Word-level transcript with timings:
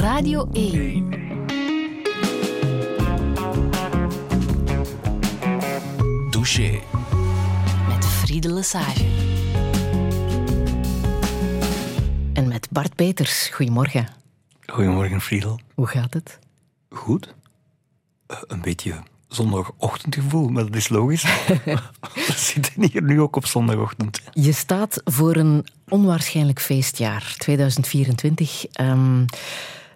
Radio 0.00 0.48
1. 0.52 1.08
Douché. 6.30 6.80
Met 7.88 8.04
Friede 8.06 8.52
Lesage. 8.52 9.04
En 12.32 12.48
met 12.48 12.68
Bart 12.70 12.94
Peters. 12.94 13.48
Goedemorgen. 13.48 14.08
Goedemorgen, 14.66 15.20
Friedel. 15.20 15.60
Hoe 15.74 15.86
gaat 15.86 16.14
het? 16.14 16.38
Goed. 16.90 17.34
Eh, 18.26 18.36
een 18.46 18.60
beetje 18.60 19.02
zondagochtendgevoel, 19.28 20.48
maar 20.48 20.64
dat 20.64 20.76
is 20.76 20.88
logisch. 20.88 21.22
We 22.26 22.32
zitten 22.36 22.90
hier 22.90 23.02
nu 23.02 23.20
ook 23.20 23.36
op 23.36 23.46
zondagochtend. 23.46 24.20
Je 24.32 24.52
staat 24.52 25.00
voor 25.04 25.36
een 25.36 25.66
onwaarschijnlijk 25.88 26.60
feestjaar, 26.60 27.34
2024. 27.38 28.66
Ehm, 28.66 29.24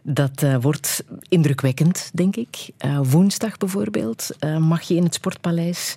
dat 0.07 0.43
eh, 0.43 0.57
wordt 0.61 1.05
indrukwekkend, 1.29 2.11
denk 2.15 2.37
ik. 2.37 2.69
Eh, 2.77 3.01
woensdag 3.03 3.59
bijvoorbeeld 3.59 4.31
eh, 4.39 4.57
mag 4.57 4.83
je 4.83 4.95
in 4.95 5.03
het 5.05 5.15
Sportpaleis 5.15 5.95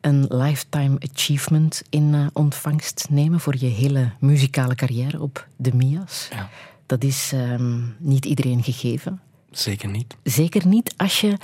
een 0.00 0.26
Lifetime 0.28 0.98
Achievement 1.12 1.82
in 1.90 2.30
ontvangst 2.32 3.06
nemen 3.10 3.40
voor 3.40 3.54
je 3.58 3.66
hele 3.66 4.10
muzikale 4.18 4.74
carrière 4.74 5.20
op 5.20 5.46
de 5.56 5.74
Mia's. 5.74 6.28
Ja. 6.30 6.48
Dat 6.86 7.04
is 7.04 7.30
ehm, 7.32 7.80
niet 7.98 8.24
iedereen 8.24 8.62
gegeven. 8.62 9.20
Zeker 9.50 9.88
niet. 9.88 10.16
Zeker 10.22 10.66
niet 10.66 10.94
als 10.96 11.20
je 11.20 11.36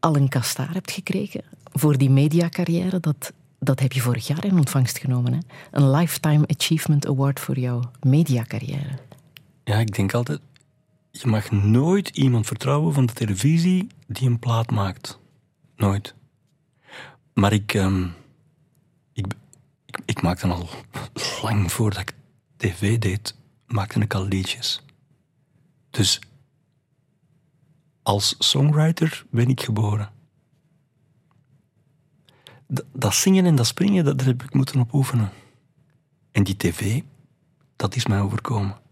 al 0.00 0.16
een 0.16 0.28
kastaar 0.28 0.72
hebt 0.72 0.90
gekregen 0.90 1.42
voor 1.72 1.98
die 1.98 2.10
mediacarrière. 2.10 3.00
Dat, 3.00 3.32
dat 3.58 3.80
heb 3.80 3.92
je 3.92 4.00
vorig 4.00 4.26
jaar 4.26 4.44
in 4.44 4.56
ontvangst 4.56 4.98
genomen. 4.98 5.32
Hè? 5.32 5.38
Een 5.70 5.90
Lifetime 5.90 6.46
Achievement 6.46 7.06
Award 7.06 7.40
voor 7.40 7.58
jouw 7.58 7.80
mediacarrière. 8.00 8.98
Ja, 9.64 9.78
ik 9.78 9.94
denk 9.94 10.14
altijd, 10.14 10.40
je 11.20 11.26
mag 11.26 11.50
nooit 11.50 12.08
iemand 12.08 12.46
vertrouwen 12.46 12.94
van 12.94 13.06
de 13.06 13.12
televisie 13.12 13.86
die 14.06 14.28
een 14.28 14.38
plaat 14.38 14.70
maakt. 14.70 15.18
Nooit. 15.76 16.14
Maar 17.34 17.52
ik, 17.52 17.74
ehm, 17.74 18.08
ik, 19.12 19.26
ik, 19.84 19.98
ik 20.04 20.22
maakte 20.22 20.46
al 20.46 20.68
lang 21.42 21.72
voordat 21.72 22.00
ik 22.00 22.14
tv 22.56 22.98
deed, 22.98 23.36
maakte 23.66 24.00
ik 24.00 24.14
al 24.14 24.26
liedjes. 24.26 24.82
Dus 25.90 26.20
als 28.02 28.34
songwriter 28.38 29.24
ben 29.30 29.48
ik 29.48 29.62
geboren. 29.62 30.12
Dat 32.92 33.14
zingen 33.14 33.44
en 33.44 33.54
dat 33.54 33.66
springen, 33.66 34.04
dat, 34.04 34.20
heb 34.20 34.42
ik 34.42 34.54
moeten 34.54 34.80
op 34.80 34.92
oefenen. 34.92 35.30
En 36.30 36.44
die 36.44 36.56
tv, 36.56 37.02
dat 37.76 37.94
is 37.96 38.06
mij 38.06 38.20
overkomen. 38.20 38.82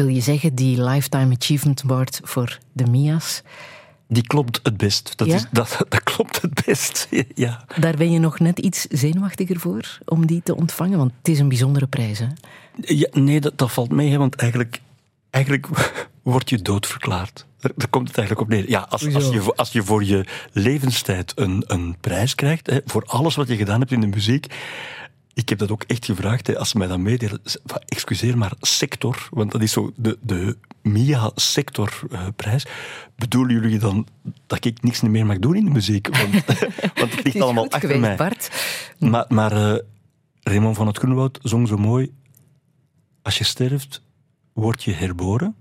Wil 0.00 0.08
je 0.08 0.20
zeggen, 0.20 0.54
die 0.54 0.82
Lifetime 0.82 1.34
Achievement 1.40 1.82
Award 1.84 2.20
voor 2.22 2.58
de 2.72 2.86
Mia's, 2.86 3.42
Die 4.08 4.26
klopt 4.26 4.60
het 4.62 4.76
best. 4.76 5.12
Dat, 5.18 5.26
Ja? 5.28 5.34
is, 5.34 5.46
dat, 5.52 5.76
dat 5.88 6.02
klopt 6.02 6.42
het 6.42 6.64
best. 6.66 7.08
Ja. 7.34 7.64
daar 7.78 7.96
ben 7.96 8.10
je 8.12 8.18
nog 8.18 8.38
net 8.38 8.58
iets 8.58 8.86
zenuwachtiger 8.90 9.58
voor 9.58 9.98
om 10.04 10.26
die 10.26 10.40
te 10.44 10.56
ontvangen? 10.56 10.98
Want 10.98 11.12
het 11.18 11.28
is 11.28 11.38
een 11.38 11.48
bijzondere 11.48 11.86
prijs, 11.86 12.18
hè? 12.18 12.26
ja 12.76 13.08
nee, 13.12 13.40
dat, 13.40 13.58
dat 13.58 13.72
valt 13.72 13.90
mee, 13.90 14.10
hè, 14.10 14.16
want 14.18 14.34
eigenlijk, 14.34 14.80
eigenlijk 15.30 15.68
word 16.22 16.50
je 16.50 16.62
doodverklaard. 16.62 17.46
Daar, 17.58 17.72
daar 17.76 17.88
komt 17.88 18.08
het 18.08 18.18
eigenlijk 18.18 18.48
op 18.50 18.54
neer. 18.56 18.68
Ja, 18.70 18.86
als, 18.88 19.14
als, 19.14 19.28
je, 19.28 19.40
voor- 19.40 19.54
als 19.54 19.72
je 19.72 19.82
voor 19.82 20.04
je 20.04 20.24
levenstijd 20.52 21.32
een, 21.34 21.64
een 21.66 21.96
prijs 22.00 22.34
krijgt, 22.34 22.66
hè, 22.70 22.78
voor 22.84 23.04
alles 23.06 23.34
wat 23.34 23.48
je 23.48 23.56
gedaan 23.56 23.80
hebt 23.80 23.92
in 23.92 24.00
de 24.00 24.06
muziek. 24.06 24.46
Ik 25.34 25.48
heb 25.48 25.58
dat 25.58 25.70
ook 25.70 25.82
echt 25.82 26.04
gevraagd, 26.04 26.46
hè, 26.46 26.58
als 26.58 26.68
ze 26.68 26.78
mij 26.78 26.86
dat 26.86 26.98
meedelen. 26.98 27.40
Excuseer, 27.86 28.38
maar 28.38 28.52
sector, 28.60 29.28
want 29.30 29.52
dat 29.52 29.62
is 29.62 29.72
zo 29.72 29.92
de, 29.96 30.18
de 30.22 30.56
MIA-sectorprijs. 30.82 32.66
Bedoelen 33.16 33.54
jullie 33.60 33.78
dan 33.78 34.06
dat 34.46 34.64
ik 34.64 34.82
niks 34.82 35.00
meer 35.00 35.26
mag 35.26 35.38
doen 35.38 35.56
in 35.56 35.64
de 35.64 35.70
muziek? 35.70 36.08
Want, 36.16 36.32
want 37.00 37.14
het 37.14 37.24
ligt 37.24 37.40
allemaal 37.40 37.64
achter 37.64 37.80
geweest, 37.80 38.00
mij. 38.00 38.16
Bart. 38.16 38.50
Maar, 38.98 39.24
maar 39.28 39.52
eh, 39.52 39.78
Raymond 40.42 40.76
van 40.76 40.86
het 40.86 40.98
Groenwoud 40.98 41.38
zong 41.42 41.68
zo 41.68 41.76
mooi. 41.76 42.12
Als 43.22 43.38
je 43.38 43.44
sterft, 43.44 44.02
word 44.52 44.82
je 44.84 44.92
herboren. 44.92 45.54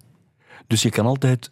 Dus 0.68 0.82
je 0.82 0.90
kan 0.90 1.06
altijd 1.06 1.52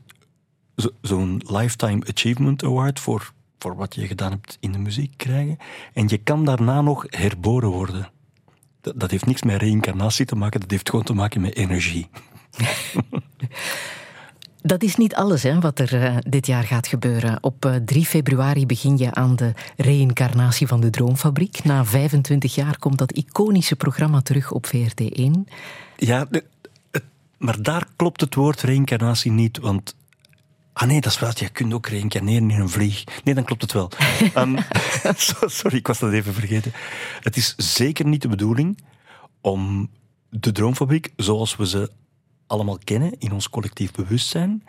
zo- 0.75 0.91
zo'n 1.01 1.41
Lifetime 1.45 2.05
Achievement 2.13 2.63
Award 2.63 2.99
voor, 2.99 3.31
voor 3.59 3.75
wat 3.75 3.95
je 3.95 4.07
gedaan 4.07 4.31
hebt 4.31 4.57
in 4.59 4.71
de 4.71 4.77
muziek 4.77 5.13
krijgen. 5.17 5.57
En 5.93 6.07
je 6.07 6.17
kan 6.17 6.45
daarna 6.45 6.81
nog 6.81 7.05
herboren 7.09 7.69
worden. 7.69 8.09
Dat, 8.81 8.99
dat 8.99 9.11
heeft 9.11 9.25
niks 9.25 9.43
met 9.43 9.61
reïncarnatie 9.61 10.25
te 10.25 10.35
maken, 10.35 10.59
dat 10.59 10.71
heeft 10.71 10.89
gewoon 10.89 11.05
te 11.05 11.13
maken 11.13 11.41
met 11.41 11.55
energie. 11.55 12.07
Dat 14.61 14.83
is 14.83 14.95
niet 14.95 15.15
alles 15.15 15.43
hè, 15.43 15.59
wat 15.59 15.79
er 15.79 16.03
eh, 16.03 16.17
dit 16.19 16.47
jaar 16.47 16.63
gaat 16.63 16.87
gebeuren. 16.87 17.43
Op 17.43 17.65
eh, 17.65 17.75
3 17.75 18.05
februari 18.05 18.65
begin 18.65 18.97
je 18.97 19.13
aan 19.13 19.35
de 19.35 19.53
reïncarnatie 19.77 20.67
van 20.67 20.81
de 20.81 20.89
Droomfabriek. 20.89 21.63
Na 21.63 21.85
25 21.85 22.55
jaar 22.55 22.79
komt 22.79 22.97
dat 22.97 23.11
iconische 23.11 23.75
programma 23.75 24.21
terug 24.21 24.51
op 24.51 24.67
VRT1. 24.67 25.53
Ja, 25.95 26.27
maar 27.37 27.61
daar 27.61 27.87
klopt 27.95 28.21
het 28.21 28.35
woord 28.35 28.61
reïncarnatie 28.61 29.31
niet, 29.31 29.57
want... 29.57 29.95
Ah 30.79 30.87
nee, 30.87 31.01
dat 31.01 31.11
is 31.11 31.19
wel, 31.19 31.31
je 31.33 31.49
kunt 31.49 31.73
ook 31.73 31.87
reïncarneren 31.87 32.51
in 32.51 32.59
een 32.59 32.69
vlieg. 32.69 33.03
Nee, 33.23 33.33
dan 33.35 33.43
klopt 33.43 33.61
het 33.61 33.71
wel. 33.71 33.91
Ehm, 34.33 34.57
so- 35.15 35.47
sorry, 35.47 35.77
ik 35.77 35.87
was 35.87 35.99
dat 35.99 36.11
even 36.11 36.33
vergeten. 36.33 36.71
Het 37.21 37.37
is 37.37 37.55
zeker 37.55 38.05
niet 38.05 38.21
de 38.21 38.27
bedoeling 38.27 38.83
om 39.41 39.89
de 40.29 40.51
droomfabriek, 40.51 41.13
zoals 41.15 41.55
we 41.55 41.67
ze 41.67 41.91
allemaal 42.47 42.77
kennen 42.83 43.19
in 43.19 43.31
ons 43.31 43.49
collectief 43.49 43.91
bewustzijn, 43.91 44.63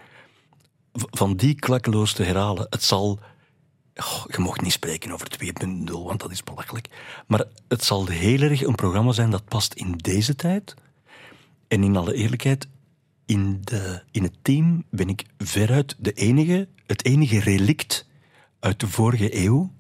van 0.92 1.36
die 1.36 1.54
klakkeloos 1.54 2.12
te 2.12 2.22
herhalen. 2.22 2.66
Het 2.70 2.82
zal... 2.82 3.19
Je 4.26 4.38
mocht 4.38 4.60
niet 4.60 4.72
spreken 4.72 5.12
over 5.12 5.28
2.0, 5.44 5.84
want 5.84 6.20
dat 6.20 6.30
is 6.30 6.44
belachelijk. 6.44 6.88
Maar 7.26 7.44
het 7.69 7.84
zal 7.84 8.06
heel 8.06 8.40
erg 8.40 8.62
een 8.62 8.75
programma 8.75 9.12
zijn 9.12 9.30
dat 9.30 9.44
past 9.44 9.75
in 9.75 9.92
deze 9.96 10.36
tijd. 10.36 10.75
En 11.69 11.82
in 11.82 11.96
alle 11.96 12.14
eerlijkheid, 12.14 12.69
in, 13.28 13.58
de, 13.64 14.02
in 14.10 14.22
het 14.22 14.34
team 14.42 14.84
ben 14.90 15.08
ik 15.08 15.24
veruit 15.38 15.96
de 15.98 16.12
enige, 16.12 16.68
het 16.86 17.04
enige 17.04 17.40
relict 17.40 18.06
uit 18.60 18.80
de 18.80 18.88
vorige 18.88 19.44
eeuw. 19.44 19.72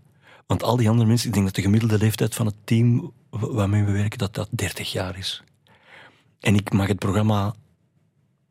Want 0.46 0.62
al 0.62 0.76
die 0.76 0.88
andere 0.88 1.08
mensen, 1.08 1.28
ik 1.28 1.34
denk 1.34 1.46
dat 1.46 1.54
de 1.54 1.62
gemiddelde 1.62 1.98
leeftijd 1.98 2.34
van 2.34 2.46
het 2.46 2.54
team 2.64 3.12
wa- 3.30 3.52
waarmee 3.52 3.84
we 3.84 3.92
werken, 3.92 4.18
dat 4.18 4.34
dat 4.34 4.48
30 4.50 4.92
jaar 4.92 5.18
is. 5.18 5.42
En 6.40 6.54
ik 6.54 6.72
mag 6.72 6.86
het 6.86 6.98
programma 6.98 7.54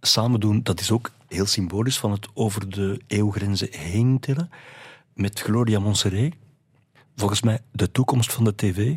samen 0.02 0.40
doen, 0.40 0.64
dat 0.64 0.80
is 0.80 0.92
ook 0.92 1.12
heel 1.28 1.46
symbolisch, 1.46 1.98
van 1.98 2.12
het 2.12 2.28
over 2.34 2.70
de 2.70 3.02
eeuwgrenzen 3.08 3.68
heen 3.72 4.20
tillen, 4.20 4.50
met 5.14 5.40
Gloria 5.40 5.80
Montserrat. 5.80 6.34
Volgens 7.16 7.42
mij 7.42 7.60
de 7.72 7.92
toekomst 7.92 8.34
van 8.34 8.44
de 8.44 8.56
tv. 8.56 8.96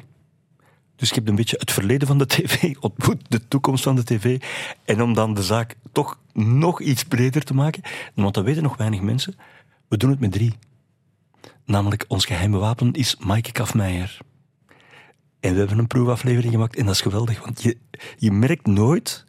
Dus 1.00 1.08
ik 1.08 1.14
heb 1.14 1.28
een 1.28 1.34
beetje 1.34 1.56
het 1.60 1.72
verleden 1.72 2.08
van 2.08 2.18
de 2.18 2.26
tv 2.34 2.76
ontmoet, 2.80 3.20
de 3.28 3.48
toekomst 3.48 3.82
van 3.82 3.96
de 3.96 4.04
tv. 4.04 4.40
En 4.84 5.02
om 5.02 5.14
dan 5.14 5.34
de 5.34 5.42
zaak 5.42 5.76
toch 5.92 6.18
nog 6.32 6.80
iets 6.80 7.04
breder 7.04 7.42
te 7.44 7.54
maken, 7.54 7.82
want 8.14 8.34
dat 8.34 8.44
weten 8.44 8.62
nog 8.62 8.76
weinig 8.76 9.00
mensen, 9.00 9.36
we 9.88 9.96
doen 9.96 10.10
het 10.10 10.20
met 10.20 10.32
drie. 10.32 10.54
Namelijk, 11.64 12.04
ons 12.08 12.24
geheime 12.24 12.58
wapen 12.58 12.92
is 12.92 13.16
Maaike 13.16 13.52
Kafmeijer. 13.52 14.18
En 15.40 15.52
we 15.52 15.58
hebben 15.58 15.78
een 15.78 15.86
proefaflevering 15.86 16.52
gemaakt 16.52 16.76
en 16.76 16.84
dat 16.84 16.94
is 16.94 17.00
geweldig, 17.00 17.44
want 17.44 17.62
je, 17.62 17.76
je 18.16 18.32
merkt 18.32 18.66
nooit 18.66 19.24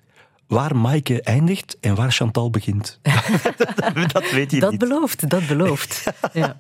waar 0.48 0.76
Maaike 0.76 1.22
eindigt 1.22 1.78
en 1.80 1.96
waar 1.96 2.12
Chantal 2.12 2.50
begint. 2.50 3.00
dat 4.14 4.32
weet 4.32 4.52
je 4.52 4.60
Dat 4.60 4.72
niet. 4.72 4.80
belooft, 4.80 5.30
dat 5.30 5.48
belooft. 5.48 6.04
ja. 6.34 6.56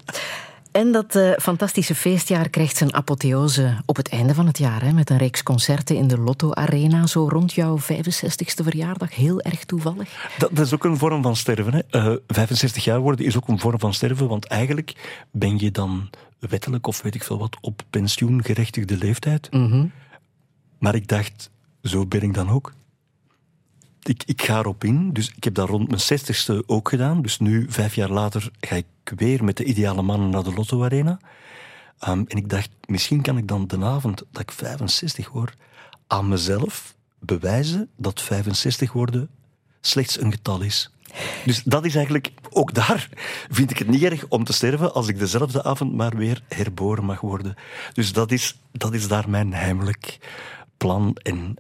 En 0.72 0.92
dat 0.92 1.16
eh, 1.16 1.32
fantastische 1.38 1.96
feestjaar 1.96 2.50
krijgt 2.50 2.78
zijn 2.78 2.94
apotheose 2.94 3.78
op 3.86 3.96
het 3.96 4.09
einde 4.09 4.34
van 4.34 4.48
het 4.48 4.58
jaar. 4.58 4.84
Hè, 4.84 4.92
met 4.92 5.09
een 5.09 5.18
reeks 5.18 5.44
concerten 5.44 5.96
in 5.96 6.08
de 6.08 6.18
Lotto 6.18 6.54
Arena, 6.54 7.08
zo 7.08 7.28
rond 7.28 7.54
jouw 7.54 7.78
65ste 7.80 8.64
verjaardag. 8.64 9.16
Heel 9.16 9.42
erg 9.42 9.66
toevallig. 9.66 10.30
Dat, 10.38 10.50
dat 10.54 10.66
is 10.66 10.74
ook 10.74 10.84
een 10.84 10.98
vorm 10.98 11.22
van 11.22 11.36
sterven. 11.36 11.74
Hè. 11.74 11.80
Eh, 11.90 12.16
65 12.28 12.84
jaar 12.84 13.00
worden 13.00 13.26
is 13.26 13.38
ook 13.38 13.47
een 13.47 13.59
vorm 13.59 13.79
van 13.79 13.94
sterven, 13.94 14.28
want 14.28 14.46
eigenlijk 14.46 15.22
ben 15.32 15.59
je 15.59 15.72
dan 15.72 16.09
wettelijk 16.40 16.88
of 16.88 17.02
weet 17.02 17.16
ik 17.16 17.24
veel 17.24 17.38
wat 17.38 17.58
op 17.62 17.82
pensioengerechtigde 17.90 18.97
leeftijd. 18.97 19.50
Maar 20.79 20.96
ik 20.96 21.08
dacht, 21.08 21.50
zo 21.82 22.06
ben 22.06 22.22
ik 22.22 22.34
dan 22.34 22.50
ook. 22.50 22.74
Ik, 24.03 24.24
ik 24.26 24.42
ga 24.42 24.59
erop 24.59 24.84
in, 24.84 25.14
dus 25.14 25.32
ik 25.36 25.44
heb 25.44 25.53
dat 25.53 25.70
rond 25.70 25.88
mijn 25.88 26.22
60ste 26.22 26.66
ook 26.66 26.90
gedaan. 26.90 27.22
Dus 27.22 27.40
nu, 27.40 27.66
vijf 27.70 27.96
jaar 27.96 28.09
later, 28.09 28.52
ga 28.59 28.76
ik 28.76 28.86
weer 29.16 29.44
met 29.44 29.58
de 29.58 29.64
ideale 29.64 30.02
mannen 30.02 30.30
naar 30.30 30.44
de 30.44 30.53
Lotto 30.53 30.84
Arena. 30.84 31.20
Ehm, 32.00 32.24
en 32.28 32.38
ik 32.38 32.50
dacht, 32.50 32.70
misschien 32.86 33.22
kan 33.22 33.38
ik 33.38 33.48
dan 33.48 33.68
de 33.68 33.84
avond 33.84 34.24
dat 34.32 34.42
ik 34.42 34.52
65 34.52 35.30
word, 35.30 35.53
aan 36.08 36.28
mezelf 36.28 36.96
bewijzen 37.20 37.90
dat 37.98 38.22
65 38.22 38.94
worden 38.94 39.30
slechts 39.82 40.22
een 40.22 40.32
getal 40.32 40.62
is. 40.62 40.92
Dus 41.46 41.64
dat 41.64 41.86
is 41.86 41.96
eigenlijk, 41.96 42.32
ook 42.50 42.74
daar 42.74 43.09
vind 43.50 43.72
ik 43.72 43.78
het 43.78 43.88
niet 43.88 44.03
erg 44.03 44.26
om 44.28 44.44
te 44.44 44.53
sterven 44.53 44.94
als 44.94 45.08
ik 45.08 45.20
dezelfde 45.20 45.64
avond 45.64 45.94
maar 45.94 46.18
weer 46.18 46.44
herboren 46.48 47.06
mag 47.06 47.22
worden. 47.22 47.56
Dus 47.94 48.14
dat 48.14 48.32
is, 48.32 48.59
dat 48.72 48.94
is 48.94 49.08
daar 49.08 49.30
mijn 49.30 49.53
heimelijk 49.53 50.20
plan. 50.78 51.16
En 51.24 51.56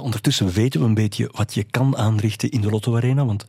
ondertussen 0.00 0.50
weten 0.50 0.80
we 0.80 0.86
een 0.86 0.94
beetje 0.94 1.28
wat 1.32 1.54
je 1.54 1.64
kan 1.64 1.96
aanrichten 1.96 2.50
in 2.50 2.60
de 2.60 2.70
Lotto 2.70 2.96
Arena. 2.96 3.24
Want 3.24 3.44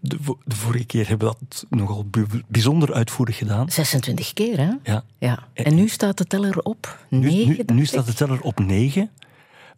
de, 0.00 0.18
de 0.44 0.56
vorige 0.56 0.84
keer 0.84 1.08
hebben 1.08 1.28
we 1.28 1.34
dat 1.38 1.64
nogal 1.70 2.06
bijzonder 2.48 2.92
uitvoerig 2.92 3.36
gedaan. 3.36 3.70
26 3.70 4.32
keer, 4.32 4.58
hè? 4.58 4.72
Ja. 4.82 5.04
ja. 5.18 5.48
En 5.52 5.74
nu 5.74 5.88
staat 5.88 6.18
de 6.18 6.24
teller 6.24 6.58
op 6.62 7.06
9. 7.08 7.46
Nu, 7.46 7.74
nu, 7.74 7.86
staat 7.86 8.06
de 8.06 8.14
teller 8.14 8.40
op 8.40 8.58
9. 8.58 9.10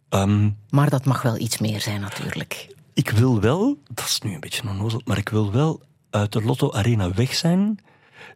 Um, 0.09 0.57
maar 0.69 0.89
dat 0.89 1.05
mag 1.05 1.21
wel 1.21 1.37
iets 1.37 1.57
meer 1.57 1.81
zijn, 1.81 2.01
natuurlijk. 2.01 2.75
Ik 2.93 3.09
wil 3.09 3.41
wel, 3.41 3.77
dat 3.93 4.05
is 4.05 4.19
nu 4.19 4.33
een 4.33 4.39
beetje 4.39 4.69
onnozel, 4.69 5.01
maar 5.05 5.17
ik 5.17 5.29
wil 5.29 5.51
wel 5.51 5.81
uit 6.09 6.31
de 6.31 6.41
Lotto 6.41 6.71
Arena 6.71 7.13
weg 7.13 7.35
zijn 7.35 7.79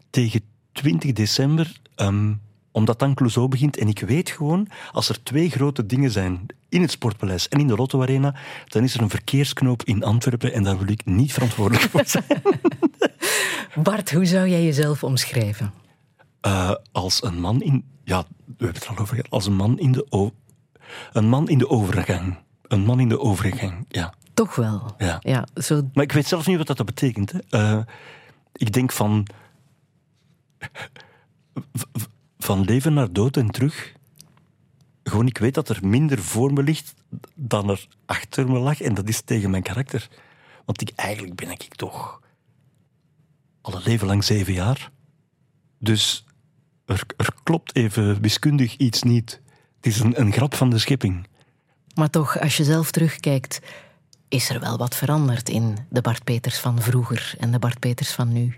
tegen 0.09 0.41
20 0.71 1.13
december. 1.13 1.79
Um, 1.95 2.41
omdat 2.71 2.99
dan 2.99 3.13
Clouseau 3.13 3.47
begint. 3.47 3.77
En 3.77 3.87
ik 3.87 3.99
weet 3.99 4.29
gewoon, 4.29 4.67
als 4.91 5.09
er 5.09 5.23
twee 5.23 5.49
grote 5.49 5.85
dingen 5.85 6.11
zijn 6.11 6.45
in 6.69 6.81
het 6.81 6.91
Sportpaleis 6.91 7.47
en 7.47 7.59
in 7.59 7.67
de 7.67 7.75
Lotto 7.75 8.01
Arena, 8.01 8.35
dan 8.67 8.83
is 8.83 8.93
er 8.93 9.01
een 9.01 9.09
verkeersknoop 9.09 9.83
in 9.83 10.03
Antwerpen 10.03 10.53
en 10.53 10.63
daar 10.63 10.77
wil 10.77 10.89
ik 10.89 11.05
niet 11.05 11.33
verantwoordelijk 11.33 11.89
voor 11.89 12.05
zijn. 12.05 12.41
Bart, 13.83 14.11
hoe 14.11 14.25
zou 14.25 14.47
jij 14.47 14.63
jezelf 14.63 15.03
omschrijven? 15.03 15.73
Uh, 16.41 16.71
als 16.91 17.23
een 17.23 17.39
man 17.39 17.61
in... 17.61 17.85
Ja, 18.03 18.23
we 18.45 18.65
hebben 18.65 18.81
het 18.81 18.87
al 18.87 18.97
over 18.97 19.15
gehad. 19.15 19.31
Als 19.31 19.45
een 19.45 19.55
man 19.55 19.79
in 19.79 19.91
de, 19.91 20.31
een 21.13 21.29
man 21.29 21.49
in 21.49 21.57
de 21.57 21.69
overgang. 21.69 22.37
Een 22.67 22.85
man 22.85 22.99
in 22.99 23.09
de 23.09 23.19
overgang, 23.19 23.85
ja. 23.89 24.13
Toch 24.33 24.55
wel. 24.55 24.93
Ja. 24.97 25.17
ja 25.19 25.47
zo... 25.55 25.89
Maar 25.93 26.03
ik 26.03 26.11
weet 26.11 26.27
zelf 26.27 26.47
niet 26.47 26.57
wat 26.57 26.67
dat 26.67 26.85
betekent. 26.85 27.31
Hè. 27.31 27.39
Uh, 27.75 27.83
ik 28.53 28.73
denk 28.73 28.91
van 28.91 29.27
van 32.43 32.61
leven 32.61 32.93
naar 32.93 33.13
dood 33.13 33.37
en 33.37 33.51
terug. 33.51 33.93
Gewoon, 35.03 35.27
ik 35.27 35.37
weet 35.37 35.53
dat 35.53 35.69
er 35.69 35.87
minder 35.87 36.19
voor 36.19 36.53
me 36.53 36.63
ligt 36.63 36.93
dan 37.35 37.69
er 37.69 37.87
achter 38.05 38.49
me 38.49 38.59
lag. 38.59 38.81
En 38.81 38.93
dat 38.93 39.09
is 39.09 39.21
tegen 39.21 39.49
mijn 39.49 39.63
karakter. 39.63 40.09
Want 40.65 40.81
ik, 40.81 40.91
eigenlijk 40.95 41.35
ben 41.35 41.51
ik 41.51 41.75
toch 41.75 42.21
al 43.61 43.75
een 43.75 43.83
leven 43.83 44.07
lang 44.07 44.23
zeven 44.23 44.53
jaar. 44.53 44.91
Dus 45.79 46.25
er, 46.85 47.03
er 47.17 47.33
klopt 47.43 47.75
even 47.75 48.21
wiskundig 48.21 48.77
iets 48.77 49.03
niet. 49.03 49.41
Het 49.75 49.85
is 49.85 49.99
een, 49.99 50.19
een 50.19 50.33
grap 50.33 50.55
van 50.55 50.69
de 50.69 50.77
schepping. 50.77 51.27
Maar 51.95 52.09
toch, 52.09 52.39
als 52.39 52.57
je 52.57 52.63
zelf 52.63 52.91
terugkijkt, 52.91 53.59
is 54.27 54.49
er 54.49 54.59
wel 54.59 54.77
wat 54.77 54.95
veranderd 54.95 55.49
in 55.49 55.77
de 55.89 56.01
Bart 56.01 56.23
Peters 56.23 56.59
van 56.59 56.81
vroeger 56.81 57.35
en 57.39 57.51
de 57.51 57.59
Bart 57.59 57.79
Peters 57.79 58.11
van 58.11 58.31
nu. 58.31 58.57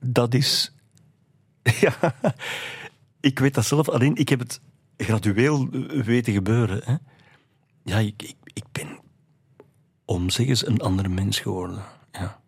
Dat 0.00 0.34
is. 0.34 0.72
Ja, 1.80 2.14
ik 3.22 3.38
weet 3.38 3.54
dat 3.54 3.64
zelf, 3.64 3.88
alleen 3.88 4.16
ik 4.16 4.28
heb 4.28 4.38
het 4.38 4.60
gradueel 4.96 5.68
weten 6.04 6.32
gebeuren. 6.32 6.80
Hè. 6.84 6.96
Ja, 7.84 7.98
ik, 7.98 8.22
ik, 8.22 8.36
ik 8.44 8.64
ben 8.72 8.98
om 10.04 10.30
zeg 10.30 10.46
eens 10.46 10.66
een 10.66 10.80
andere 10.80 11.08
mens 11.08 11.40
geworden. 11.40 11.82
Ja. 12.12 12.40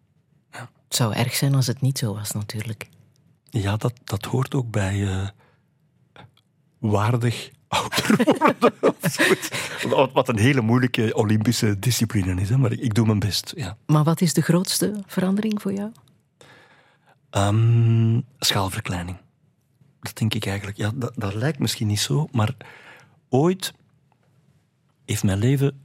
ja. 0.53 0.71
Het 0.85 0.97
zou 0.97 1.15
erg 1.15 1.35
zijn 1.35 1.55
als 1.55 1.67
het 1.67 1.81
niet 1.81 1.99
zo 1.99 2.15
was, 2.15 2.33
natuurlijk. 2.33 2.89
Ja, 3.51 3.77
dat, 3.77 3.93
dat 4.05 4.25
hoort 4.25 4.55
ook 4.55 4.71
bij 4.71 4.97
uh, 4.99 5.29
waardig 6.79 7.51
ouder 7.69 8.25
worden. 8.39 10.13
Wat 10.13 10.29
een 10.29 10.39
hele 10.39 10.61
moeilijke 10.61 11.15
Olympische 11.15 11.79
discipline 11.79 12.41
is, 12.41 12.49
hè? 12.49 12.59
maar 12.59 12.73
ik 12.73 12.95
doe 12.95 13.07
mijn 13.07 13.19
best. 13.19 13.53
Ja. 13.57 13.77
Maar 13.87 14.05
wat 14.05 14.21
is 14.21 14.35
de 14.35 14.43
grootste 14.43 15.03
verandering 15.07 15.63
voor 15.63 15.73
jou? 15.73 15.93
Um, 17.31 18.25
schaalverkleining. 18.39 19.17
Dat 20.05 20.17
denk 20.17 20.35
ik 20.35 20.47
eigenlijk. 20.47 20.77
Ja, 20.77 20.91
dat, 20.95 21.13
dat 21.17 21.35
lijkt 21.35 21.59
misschien 21.59 21.87
niet 21.87 22.01
zo, 22.01 22.29
maar 22.33 22.57
ooit 23.29 23.73
heeft 25.05 25.23
mijn 25.23 25.39
leven 25.39 25.83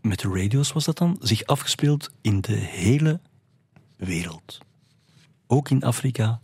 met 0.00 0.20
de 0.20 0.28
radio's 0.28 0.72
was 0.72 0.84
dat 0.84 0.98
dan, 0.98 1.16
zich 1.20 1.44
afgespeeld 1.44 2.10
in 2.20 2.40
de 2.40 2.56
hele 2.56 3.20
wereld. 3.96 4.58
Ook 5.46 5.70
in 5.70 5.82
Afrika. 5.82 6.40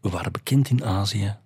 We 0.00 0.08
waren 0.08 0.32
bekend 0.32 0.70
in 0.70 0.84
Azië. 0.84 1.36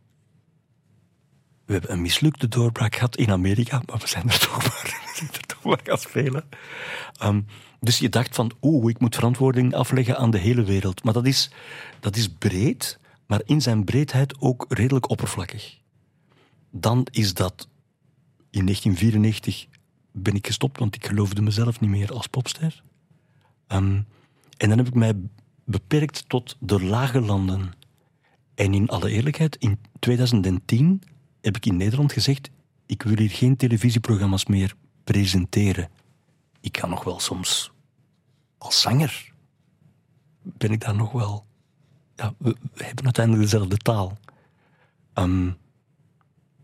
We 1.64 1.72
hebben 1.72 1.92
een 1.92 2.02
mislukte 2.02 2.48
doorbraak 2.48 2.94
gehad 2.94 3.16
in 3.16 3.30
Amerika, 3.30 3.82
maar 3.86 3.98
we 3.98 4.06
zijn 4.06 4.30
er 4.30 4.38
toch 4.38 4.56
maar, 4.66 5.00
we 5.04 5.12
zijn 5.14 5.30
er 5.32 5.40
toch 5.40 5.62
maar 5.62 5.80
gaan 5.82 5.98
spelen. 5.98 6.48
Um, 7.22 7.46
dus 7.80 7.98
je 7.98 8.08
dacht 8.08 8.34
van, 8.34 8.52
oeh, 8.60 8.90
ik 8.90 9.00
moet 9.00 9.14
verantwoording 9.14 9.74
afleggen 9.74 10.16
aan 10.16 10.30
de 10.30 10.38
hele 10.38 10.64
wereld. 10.64 11.04
Maar 11.04 11.12
dat 11.12 11.26
is, 11.26 11.50
dat 12.00 12.16
is 12.16 12.28
breed 12.28 12.98
maar 13.26 13.42
in 13.44 13.62
zijn 13.62 13.84
breedheid 13.84 14.40
ook 14.40 14.64
redelijk 14.68 15.10
oppervlakkig. 15.10 15.78
Dan 16.70 17.06
is 17.10 17.34
dat 17.34 17.68
in 18.50 18.64
1994 18.64 19.66
ben 20.12 20.34
ik 20.34 20.46
gestopt, 20.46 20.78
want 20.78 20.94
ik 20.94 21.06
geloofde 21.06 21.42
mezelf 21.42 21.80
niet 21.80 21.90
meer 21.90 22.12
als 22.12 22.26
popster. 22.26 22.82
Um, 23.68 24.06
en 24.56 24.68
dan 24.68 24.78
heb 24.78 24.86
ik 24.86 24.94
mij 24.94 25.14
beperkt 25.64 26.28
tot 26.28 26.56
de 26.60 26.82
lage 26.82 27.20
landen. 27.20 27.72
En 28.54 28.74
in 28.74 28.88
alle 28.88 29.10
eerlijkheid, 29.10 29.56
in 29.56 29.78
2010 29.98 31.02
heb 31.40 31.56
ik 31.56 31.66
in 31.66 31.76
Nederland 31.76 32.12
gezegd: 32.12 32.50
ik 32.86 33.02
wil 33.02 33.18
hier 33.18 33.30
geen 33.30 33.56
televisieprogramma's 33.56 34.46
meer 34.46 34.74
presenteren. 35.04 35.88
Ik 36.60 36.72
kan 36.72 36.90
nog 36.90 37.04
wel 37.04 37.20
soms 37.20 37.72
als 38.58 38.80
zanger. 38.80 39.32
Ben 40.42 40.70
ik 40.70 40.80
daar 40.80 40.96
nog 40.96 41.12
wel 41.12 41.44
ja, 42.16 42.34
we, 42.38 42.56
hebben 42.74 43.04
uiteindelijk 43.04 43.44
dezelfde 43.44 43.76
taal. 43.76 44.18
Ehm, 45.12 45.50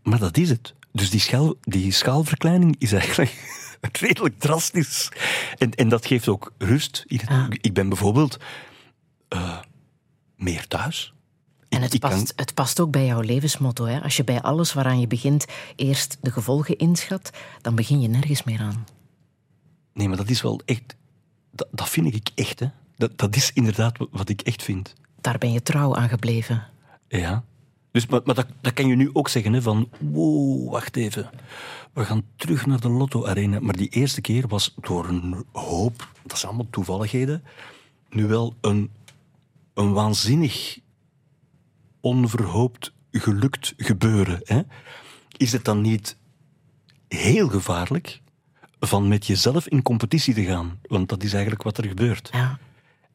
maar 0.03 0.19
dat 0.19 0.37
is 0.37 0.49
het. 0.49 0.73
Dus 0.91 1.09
die, 1.09 1.19
schaal, 1.19 1.55
die 1.61 1.91
schaalverkleining 1.91 2.75
is 2.77 2.91
eigenlijk 2.91 3.33
redelijk 3.99 4.39
drastisch. 4.39 5.11
En, 5.57 5.71
en 5.71 5.89
dat 5.89 6.05
geeft 6.05 6.27
ook 6.27 6.53
rust. 6.57 7.03
Ik 7.61 7.73
ben 7.73 7.89
bijvoorbeeld 7.89 8.37
uh, 9.33 9.59
meer 10.35 10.67
thuis. 10.67 11.13
En 11.69 11.81
het 11.81 11.99
past, 11.99 12.33
het 12.35 12.53
past 12.53 12.79
ook 12.79 12.91
bij 12.91 13.05
jouw 13.05 13.21
levensmotto. 13.21 13.85
Hè? 13.85 14.01
Als 14.01 14.17
je 14.17 14.23
bij 14.23 14.41
alles 14.41 14.73
waaraan 14.73 14.99
je 14.99 15.07
begint 15.07 15.45
eerst 15.75 16.17
de 16.21 16.31
gevolgen 16.31 16.77
inschat, 16.77 17.29
dan 17.61 17.75
begin 17.75 18.01
je 18.01 18.07
nergens 18.07 18.43
meer 18.43 18.59
aan. 18.59 18.85
Nee, 19.93 20.07
maar 20.07 20.17
dat 20.17 20.29
is 20.29 20.41
wel 20.41 20.61
echt. 20.65 20.95
Dat, 21.51 21.67
dat 21.71 21.89
vind 21.89 22.15
ik 22.15 22.29
echt. 22.35 22.59
Hè? 22.59 22.67
Dat, 22.95 23.17
dat 23.17 23.35
is 23.35 23.51
inderdaad 23.53 23.97
wat 24.11 24.29
ik 24.29 24.41
echt 24.41 24.63
vind 24.63 24.95
daar 25.21 25.37
ben 25.37 25.51
je 25.51 25.61
trouw 25.61 25.95
aan 25.95 26.09
gebleven. 26.09 26.63
Ja. 27.07 27.43
Dus, 27.91 28.05
maar, 28.05 28.21
maar 28.23 28.35
dat, 28.35 28.47
dat 28.61 28.73
kan 28.73 28.87
je 28.87 28.95
nu 28.95 29.09
ook 29.13 29.29
zeggen, 29.29 29.53
hè, 29.53 29.61
van 29.61 29.89
wow, 29.99 30.71
wacht 30.71 30.95
even. 30.95 31.29
We 31.93 32.05
gaan 32.05 32.23
terug 32.35 32.65
naar 32.65 32.79
de 32.79 32.89
Lotto-arena. 32.89 33.59
Maar 33.59 33.75
die 33.75 33.89
eerste 33.89 34.21
keer 34.21 34.47
was 34.47 34.75
door 34.81 35.07
een 35.07 35.45
hoop, 35.51 36.07
dat 36.23 36.37
zijn 36.37 36.51
allemaal 36.51 36.71
toevalligheden, 36.71 37.43
nu 38.09 38.27
wel 38.27 38.55
een, 38.61 38.91
een 39.73 39.93
waanzinnig 39.93 40.79
onverhoopt 41.99 42.93
gelukt 43.11 43.73
gebeuren. 43.77 44.39
Hè? 44.43 44.61
Is 45.37 45.51
het 45.51 45.65
dan 45.65 45.81
niet 45.81 46.17
heel 47.07 47.47
gevaarlijk 47.47 48.21
van 48.79 49.07
met 49.07 49.25
jezelf 49.25 49.67
in 49.67 49.81
competitie 49.81 50.33
te 50.33 50.43
gaan? 50.43 50.79
Want 50.81 51.09
dat 51.09 51.23
is 51.23 51.33
eigenlijk 51.33 51.63
wat 51.63 51.77
er 51.77 51.87
gebeurt. 51.87 52.29
Ja. 52.31 52.59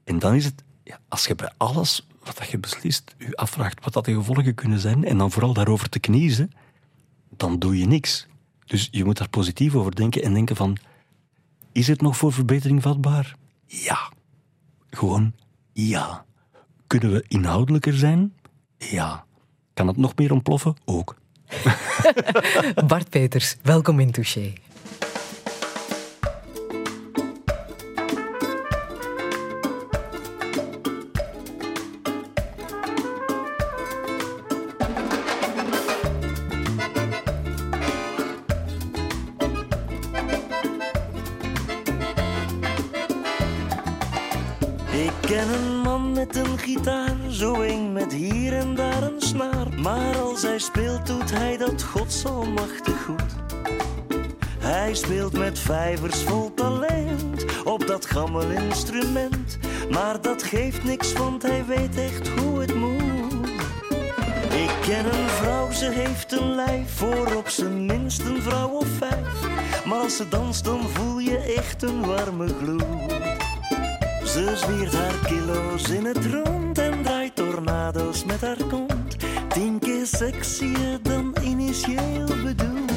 En 0.04 0.18
dan 0.18 0.34
is 0.34 0.44
het 0.44 0.64
ja, 0.84 0.98
als 1.08 1.26
je 1.26 1.34
bij 1.34 1.52
alles 1.56 2.06
wat 2.24 2.48
je 2.50 2.58
beslist 2.58 3.14
je 3.18 3.36
afvraagt 3.36 3.84
wat 3.84 3.92
dat 3.92 4.04
de 4.04 4.14
gevolgen 4.14 4.54
kunnen 4.54 4.78
zijn 4.78 5.04
en 5.04 5.18
dan 5.18 5.30
vooral 5.30 5.52
daarover 5.52 5.88
te 5.88 5.98
kniezen, 5.98 6.52
dan 7.36 7.58
doe 7.58 7.78
je 7.78 7.86
niks. 7.86 8.26
Dus 8.66 8.88
je 8.90 9.04
moet 9.04 9.18
daar 9.18 9.28
positief 9.28 9.74
over 9.74 9.94
denken 9.94 10.22
en 10.22 10.34
denken 10.34 10.56
van, 10.56 10.76
is 11.72 11.88
het 11.88 12.00
nog 12.00 12.16
voor 12.16 12.32
verbetering 12.32 12.82
vatbaar? 12.82 13.36
Ja. 13.66 14.12
Gewoon 14.90 15.34
ja. 15.72 16.24
Kunnen 16.86 17.12
we 17.12 17.24
inhoudelijker 17.28 17.94
zijn? 17.94 18.34
Ja. 18.78 19.24
Kan 19.74 19.86
het 19.86 19.96
nog 19.96 20.16
meer 20.16 20.32
ontploffen? 20.32 20.76
Ook. 20.84 21.16
Bart 22.86 23.10
Peters, 23.10 23.56
welkom 23.62 24.00
in 24.00 24.10
Touché. 24.10 24.52
Op 57.64 57.86
dat 57.86 58.06
gammel 58.06 58.50
instrument. 58.50 59.58
Maar 59.90 60.20
dat 60.20 60.42
geeft 60.42 60.84
niks, 60.84 61.12
want 61.12 61.42
hij 61.42 61.64
weet 61.66 61.96
echt 61.96 62.28
hoe 62.28 62.60
het 62.60 62.74
moet. 62.74 63.48
Ik 64.54 64.70
ken 64.82 65.04
een 65.04 65.28
vrouw, 65.28 65.70
ze 65.70 65.90
heeft 65.90 66.32
een 66.32 66.54
lijf 66.54 66.96
voor 66.96 67.34
op 67.36 67.48
zijn 67.48 67.86
minst 67.86 68.20
een 68.20 68.42
vrouw 68.42 68.68
of 68.68 68.86
vijf. 68.98 69.48
Maar 69.84 69.98
als 69.98 70.16
ze 70.16 70.28
danst, 70.28 70.64
dan 70.64 70.88
voel 70.88 71.18
je 71.18 71.38
echt 71.38 71.82
een 71.82 72.06
warme 72.06 72.48
gloed. 72.62 73.12
Ze 74.24 74.52
zwiert 74.56 74.92
haar 74.92 75.18
kilo's 75.26 75.88
in 75.88 76.04
het 76.04 76.26
rond 76.26 76.78
en 76.78 77.02
draait 77.02 77.36
tornado's 77.36 78.24
met 78.24 78.40
haar 78.40 78.64
kont. 78.68 79.16
Tien 79.48 79.78
keer 79.78 80.06
sexier 80.06 80.98
dan 81.02 81.34
initieel 81.42 82.26
bedoeld. 82.44 82.93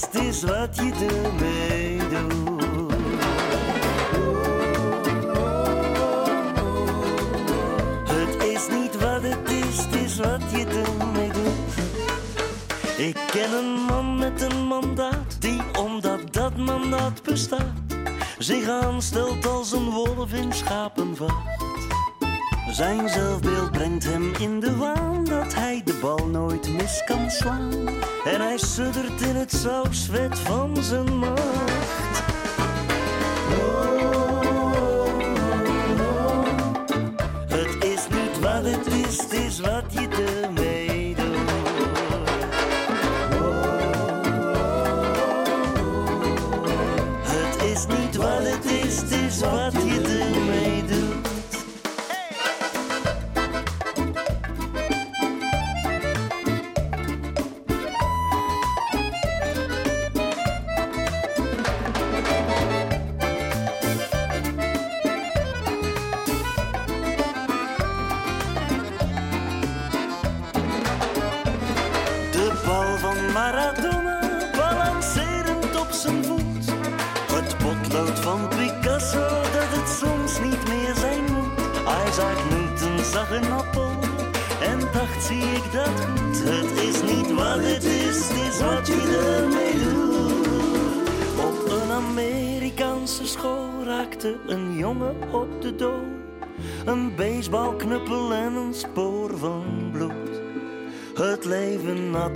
Het 0.00 0.22
is 0.22 0.42
wat 0.42 0.76
je 0.76 0.92
ermee 1.22 1.98
doet. 1.98 2.62
Het 8.08 8.42
is 8.42 8.68
niet 8.68 8.98
wat 9.00 9.22
het 9.22 9.50
is, 9.50 9.76
het 9.76 9.94
is 9.94 10.16
wat 10.16 10.50
je 10.50 10.66
ermee 10.66 11.30
doet. 11.32 11.62
Ik 12.96 13.16
ken 13.30 13.52
een 13.52 13.80
man 13.86 14.18
met 14.18 14.42
een 14.42 14.66
mandaat, 14.66 15.36
die 15.40 15.60
omdat 15.78 16.32
dat 16.32 16.56
mandaat 16.56 17.22
bestaat, 17.22 17.96
zich 18.38 18.68
aanstelt 18.68 19.46
als 19.46 19.72
een 19.72 19.90
wolf 19.90 20.32
in 20.32 20.52
schapenvacht. 20.52 21.63
Zijn 22.74 23.08
zelfbeeld 23.08 23.70
brengt 23.70 24.04
hem 24.04 24.32
in 24.38 24.60
de 24.60 24.76
waan 24.76 25.24
dat 25.24 25.54
hij 25.54 25.82
de 25.84 25.98
bal 26.00 26.26
nooit 26.26 26.68
mis 26.68 27.02
kan 27.04 27.30
slaan. 27.30 27.88
En 28.24 28.40
hij 28.40 28.58
suddert 28.58 29.20
in 29.20 29.36
het 29.36 29.52
sausvet 29.52 30.38
van 30.38 30.76
zijn 30.82 31.16
macht. 31.16 32.22
Het 37.48 37.84
is 37.84 38.06
niet 38.08 38.40
wat 38.40 38.64
het 38.64 38.86
is, 38.86 39.26
is 39.28 39.60
wat 39.60 39.84
je 39.88 40.08
ermee 40.42 41.14
doet. 41.14 41.50
Het 47.22 47.62
is 47.62 47.86
niet 47.86 48.16
wat 48.16 48.42
het 48.42 48.64
is, 48.64 49.00
het 49.00 49.10
is 49.10 49.40
wat 49.40 49.72
je 49.72 50.03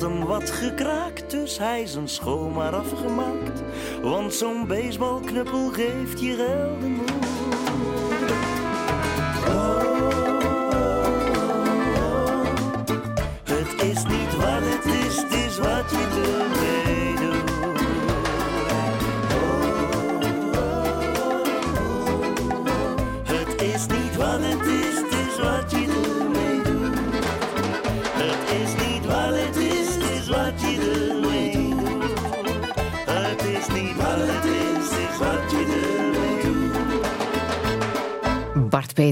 had 0.00 0.11
hem 0.11 0.25
wat 0.25 0.50
gekraakt, 0.50 1.31
dus 1.31 1.59
hij 1.59 1.87
zijn 1.87 2.09
school 2.09 2.49
maar 2.49 2.75
afgemaakt. 2.75 3.62
Want 4.02 4.35
zo'n 4.35 4.67
baseballknuppel 4.67 5.69
geeft 5.69 6.21
je 6.21 6.37
helden 6.37 7.18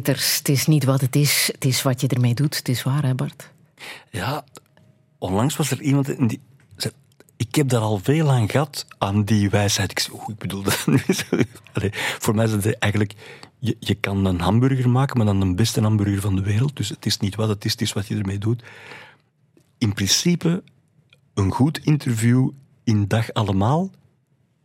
het 0.07 0.49
is 0.49 0.67
niet 0.67 0.85
wat 0.85 1.01
het 1.01 1.17
is, 1.17 1.49
het 1.53 1.65
is 1.65 1.83
wat 1.83 2.01
je 2.01 2.09
ermee 2.09 2.35
doet. 2.35 2.57
Het 2.57 2.69
is 2.69 2.83
waar, 2.83 3.03
hè 3.03 3.15
Bart? 3.15 3.51
Ja, 4.11 4.45
onlangs 5.19 5.57
was 5.57 5.71
er 5.71 5.81
iemand 5.81 6.29
die 6.29 6.41
ik 7.37 7.55
heb 7.55 7.69
daar 7.69 7.81
al 7.81 7.99
veel 7.99 8.31
aan 8.31 8.49
gehad, 8.49 8.87
aan 8.99 9.25
die 9.25 9.51
wijsheid. 9.51 9.91
Ik 9.91 9.99
zei, 9.99 10.17
bedoel 10.39 10.63
dat 10.63 10.75
voor 12.23 12.35
mij 12.35 12.45
is 12.45 12.53
het 12.53 12.79
eigenlijk, 12.79 13.15
je, 13.59 13.77
je 13.81 13.95
kan 13.95 14.25
een 14.25 14.41
hamburger 14.41 14.89
maken, 14.89 15.17
maar 15.17 15.27
dan 15.27 15.41
de 15.41 15.55
beste 15.55 15.81
hamburger 15.81 16.21
van 16.21 16.37
de 16.37 16.43
wereld. 16.43 16.77
Dus 16.77 16.89
het 16.89 17.07
is 17.07 17.19
niet 17.19 17.35
wat 17.35 17.49
het 17.49 17.65
is, 17.65 17.73
het 17.73 17.81
is 17.81 17.93
wat 17.93 18.07
je 18.07 18.17
ermee 18.17 18.39
doet. 18.39 18.63
In 19.79 19.93
principe, 19.93 20.63
een 21.35 21.53
goed 21.53 21.79
interview 21.79 22.51
in 22.85 23.09
dag 23.09 23.33
allemaal, 23.33 23.91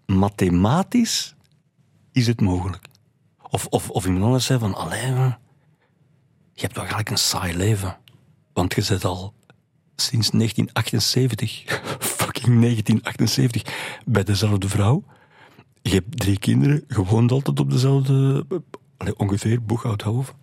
mathematisch 0.05 1.35
is 2.11 2.27
het 2.27 2.41
mogelijk. 2.41 2.89
Of, 3.51 3.67
of, 3.69 3.89
of 3.89 4.05
iemand 4.05 4.41
zei 4.41 4.59
van, 4.59 4.75
allee, 4.75 5.11
je 6.53 6.61
hebt 6.61 6.73
toch 6.73 6.83
eigenlijk 6.83 7.09
een 7.09 7.17
saai 7.17 7.57
leven. 7.57 7.97
Want 8.53 8.73
je 8.73 8.81
zit 8.81 9.05
al 9.05 9.33
sinds 9.95 10.29
1978, 10.29 11.63
fucking 12.19 12.61
1978, 12.61 13.63
bij 14.05 14.23
dezelfde 14.23 14.69
vrouw. 14.69 15.03
Je 15.81 15.93
hebt 15.93 16.19
drie 16.19 16.39
kinderen, 16.39 16.83
je 16.87 17.03
woont 17.03 17.31
altijd 17.31 17.59
op 17.59 17.71
dezelfde, 17.71 18.45
allee, 18.97 19.17
ongeveer, 19.17 19.63
Boeghouthoven. 19.63 20.35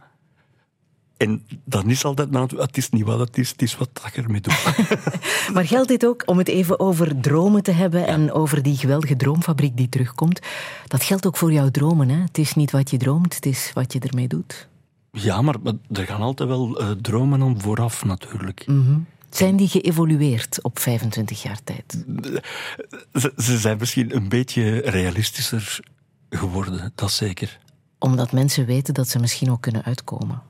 En 1.18 1.42
dan 1.64 1.90
is 1.90 2.04
altijd, 2.04 2.30
nou, 2.30 2.60
het 2.60 2.76
is 2.76 2.90
niet 2.90 3.04
wat 3.04 3.18
het 3.18 3.38
is, 3.38 3.50
het 3.50 3.62
is 3.62 3.76
wat 3.76 3.88
je 4.14 4.22
ermee 4.22 4.40
doet. 4.40 4.64
Maar 5.54 5.66
geldt 5.66 5.88
dit 5.88 6.06
ook, 6.06 6.22
om 6.26 6.38
het 6.38 6.48
even 6.48 6.80
over 6.80 7.20
dromen 7.20 7.62
te 7.62 7.70
hebben 7.70 8.06
en 8.06 8.32
over 8.32 8.62
die 8.62 8.76
geweldige 8.76 9.16
droomfabriek 9.16 9.76
die 9.76 9.88
terugkomt, 9.88 10.40
dat 10.86 11.02
geldt 11.02 11.26
ook 11.26 11.36
voor 11.36 11.52
jouw 11.52 11.70
dromen. 11.70 12.08
Hè? 12.08 12.20
Het 12.20 12.38
is 12.38 12.54
niet 12.54 12.70
wat 12.70 12.90
je 12.90 12.96
droomt, 12.96 13.34
het 13.34 13.46
is 13.46 13.70
wat 13.74 13.92
je 13.92 13.98
ermee 13.98 14.28
doet. 14.28 14.68
Ja, 15.12 15.42
maar, 15.42 15.54
maar 15.62 15.72
er 15.92 16.06
gaan 16.06 16.20
altijd 16.20 16.48
wel 16.48 16.80
eh, 16.80 16.90
dromen 16.90 17.42
aan 17.42 17.60
vooraf, 17.60 18.04
natuurlijk. 18.04 18.66
Zijn 19.30 19.56
die 19.56 19.68
geëvolueerd 19.68 20.62
op 20.62 20.78
25 20.78 21.42
jaar 21.42 21.58
tijd? 21.64 22.04
Ze, 23.12 23.32
ze 23.36 23.58
zijn 23.58 23.78
misschien 23.78 24.16
een 24.16 24.28
beetje 24.28 24.80
realistischer 24.80 25.80
geworden, 26.30 26.92
dat 26.94 27.10
zeker. 27.10 27.58
Omdat 27.98 28.32
mensen 28.32 28.66
weten 28.66 28.94
dat 28.94 29.08
ze 29.08 29.18
misschien 29.18 29.50
ook 29.50 29.60
kunnen 29.60 29.84
uitkomen. 29.84 30.42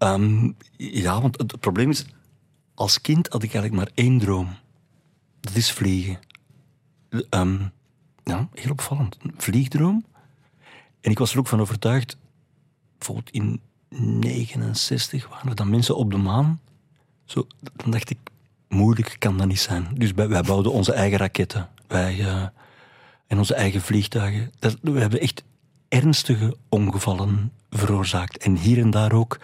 Ehm, 0.00 0.50
ja, 0.76 1.20
want 1.20 1.38
het 1.38 1.60
probleem 1.60 1.90
is, 1.90 2.04
als 2.74 3.00
kind 3.00 3.28
had 3.28 3.42
ik 3.42 3.54
eigenlijk 3.54 3.84
maar 3.84 3.92
één 3.94 4.18
droom. 4.18 4.56
Dat 5.40 5.54
is 5.54 5.72
vliegen. 5.72 6.18
Ehm, 7.30 7.58
ja, 8.24 8.48
heel 8.54 8.70
opvallend. 8.70 9.16
Een 9.22 9.34
vliegdroom. 9.36 10.04
En 11.00 11.10
ik 11.10 11.18
was 11.18 11.32
er 11.32 11.38
ook 11.38 11.46
van 11.46 11.60
overtuigd, 11.60 12.16
bijvoorbeeld 12.98 13.30
in 13.30 13.60
69 13.88 15.28
waren 15.28 15.48
er 15.48 15.54
dan 15.54 15.70
mensen 15.70 15.96
op 15.96 16.10
de 16.10 16.16
maan. 16.16 16.60
Zo, 17.24 17.46
dan 17.76 17.90
dacht 17.90 18.10
ik, 18.10 18.18
moeilijk 18.68 19.16
kan 19.18 19.38
dat 19.38 19.46
niet 19.46 19.60
zijn. 19.60 19.88
Dus 19.94 20.12
wij, 20.12 20.42
bouwden 20.42 20.72
onze 20.72 20.92
eigen 20.92 21.18
raketten. 21.18 21.68
Wij, 21.86 22.20
eh, 22.20 22.46
en 23.26 23.38
onze 23.38 23.54
eigen 23.54 23.80
vliegtuigen. 23.80 24.52
Dat, 24.58 24.76
we 24.82 25.00
hebben 25.00 25.20
echt 25.20 25.42
ernstige 25.88 26.56
ongevallen 26.68 27.52
veroorzaakt. 27.70 28.36
En 28.36 28.56
hier 28.56 28.78
en 28.78 28.90
daar 28.90 29.12
ook, 29.12 29.38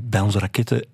bij 0.00 0.20
onze 0.20 0.38
raketten, 0.38 0.86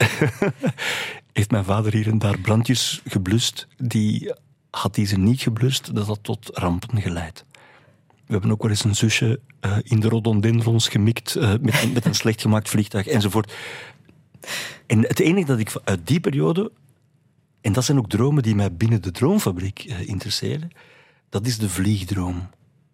heeft 1.33 1.50
mijn 1.50 1.64
vader 1.64 1.93
hier 1.93 2.09
en 2.09 2.19
daar 2.19 2.38
brandjes 2.38 3.02
geblust. 3.07 3.67
Die 3.76 4.33
had 4.71 4.97
hij 4.97 5.07
ze 5.07 5.19
niet 5.19 5.40
geblust, 5.40 5.95
dat 5.95 6.07
had 6.07 6.19
tot 6.23 6.50
rampen 6.52 7.00
geleid. 7.02 7.45
We 8.26 8.33
hebben 8.35 8.50
ook 8.50 8.62
wel 8.62 8.71
eens 8.71 8.85
een 8.85 8.95
zusje 8.97 9.40
eh, 9.61 9.76
in 9.83 10.00
de 10.00 10.09
rhododendrons 10.09 10.88
gemikt 10.88 11.37
eh, 11.37 11.55
met, 11.61 11.83
een- 11.83 11.93
met 11.93 12.05
een 12.05 12.14
slecht 12.14 12.40
gemaakt 12.40 12.69
vliegtuig 12.69 13.07
enzovoort. 13.07 13.52
En 14.87 15.02
het 15.02 15.21
enige 15.21 15.47
dat 15.47 15.59
ik 15.59 15.73
uit 15.85 16.07
die 16.07 16.21
periode, 16.21 16.73
en 17.61 17.73
dat 17.73 17.85
zijn 17.85 17.99
ook 17.99 18.09
dromen 18.09 18.43
die 18.43 18.55
mij 18.55 18.73
binnen 18.75 19.02
de 19.02 19.11
droomfabriek 19.11 19.85
eh, 19.85 20.09
interesseren, 20.09 20.71
dat 21.28 21.47
is 21.47 21.59
de 21.59 21.69
vliegdroom. 21.69 22.49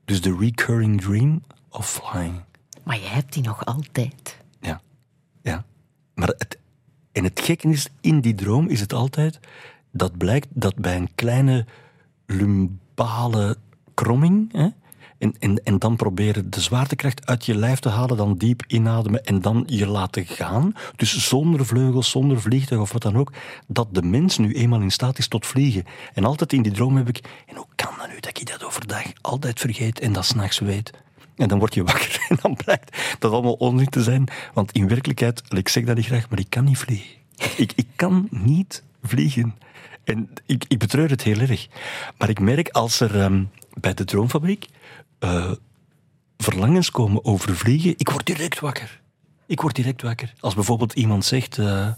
Dus 0.04 0.20
de 0.20 0.36
recurring 0.38 1.00
dream, 1.00 1.42
of 1.68 1.90
flying. 1.90 2.40
Maar 2.82 2.96
je 3.00 3.06
hebt 3.06 3.32
die 3.32 3.42
nog 3.42 3.64
altijd. 3.64 4.36
Maar 6.14 6.28
het, 6.28 6.58
het 7.12 7.40
gekke 7.40 7.68
is, 7.68 7.88
in 8.00 8.20
die 8.20 8.34
droom 8.34 8.68
is 8.68 8.80
het 8.80 8.92
altijd 8.92 9.40
dat 9.90 10.16
blijkt 10.16 10.48
dat 10.50 10.76
bij 10.76 10.96
een 10.96 11.14
kleine 11.14 11.66
lumbale 12.26 13.56
kromming, 13.94 14.52
hè, 14.52 14.68
en, 15.18 15.34
en, 15.38 15.64
en 15.64 15.78
dan 15.78 15.96
proberen 15.96 16.50
de 16.50 16.60
zwaartekracht 16.60 17.26
uit 17.26 17.46
je 17.46 17.54
lijf 17.54 17.78
te 17.78 17.88
halen, 17.88 18.16
dan 18.16 18.36
diep 18.36 18.62
inademen 18.66 19.24
en 19.24 19.40
dan 19.40 19.62
je 19.66 19.86
laten 19.86 20.26
gaan. 20.26 20.72
Dus 20.96 21.28
zonder 21.28 21.66
vleugels, 21.66 22.10
zonder 22.10 22.40
vliegtuig 22.40 22.80
of 22.80 22.92
wat 22.92 23.02
dan 23.02 23.16
ook, 23.16 23.32
dat 23.66 23.88
de 23.90 24.02
mens 24.02 24.38
nu 24.38 24.52
eenmaal 24.52 24.80
in 24.80 24.90
staat 24.90 25.18
is 25.18 25.28
tot 25.28 25.46
vliegen. 25.46 25.84
En 26.14 26.24
altijd 26.24 26.52
in 26.52 26.62
die 26.62 26.72
droom 26.72 26.96
heb 26.96 27.08
ik, 27.08 27.20
en 27.46 27.56
hoe 27.56 27.66
kan 27.74 27.92
dat 27.98 28.08
nu 28.08 28.20
dat 28.20 28.40
ik 28.40 28.50
dat 28.50 28.64
overdag 28.64 29.04
altijd 29.20 29.60
vergeet 29.60 30.00
en 30.00 30.12
dat 30.12 30.24
s'nachts 30.24 30.58
weet? 30.58 30.90
En 31.36 31.48
dan 31.48 31.58
word 31.58 31.74
je 31.74 31.84
wakker 31.84 32.24
en 32.28 32.38
dan 32.42 32.56
blijkt 32.56 33.16
dat 33.18 33.32
allemaal 33.32 33.52
onzin 33.52 33.88
te 33.88 34.02
zijn. 34.02 34.28
Want 34.52 34.72
in 34.72 34.88
werkelijkheid, 34.88 35.42
ik 35.48 35.68
zeg 35.68 35.84
dat 35.84 35.96
niet 35.96 36.06
graag, 36.06 36.30
maar 36.30 36.38
ik 36.38 36.50
kan 36.50 36.64
niet 36.64 36.78
vliegen. 36.78 37.10
Ik, 37.56 37.72
ik 37.76 37.86
kan 37.96 38.28
niet 38.30 38.82
vliegen. 39.02 39.54
En 40.04 40.30
ik, 40.46 40.64
ik 40.68 40.78
betreur 40.78 41.10
het 41.10 41.22
heel 41.22 41.38
erg. 41.38 41.68
Maar 42.18 42.28
ik 42.28 42.40
merk 42.40 42.68
als 42.68 43.00
er 43.00 43.20
ehm, 43.20 43.44
bij 43.74 43.94
de 43.94 44.04
Droomfabriek 44.04 44.66
uh, 45.20 45.52
verlangens 46.36 46.90
komen 46.90 47.24
over 47.24 47.56
vliegen, 47.56 47.94
ik 47.96 48.08
word 48.08 48.26
direct 48.26 48.60
wakker. 48.60 49.00
Ik 49.46 49.60
word 49.60 49.74
direct 49.74 50.02
wakker. 50.02 50.32
Als 50.40 50.54
bijvoorbeeld 50.54 50.92
iemand 50.92 51.24
zegt, 51.24 51.58
uh, 51.58 51.88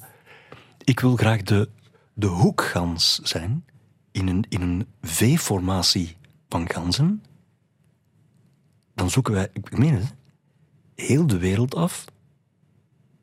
ik 0.84 1.00
wil 1.00 1.16
graag 1.16 1.42
de, 1.42 1.68
de 2.14 2.26
hoekgans 2.26 3.20
zijn, 3.22 3.64
in 4.12 4.28
een, 4.28 4.44
in 4.48 4.60
een 4.60 4.86
V-formatie 5.02 6.16
van 6.48 6.70
ganzen, 6.70 7.22
dan 8.96 9.10
zoeken 9.10 9.32
wij, 9.32 9.48
ik 9.52 9.78
meen 9.78 9.94
het, 9.94 10.14
heel 10.94 11.26
de 11.26 11.38
wereld 11.38 11.74
af 11.74 12.04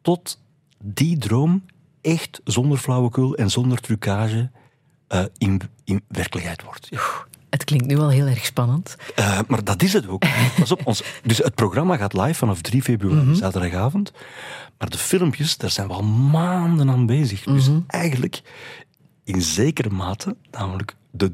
tot 0.02 0.42
die 0.84 1.18
droom 1.18 1.66
echt 2.02 2.42
zonder 2.44 2.78
flauwekul 2.78 3.36
en 3.36 3.50
zonder 3.50 3.82
trucage 3.82 4.50
uh, 5.10 5.24
in, 5.38 5.62
in 5.84 6.02
werkelijkheid 6.08 6.64
wordt. 6.64 6.88
Ja. 6.90 7.02
Het 7.50 7.64
klinkt 7.64 7.86
nu 7.86 7.98
al 7.98 8.10
heel 8.10 8.26
erg 8.26 8.46
spannend. 8.46 8.96
Uh, 9.20 9.40
maar 9.48 9.64
dat 9.64 9.84
is 9.84 9.94
het 9.94 10.08
ook. 10.08 10.24
Pas 10.60 10.72
op, 10.72 10.86
ons, 10.86 11.04
dus 11.24 11.38
het 11.38 11.56
programma 11.56 11.98
gaat 11.98 12.14
live 12.14 12.34
vanaf 12.34 12.62
3 12.62 12.82
februari, 12.82 13.20
mm 13.20 13.26
-hmm. 13.26 13.36
zaterdagavond. 13.36 14.14
Maar 14.78 14.90
de 14.90 14.98
filmpjes, 14.98 15.58
daar 15.58 15.70
zijn 15.70 15.88
we 15.88 15.94
al 15.94 16.04
maanden 16.04 16.90
aan 16.90 17.06
bezig. 17.06 17.44
Dus 17.44 17.68
mm 17.68 17.74
-hmm. 17.74 17.84
eigenlijk, 17.88 18.42
in 19.24 19.42
zekere 19.42 19.90
mate, 19.90 20.36
namelijk 20.52 20.96
de, 21.12 21.32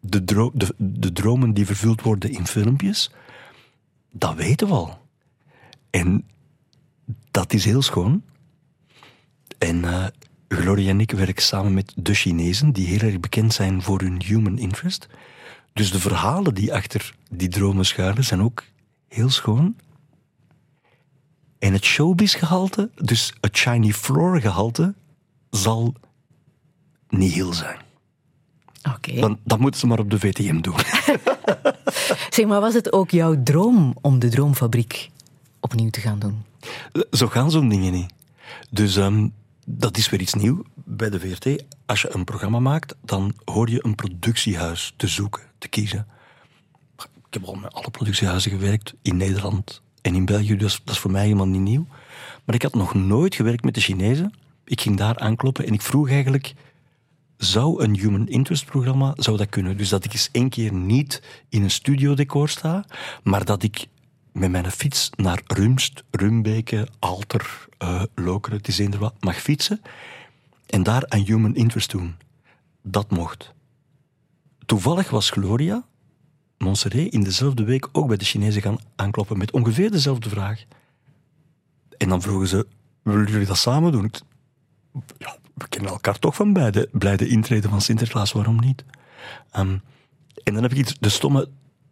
de, 0.00 0.24
dro 0.24 0.50
de, 0.54 0.74
de 0.76 1.12
dromen 1.12 1.54
die 1.54 1.66
vervuld 1.66 2.02
worden 2.02 2.30
in 2.30 2.46
filmpjes, 2.46 3.10
dat 4.18 4.34
weten 4.34 4.66
we 4.66 4.72
al. 4.72 4.98
En 5.90 6.24
dat 7.30 7.52
is 7.52 7.64
heel 7.64 7.82
schoon. 7.82 8.22
En 9.58 9.76
uh, 9.76 10.06
Gloria 10.48 10.90
en 10.90 11.00
ik 11.00 11.10
werken 11.10 11.42
samen 11.42 11.74
met 11.74 11.92
de 11.96 12.14
Chinezen, 12.14 12.72
die 12.72 12.86
heel 12.86 13.08
erg 13.08 13.20
bekend 13.20 13.54
zijn 13.54 13.82
voor 13.82 14.00
hun 14.00 14.22
human 14.22 14.58
interest. 14.58 15.08
Dus 15.72 15.90
de 15.90 16.00
verhalen 16.00 16.54
die 16.54 16.74
achter 16.74 17.14
die 17.30 17.48
dromen 17.48 17.84
schuilen 17.84 18.24
zijn 18.24 18.42
ook 18.42 18.64
heel 19.08 19.30
schoon. 19.30 19.76
En 21.58 21.72
het 21.72 21.84
showbiz-gehalte, 21.84 22.90
dus 22.94 23.34
het 23.40 23.56
shiny 23.56 23.92
floor-gehalte, 23.92 24.94
zal 25.50 25.94
niet 27.08 27.32
heel 27.32 27.52
zijn. 27.52 27.85
Okay. 28.94 29.20
Dan, 29.20 29.38
dan 29.44 29.60
moeten 29.60 29.80
ze 29.80 29.86
maar 29.86 29.98
op 29.98 30.10
de 30.10 30.18
VTM 30.18 30.60
doen. 30.60 30.74
zeg 32.36 32.46
maar, 32.46 32.60
was 32.60 32.74
het 32.74 32.92
ook 32.92 33.10
jouw 33.10 33.42
droom 33.42 33.96
om 34.00 34.18
de 34.18 34.28
Droomfabriek 34.28 35.10
opnieuw 35.60 35.90
te 35.90 36.00
gaan 36.00 36.18
doen? 36.18 36.44
Zo 37.10 37.26
gaan 37.26 37.50
zo'n 37.50 37.68
dingen 37.68 37.92
niet. 37.92 38.12
Dus 38.70 38.96
um, 38.96 39.32
dat 39.66 39.96
is 39.96 40.08
weer 40.08 40.20
iets 40.20 40.34
nieuws 40.34 40.60
bij 40.74 41.10
de 41.10 41.20
VRT. 41.20 41.64
Als 41.86 42.02
je 42.02 42.14
een 42.14 42.24
programma 42.24 42.58
maakt, 42.58 42.94
dan 43.04 43.32
hoor 43.44 43.70
je 43.70 43.84
een 43.84 43.94
productiehuis 43.94 44.94
te 44.96 45.06
zoeken, 45.06 45.42
te 45.58 45.68
kiezen. 45.68 46.06
Ik 46.96 47.42
heb 47.42 47.44
al 47.44 47.54
met 47.54 47.72
alle 47.72 47.90
productiehuizen 47.90 48.50
gewerkt, 48.50 48.94
in 49.02 49.16
Nederland 49.16 49.82
en 50.02 50.14
in 50.14 50.24
België, 50.24 50.56
dus 50.56 50.80
dat 50.84 50.94
is 50.94 51.00
voor 51.00 51.10
mij 51.10 51.22
helemaal 51.22 51.46
niet 51.46 51.60
nieuw. 51.60 51.86
Maar 52.44 52.54
ik 52.54 52.62
had 52.62 52.74
nog 52.74 52.94
nooit 52.94 53.34
gewerkt 53.34 53.64
met 53.64 53.74
de 53.74 53.80
Chinezen. 53.80 54.32
Ik 54.64 54.80
ging 54.80 54.96
daar 54.96 55.18
aankloppen 55.18 55.66
en 55.66 55.72
ik 55.72 55.82
vroeg 55.82 56.10
eigenlijk... 56.10 56.54
Zou 57.36 57.82
een 57.82 57.96
human 57.96 58.28
interest 58.28 58.64
programma 58.64 59.12
zou 59.16 59.36
dat 59.36 59.48
kunnen? 59.48 59.76
Dus 59.76 59.88
dat 59.88 60.04
ik 60.04 60.12
eens 60.12 60.28
één 60.32 60.48
keer 60.48 60.72
niet 60.72 61.22
in 61.48 61.62
een 61.62 61.70
studiodecor 61.70 62.48
sta, 62.48 62.84
maar 63.22 63.44
dat 63.44 63.62
ik 63.62 63.86
met 64.32 64.50
mijn 64.50 64.70
fiets 64.70 65.10
naar 65.16 65.42
Rumst, 65.46 66.02
Rumbeke, 66.10 66.88
Alter, 66.98 67.68
uh, 67.82 68.02
Lokeren, 68.14 68.58
het 68.58 68.68
is 68.68 68.78
eender 68.78 69.00
wat, 69.00 69.14
mag 69.20 69.40
fietsen 69.40 69.80
en 70.66 70.82
daar 70.82 71.02
een 71.06 71.24
human 71.24 71.54
interest 71.54 71.90
doen. 71.90 72.14
Dat 72.82 73.10
mocht. 73.10 73.54
Toevallig 74.66 75.10
was 75.10 75.30
Gloria 75.30 75.84
Montserrat 76.58 77.12
in 77.12 77.22
dezelfde 77.22 77.64
week 77.64 77.88
ook 77.92 78.06
bij 78.06 78.16
de 78.16 78.24
Chinezen 78.24 78.62
gaan 78.62 78.78
aankloppen 78.96 79.38
met 79.38 79.50
ongeveer 79.50 79.90
dezelfde 79.90 80.28
vraag. 80.28 80.64
En 81.98 82.08
dan 82.08 82.22
vroegen 82.22 82.48
ze, 82.48 82.66
willen 83.02 83.26
jullie 83.26 83.46
dat 83.46 83.56
samen 83.56 83.92
doen? 83.92 84.12
Ja, 85.18 85.36
we 85.54 85.68
kennen 85.68 85.90
elkaar 85.90 86.18
toch 86.18 86.34
van 86.34 86.52
bij 86.52 86.70
de 86.70 86.88
blijde 86.92 87.28
intreden 87.28 87.70
van 87.70 87.80
Sinterklaas, 87.80 88.32
waarom 88.32 88.60
niet? 88.60 88.84
Um, 89.56 89.82
en 90.44 90.54
dan 90.54 90.62
heb 90.62 90.72
ik 90.72 90.78
iets, 90.78 90.96
de 91.00 91.08
stomme 91.08 91.48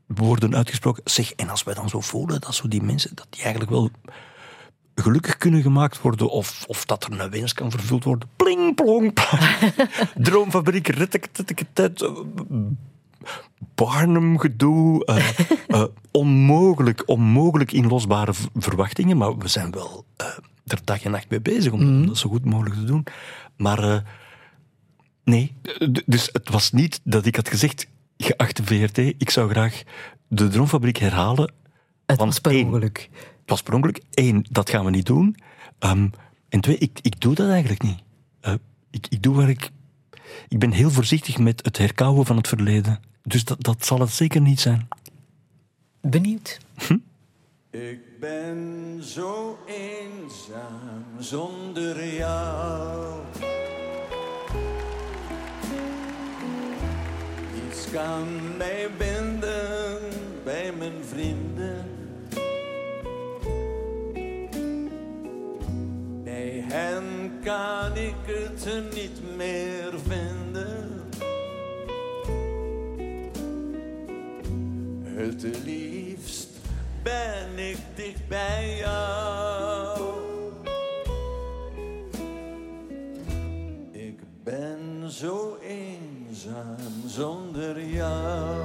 woorden 0.06 0.56
uitgesproken. 0.56 1.02
Zeg, 1.04 1.32
en 1.32 1.48
als 1.48 1.62
wij 1.62 1.74
dan 1.74 1.88
zo 1.88 2.00
voelen 2.00 2.40
dat 2.40 2.54
zo 2.54 2.68
die 2.68 2.82
mensen, 2.82 3.10
dat 3.14 3.26
die 3.30 3.42
eigenlijk 3.42 3.72
wel 3.72 3.90
gelukkig 4.94 5.36
kunnen 5.36 5.62
gemaakt 5.62 6.00
worden 6.00 6.30
of, 6.30 6.64
of 6.66 6.84
dat 6.84 7.04
er 7.04 7.20
een 7.20 7.30
wens 7.30 7.52
kan 7.52 7.70
vervuld 7.70 8.04
worden. 8.04 8.28
Pling, 8.36 8.74
plong, 8.74 9.12
Droomfabriek, 10.14 10.88
rittekettekettet, 10.88 12.10
Barnum 13.74 14.38
gedoe, 14.38 15.06
uh, 15.06 15.28
uh, 15.68 15.84
onmogelijk, 16.10 17.02
onmogelijk 17.06 17.72
inlosbare 17.72 18.32
verwachtingen, 18.54 19.16
maar 19.16 19.38
we 19.38 19.48
zijn 19.48 19.70
wel 19.70 20.04
uh, 20.20 20.26
er 20.66 20.80
dag 20.84 21.02
en 21.02 21.10
nacht 21.10 21.30
mee 21.30 21.40
bezig 21.40 21.72
om, 21.72 21.80
mm. 21.80 22.00
om 22.00 22.06
dat 22.06 22.18
zo 22.18 22.28
goed 22.28 22.44
mogelijk 22.44 22.74
te 22.74 22.84
doen. 22.84 23.06
Maar 23.56 24.04
nee, 25.24 25.54
dus 26.06 26.28
het 26.32 26.50
was 26.50 26.72
niet 26.72 27.00
dat 27.04 27.26
ik 27.26 27.36
had 27.36 27.48
gezegd, 27.48 27.86
geachte 28.16 28.64
VRT, 28.64 28.98
ik 28.98 29.30
zou 29.30 29.50
graag 29.50 29.82
de 30.28 30.48
Droomfabriek 30.48 30.96
herhalen. 30.96 31.52
Het 32.06 32.18
was 32.18 32.38
per 32.38 32.64
ongeluk. 32.64 33.08
Het 33.12 33.50
was 33.50 33.62
per 33.62 33.74
ongeluk. 33.74 34.02
Eén, 34.10 34.46
dat 34.50 34.70
gaan 34.70 34.84
we 34.84 34.90
niet 34.90 35.06
doen. 35.06 35.36
Um, 35.78 36.10
en 36.48 36.60
twee, 36.60 36.78
ik, 36.78 36.98
ik 37.02 37.20
doe 37.20 37.34
dat 37.34 37.48
eigenlijk 37.48 37.82
niet. 37.82 38.02
Uh, 38.42 38.54
ik, 38.90 39.06
ik 39.08 39.22
doe 39.22 39.34
waar 39.34 39.48
ik... 39.48 39.70
Ik 40.48 40.58
ben 40.58 40.70
heel 40.70 40.90
voorzichtig 40.90 41.38
met 41.38 41.64
het 41.64 41.78
herkauwen 41.78 42.26
van 42.26 42.36
het 42.36 42.48
verleden. 42.48 43.00
Dus 43.22 43.44
dat, 43.44 43.62
dat 43.62 43.84
zal 43.86 44.00
het 44.00 44.10
zeker 44.10 44.40
niet 44.40 44.60
zijn. 44.60 44.88
Benieuwd. 46.00 46.58
Hm? 46.86 46.96
Ik 47.70 47.98
ben 48.24 49.02
zo 49.02 49.58
eenzaam 49.66 51.04
zonder 51.18 52.14
jou. 52.14 53.20
Iets 57.66 57.90
kan 57.90 58.56
mij 58.56 58.88
binden 58.98 59.98
bij 60.44 60.72
mijn 60.78 61.04
vrienden. 61.04 61.86
Bij 66.24 66.64
hen 66.68 67.04
kan 67.42 67.96
ik 67.96 68.14
het 68.26 68.94
niet 68.94 69.36
meer 69.36 69.92
vinden. 70.06 71.02
Het 75.02 75.64
ben 77.04 77.58
ik 77.58 77.76
dicht 77.94 78.28
bij 78.28 78.76
jou. 78.76 80.00
Ik 83.92 84.18
ben 84.44 85.10
zo 85.10 85.56
eenzaam 85.62 86.76
zonder 87.06 87.84
jou. 87.84 88.62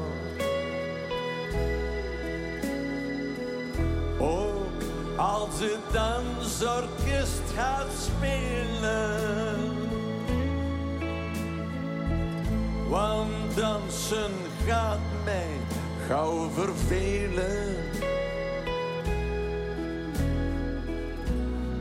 Ook 4.20 4.82
als 5.18 5.60
het 5.60 5.94
dansorkest 5.94 7.42
gaat 7.56 7.92
spelen. 8.00 9.18
Want 12.90 13.56
dansen 13.56 14.32
gaat 14.66 15.00
mij 15.26 15.58
gauw 16.08 16.50
vervelen. 16.50 17.78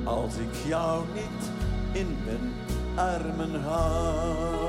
Als 0.08 0.36
ik 0.36 0.66
jou 0.66 1.04
niet 1.14 1.50
in 1.92 2.16
mijn 2.24 2.52
armen 2.94 3.62
hou. 3.62 4.66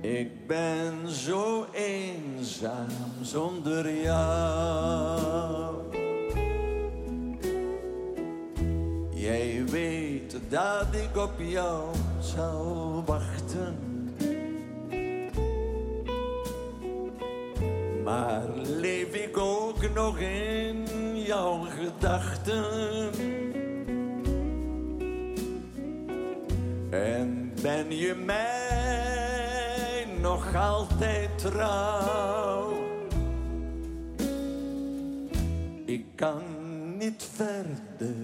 Ik 0.00 0.46
ben 0.46 1.08
zo 1.08 1.66
eenzaam 1.72 2.88
zonder 3.22 4.02
jou. 4.02 5.74
Jij 9.14 9.64
weet 9.70 10.36
dat 10.48 10.86
ik 10.92 11.16
op 11.16 11.34
jou 11.36 11.94
zal 12.20 13.02
wachten. 13.06 13.76
Maar 18.04 18.48
leef 18.62 19.14
ik 19.14 19.36
ook 19.36 19.94
nog 19.94 20.18
in 20.18 20.67
jouw 21.38 21.66
gedachten? 21.68 23.10
En 26.90 27.52
ben 27.62 27.96
je 27.96 28.14
mij 28.14 30.06
nog 30.20 30.54
altijd 30.56 31.38
trouw? 31.38 32.72
Ik 35.84 36.04
kan 36.14 36.42
niet 36.98 37.28
verder 37.34 38.14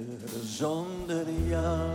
zonder 0.42 1.24
jou. 1.48 1.93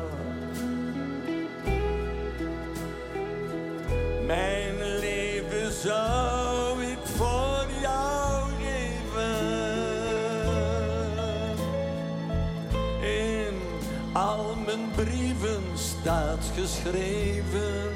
Geschreven. 16.70 17.92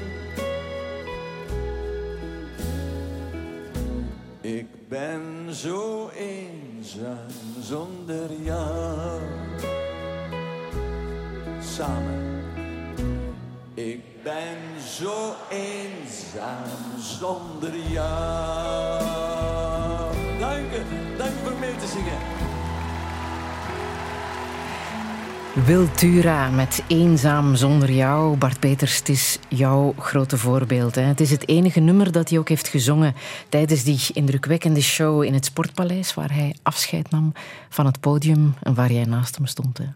Ik 4.40 4.88
ben 4.88 5.22
zo 5.50 6.08
eenzaam 6.08 7.28
zonder 7.60 8.32
jou. 8.42 9.20
Samen. 11.60 12.42
Ik 13.74 14.22
ben 14.22 14.58
zo 14.98 15.32
eenzaam 15.50 16.98
zonder 16.98 17.76
jou. 17.90 19.02
Dank 20.38 20.72
je, 20.72 20.82
dank 21.18 21.30
je 21.30 21.40
voor 21.44 21.58
mee 21.58 21.76
te 21.76 21.86
zingen. 21.86 22.53
Wiltura 25.54 26.50
met 26.50 26.82
Eenzaam 26.88 27.54
zonder 27.56 27.92
jou. 27.92 28.36
Bart 28.36 28.60
Peters, 28.60 28.98
het 28.98 29.08
is 29.08 29.38
jouw 29.48 29.94
grote 29.98 30.38
voorbeeld. 30.38 30.94
Hè? 30.94 31.02
Het 31.02 31.20
is 31.20 31.30
het 31.30 31.48
enige 31.48 31.80
nummer 31.80 32.12
dat 32.12 32.28
hij 32.28 32.38
ook 32.38 32.48
heeft 32.48 32.68
gezongen 32.68 33.14
tijdens 33.48 33.84
die 33.84 34.00
indrukwekkende 34.12 34.80
show 34.80 35.22
in 35.22 35.34
het 35.34 35.44
Sportpaleis, 35.44 36.14
waar 36.14 36.32
hij 36.32 36.56
afscheid 36.62 37.10
nam 37.10 37.32
van 37.68 37.86
het 37.86 38.00
podium 38.00 38.54
en 38.62 38.74
waar 38.74 38.92
jij 38.92 39.04
naast 39.04 39.36
hem 39.36 39.46
stond. 39.46 39.78
Hè? 39.78 39.86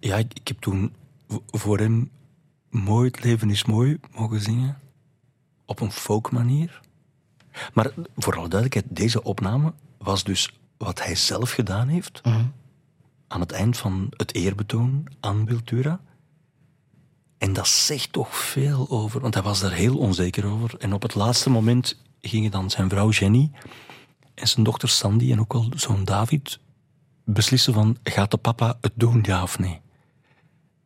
Ja, 0.00 0.16
ik, 0.16 0.32
ik 0.34 0.48
heb 0.48 0.60
toen 0.60 0.92
voor 1.50 1.78
hem 1.78 2.10
Mooi, 2.74 3.06
het 3.06 3.24
leven 3.24 3.50
is 3.50 3.64
mooi 3.64 3.98
mogen 4.14 4.40
zingen. 4.40 4.78
Op 5.64 5.80
een 5.80 5.92
folk 5.92 6.30
manier. 6.30 6.80
Maar 7.72 7.92
voor 8.16 8.36
alle 8.36 8.48
duidelijkheid, 8.48 8.96
deze 8.96 9.22
opname 9.22 9.72
was 9.98 10.24
dus 10.24 10.58
wat 10.76 11.04
hij 11.04 11.14
zelf 11.14 11.50
gedaan 11.50 11.88
heeft. 11.88 12.20
Aan 13.34 13.40
het 13.40 13.52
eind 13.52 13.76
van 13.76 14.06
het 14.10 14.34
eerbetoon 14.34 15.06
aan 15.20 15.44
Wiltura. 15.44 16.00
En 17.38 17.52
dat 17.52 17.68
zegt 17.68 18.12
toch 18.12 18.36
veel 18.36 18.90
over, 18.90 19.20
want 19.20 19.34
hij 19.34 19.42
was 19.42 19.60
daar 19.60 19.72
heel 19.72 19.98
onzeker 19.98 20.46
over. 20.46 20.78
En 20.78 20.92
op 20.92 21.02
het 21.02 21.14
laatste 21.14 21.50
moment 21.50 22.02
gingen 22.20 22.50
dan 22.50 22.70
zijn 22.70 22.88
vrouw 22.88 23.10
Jenny 23.10 23.50
en 24.34 24.48
zijn 24.48 24.64
dochter 24.64 24.88
Sandy 24.88 25.32
en 25.32 25.40
ook 25.40 25.52
wel 25.52 25.68
zoon 25.76 26.04
David 26.04 26.58
beslissen 27.24 27.72
van, 27.72 27.96
gaat 28.02 28.30
de 28.30 28.36
papa 28.36 28.78
het 28.80 28.92
doen, 28.94 29.18
ja 29.22 29.42
of 29.42 29.58
nee? 29.58 29.80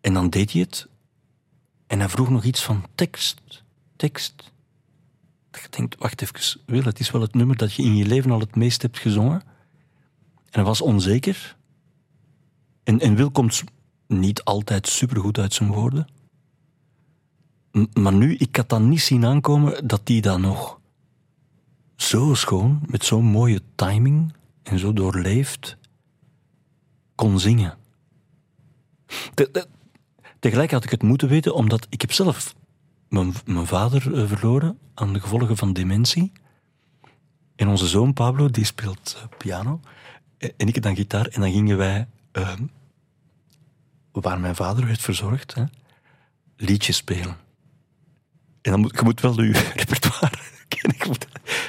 En 0.00 0.14
dan 0.14 0.30
deed 0.30 0.52
hij 0.52 0.60
het. 0.60 0.88
En 1.86 1.98
hij 1.98 2.08
vroeg 2.08 2.30
nog 2.30 2.44
iets 2.44 2.62
van 2.62 2.84
tekst, 2.94 3.64
tekst. 3.96 4.52
Dat 5.50 5.62
je 5.62 5.68
denkt, 5.70 5.98
wacht 5.98 6.22
even, 6.22 6.60
Wil, 6.66 6.82
het 6.82 7.00
is 7.00 7.10
wel 7.10 7.22
het 7.22 7.34
nummer 7.34 7.56
dat 7.56 7.72
je 7.72 7.82
in 7.82 7.96
je 7.96 8.06
leven 8.06 8.30
al 8.30 8.40
het 8.40 8.56
meest 8.56 8.82
hebt 8.82 8.98
gezongen. 8.98 9.40
En 10.36 10.50
hij 10.50 10.64
was 10.64 10.80
onzeker. 10.80 11.56
En, 12.88 13.00
en 13.00 13.14
Wil 13.14 13.30
komt 13.30 13.64
niet 14.06 14.44
altijd 14.44 14.86
supergoed 14.88 15.38
uit 15.38 15.54
zijn 15.54 15.70
woorden. 15.70 16.06
Maar 17.92 18.12
nu, 18.12 18.34
ik 18.36 18.56
had 18.56 18.68
dat 18.68 18.80
niet 18.80 19.00
zien 19.00 19.24
aankomen 19.24 19.86
dat 19.86 20.00
hij 20.04 20.20
dat 20.20 20.38
nog 20.38 20.80
zo 21.96 22.34
schoon, 22.34 22.80
met 22.86 23.04
zo'n 23.04 23.24
mooie 23.24 23.62
timing 23.74 24.32
en 24.62 24.78
zo 24.78 24.92
doorleefd, 24.92 25.76
kon 27.14 27.40
zingen. 27.40 27.76
Te- 29.34 29.50
te- 29.50 29.68
tegelijk 30.38 30.70
had 30.70 30.84
ik 30.84 30.90
het 30.90 31.02
moeten 31.02 31.28
weten, 31.28 31.54
omdat 31.54 31.86
ik 31.90 32.00
heb 32.00 32.12
zelf 32.12 32.54
mijn, 33.08 33.32
mijn 33.44 33.66
vader 33.66 34.14
eh, 34.14 34.28
verloren 34.28 34.78
aan 34.94 35.12
de 35.12 35.20
gevolgen 35.20 35.56
van 35.56 35.72
dementie. 35.72 36.32
En 37.56 37.68
onze 37.68 37.86
zoon 37.86 38.12
Pablo, 38.12 38.48
die 38.50 38.64
speelt 38.64 39.16
eh, 39.18 39.36
piano. 39.38 39.80
Eh, 40.38 40.50
En 40.56 40.68
ik 40.68 40.82
dan 40.82 40.96
gitaar. 40.96 41.26
En 41.26 41.40
dan 41.40 41.50
gingen 41.52 41.76
wij, 41.76 42.06
ehm, 42.32 42.62
waar 44.20 44.40
mijn 44.40 44.54
vader 44.54 44.86
werd 44.86 45.00
verzorgd, 45.00 45.54
hè, 45.54 45.64
liedjes 46.56 46.96
spelen. 46.96 47.36
En 48.62 48.70
dan 48.70 48.80
moet, 48.80 48.96
je 48.96 49.02
moet 49.04 49.20
wel 49.20 49.42
je 49.42 49.52
repertoire 49.76 50.38
kennen. 50.68 51.16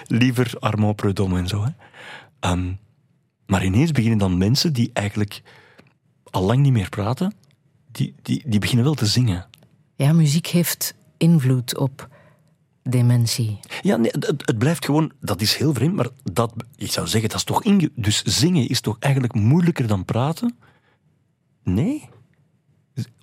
Liever 0.08 0.54
Armand 0.60 0.96
Prudhomme 0.96 1.40
en 1.40 1.48
zo. 1.48 1.64
Hè. 1.64 1.72
Ehm, 2.40 2.74
maar 3.46 3.66
ineens 3.66 3.92
beginnen 3.92 4.20
dan 4.20 4.38
mensen 4.38 4.74
die 4.74 4.90
eigenlijk 4.94 5.42
al 6.24 6.44
lang 6.44 6.60
niet 6.60 6.74
meer 6.74 6.90
praten, 6.90 7.34
die, 7.92 8.16
die, 8.22 8.44
die 8.46 8.60
beginnen 8.60 8.86
wel 8.86 8.94
te 8.94 9.06
zingen. 9.06 9.48
Ja, 9.96 10.14
muziek 10.14 10.48
heeft 10.48 10.94
invloed 11.18 11.78
op 11.78 12.10
dementie. 12.84 13.60
Ja, 13.82 13.96
nee, 13.96 14.12
het, 14.12 14.26
het 14.26 14.58
blijft 14.58 14.86
gewoon, 14.86 15.12
dat 15.20 15.42
is 15.42 15.56
heel 15.56 15.74
vreemd, 15.74 15.96
maar 15.96 16.08
dat, 16.24 16.54
ik 16.76 16.92
zou 16.92 17.08
zeggen, 17.08 17.30
dat 17.30 17.38
is 17.38 17.44
toch 17.44 17.64
inge... 17.64 17.92
Dus 17.96 18.24
zingen 18.24 18.68
is 18.68 18.82
toch 18.82 18.98
eigenlijk 19.00 19.34
moeilijker 19.34 19.88
dan 19.88 20.06
praten? 20.06 20.58
Nee. 21.64 22.10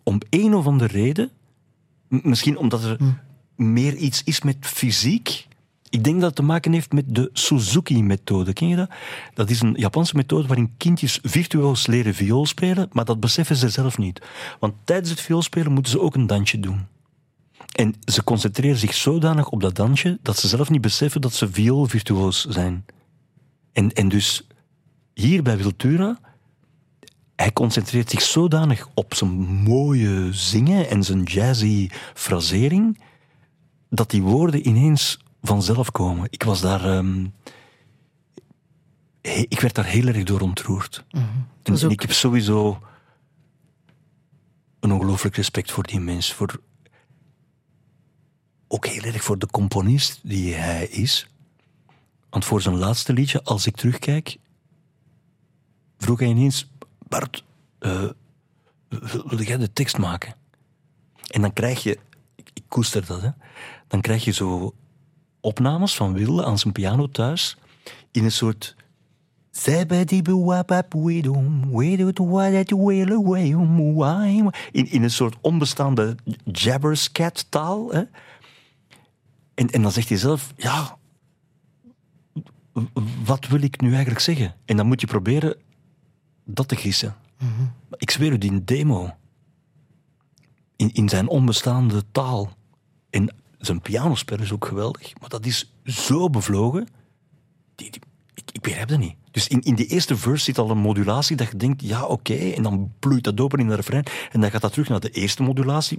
Om 0.08 0.20
een 0.30 0.54
of 0.54 0.66
andere 0.66 0.92
reden, 0.92 1.30
misschien 2.08 2.56
omdat 2.56 2.84
er 2.84 2.96
meer 3.56 3.94
iets 3.96 4.22
is 4.24 4.42
met 4.42 4.56
fysiek. 4.60 5.46
Ik 5.88 6.04
denk 6.04 6.16
dat 6.16 6.26
het 6.26 6.34
te 6.34 6.42
maken 6.42 6.72
heeft 6.72 6.92
met 6.92 7.04
de 7.06 7.30
Suzuki-methode. 7.32 8.52
Ken 8.52 8.68
je 8.68 8.76
dat? 8.76 8.90
Dat 9.34 9.50
is 9.50 9.60
een 9.60 9.74
Japanse 9.78 10.16
methode 10.16 10.46
waarin 10.46 10.74
kindjes 10.76 11.18
virtuoos 11.22 11.86
leren 11.86 12.14
viool 12.14 12.46
spelen, 12.46 12.88
maar 12.92 13.04
dat 13.04 13.20
beseffen 13.20 13.56
ze 13.56 13.68
zelf 13.68 13.98
niet. 13.98 14.22
Want 14.60 14.74
tijdens 14.84 15.10
het 15.10 15.20
vioolspelen 15.20 15.72
moeten 15.72 15.92
ze 15.92 16.00
ook 16.00 16.14
een 16.14 16.26
dansje 16.26 16.60
doen. 16.60 16.86
En 17.72 17.94
ze 18.04 18.24
concentreren 18.24 18.78
zich 18.78 18.94
zodanig 18.94 19.48
op 19.48 19.60
dat 19.60 19.74
dansje 19.74 20.18
dat 20.22 20.38
ze 20.38 20.48
zelf 20.48 20.70
niet 20.70 20.80
beseffen 20.80 21.20
dat 21.20 21.32
ze 21.32 21.52
vioolvirtuoos 21.52 22.44
zijn. 22.44 22.84
En, 23.72 23.92
en 23.92 24.08
dus 24.08 24.46
hier 25.14 25.42
bij 25.42 25.56
Wiltura, 25.56 26.18
hij 27.36 27.52
concentreert 27.52 28.10
zich 28.10 28.22
zodanig 28.22 28.88
op 28.94 29.14
zijn 29.14 29.30
mooie 29.46 30.32
zingen 30.32 30.88
en 30.90 31.02
zijn 31.02 31.22
jazzy 31.22 31.88
frasering, 32.14 33.00
dat 33.90 34.10
die 34.10 34.22
woorden 34.22 34.68
ineens 34.68 35.18
vanzelf 35.42 35.90
komen. 35.90 36.26
Ik 36.30 36.42
was 36.42 36.60
daar. 36.60 36.84
ehm, 36.84 37.26
he- 39.22 39.46
ik 39.48 39.60
werd 39.60 39.74
daar 39.74 39.84
heel 39.84 40.06
erg 40.06 40.22
door 40.24 40.40
ontroerd. 40.40 41.04
En 41.62 41.72
ook- 41.84 41.90
ik 41.90 42.00
heb 42.00 42.12
sowieso 42.12 42.80
een 44.80 44.92
ongelooflijk 44.92 45.36
respect 45.36 45.70
voor 45.72 45.82
die 45.82 46.00
mens. 46.00 46.32
Voor, 46.32 46.60
ook 48.68 48.86
heel 48.86 49.02
erg 49.02 49.22
voor 49.24 49.38
de 49.38 49.46
componist 49.46 50.20
die 50.22 50.54
hij 50.54 50.86
is. 50.86 51.28
Want 52.30 52.44
voor 52.44 52.62
zijn 52.62 52.76
laatste 52.76 53.12
liedje, 53.12 53.42
als 53.42 53.66
ik 53.66 53.76
terugkijk, 53.76 54.36
vroeg 55.98 56.18
hij 56.18 56.28
ineens: 56.28 56.70
Bart, 57.08 57.44
eh, 57.78 58.08
wil 59.26 59.42
jij 59.42 59.56
de 59.56 59.72
tekst 59.72 59.98
maken? 59.98 60.34
En 61.26 61.40
dan 61.40 61.52
krijg 61.52 61.82
je, 61.82 61.98
ik, 62.34 62.62
koester 62.68 63.06
dat, 63.06 63.22
hè, 63.22 63.30
dan 63.88 64.00
krijg 64.00 64.24
je 64.24 64.32
zo 64.32 64.74
opnames 65.40 65.96
van 65.96 66.12
Wille 66.12 66.44
aan 66.44 66.58
zijn 66.58 66.72
piano 66.72 67.08
thuis 67.08 67.56
in 68.10 68.24
een 68.24 68.32
soort. 68.32 68.76
In, 74.72 74.90
in 74.90 75.02
een 75.02 75.10
soort 75.10 75.36
onbestaande 75.40 76.16
jabberscat 76.44 77.46
taal. 77.50 77.92
Hè? 77.92 78.02
En, 79.54 79.70
en 79.70 79.82
dan 79.82 79.92
zegt 79.92 80.08
hij 80.08 80.18
zelf, 80.18 80.52
ja, 80.56 80.98
wat 83.24 83.46
wil 83.46 83.62
ik 83.62 83.80
nu 83.80 83.88
eigenlijk 83.90 84.20
zeggen? 84.20 84.54
En 84.64 84.76
dan 84.76 84.86
moet 84.86 85.00
je 85.00 85.06
proberen 85.06 85.56
dat 86.46 86.68
te 86.68 86.76
gissen. 86.76 87.14
Ik 87.96 88.10
zweer 88.10 88.32
u, 88.32 88.38
die 88.38 88.64
demo, 88.64 89.14
in, 90.76 90.92
in 90.92 91.08
zijn 91.08 91.28
onbestaande 91.28 92.02
taal, 92.12 92.56
en 93.10 93.34
zijn 93.58 93.80
pianospel 93.80 94.40
is 94.40 94.52
ook 94.52 94.64
geweldig, 94.66 95.20
maar 95.20 95.28
dat 95.28 95.46
is 95.46 95.72
zo 95.84 96.30
bevlogen, 96.30 96.88
die, 97.74 97.90
die- 97.90 98.00
ik, 98.34 98.50
ik 98.52 98.60
begrijp 98.60 98.88
dat 98.88 98.98
niet. 98.98 99.14
Dus 99.30 99.48
in, 99.48 99.60
in 99.62 99.74
die 99.74 99.86
eerste 99.86 100.16
verse 100.16 100.44
zit 100.44 100.58
al 100.58 100.70
een 100.70 100.78
modulatie 100.78 101.36
dat 101.36 101.50
je 101.50 101.56
denkt, 101.56 101.82
ja, 101.82 102.04
oké, 102.06 102.34
en 102.34 102.62
dan 102.62 102.92
bloeit 102.98 103.24
dat 103.24 103.40
open 103.40 103.58
in 103.58 103.68
de 103.68 103.74
refrein, 103.74 104.04
en 104.32 104.40
dan 104.40 104.50
gaat 104.50 104.60
dat 104.60 104.72
terug 104.72 104.88
naar 104.88 105.00
de 105.00 105.10
eerste 105.10 105.42
modulatie. 105.42 105.98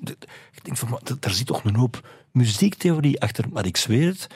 Ik 0.52 0.64
denk 0.64 0.78
van, 0.78 0.90
maar, 0.90 1.02
daar 1.20 1.32
zit 1.34 1.46
toch 1.48 1.64
een 1.64 1.76
hoop 1.76 2.10
muziektheorie 2.32 3.22
achter, 3.22 3.46
maar 3.52 3.66
ik 3.66 3.78
zweer 3.78 4.08
het, 4.08 4.28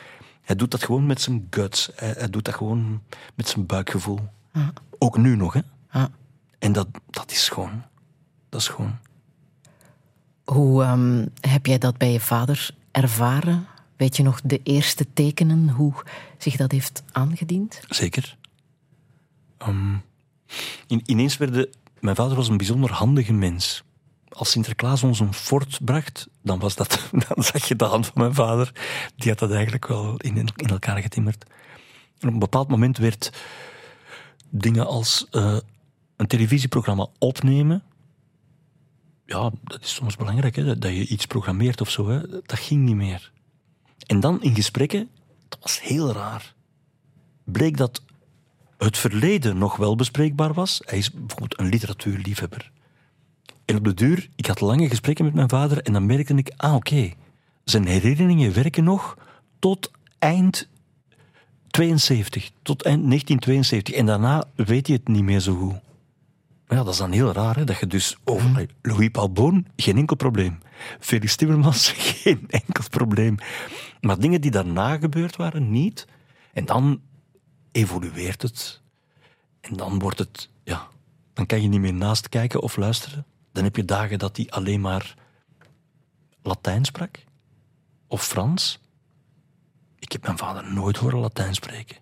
hij 0.42 0.56
doet 0.56 0.72
dat 0.72 0.84
gewoon 0.84 1.06
met 1.06 1.22
zijn 1.22 1.48
guts. 1.50 1.90
Hij, 1.96 2.14
hij 2.18 2.30
doet 2.30 2.46
dat 2.46 2.54
gewoon 2.56 3.02
met 3.36 3.48
zijn 3.48 3.66
buikgevoel. 3.66 4.20
Ook 4.98 5.18
nu 5.18 5.36
nog, 5.36 5.54
hè. 5.54 5.62
Ja. 5.92 6.10
En 6.60 6.72
dat, 6.72 6.88
dat 7.10 7.32
is 7.32 7.50
gewoon, 7.50 7.84
dat 8.50 8.62
is 8.62 8.68
gewoon... 8.68 8.98
Hoe 10.44 10.84
ehm, 10.84 11.26
heb 11.40 11.66
jij 11.66 11.78
dat 11.78 11.98
bij 11.98 12.12
je 12.12 12.20
vader 12.20 12.70
ervaren? 12.92 13.68
Weet 13.96 14.18
je 14.18 14.24
nog 14.24 14.42
de 14.44 14.60
eerste 14.64 15.06
tekenen, 15.14 15.70
hoe 15.70 15.94
zich 16.38 16.56
dat 16.56 16.72
heeft 16.72 17.04
aangediend? 17.12 17.80
Zeker. 17.90 18.38
Ehm, 19.58 19.96
in, 20.88 21.02
ineens 21.06 21.38
werden... 21.38 21.70
Mijn 22.00 22.16
vader 22.16 22.36
was 22.36 22.48
een 22.48 22.58
bijzonder 22.58 22.92
handige 22.92 23.34
mens. 23.34 23.84
Als 24.30 24.52
Sinterklaas 24.52 25.04
ons 25.04 25.20
een 25.20 25.34
fort 25.34 25.86
bracht, 25.86 26.28
dan, 26.42 26.60
was 26.60 26.76
dat, 26.76 27.10
dan 27.28 27.44
zag 27.44 27.66
je 27.66 27.76
de 27.76 27.86
hand 27.86 28.06
van 28.06 28.22
mijn 28.22 28.34
vader. 28.34 28.72
Die 29.16 29.30
had 29.30 29.40
dat 29.40 29.52
eigenlijk 29.52 29.88
wel 29.88 30.18
in, 30.18 30.38
in 30.38 30.70
elkaar 30.70 31.02
getimmerd. 31.02 31.46
En 32.20 32.28
op 32.28 32.34
een 32.34 32.40
bepaald 32.40 32.68
moment 32.68 32.98
werd 32.98 33.32
dingen 34.50 34.88
als 34.88 35.28
eh, 35.32 35.58
een 36.22 36.28
televisieprogramma 36.28 37.08
opnemen. 37.20 37.84
Ja, 39.26 39.52
dat 39.64 39.82
is 39.82 39.94
soms 39.94 40.16
belangrijk, 40.16 40.56
hè, 40.56 40.78
dat, 40.78 40.92
je 40.92 41.08
iets 41.08 41.26
programmeert 41.26 41.82
of 41.82 41.90
zo. 41.90 42.10
Hè. 42.10 42.30
Dat 42.30 42.60
ging 42.60 42.84
niet 42.84 42.96
meer. 42.96 43.32
En 44.06 44.20
dan 44.20 44.44
in 44.44 44.56
gesprekken, 44.56 45.10
dat 45.48 45.60
was 45.62 45.82
heel 45.82 46.12
raar 46.12 46.54
bleek 47.44 47.78
dat 47.78 48.02
het 48.78 48.98
verleden 48.98 49.58
nog 49.58 49.76
wel 49.76 49.96
bespreekbaar 49.96 50.54
was. 50.54 50.82
Hij 50.86 50.98
is 50.98 51.12
bijvoorbeeld 51.12 51.60
een 51.60 51.70
literatuurliefhebber. 51.70 52.72
En 53.66 53.76
op 53.76 53.84
de 53.84 53.94
duur, 53.94 54.30
ik 54.36 54.46
had 54.46 54.62
lange 54.62 54.90
gesprekken 54.90 55.26
met 55.26 55.34
mijn 55.34 55.50
vader 55.50 55.82
en 55.82 55.94
dan 55.94 56.06
merkte 56.06 56.34
ik, 56.34 56.52
ah 56.58 56.76
oké, 56.76 57.14
zijn 57.64 57.88
herinneringen 57.88 58.54
werken 58.54 58.84
nog 58.84 59.18
tot 59.60 59.92
eind 60.20 60.68
72, 61.68 62.52
tot 62.62 62.82
eind 62.82 63.08
1972. 63.08 63.96
En 63.96 64.06
daarna 64.06 64.44
weet 64.56 64.88
hij 64.88 64.96
het 64.96 65.08
niet 65.08 65.24
meer 65.24 65.40
zo 65.40 65.56
goed. 65.56 65.91
Maar 66.72 66.80
ja, 66.80 66.86
dat 66.86 66.96
is 66.96 67.00
dan 67.00 67.12
heel 67.12 67.32
raar, 67.32 67.56
hè, 67.56 67.64
dat 67.64 67.80
je 67.80 67.88
dus 67.88 68.18
over 68.24 68.68
Louis 68.82 69.10
Paul 69.10 69.32
Boon, 69.32 69.66
geen 69.76 69.98
enkel 69.98 70.16
probleem. 70.16 70.60
Felix 71.00 71.36
Timmermans, 71.36 71.92
geen 72.22 72.46
enkel 72.48 72.84
probleem. 72.90 73.38
Maar 74.02 74.20
dingen 74.20 74.42
die 74.42 74.52
daarna 74.52 74.98
gebeurd 74.98 75.36
waren, 75.36 75.72
niet. 75.72 76.08
En 76.54 76.66
dan 76.66 77.02
evolueert 77.72 78.42
het. 78.42 78.82
En 79.62 79.76
dan 79.76 80.00
wordt 80.00 80.20
het, 80.20 80.50
ja, 80.64 80.88
dan 81.34 81.46
kan 81.46 81.62
je 81.62 81.68
niet 81.68 81.80
meer 81.80 81.94
naast 81.94 82.30
kijken 82.30 82.62
of 82.62 82.78
luisteren. 82.78 83.26
Dan 83.52 83.64
heb 83.64 83.76
je 83.76 83.86
dagen 83.86 84.20
dat 84.20 84.38
hij 84.38 84.50
alleen 84.50 84.82
maar 84.82 85.16
Latijn 86.42 86.86
sprak. 86.86 87.24
Of 88.08 88.26
Frans. 88.26 88.80
Ik 90.00 90.12
heb 90.12 90.24
mijn 90.24 90.38
vader 90.38 90.74
nooit 90.74 90.98
horen 90.98 91.20
Latijn 91.20 91.54
spreken. 91.54 91.98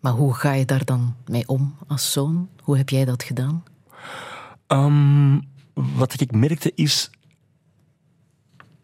Maar 0.00 0.12
hoe 0.12 0.34
ga 0.34 0.52
je 0.52 0.64
daar 0.64 0.84
dan 0.84 1.16
mee 1.26 1.48
om 1.48 1.76
als 1.86 2.12
zoon? 2.12 2.48
Hoe 2.62 2.76
heb 2.76 2.88
jij 2.88 3.04
dat 3.04 3.22
gedaan? 3.22 3.64
Ehm, 4.66 5.40
wat 5.74 6.20
ik 6.20 6.32
merkte 6.32 6.72
is. 6.74 7.10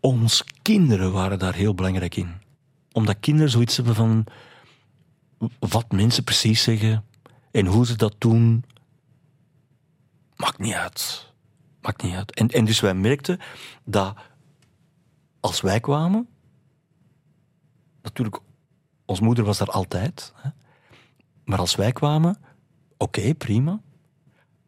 Ons 0.01 0.45
kinderen 0.63 1.13
waren 1.13 1.39
daar 1.39 1.55
heel 1.55 1.75
belangrijk 1.75 2.17
in. 2.17 2.33
Omdat 2.93 3.21
kinderen 3.21 3.51
zoiets 3.51 3.77
hebben 3.77 3.95
van. 3.95 4.27
Wat 5.59 5.93
mensen 5.93 6.25
precies 6.25 6.63
zeggen 6.63 7.05
en 7.51 7.67
hoe 7.67 7.87
ze 7.87 7.97
dat 7.97 8.15
doen. 8.19 8.65
Maakt 10.37 10.59
niet 10.59 10.75
uit. 10.75 11.33
Maakt 11.81 12.03
niet 12.03 12.15
uit. 12.15 12.35
En, 12.35 12.65
dus 12.65 12.81
wij 12.81 12.95
merkten 12.95 13.39
dat. 13.85 14.17
Als 15.41 15.61
wij 15.61 15.81
kwamen. 15.81 16.29
Natuurlijk, 18.03 18.41
onze 19.05 19.23
moeder 19.23 19.45
was 19.45 19.59
daar 19.59 19.71
altijd. 19.71 20.33
Hè, 20.37 20.51
maar 21.45 21.59
als 21.59 21.75
wij 21.75 21.93
kwamen. 21.93 22.39
Oké, 22.97 23.35
prima. 23.35 23.81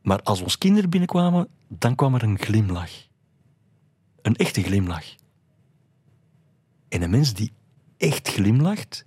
Maar 0.03 0.23
als 0.23 0.41
ons 0.41 0.59
kinderen 0.59 0.91
binnenkwamen, 0.91 1.49
dan 1.69 1.95
kwam 1.95 2.15
er 2.15 2.23
een 2.23 2.39
glimlach. 2.39 2.91
Een 4.23 4.37
echte 4.37 4.63
glimlach. 4.63 5.05
En 6.89 7.03
een 7.03 7.11
mens 7.11 7.35
die 7.35 7.53
echt 7.97 8.29
glimlacht, 8.29 9.05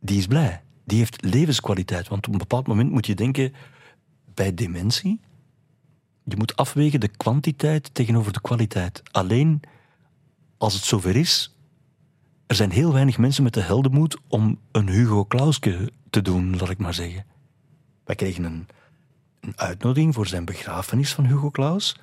die 0.00 0.18
is 0.18 0.26
blij. 0.26 0.62
Die 0.84 0.98
heeft 0.98 1.24
levenskwaliteit. 1.24 2.08
Want 2.08 2.26
op 2.26 2.32
een 2.32 2.38
bepaald 2.38 2.66
moment 2.66 2.90
moet 2.90 3.06
je 3.06 3.14
denken, 3.14 3.54
bij 4.34 4.54
dementie, 4.54 5.20
je 6.24 6.36
moet 6.36 6.56
afwegen 6.56 7.00
de 7.00 7.08
kwantiteit 7.08 7.94
tegenover 7.94 8.32
de 8.32 8.40
kwaliteit. 8.40 9.02
Alleen 9.10 9.60
als 10.58 10.74
het 10.74 10.84
zover 10.84 11.16
is, 11.16 11.54
er 12.46 12.54
zijn 12.54 12.70
heel 12.70 12.92
weinig 12.92 13.18
mensen 13.18 13.42
met 13.42 13.54
de 13.54 13.60
heldenmoed 13.60 14.16
om 14.28 14.58
een 14.72 14.88
Hugo 14.88 15.24
Clauske 15.24 15.92
te 16.10 16.22
doen, 16.22 16.56
laat 16.56 16.70
ik 16.70 16.78
maar 16.78 16.94
zeggen. 16.94 17.26
Wij 18.04 18.14
kregen 18.14 18.44
een, 18.44 18.66
een 19.40 19.58
uitnodiging 19.58 20.14
voor 20.14 20.26
zijn 20.26 20.44
begrafenis 20.44 21.14
van 21.14 21.26
Hugo 21.26 21.50
Claus. 21.50 21.96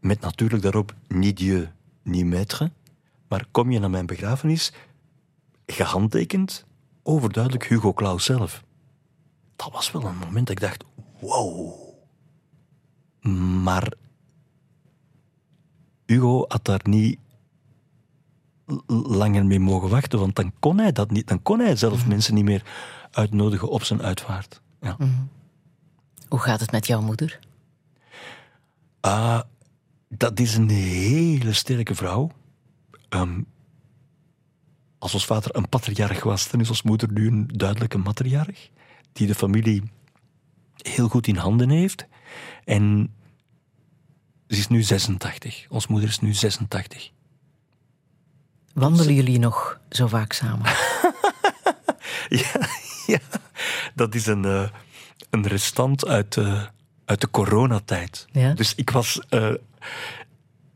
Met 0.00 0.20
natuurlijk 0.20 0.62
daarop 0.62 0.94
niet 1.08 1.36
Dieu, 1.36 1.68
niet 2.02 2.34
maître. 2.34 2.72
Maar 3.28 3.46
kom 3.50 3.70
je 3.70 3.78
naar 3.78 3.90
mijn 3.90 4.06
begrafenis, 4.06 4.72
gehandtekend, 5.66 6.64
overduidelijk 7.02 7.66
Hugo 7.66 7.92
Claus 7.92 8.24
zelf. 8.24 8.64
Dat 9.56 9.72
was 9.72 9.92
wel 9.92 10.04
een 10.04 10.16
moment 10.16 10.46
dat 10.46 10.56
ik 10.56 10.62
dacht, 10.62 10.84
wow. 11.20 11.74
Maar 13.62 13.92
Hugo 16.06 16.44
had 16.48 16.64
daar 16.64 16.80
niet 16.82 17.18
langer 18.86 19.46
mee 19.46 19.60
mogen 19.60 19.88
wachten, 19.88 20.18
want 20.18 20.36
dan 20.36 20.52
kon 20.58 20.78
hij 20.78 20.92
dat 20.92 21.10
niet. 21.10 21.28
Dan 21.28 21.42
kon 21.42 21.58
hij 21.58 21.76
zelf 21.76 22.06
mensen 22.06 22.34
niet 22.34 22.44
meer 22.44 22.64
uitnodigen 23.10 23.68
op 23.68 23.82
zijn 23.82 24.02
uitvaart. 24.02 24.60
Ja. 24.80 24.96
Hoe 26.28 26.38
gaat 26.38 26.60
het 26.60 26.72
met 26.72 26.86
jouw 26.86 27.00
moeder? 27.00 27.38
Ah, 29.00 29.40
dat 30.08 30.40
is 30.40 30.54
een 30.54 30.68
hele 30.68 31.52
sterke 31.52 31.94
vrouw. 31.94 32.30
Ehm, 33.08 33.40
als 34.98 35.14
ons 35.14 35.26
vader 35.26 35.56
een 35.56 35.68
patriarch 35.68 36.22
was, 36.22 36.50
dan 36.50 36.60
is 36.60 36.68
ons 36.68 36.82
moeder 36.82 37.12
nu 37.12 37.26
een 37.26 37.46
duidelijke 37.46 37.98
matriarch. 37.98 38.68
Die 39.12 39.26
de 39.26 39.34
familie 39.34 39.82
heel 40.76 41.08
goed 41.08 41.26
in 41.26 41.36
handen 41.36 41.70
heeft. 41.70 42.06
En 42.64 43.14
ze 44.48 44.58
is 44.58 44.68
nu 44.68 44.82
86. 44.82 45.66
Ons 45.68 45.86
moeder 45.86 46.08
is 46.08 46.20
nu 46.20 46.34
86. 46.34 47.10
Wandelen 48.72 49.14
jullie 49.14 49.38
nog 49.38 49.80
zo 49.88 50.06
vaak 50.06 50.32
samen? 50.32 50.66
Ja, 52.28 52.68
ja. 53.06 53.18
dat 53.94 54.14
is 54.14 54.26
een, 54.26 54.44
eh, 54.44 54.68
een 55.30 55.46
restant 55.46 56.06
uit, 56.06 56.32
de 56.32 56.68
uit 57.04 57.20
de 57.20 57.30
coronatijd. 57.30 58.26
Ja? 58.32 58.52
Dus 58.52 58.74
ik 58.74 58.90
was, 58.90 59.20
eh, 59.28 59.52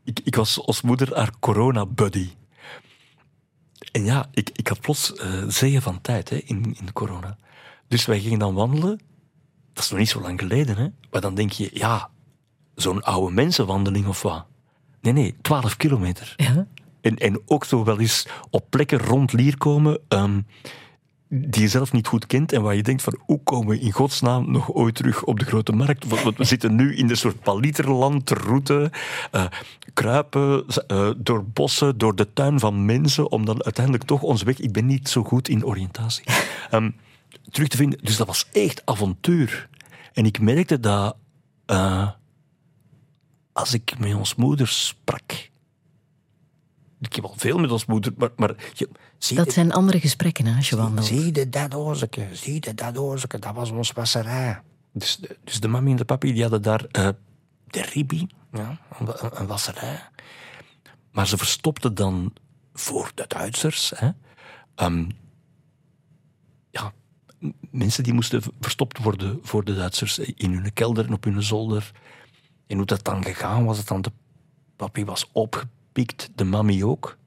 ik, 0.03 0.19
ik 0.23 0.35
was 0.35 0.65
als 0.65 0.81
moeder 0.81 1.15
haar 1.15 1.31
corona-buddy. 1.39 2.29
En 3.91 4.05
ja, 4.05 4.27
ik, 4.31 4.49
ik 4.53 4.67
had 4.67 4.81
plots 4.81 5.13
zeeën 5.47 5.81
van 5.81 6.01
tijd 6.01 6.29
hè, 6.29 6.35
in, 6.35 6.75
in 6.79 6.85
de 6.85 6.93
corona. 6.93 7.37
Dus 7.87 8.05
wij 8.05 8.19
gingen 8.19 8.39
dan 8.39 8.53
wandelen. 8.53 8.99
Dat 9.73 9.83
is 9.83 9.89
nog 9.89 9.99
niet 9.99 10.09
zo 10.09 10.21
lang 10.21 10.39
geleden, 10.39 10.77
hè. 10.77 10.87
Maar 11.11 11.21
dan 11.21 11.35
denk 11.35 11.51
je, 11.51 11.69
ja, 11.73 12.09
zo'n 12.75 13.03
oude 13.03 13.33
mensenwandeling 13.33 14.07
of 14.07 14.21
wat? 14.21 14.45
Nee, 15.01 15.13
nee, 15.13 15.35
12 15.41 15.77
kilometer. 15.77 16.33
Ja? 16.37 16.67
En, 17.01 17.17
en 17.17 17.41
ook 17.45 17.65
zo 17.65 17.83
wel 17.83 17.99
eens 17.99 18.27
op 18.49 18.65
plekken 18.69 18.99
rond 18.99 19.33
Lier 19.33 19.57
komen 19.57 19.99
ehm, 20.07 20.41
die 21.33 21.61
je 21.61 21.67
zelf 21.67 21.91
niet 21.91 22.07
goed 22.07 22.25
kent 22.25 22.51
en 22.51 22.61
waar 22.61 22.75
je 22.75 22.83
denkt 22.83 23.01
van 23.01 23.19
hoe 23.19 23.43
komen 23.43 23.67
we 23.67 23.79
in 23.79 23.91
godsnaam 23.91 24.51
nog 24.51 24.73
ooit 24.73 24.95
terug 24.95 25.23
op 25.23 25.39
de 25.39 25.45
grote 25.45 25.71
markt? 25.71 26.07
Want 26.07 26.37
we 26.37 26.43
zitten 26.53 26.75
nu 26.75 26.95
in 26.95 27.07
de 27.07 27.15
soort 27.15 27.39
paliterlandroute, 27.41 28.91
eh 29.31 29.45
kruipen 29.93 30.65
eh, 30.87 31.09
door 31.17 31.45
bossen, 31.45 31.97
door 31.97 32.15
de 32.15 32.33
tuin 32.33 32.59
van 32.59 32.85
mensen, 32.85 33.31
om 33.31 33.45
dan 33.45 33.63
uiteindelijk 33.63 34.05
toch 34.05 34.21
onze 34.21 34.45
weg... 34.45 34.59
Ik 34.59 34.71
ben 34.71 34.85
niet 34.85 35.09
zo 35.09 35.23
goed 35.23 35.47
in 35.47 35.65
oriëntatie. 35.65 36.23
ehm, 36.69 36.91
terug 37.49 37.67
te 37.67 37.77
vinden. 37.77 37.99
Dus 38.01 38.17
dat 38.17 38.27
was 38.27 38.47
echt 38.51 38.81
avontuur. 38.85 39.69
En 40.13 40.25
ik 40.25 40.39
merkte 40.39 40.79
dat 40.79 41.15
eh, 41.65 42.09
als 43.53 43.73
ik 43.73 43.99
met 43.99 44.13
ons 44.13 44.35
moeder 44.35 44.67
sprak... 44.67 45.49
Ik 47.01 47.13
heb 47.15 47.23
al 47.25 47.33
veel 47.37 47.57
met 47.57 47.71
ons 47.71 47.85
moeder, 47.85 48.13
maar... 48.17 48.29
maar 48.35 48.55
je, 48.73 48.89
zie 49.17 49.37
Dat 49.37 49.51
zijn 49.51 49.71
andere 49.71 49.99
gesprekken 49.99 50.45
hè, 50.45 50.55
als 50.55 50.69
je 50.69 50.75
wandelt. 50.75 51.05
Zie 51.07 51.25
je 51.25 51.31
dat 51.31 51.51
zie 52.31 52.53
je 52.53 52.59
dat 52.59 52.77
dat 53.41 53.53
was 53.55 53.71
ons 53.71 53.91
wasserij. 53.91 54.61
Dus, 54.93 55.17
de- 55.17 55.37
dus 55.43 55.59
de 55.59 55.67
mami 55.67 55.91
en 55.91 55.97
de 55.97 56.05
papi 56.05 56.33
die 56.33 56.41
hadden 56.41 56.61
daar 56.61 56.85
eh, 56.91 57.09
de 57.67 57.81
ribi, 57.81 58.27
ja, 58.51 58.77
een, 58.99 59.39
een 59.39 59.47
wasserij. 59.47 60.01
Maar 61.11 61.27
ze 61.27 61.37
verstopten 61.37 61.95
dan 61.95 62.33
voor 62.73 63.11
de 63.15 63.25
Duitsers 63.27 63.91
hè, 63.95 64.09
ehm, 64.75 65.09
ja, 66.69 66.93
mensen 67.71 68.03
die 68.03 68.13
moesten 68.13 68.41
verstopt 68.59 68.97
worden 68.97 69.39
voor 69.41 69.63
de 69.63 69.75
Duitsers 69.75 70.19
in 70.19 70.51
hun 70.53 70.73
kelder 70.73 71.05
en 71.05 71.13
op 71.13 71.23
hun 71.23 71.43
zolder. 71.43 71.91
En 72.67 72.77
hoe 72.77 72.85
dat 72.85 73.03
dan 73.03 73.23
gegaan 73.23 73.65
was, 73.65 73.77
dat 73.77 73.87
dan 73.87 74.01
de 74.01 74.11
papi 74.75 75.05
was 75.05 75.29
opgepikt, 75.91 76.29
de 76.35 76.43
mami 76.43 76.85
ook. 76.85 77.17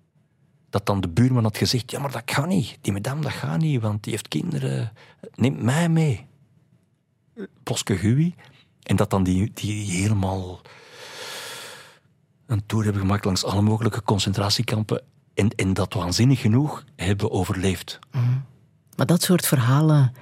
Dat 0.71 0.87
dan 0.87 1.01
de 1.01 1.09
buurman 1.09 1.43
had 1.43 1.57
gezegd, 1.57 1.91
ja, 1.91 1.99
maar 2.01 2.11
dat 2.13 2.23
gaat 2.27 2.47
niet. 2.47 2.79
Die 2.81 2.93
madame, 2.93 3.21
dat 3.21 3.33
gaat 3.33 3.59
niet, 3.59 3.81
want 3.81 4.03
die 4.03 4.13
heeft 4.13 4.29
kinderen. 4.29 4.93
Neem 5.35 5.65
mij 5.65 5.89
mee. 5.89 6.27
Poske 7.63 7.95
Hui. 7.95 8.35
En 8.83 8.97
dat 8.97 9.11
dan 9.11 9.23
die, 9.23 9.51
die 9.55 10.01
helemaal 10.01 10.61
een 12.47 12.67
tour 12.67 12.85
hebben 12.85 13.03
gemaakt 13.03 13.25
langs 13.25 13.45
alle 13.45 13.63
mogelijke 13.63 14.03
concentratiekampen. 14.03 15.03
En, 15.35 15.49
en 15.49 15.75
dat 15.75 15.95
waanzinnig 15.95 16.41
genoeg 16.41 16.85
hebben 16.97 17.31
overleefd. 17.31 17.99
Maar 18.97 19.07
dat 19.07 19.23
soort 19.23 19.47
verhalen 19.47 20.13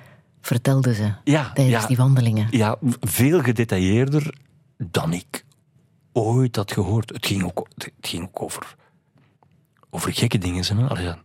vertelden 0.40 0.94
ze 0.94 1.12
Ja, 1.24 1.52
tijdens 1.52 1.82
ja. 1.82 1.88
die 1.88 1.96
wandelingen. 1.96 2.46
Ja, 2.50 2.76
veel 3.00 3.42
gedetailleerder 3.42 4.34
dan 4.76 5.12
ik 5.12 5.44
ooit 6.12 6.56
had 6.56 6.72
gehoord. 6.72 7.10
Het 7.10 7.26
ging 7.26 7.42
ook, 7.44 7.68
het 7.74 7.90
ging 8.00 8.22
ook 8.24 8.42
over, 8.42 8.74
over 9.90 10.12
gekke 10.14 10.38
dingen. 10.38 10.76
Hè? 10.78 10.88
Allee, 10.88 11.04
ja, 11.04 11.18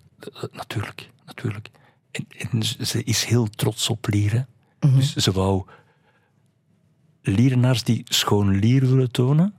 natuurlijk, 0.51 1.09
natuurlijk. 1.25 1.69
En, 2.11 2.25
en 2.51 2.63
ze- 2.63 3.03
is 3.03 3.23
heel 3.23 3.47
trots 3.49 3.89
op 3.89 4.07
lieren. 4.07 4.47
Dus 4.79 5.15
ze 5.15 5.31
wou 5.31 5.65
lierenaars 7.21 7.83
die 7.83 8.01
schoon 8.05 8.55
lier 8.59 8.87
willen 8.89 9.11
tonen, 9.11 9.53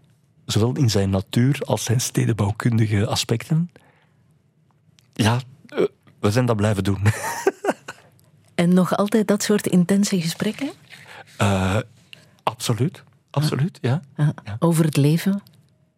zowel 0.44 0.76
in 0.76 0.90
zijn 0.90 1.10
natuur 1.10 1.60
als 1.64 1.84
zijn 1.84 2.00
stedenbouwkundige 2.00 3.06
aspecten. 3.06 3.70
Ja, 5.12 5.40
eh, 5.66 5.84
we 6.20 6.30
zijn 6.30 6.46
dat 6.46 6.56
blijven 6.56 6.84
doen. 6.84 7.02
En 8.54 8.74
nog 8.74 8.96
altijd 8.96 9.26
dat 9.28 9.42
soort 9.42 9.66
intense 9.66 10.20
gesprekken 10.20 10.70
Eh, 11.36 11.76
absoluut, 12.42 13.02
absoluut, 13.30 13.78
ja. 13.80 14.00
Ja, 14.16 14.34
over 14.58 14.84
het 14.84 14.96
leven 14.96 15.42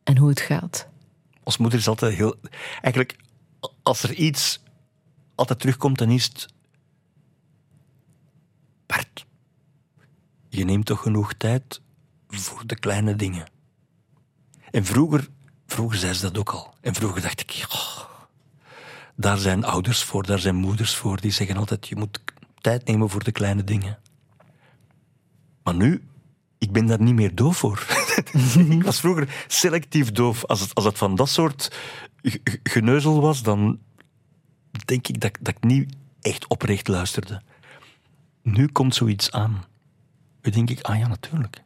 en 0.04 0.16
hoe 0.16 0.28
het 0.28 0.40
gaat. 0.40 0.88
Ons 1.42 1.56
moeder 1.56 1.78
is 1.78 1.88
altijd 1.88 2.14
heel. 2.14 2.36
Eigenlijk, 2.80 3.16
als 3.82 4.02
er 4.02 4.12
iets 4.12 4.60
altijd 5.34 5.60
terugkomt, 5.60 5.98
dan 5.98 6.10
is 6.10 6.24
het. 6.24 6.48
Bart, 8.86 9.26
je 10.48 10.64
neemt 10.64 10.86
toch 10.86 11.02
genoeg 11.02 11.32
tijd 11.32 11.80
voor 12.28 12.66
de 12.66 12.76
kleine 12.76 13.16
dingen. 13.16 13.48
En 14.70 14.84
vroeger, 14.84 15.28
vroeger 15.66 15.98
zei 15.98 16.12
ze 16.12 16.20
dat 16.20 16.38
ook 16.38 16.50
al. 16.50 16.74
En 16.80 16.94
vroeger 16.94 17.22
dacht 17.22 17.40
ik, 17.40 17.64
"Goh, 17.68 18.04
daar 19.14 19.38
zijn 19.38 19.64
ouders 19.64 20.02
voor, 20.02 20.26
daar 20.26 20.38
zijn 20.38 20.54
moeders 20.54 20.94
voor, 20.94 21.20
die 21.20 21.30
zeggen 21.30 21.56
altijd, 21.56 21.88
je 21.88 21.96
moet 21.96 22.20
tijd 22.60 22.86
nemen 22.86 23.10
voor 23.10 23.24
de 23.24 23.32
kleine 23.32 23.64
dingen. 23.64 23.98
Maar 25.62 25.74
nu, 25.74 26.02
ik 26.60 26.72
ben 26.72 26.86
daar 26.86 27.02
niet 27.02 27.14
meer 27.14 27.34
doof 27.34 27.56
voor. 27.56 27.86
ik 28.70 28.82
was 28.82 29.00
vroeger 29.00 29.44
selectief 29.46 30.12
doof. 30.12 30.44
Als 30.44 30.60
het, 30.60 30.74
als 30.74 30.84
het 30.84 30.98
van 30.98 31.14
dat 31.14 31.28
soort 31.28 31.72
geneuzel 32.62 33.20
was, 33.20 33.42
dan 33.42 33.78
denk 34.84 35.08
ik 35.08 35.20
dat, 35.20 35.38
dat 35.40 35.56
ik 35.56 35.64
niet 35.64 35.96
echt 36.20 36.46
oprecht 36.46 36.88
luisterde. 36.88 37.42
Nu 38.42 38.66
komt 38.66 38.94
zoiets 38.94 39.30
aan. 39.30 39.64
Nu 40.42 40.50
denk 40.50 40.70
ik, 40.70 40.80
ah 40.80 40.98
ja, 40.98 41.08
natuurlijk. 41.08 41.62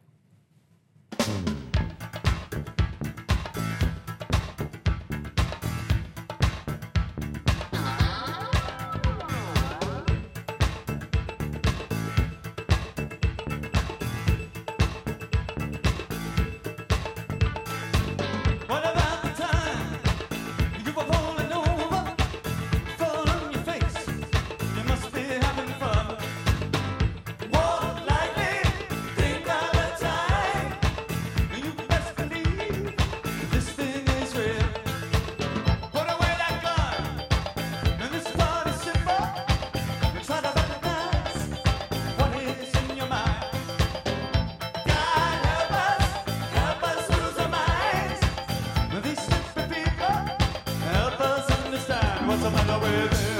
living. 52.95 53.34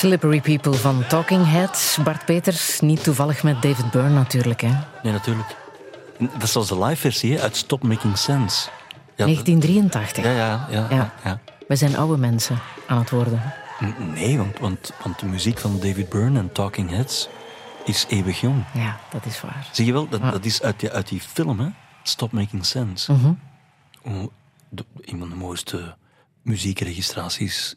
Slippery 0.00 0.40
People 0.40 0.74
van 0.74 1.06
Talking 1.06 1.46
Heads. 1.46 1.98
Bart 2.04 2.24
Peters, 2.24 2.80
niet 2.80 3.02
toevallig 3.02 3.42
met 3.42 3.62
David 3.62 3.90
Byrne 3.90 4.08
natuurlijk. 4.08 4.60
Hè? 4.60 4.72
Nee, 5.02 5.12
natuurlijk. 5.12 5.56
Dat 6.18 6.42
is 6.42 6.52
zoals 6.52 6.68
de 6.68 6.78
live 6.78 7.00
versie 7.00 7.40
uit 7.40 7.56
Stop 7.56 7.82
Making 7.82 8.18
Sense. 8.18 8.68
Ja, 9.16 9.24
1983. 9.24 10.24
Ja, 10.24 10.30
ja, 10.30 10.66
ja, 10.70 10.86
ja. 10.90 11.12
ja. 11.24 11.40
We 11.68 11.76
zijn 11.76 11.96
oude 11.96 12.16
mensen 12.16 12.58
aan 12.86 12.98
het 12.98 13.10
worden. 13.10 13.42
Nee, 14.14 14.36
want, 14.38 14.58
want, 14.58 14.92
want 15.02 15.18
de 15.18 15.26
muziek 15.26 15.58
van 15.58 15.80
David 15.80 16.08
Byrne 16.08 16.38
en 16.38 16.52
Talking 16.52 16.90
Heads 16.90 17.28
is 17.84 18.06
eeuwig 18.08 18.40
jong. 18.40 18.64
Ja, 18.74 18.98
dat 19.10 19.26
is 19.26 19.40
waar. 19.40 19.68
Zie 19.72 19.86
je 19.86 19.92
wel, 19.92 20.08
dat, 20.08 20.22
dat 20.22 20.44
is 20.44 20.62
uit 20.62 20.80
die, 20.80 20.90
uit 20.90 21.08
die 21.08 21.20
film, 21.20 21.60
hè? 21.60 21.68
Stop 22.02 22.32
Making 22.32 22.66
Sense. 22.66 23.12
Mm 23.12 23.38
-hmm. 24.02 24.30
een 25.00 25.18
van 25.18 25.28
de 25.28 25.36
mooiste 25.36 25.96
muziekregistraties 26.42 27.74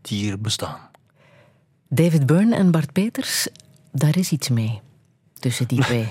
die 0.00 0.30
er 0.30 0.40
bestaan. 0.40 0.88
David 1.92 2.26
Byrne 2.26 2.56
en 2.56 2.70
Bart 2.70 2.92
Peters, 2.92 3.48
daar 3.92 4.16
is 4.16 4.30
iets 4.30 4.48
mee. 4.48 4.80
Tussen 5.38 5.68
die 5.68 5.80
twee. 5.80 6.08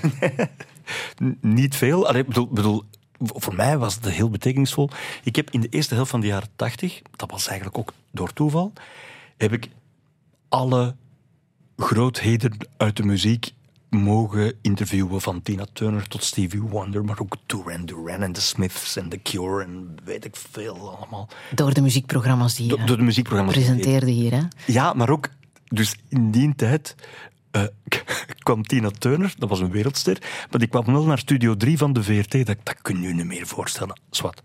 Niet 1.40 1.76
veel. 1.76 2.08
Allee, 2.08 2.24
bedoel, 2.24 2.48
bedoel, 2.48 2.82
voor 3.18 3.54
mij 3.54 3.78
was 3.78 3.94
het 3.94 4.08
heel 4.08 4.30
betekenisvol. 4.30 4.90
Ik 5.24 5.36
heb 5.36 5.50
in 5.50 5.60
de 5.60 5.68
eerste 5.68 5.94
helft 5.94 6.10
van 6.10 6.20
de 6.20 6.26
jaren 6.26 6.48
tachtig, 6.56 7.02
dat 7.16 7.30
was 7.30 7.46
eigenlijk 7.46 7.78
ook 7.78 7.92
door 8.10 8.32
toeval, 8.32 8.72
heb 9.36 9.52
ik 9.52 9.68
alle 10.48 10.94
grootheden 11.76 12.56
uit 12.76 12.96
de 12.96 13.02
muziek 13.02 13.52
mogen 13.90 14.54
interviewen. 14.62 15.20
Van 15.20 15.42
Tina 15.42 15.66
Turner 15.72 16.08
tot 16.08 16.24
Stevie 16.24 16.62
Wonder, 16.62 17.04
maar 17.04 17.20
ook 17.20 17.36
Duran 17.46 17.84
Duran 17.84 18.22
en 18.22 18.32
The 18.32 18.42
Smiths 18.42 18.96
en 18.96 19.08
The 19.08 19.18
Cure 19.22 19.64
en 19.64 19.96
weet 20.04 20.24
ik 20.24 20.36
veel 20.36 20.96
allemaal. 20.96 21.28
Door 21.54 21.74
de 21.74 21.80
muziekprogramma's 21.80 22.54
die 22.54 22.66
je 22.66 22.84
door 22.84 22.96
de 22.96 23.02
muziekprogramma's 23.02 23.54
presenteerde 23.54 24.10
hier, 24.10 24.32
hè? 24.32 24.42
Ja, 24.66 24.92
maar 24.92 25.10
ook, 25.10 25.28
dus 25.70 25.96
in 26.08 26.30
die 26.30 26.54
tijd 26.54 26.94
uh, 27.52 27.62
kwam 28.38 28.62
Tina 28.62 28.90
Turner, 28.90 29.34
dat 29.38 29.48
was 29.48 29.60
een 29.60 29.70
wereldster, 29.70 30.18
maar 30.50 30.58
die 30.58 30.68
kwam 30.68 30.84
wel 30.84 31.04
naar 31.04 31.18
Studio 31.18 31.56
3 31.56 31.78
van 31.78 31.92
de 31.92 32.02
VRT. 32.02 32.46
Dat, 32.46 32.56
dat 32.62 32.82
kun 32.82 33.02
je 33.02 33.14
niet 33.14 33.26
meer 33.26 33.46
voorstellen. 33.46 34.00
Zwat. 34.10 34.42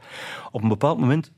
Op 0.51 0.61
een 0.61 0.69
bepaald 0.69 0.99
moment 0.99 1.31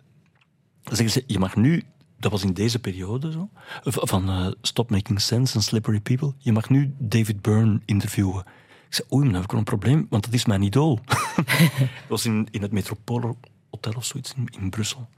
zeggen 0.83 1.09
ze, 1.09 1.23
je 1.27 1.39
mag 1.39 1.55
nu 1.55 1.83
dat 2.19 2.31
was 2.31 2.43
in 2.43 2.53
deze 2.53 2.79
periode 2.79 3.31
zo, 3.31 3.49
van 3.83 4.29
uh, 4.29 4.47
Stop 4.61 4.89
Making 4.89 5.21
Sense 5.21 5.55
en 5.55 5.61
Slippery 5.61 5.99
People. 5.99 6.33
Je 6.37 6.51
mag 6.51 6.69
nu 6.69 6.93
David 6.97 7.41
Byrne 7.41 7.81
interviewen. 7.85 8.43
Ik 8.87 8.93
zei, 8.93 9.07
oei, 9.11 9.25
dan 9.25 9.33
heb 9.33 9.43
ik 9.43 9.51
een 9.51 9.63
probleem, 9.63 10.07
want 10.09 10.25
dat 10.25 10.33
is 10.33 10.45
mijn 10.45 10.61
idool. 10.61 10.99
dat 11.05 12.07
was 12.07 12.25
in, 12.25 12.47
het 12.51 12.71
Metropole 12.71 13.35
Hotel 13.69 13.93
of 13.93 14.05
zoiets 14.05 14.33
in, 14.59 14.69
Brussel. 14.69 15.09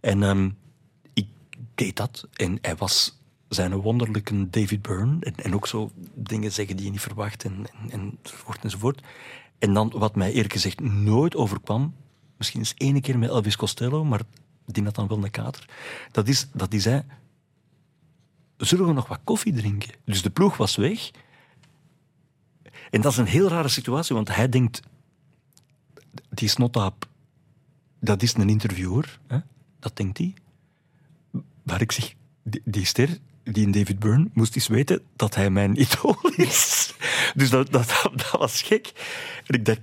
En 0.00 0.22
um, 0.22 0.56
ik 1.12 1.26
deed 1.74 1.96
dat 1.96 2.28
en 2.32 2.58
hij 2.60 2.76
was 2.76 3.18
zijn 3.54 3.74
wonderlijke 3.74 4.50
David 4.50 4.82
Byrne. 4.82 5.16
En, 5.20 5.34
en, 5.34 5.54
ook 5.54 5.66
zo 5.66 5.90
dingen 6.14 6.52
zeggen 6.52 6.76
die 6.76 6.84
je 6.84 6.90
niet 6.90 7.00
verwacht 7.00 7.44
en, 7.44 7.66
en, 7.90 8.18
enzovoort 8.22 8.64
enzovoort. 8.64 9.02
En 9.58 9.72
dan, 9.72 9.92
wat 9.96 10.16
mij 10.16 10.32
eerlijk 10.32 10.52
gezegd 10.52 10.80
nooit 10.80 11.36
overkwam, 11.36 11.94
misschien 12.36 12.60
eens 12.60 12.74
één 12.74 13.00
keer 13.00 13.18
met 13.18 13.28
Elvis 13.28 13.56
Costello, 13.56 14.04
maar 14.04 14.20
die 14.66 14.84
had 14.84 14.94
dan 14.94 15.08
wel 15.08 15.24
een 15.24 15.30
kater. 15.30 15.68
Dat 16.10 16.28
is, 16.28 16.48
dat 16.52 16.70
die 16.70 16.80
zei, 16.80 17.02
zullen 18.56 18.86
we 18.86 18.92
nog 18.92 19.08
wat 19.08 19.20
koffie 19.24 19.52
drinken? 19.52 19.94
Dus 20.04 20.22
de 20.22 20.30
ploeg 20.30 20.56
was 20.56 20.76
weg. 20.76 21.10
En 22.90 23.00
dat 23.00 23.12
is 23.12 23.18
een 23.18 23.26
heel 23.26 23.48
rare 23.48 23.68
situatie, 23.68 24.14
want 24.14 24.34
hij 24.34 24.48
denkt, 24.48 24.80
die 26.30 26.48
snotaap, 26.48 27.08
dat 28.00 28.22
is 28.22 28.34
een 28.34 28.48
interviewer. 28.48 29.20
Hè? 29.26 29.38
Dat 29.78 29.96
denkt 29.96 30.18
hij. 30.18 30.34
Waar 31.62 31.80
ik 31.80 31.92
zeg, 31.92 32.14
die 32.64 32.84
ster, 32.84 33.18
die 33.44 33.70
David 33.70 33.98
Byrne, 33.98 34.28
moest 34.32 34.54
eens 34.54 34.66
weten 34.66 35.02
dat 35.16 35.34
hij 35.34 35.50
mijn 35.50 35.80
idool 35.82 36.30
is. 36.36 36.94
dus 37.34 37.50
dat, 37.50 37.72
dat, 37.72 38.08
dat, 38.14 38.30
was 38.30 38.62
gek. 38.62 38.92
En 39.46 39.54
ik 39.54 39.64
dacht, 39.64 39.80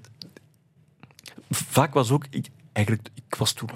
vaak 1.49 1.93
was 1.93 2.11
ook, 2.11 2.25
ik, 2.29 2.47
eigenlijk, 2.71 3.09
ik 3.15 3.35
was 3.35 3.53
toen 3.53 3.69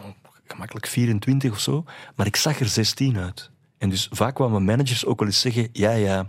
gemakkelijk 0.48 0.88
24 0.88 1.52
of 1.52 1.60
zo, 1.60 1.84
maar 2.16 2.26
ik 2.26 2.36
zag 2.36 2.60
er 2.60 2.68
16 2.68 3.18
uit. 3.18 3.50
En 3.78 3.90
dus 3.90 4.08
vaak 4.12 4.36
kwamen 4.36 4.66
managers 4.66 5.06
ook 5.06 5.20
wel 5.20 5.28
eens 5.28 5.40
zeggen: 5.40 5.70
Ja, 5.72 5.92
ja, 5.92 6.26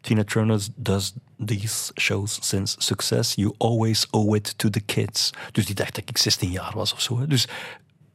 Tina 0.00 0.24
Turner 0.24 0.60
does 0.76 1.12
these 1.44 1.92
shows 2.00 2.38
since 2.40 2.76
success. 2.78 3.34
You 3.34 3.54
always 3.58 4.06
owe 4.10 4.36
it 4.36 4.58
to 4.58 4.70
the 4.70 4.80
kids. 4.80 5.30
Dus 5.52 5.66
die 5.66 5.74
dacht 5.74 5.94
dat 5.94 6.08
ik 6.08 6.18
16 6.18 6.50
jaar 6.50 6.72
was 6.74 6.92
of 6.92 7.00
zo. 7.00 7.26
Dus 7.26 7.48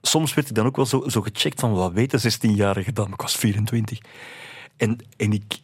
soms 0.01 0.33
werd 0.33 0.49
ik 0.49 0.55
dan 0.55 0.65
ook 0.65 0.75
wel 0.75 0.85
zo, 0.85 1.03
zo 1.07 1.21
gecheckt 1.21 1.59
van 1.59 1.73
wat 1.73 1.91
weten 1.91 2.19
16-jarigen 2.19 2.93
dan? 2.93 3.13
Ik 3.13 3.21
was 3.21 3.35
24. 3.35 3.99
En, 4.77 4.97
en 5.17 5.31
ik, 5.31 5.59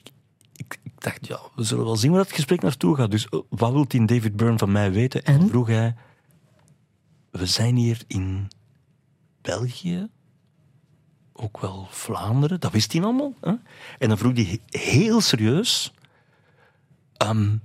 ik, 0.56 0.80
ik, 0.84 0.92
dacht, 0.98 1.28
ja, 1.28 1.40
we 1.56 1.64
zullen 1.64 1.86
wel 1.86 1.96
zien 1.96 2.12
waar 2.12 2.22
het 2.22 2.32
gesprek 2.32 2.62
naartoe 2.62 2.96
gaat. 2.96 3.12
Dus 3.12 3.28
wat 3.50 3.72
wil 3.72 3.88
die 3.88 4.06
David 4.06 4.36
Byrne 4.36 4.58
van 4.58 4.72
mij 4.72 4.92
weten? 4.92 5.24
En, 5.24 5.40
en 5.40 5.48
vroeg 5.48 5.68
hij, 5.68 5.96
we 7.32 7.46
zijn 7.46 7.76
hier 7.76 8.02
in 8.08 8.48
België, 9.42 10.10
ook 11.34 11.60
wel 11.60 11.88
Vlaanderen, 11.90 12.60
dat 12.60 12.72
wist 12.72 12.94
hij 12.94 13.02
allemaal. 13.02 13.34
Hè? 13.42 13.54
En 14.00 14.08
dan 14.08 14.18
vroeg 14.18 14.36
hij 14.36 14.60
heel 14.70 15.22
serieus: 15.22 15.94
um, 17.28 17.62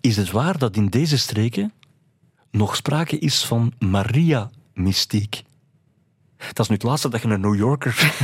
Is 0.00 0.16
het 0.16 0.30
waar 0.30 0.58
dat 0.58 0.76
in 0.76 0.86
deze 0.86 1.18
streken 1.18 1.72
nog 2.50 2.76
sprake 2.76 3.18
is 3.18 3.44
van 3.44 3.72
Maria-mystiek? 3.78 5.42
Dat 6.52 6.58
is 6.58 6.68
nu 6.68 6.74
het 6.74 6.84
laatste 6.84 7.08
dat 7.08 7.22
je 7.22 7.28
een 7.28 7.40
New 7.40 7.56
Yorker. 7.56 8.14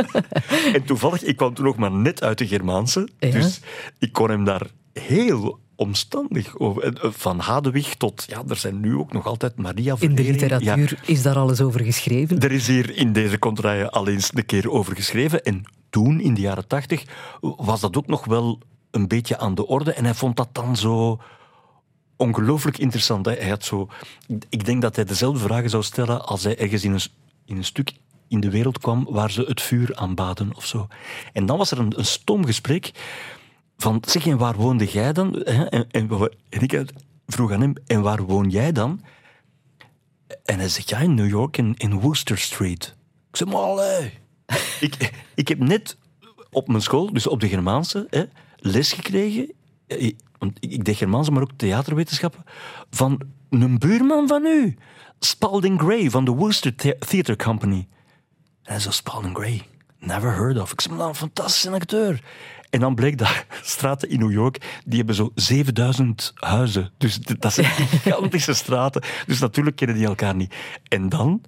en 0.74 0.84
toevallig, 0.84 1.22
ik 1.22 1.36
kwam 1.36 1.54
toen 1.54 1.64
nog 1.64 1.76
maar 1.76 1.90
net 1.90 2.22
uit 2.22 2.38
de 2.38 2.46
Germaanse. 2.46 3.08
Dus 3.18 3.60
ik 3.98 4.12
kon 4.12 4.30
hem 4.30 4.44
daar 4.44 4.66
heel 4.92 5.58
omstandig. 5.78 6.54
Eh, 6.54 6.90
van 7.00 7.38
Hadewig 7.38 7.94
tot, 7.94 8.24
ja, 8.28 8.42
er 8.48 8.56
zijn 8.56 8.80
nu 8.80 8.96
ook 8.96 9.12
nog 9.12 9.26
altijd 9.26 9.56
Maria 9.56 9.96
In 9.98 10.14
de 10.14 10.22
literatuur 10.22 11.00
is 11.04 11.22
daar 11.22 11.36
alles 11.36 11.60
over 11.60 11.84
geschreven? 11.84 12.40
Er 12.40 12.52
is 12.52 12.66
hier 12.66 12.96
in 12.96 13.12
deze 13.12 13.38
contraille 13.38 13.90
al 13.90 14.08
eens 14.08 14.30
een 14.34 14.46
keer 14.46 14.70
over 14.70 14.94
geschreven. 14.94 15.42
En 15.42 15.62
toen, 15.90 16.20
in 16.20 16.34
de 16.34 16.40
jaren 16.40 16.66
tachtig, 16.66 17.04
was 17.40 17.80
dat 17.80 17.96
ook 17.96 18.06
nog 18.06 18.24
wel 18.24 18.58
een 18.90 19.08
beetje 19.08 19.38
aan 19.38 19.54
de 19.54 19.66
orde. 19.66 19.92
En 19.92 20.04
hij 20.04 20.14
vond 20.14 20.36
dat 20.36 20.48
dan 20.52 20.76
zo 20.76 21.20
ongelooflijk 22.16 22.78
interessant. 22.78 23.26
Hij 23.26 23.48
had 23.48 23.64
zo, 23.64 23.88
ik 24.48 24.64
denk 24.64 24.82
dat 24.82 24.96
hij 24.96 25.04
dezelfde 25.04 25.40
vragen 25.40 25.70
zou 25.70 25.82
stellen 25.82 26.26
als 26.26 26.44
hij 26.44 26.58
ergens 26.58 26.84
in 26.84 26.92
een, 26.92 27.00
in 27.48 27.56
een 27.56 27.64
stuk 27.64 27.92
in 28.28 28.40
de 28.40 28.50
wereld 28.50 28.78
kwam 28.78 29.06
waar 29.10 29.30
ze 29.30 29.42
het 29.42 29.60
vuur 29.60 29.96
aanbaden 29.96 30.56
of 30.56 30.66
zo. 30.66 30.86
En 31.32 31.46
dan 31.46 31.58
was 31.58 31.70
er 31.70 31.78
een, 31.78 31.98
een 31.98 32.04
stom 32.04 32.46
gesprek 32.46 32.90
van, 33.76 34.02
zeg, 34.06 34.26
en 34.26 34.38
waar 34.38 34.56
woonde 34.56 34.84
jij 34.84 35.12
dan? 35.12 35.42
En, 35.42 35.70
en, 35.70 36.10
en 36.50 36.62
ik 36.62 36.84
vroeg 37.26 37.52
aan 37.52 37.60
hem, 37.60 37.72
en 37.86 38.02
waar 38.02 38.22
woon 38.22 38.50
jij 38.50 38.72
dan? 38.72 39.00
En 40.44 40.58
hij 40.58 40.68
zegt, 40.68 40.88
ja, 40.88 40.98
in 40.98 41.14
New 41.14 41.28
York, 41.28 41.56
in, 41.56 41.74
in 41.76 42.00
Wooster 42.00 42.38
Street. 42.38 42.96
Ik 43.30 43.36
zeg, 43.36 43.48
maar 43.48 43.56
allee. 43.56 44.12
ik, 44.80 45.12
ik 45.34 45.48
heb 45.48 45.58
net 45.58 45.96
op 46.50 46.68
mijn 46.68 46.82
school, 46.82 47.12
dus 47.12 47.26
op 47.26 47.40
de 47.40 47.48
Germaanse, 47.48 48.06
hè, 48.10 48.24
les 48.56 48.92
gekregen. 48.92 49.52
Eh, 49.86 50.12
want 50.38 50.56
ik 50.60 50.84
deed 50.84 50.96
Germaanse, 50.96 51.30
maar 51.30 51.42
ook 51.42 51.52
theaterwetenschappen. 51.56 52.44
Van 52.90 53.20
een 53.50 53.78
buurman 53.78 54.28
van 54.28 54.46
u. 54.46 54.76
Spalding 55.18 55.80
Gray 55.80 56.10
van 56.10 56.24
de 56.24 56.30
Wooster 56.30 56.74
Theatre 56.98 57.36
Company. 57.36 57.88
En 58.62 58.72
hij 58.72 58.78
zei, 58.78 58.94
Spalding 58.94 59.36
Gray, 59.36 59.62
never 59.98 60.34
heard 60.34 60.60
of. 60.60 60.72
Ik 60.72 60.80
zei, 60.80 61.00
een 61.00 61.14
fantastische 61.14 61.70
acteur. 61.70 62.22
En 62.70 62.80
dan 62.80 62.94
bleek 62.94 63.18
dat 63.18 63.44
straten 63.62 64.08
in 64.10 64.18
New 64.18 64.32
York, 64.32 64.80
die 64.84 64.96
hebben 64.96 65.14
zo 65.14 65.32
7000 65.34 66.32
huizen. 66.34 66.90
Dus 66.98 67.18
dat 67.18 67.52
zijn 67.52 67.66
gigantische 68.02 68.54
straten. 68.54 69.02
Dus 69.26 69.38
natuurlijk 69.38 69.76
kennen 69.76 69.96
die 69.96 70.06
elkaar 70.06 70.34
niet. 70.34 70.54
En 70.88 71.08
dan, 71.08 71.42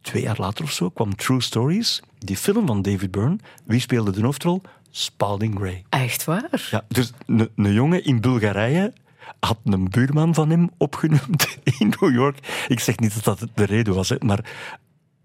twee 0.00 0.22
jaar 0.22 0.36
later 0.38 0.64
of 0.64 0.72
zo, 0.72 0.90
kwam 0.90 1.16
True 1.16 1.40
Stories, 1.40 2.02
die 2.18 2.36
film 2.36 2.66
van 2.66 2.82
David 2.82 3.10
Byrne. 3.10 3.38
Wie 3.64 3.80
speelde 3.80 4.10
de 4.10 4.22
hoofdrol? 4.22 4.62
Spalding 4.90 5.56
Gray. 5.58 5.84
Echt 5.88 6.24
waar? 6.24 6.68
Ja, 6.70 6.84
dus 6.88 7.12
een 7.26 7.72
jongen 7.72 8.04
in 8.04 8.20
Bulgarije 8.20 8.92
had 9.40 9.58
een 9.64 9.90
buurman 9.90 10.34
van 10.34 10.50
hem 10.50 10.70
opgenoemd 10.76 11.58
in 11.78 11.94
New 12.00 12.12
York. 12.12 12.64
Ik 12.68 12.80
zeg 12.80 12.98
niet 12.98 13.24
dat 13.24 13.38
dat 13.38 13.48
de 13.54 13.64
reden 13.64 13.94
was, 13.94 14.18
maar, 14.18 14.52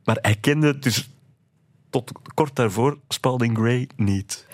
maar 0.03 0.17
hij 0.21 0.35
kende 0.35 0.79
dus 0.79 1.09
tot 1.89 2.11
kort 2.33 2.55
daarvoor 2.55 2.97
Spalding 3.07 3.57
Gray 3.57 3.89
niet. 3.95 4.45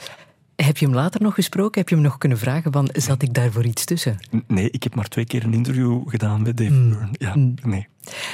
Heb 0.56 0.78
je 0.78 0.86
hem 0.86 0.96
later 0.96 1.22
nog 1.22 1.34
gesproken? 1.34 1.80
Heb 1.80 1.90
je 1.90 1.96
hem 1.96 2.04
nog 2.04 2.18
kunnen 2.18 2.38
vragen 2.38 2.72
van, 2.72 2.90
zat 2.94 3.22
ik 3.22 3.34
daar 3.34 3.52
voor 3.52 3.66
iets 3.66 3.86
tussen? 3.86 4.18
Nee, 4.48 4.70
ik 4.70 4.84
heb 4.84 4.96
maar 4.96 5.08
twee 5.08 5.26
keer 5.26 5.44
een 5.44 5.54
interview 5.54 6.10
gedaan 6.10 6.42
met 6.42 6.58
Dave 6.58 6.72
mm. 6.72 6.90
Byrne. 6.90 7.10
Ja, 7.12 7.36
mm. 7.36 7.54
nee. 7.64 7.88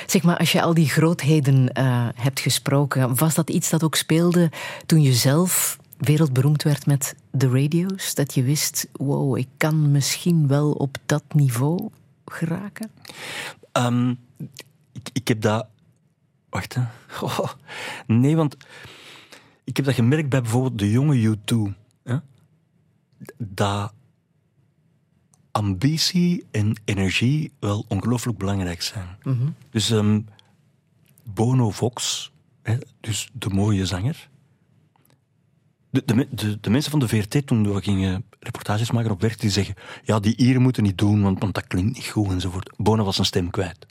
Zeg 0.05 0.24
maar, 0.24 0.38
als 0.38 0.51
je 0.51 0.62
al 0.62 0.74
die 0.74 0.89
grootheden 0.89 1.70
uh, 1.78 2.07
hebt 2.16 2.39
gesproken, 2.39 3.16
was 3.16 3.34
dat 3.34 3.49
iets 3.49 3.70
dat 3.70 3.84
ook 3.84 3.95
speelde 3.95 4.51
toen 4.86 5.01
je 5.01 5.14
zelf 5.14 5.80
wereldberoemd 6.05 6.63
werd 6.63 6.85
met 6.85 7.15
de 7.31 7.49
radio's? 7.49 8.13
Dat 8.15 8.33
je 8.33 8.43
wist, 8.43 8.87
wow, 8.91 9.37
ik 9.37 9.47
kan 9.57 9.91
misschien 9.91 10.47
wel 10.47 10.71
op 10.71 10.97
dat 11.05 11.23
niveau 11.33 11.89
geraken? 12.25 12.91
Um, 13.73 14.19
ik, 14.93 15.09
ik 15.13 15.27
heb 15.27 15.41
dat 15.41 15.67
Wacht, 16.51 16.73
hè. 16.73 16.81
Oh, 17.21 17.49
nee, 18.07 18.35
want 18.35 18.57
ik 19.63 19.75
heb 19.77 19.85
dat 19.85 19.95
gemerkt 19.95 20.29
bij 20.29 20.41
bijvoorbeeld 20.41 20.79
de 20.79 20.91
jonge 20.91 21.37
U2. 21.37 21.73
Hè? 22.03 22.17
Dat 23.37 23.93
ambitie 25.51 26.45
en 26.51 26.81
energie 26.85 27.51
wel 27.59 27.85
ongelooflijk 27.87 28.37
belangrijk 28.37 28.81
zijn. 28.81 29.07
Dus 29.69 29.89
ehm, 29.89 30.21
Bono 31.23 31.69
Vox, 31.69 32.31
hè, 32.61 32.77
dus 32.99 33.29
de 33.33 33.49
mooie 33.49 33.85
zanger. 33.85 34.29
De, 35.91 36.27
de, 36.29 36.59
de, 36.59 36.69
mensen 36.69 36.91
van 36.91 36.99
de 36.99 37.07
VRT, 37.07 37.47
toen 37.47 37.73
we 37.73 37.81
gingen 37.81 38.25
reportages 38.39 38.91
maken 38.91 39.11
op 39.11 39.21
werk, 39.21 39.39
die 39.39 39.49
zeggen, 39.49 39.75
ja, 40.03 40.19
die 40.19 40.35
Ieren 40.35 40.61
moeten 40.61 40.83
niet 40.83 40.97
doen, 40.97 41.21
want, 41.21 41.39
want 41.39 41.53
dat 41.53 41.67
klinkt 41.67 41.95
niet 41.95 42.07
goed 42.07 42.31
enzovoort. 42.31 42.69
Bono 42.77 43.03
was 43.03 43.15
zijn 43.15 43.27
stem 43.27 43.49
kwijt. 43.49 43.85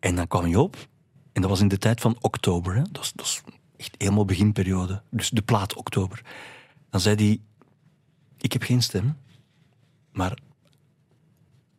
En 0.00 0.16
dan 0.16 0.26
kwam 0.26 0.46
je 0.46 0.60
op, 0.60 0.76
en 1.32 1.40
dat 1.40 1.50
was 1.50 1.60
in 1.60 1.68
de 1.68 1.78
tijd 1.78 2.00
van 2.00 2.16
oktober, 2.20 2.82
dat 2.92 3.12
is 3.16 3.42
echt 3.76 3.94
helemaal 3.98 4.24
beginperiode, 4.24 5.02
dus 5.10 5.30
de 5.30 5.42
plaat 5.42 5.74
oktober. 5.74 6.22
Dan 6.90 7.00
zei 7.00 7.16
hij, 7.16 7.40
ik 8.38 8.52
heb 8.52 8.62
geen 8.62 8.82
stem, 8.82 9.16
maar 10.12 10.38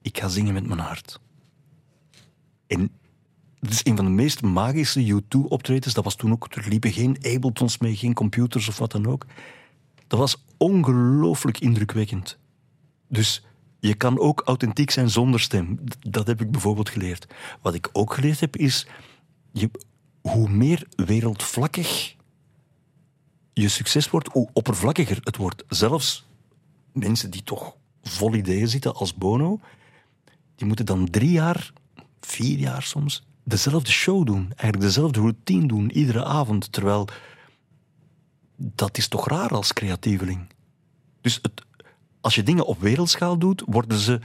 ik 0.02 0.20
ga 0.20 0.28
zingen 0.28 0.54
met 0.54 0.68
mijn 0.68 0.80
hart. 0.80 1.20
En 2.68 2.92
het 3.60 3.72
is 3.72 3.86
een 3.86 3.96
van 3.96 4.06
de 4.06 4.12
meest 4.12 4.42
magische 4.42 5.22
U2-optredens. 5.22 5.94
Dat 5.94 6.04
was 6.04 6.16
toen 6.16 6.32
ook, 6.32 6.48
er 6.56 6.68
liepen 6.68 6.92
geen 6.92 7.18
Abletons 7.22 7.78
mee, 7.78 7.96
geen 7.96 8.14
computers 8.14 8.68
of 8.68 8.78
wat 8.78 8.92
dan 8.92 9.06
ook. 9.06 9.26
Dat 10.08 10.20
was 10.20 10.44
ongelooflijk 10.58 11.60
indrukwekkend. 11.60 12.38
Dus 13.08 13.46
je 13.80 13.94
kan 13.94 14.20
ook 14.20 14.42
authentiek 14.46 14.92
zijn 14.92 15.10
zonder 15.10 15.40
stem. 15.40 15.80
Dat 16.00 16.28
heb 16.28 16.42
ik 16.42 16.52
bijvoorbeeld 16.52 16.90
geleerd. 16.90 17.28
Wat 17.62 17.74
ik 17.74 17.90
ook 17.94 18.14
geleerd 18.14 18.40
heb 18.40 18.56
is, 18.56 18.88
je, 19.52 19.70
hoe 20.22 20.50
meer 20.50 20.88
wereldvlakkig 20.96 22.16
je 23.54 23.70
succes 23.70 24.10
wordt, 24.10 24.28
hoe 24.28 24.50
oppervlakkiger 24.54 25.20
het 25.24 25.38
wordt. 25.38 25.64
Zelfs 25.68 26.28
mensen 26.92 27.32
die 27.32 27.44
toch 27.44 27.76
vol 28.02 28.36
ideeën 28.36 28.68
zitten 28.68 28.94
als 28.94 29.16
Bono, 29.16 29.60
die 30.56 30.68
moeten 30.68 30.86
dan 30.86 31.10
drie 31.10 31.32
jaar, 31.32 31.74
vier 32.20 32.58
jaar 32.58 32.84
soms, 32.84 33.28
dezelfde 33.48 33.92
show 33.92 34.26
doen. 34.26 34.44
Eigenlijk 34.56 34.82
dezelfde 34.82 35.20
routine 35.20 35.68
doen, 35.68 35.92
iedere 35.92 36.26
avond. 36.26 36.72
Terwijl, 36.72 37.08
dat 38.56 38.98
is 38.98 39.08
toch 39.08 39.28
raar 39.28 39.50
als 39.50 39.74
creatieveling. 39.74 40.48
Dus 41.22 41.40
het, 41.42 41.62
als 42.22 42.36
je 42.36 42.44
dingen 42.44 42.66
op 42.66 42.82
wereldschaal 42.82 43.38
doet, 43.38 43.64
worden 43.66 43.98
ze 43.98 44.20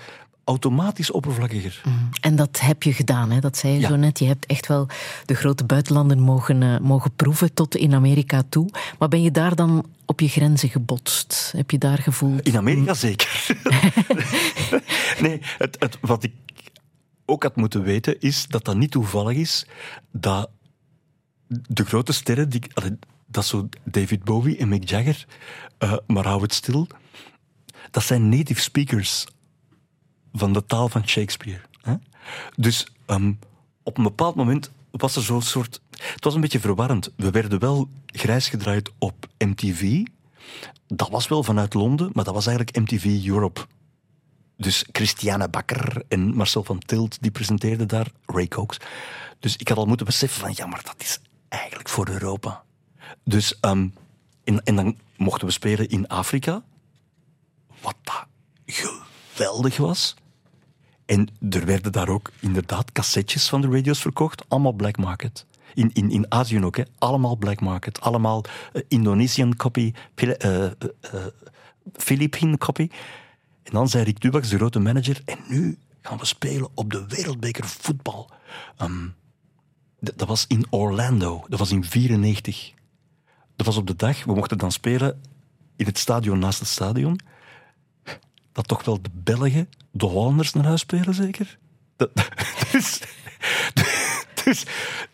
automatisch 0.45 1.11
oppervlakkiger. 1.11 1.83
En 2.21 2.37
dat 2.37 2.61
heb 2.61 2.83
je 2.83 2.93
gedaan, 2.93 3.31
hè? 3.31 3.41
dat 3.41 3.57
zei 3.57 3.73
je 3.73 3.81
Ja. 3.81 3.89
zo 3.89 3.97
net. 3.97 4.19
Je 4.19 4.25
hebt 4.25 4.47
echt 4.47 4.67
wel 4.67 4.89
de 5.27 5.35
grote 5.35 5.65
buitenlanden 5.65 6.21
mogen, 6.21 6.63
eh, 6.63 6.79
mogen 6.79 7.15
proeven 7.17 7.55
tot 7.55 7.77
in 7.77 7.95
Amerika 7.95 8.43
toe. 8.49 8.69
Maar 8.99 9.09
ben 9.09 9.23
je 9.23 9.31
daar 9.31 9.55
dan 9.55 9.87
op 10.07 10.21
je 10.21 10.29
grenzen 10.29 10.69
gebotst? 10.69 11.53
Heb 11.57 11.71
je 11.71 11.79
daar 11.79 11.99
gevoeld? 11.99 12.41
In 12.47 12.57
Amerika 12.57 12.95
zeker. 12.95 13.47
nee, 15.25 15.41
het, 15.59 15.77
het, 15.79 15.99
wat 16.01 16.23
ik 16.23 16.33
ook 17.33 17.43
had 17.43 17.57
moeten 17.57 17.83
weten 17.83 18.21
is 18.21 18.47
dat 18.47 18.65
dat 18.65 18.77
niet 18.77 18.91
toevallig 18.91 19.37
is 19.37 19.67
dat 20.11 20.51
de 21.47 21.85
grote 21.85 22.13
sterren, 22.13 22.49
die, 22.49 22.63
dat 23.27 23.45
zo 23.45 23.69
David 23.85 24.25
Bowie 24.25 24.57
en 24.57 24.69
Mick 24.69 24.89
Jagger, 24.89 25.27
eh, 25.79 25.97
maar 26.07 26.25
hou 26.25 26.43
het 26.43 26.55
stil, 26.55 26.87
dat 27.91 28.03
zijn 28.03 28.29
native 28.29 28.61
speakers 28.61 29.27
van 30.33 30.53
de 30.53 30.67
taal 30.67 30.89
van 30.89 31.09
Shakespeare. 31.09 31.61
Hè? 31.81 31.95
Dus 32.57 32.87
ehm, 33.07 33.33
op 33.83 33.97
een 33.99 34.05
bepaald 34.05 34.35
moment 34.35 34.71
was 34.91 35.17
er 35.17 35.23
zo'n 35.23 35.43
soort... 35.43 35.81
Het 35.91 36.25
was 36.25 36.35
een 36.35 36.41
beetje 36.41 36.61
verwarrend. 36.61 37.13
We 37.17 37.31
werden 37.31 37.59
wel 37.59 37.89
grijs 38.07 38.49
gedraaid 38.49 38.91
op 38.99 39.27
MTV. 39.39 40.05
Dat 40.87 41.11
was 41.11 41.29
wel 41.29 41.43
vanuit 41.43 41.75
Londen, 41.75 42.11
maar 42.13 42.25
dat 42.25 42.35
was 42.35 42.47
eigenlijk 42.47 42.79
MTV 42.79 43.27
Europe. 43.27 43.67
Dus 44.57 44.85
Christiane 44.93 45.49
Bakker 45.49 46.03
en 46.09 46.35
Marcel 46.35 46.65
van 46.65 46.79
Tilt, 46.79 47.23
die 47.23 47.31
presenteerden 47.31 47.89
daar, 47.89 48.07
Ray 48.27 48.49
Cox. 48.49 48.77
Dus 49.39 49.57
ik 49.57 49.69
had 49.69 49.79
al 49.79 49.87
moeten 49.87 50.07
beseffen 50.07 50.41
van, 50.41 50.53
ja, 50.55 50.67
maar 50.67 50.83
dat 50.85 50.95
is 50.99 51.21
eigenlijk 51.49 51.89
voor 51.89 52.09
Europa. 52.09 52.65
Dus, 53.25 53.61
ehm, 53.61 53.89
en, 54.45 54.63
en 54.65 54.77
dan 54.77 54.99
mochten 55.17 55.47
we 55.47 55.53
spelen 55.53 55.89
in 55.89 56.09
Afrika, 56.09 56.63
wat 57.81 57.97
dat 58.03 58.27
geweldig 58.67 59.77
was. 59.77 60.15
En 61.07 61.29
er 61.51 61.65
werden 61.65 61.93
daar 61.93 62.09
ook 62.09 62.31
inderdaad 62.41 62.93
cassettes 62.93 63.49
van 63.49 63.61
de 63.61 63.69
radio's 63.69 64.01
verkocht, 64.01 64.49
allemaal 64.49 64.73
black 64.73 64.97
market. 64.97 65.47
In, 65.75 65.91
in, 65.93 66.11
in 66.11 66.27
Azië 66.29 66.65
ook, 66.65 66.77
hè. 66.77 66.83
allemaal 66.99 67.37
black 67.37 67.61
market. 67.61 68.01
Allemaal 68.01 68.45
eh, 68.73 68.83
Indonesian 68.89 69.57
copy, 69.57 69.93
Pil- 70.15 70.37
eh, 70.37 70.65
eh, 70.65 70.73
eh, 71.01 71.27
Philippine 71.93 72.59
copy. 72.59 72.89
En 73.73 73.79
dan 73.79 73.89
zei 73.89 74.05
Rick 74.05 74.21
Dubaks, 74.21 74.49
de 74.49 74.57
grote 74.57 74.79
manager, 74.79 75.21
en 75.25 75.39
nu 75.49 75.79
gaan 76.03 76.19
we 76.19 76.25
spelen 76.25 76.69
op 76.75 76.91
de 76.91 77.07
wereldbeker 77.07 77.65
voetbal. 77.65 78.31
Ehm, 78.77 79.09
dat 80.01 80.29
was 80.29 80.45
in 80.47 80.67
Orlando, 80.71 81.45
dat 81.49 81.59
was 81.59 81.71
in 81.71 81.85
94. 81.85 82.73
Dat 83.57 83.67
was 83.67 83.77
op 83.77 83.87
de 83.87 83.97
dag, 83.97 84.25
we 84.25 84.35
mochten 84.35 84.59
dan 84.59 84.73
spelen 84.73 85.21
in 85.77 85.87
het 85.87 85.99
stadion 85.99 86.39
naast 86.39 86.59
het 86.59 86.69
stadion. 86.69 87.21
Dat 88.53 88.69
toch 88.69 88.85
wel 88.85 89.03
de 89.03 89.11
Belgen, 89.13 89.69
de 89.91 90.07
Hollanders 90.07 90.53
naar 90.53 90.65
huis 90.65 90.81
spelen, 90.81 91.15
zeker? 91.15 91.59
Dat, 91.97 92.11
dus, 92.73 93.01
dus 94.45 94.65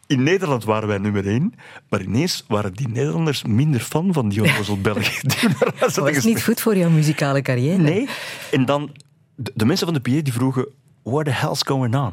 in 0.08 0.22
Nederland 0.22 0.64
waren 0.64 0.88
wij 0.88 0.98
nummer 0.98 1.26
één, 1.26 1.54
maar 1.88 2.02
ineens 2.02 2.44
waren 2.48 2.72
die 2.72 2.88
Nederlanders 2.88 3.42
minder 3.44 3.80
fan 3.80 4.12
van 4.12 4.28
die 4.28 4.42
onnozel 4.42 4.78
hadden 4.82 4.94
Dat 5.80 5.88
is 5.88 5.94
gespeeld. 5.94 6.24
niet 6.24 6.42
goed 6.44 6.60
voor 6.60 6.76
jouw 6.76 6.90
muzikale 6.90 7.42
carrière. 7.42 7.82
Nee. 7.82 8.08
En 8.50 8.64
dan, 8.64 8.96
de, 9.34 9.52
de 9.54 9.64
mensen 9.64 9.86
van 9.86 9.94
de 9.94 10.00
PA 10.00 10.22
die 10.22 10.32
vroegen, 10.32 10.68
what 11.02 11.24
the 11.24 11.30
hell's 11.30 11.62
going 11.62 11.94
on? 11.96 12.12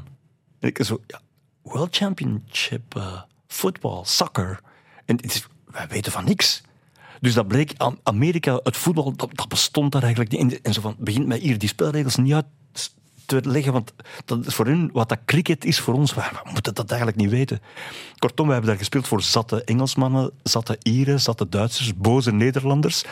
En 0.60 0.68
ik 0.70 0.84
zo, 0.84 1.02
ja, 1.08 1.20
World 1.62 1.96
Championship, 1.96 2.96
eh, 2.96 3.22
football, 3.48 4.02
soccer. 4.04 4.60
En 5.06 5.16
het 5.16 5.26
is, 5.26 5.48
wij 5.72 5.88
weten 5.88 6.12
van 6.12 6.26
niks. 6.26 6.62
Dus 7.22 7.34
dat 7.34 7.48
bleek, 7.48 7.74
Am- 7.78 8.00
Amerika, 8.04 8.60
het 8.64 8.78
voetbal, 8.78 9.16
dat, 9.16 9.30
dat 9.34 9.48
bestond 9.48 9.92
daar 9.92 10.02
eigenlijk 10.04 10.32
niet. 10.32 10.42
En, 10.54 10.60
en 10.62 10.74
zo 10.74 10.82
van, 10.82 10.96
begint 11.00 11.28
mij 11.28 11.38
hier 11.38 11.58
die 11.58 11.70
spelregels 11.70 12.16
niet 12.16 12.34
uit 12.34 12.46
te 13.26 13.42
leggen, 13.44 13.74
want 13.74 13.94
dat 14.26 14.46
is 14.46 14.54
voor 14.56 14.66
hun 14.66 14.90
wat 14.94 15.10
dat 15.10 15.20
cricket 15.26 15.66
is 15.66 15.80
voor 15.80 15.94
ons. 15.94 16.14
We, 16.14 16.22
moeten 16.54 16.74
dat 16.74 16.90
eigenlijk 16.90 17.22
niet 17.22 17.30
weten. 17.30 17.62
Kortom, 18.18 18.46
we 18.46 18.52
hebben 18.52 18.70
daar 18.70 18.80
gespeeld 18.80 19.08
voor 19.08 19.22
zatte 19.22 19.64
Engelsmannen, 19.64 20.32
zatte 20.44 20.78
Ieren, 20.82 21.20
zatte 21.22 21.50
Duitsers, 21.50 21.96
boze 21.96 22.32
Nederlanders. 22.32 23.04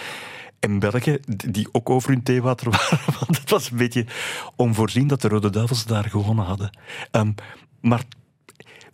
En 0.59 0.79
Belgen, 0.79 1.19
die- 1.25 1.67
ook 1.71 1.89
over 1.89 2.09
hun 2.09 2.23
theewater 2.23 2.69
waren. 2.77 2.99
Want 3.19 3.37
het 3.37 3.49
was 3.49 3.71
een 3.71 3.77
beetje 3.77 4.05
onvoorzien 4.55 5.07
dat 5.07 5.21
de 5.21 5.27
Rode 5.27 5.49
Duivels 5.49 5.85
daar 5.85 6.09
gewonnen 6.09 6.45
hadden. 6.45 6.77
Ehm, 7.11 7.31
maar 7.81 8.03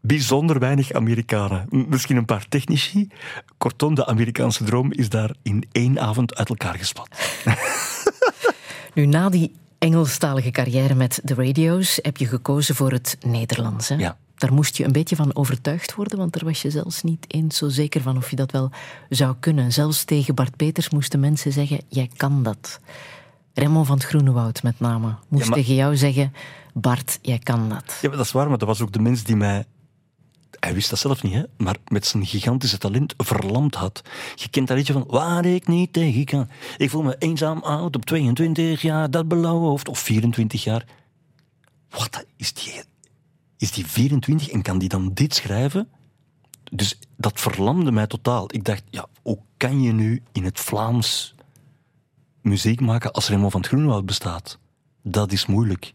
bijzonder 0.02 0.60
weinig 0.60 0.92
Amerikanen. 0.92 1.66
Misschien 1.90 2.18
een 2.18 2.26
paar 2.26 2.48
technici. 2.50 3.08
Kortom, 3.58 3.96
de 3.96 4.06
Amerikaanse 4.06 4.64
droom 4.64 4.92
is 4.92 5.10
daar 5.10 5.36
in 5.44 5.64
één 5.72 6.00
avond 6.00 6.36
uit 6.36 6.50
elkaar 6.50 6.76
gespat. 6.78 7.10
Nu, 8.94 9.06
na 9.06 9.30
die 9.30 9.52
Engelstalige 9.80 10.52
carrière 10.52 10.96
met 10.96 11.20
de 11.24 11.34
radio's 11.34 12.00
heb 12.02 12.18
je 12.18 12.26
gekozen 12.26 12.76
voor 12.76 12.92
het 12.92 13.18
Nederlands. 13.26 13.90
Hè? 13.90 13.96
Ja. 13.96 14.18
Daar 14.36 14.54
moest 14.54 14.78
je 14.78 14.86
een 14.86 14.92
beetje 14.92 15.16
van 15.16 15.36
overtuigd 15.36 15.96
worden, 15.96 16.18
want 16.18 16.34
daar 16.34 16.44
was 16.46 16.62
je 16.62 16.70
zelfs 16.70 17.04
niet 17.04 17.26
eens 17.28 17.58
zo 17.58 17.70
zeker 17.70 18.02
van 18.02 18.18
of 18.18 18.30
je 18.30 18.36
dat 18.36 18.52
wel 18.52 18.72
zou 19.10 19.36
kunnen. 19.40 19.72
Zelfs 19.72 20.04
tegen 20.04 20.36
Bart 20.36 20.56
Peters 20.56 20.90
moesten 20.90 21.20
mensen 21.20 21.52
zeggen, 21.52 21.82
jij 21.88 22.10
kan 22.18 22.44
dat. 22.44 22.80
Raymond 23.54 23.88
van 23.88 23.96
het 23.98 24.06
Groenewoud 24.06 24.64
met 24.64 24.80
name 24.80 25.16
moest 25.28 25.44
Ja, 25.44 25.50
maar- 25.50 25.60
tegen 25.60 25.76
jou 25.76 25.98
zeggen, 25.98 26.34
Bart, 26.74 27.20
jij 27.22 27.40
kan 27.40 27.70
dat. 27.70 27.98
Ja, 28.02 28.08
maar 28.08 28.18
dat 28.18 28.26
is 28.26 28.32
waar, 28.32 28.50
maar 28.50 28.58
dat 28.58 28.68
was 28.68 28.82
ook 28.82 28.92
de 28.92 29.00
mens 29.00 29.24
die 29.24 29.36
mij... 29.36 29.66
Hij 30.60 30.74
wist 30.74 30.90
dat 30.90 31.00
zelf 31.00 31.24
niet, 31.24 31.34
hè? 31.34 31.44
maar 31.58 31.76
met 31.88 32.06
zijn 32.06 32.26
gigantische 32.26 32.78
talent 32.78 33.14
verlamd 33.18 33.76
had. 33.76 34.02
Je 34.36 34.50
kent 34.50 34.68
dat 34.68 34.78
liedje 34.78 34.94
van 34.94 35.06
waar 35.08 35.46
ik 35.46 35.68
niet 35.68 35.94
tegen 35.94 36.26
kan. 36.26 36.50
Ik 36.78 36.90
voel 36.90 37.02
me 37.02 37.16
eenzaam 37.20 37.60
oud 37.60 37.96
op 37.96 38.06
22 38.06 38.82
jaar, 38.82 39.12
dat 39.12 39.28
beloofd. 39.28 39.90
Of 39.90 40.00
24 40.00 40.64
jaar. 40.64 40.86
Wat, 41.90 42.26
is 42.36 42.54
die, 42.54 42.82
is 43.58 43.72
die 43.72 43.86
24 43.88 44.50
en 44.50 44.62
kan 44.62 44.78
die 44.78 44.90
dan 44.90 45.14
dit 45.14 45.36
schrijven? 45.36 45.90
Dus 46.72 47.00
dat 47.18 47.40
verlamde 47.40 47.92
mij 47.92 48.08
totaal. 48.08 48.54
Ik 48.54 48.64
dacht, 48.66 48.84
ja, 48.90 49.08
hoe 49.22 49.40
kan 49.58 49.82
je 49.82 49.92
nu 49.92 50.24
in 50.32 50.44
het 50.44 50.60
Vlaams 50.60 51.36
muziek 52.42 52.82
maken 52.82 53.12
als 53.12 53.30
Raymond 53.30 53.52
van 53.52 53.62
het 53.62 53.70
Groenwoud 53.70 54.06
bestaat? 54.06 54.58
Dat 55.02 55.32
is 55.32 55.46
moeilijk. 55.46 55.94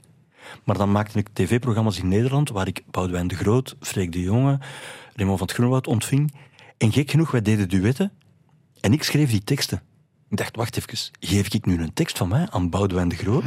Maar 0.64 0.76
dan 0.76 0.92
maakte 0.92 1.18
ik 1.18 1.28
tv-programma's 1.32 1.98
in 1.98 2.08
Nederland, 2.08 2.48
waar 2.48 2.66
ik 2.66 2.82
Boudewijn 2.90 3.28
de 3.28 3.34
Groot, 3.34 3.76
Freek 3.80 4.12
de 4.12 4.20
Jonge, 4.20 4.58
Raymond 5.14 5.38
van 5.38 5.46
het 5.46 5.56
Groenwoud 5.56 5.86
ontving. 5.86 6.34
En 6.78 6.92
gek 6.92 7.10
genoeg, 7.10 7.30
wij 7.30 7.42
deden 7.42 7.68
duetten. 7.68 8.12
En 8.80 8.92
ik 8.92 9.02
schreef 9.02 9.30
die 9.30 9.44
teksten. 9.44 9.82
Ik 10.28 10.36
dacht, 10.36 10.56
wacht 10.56 10.76
even, 10.76 11.10
geef 11.20 11.54
ik 11.54 11.66
nu 11.66 11.82
een 11.82 11.92
tekst 11.92 12.18
van 12.18 12.28
mij 12.28 12.50
aan 12.50 12.70
Boudewijn 12.70 13.08
de 13.08 13.16
Groot? 13.16 13.44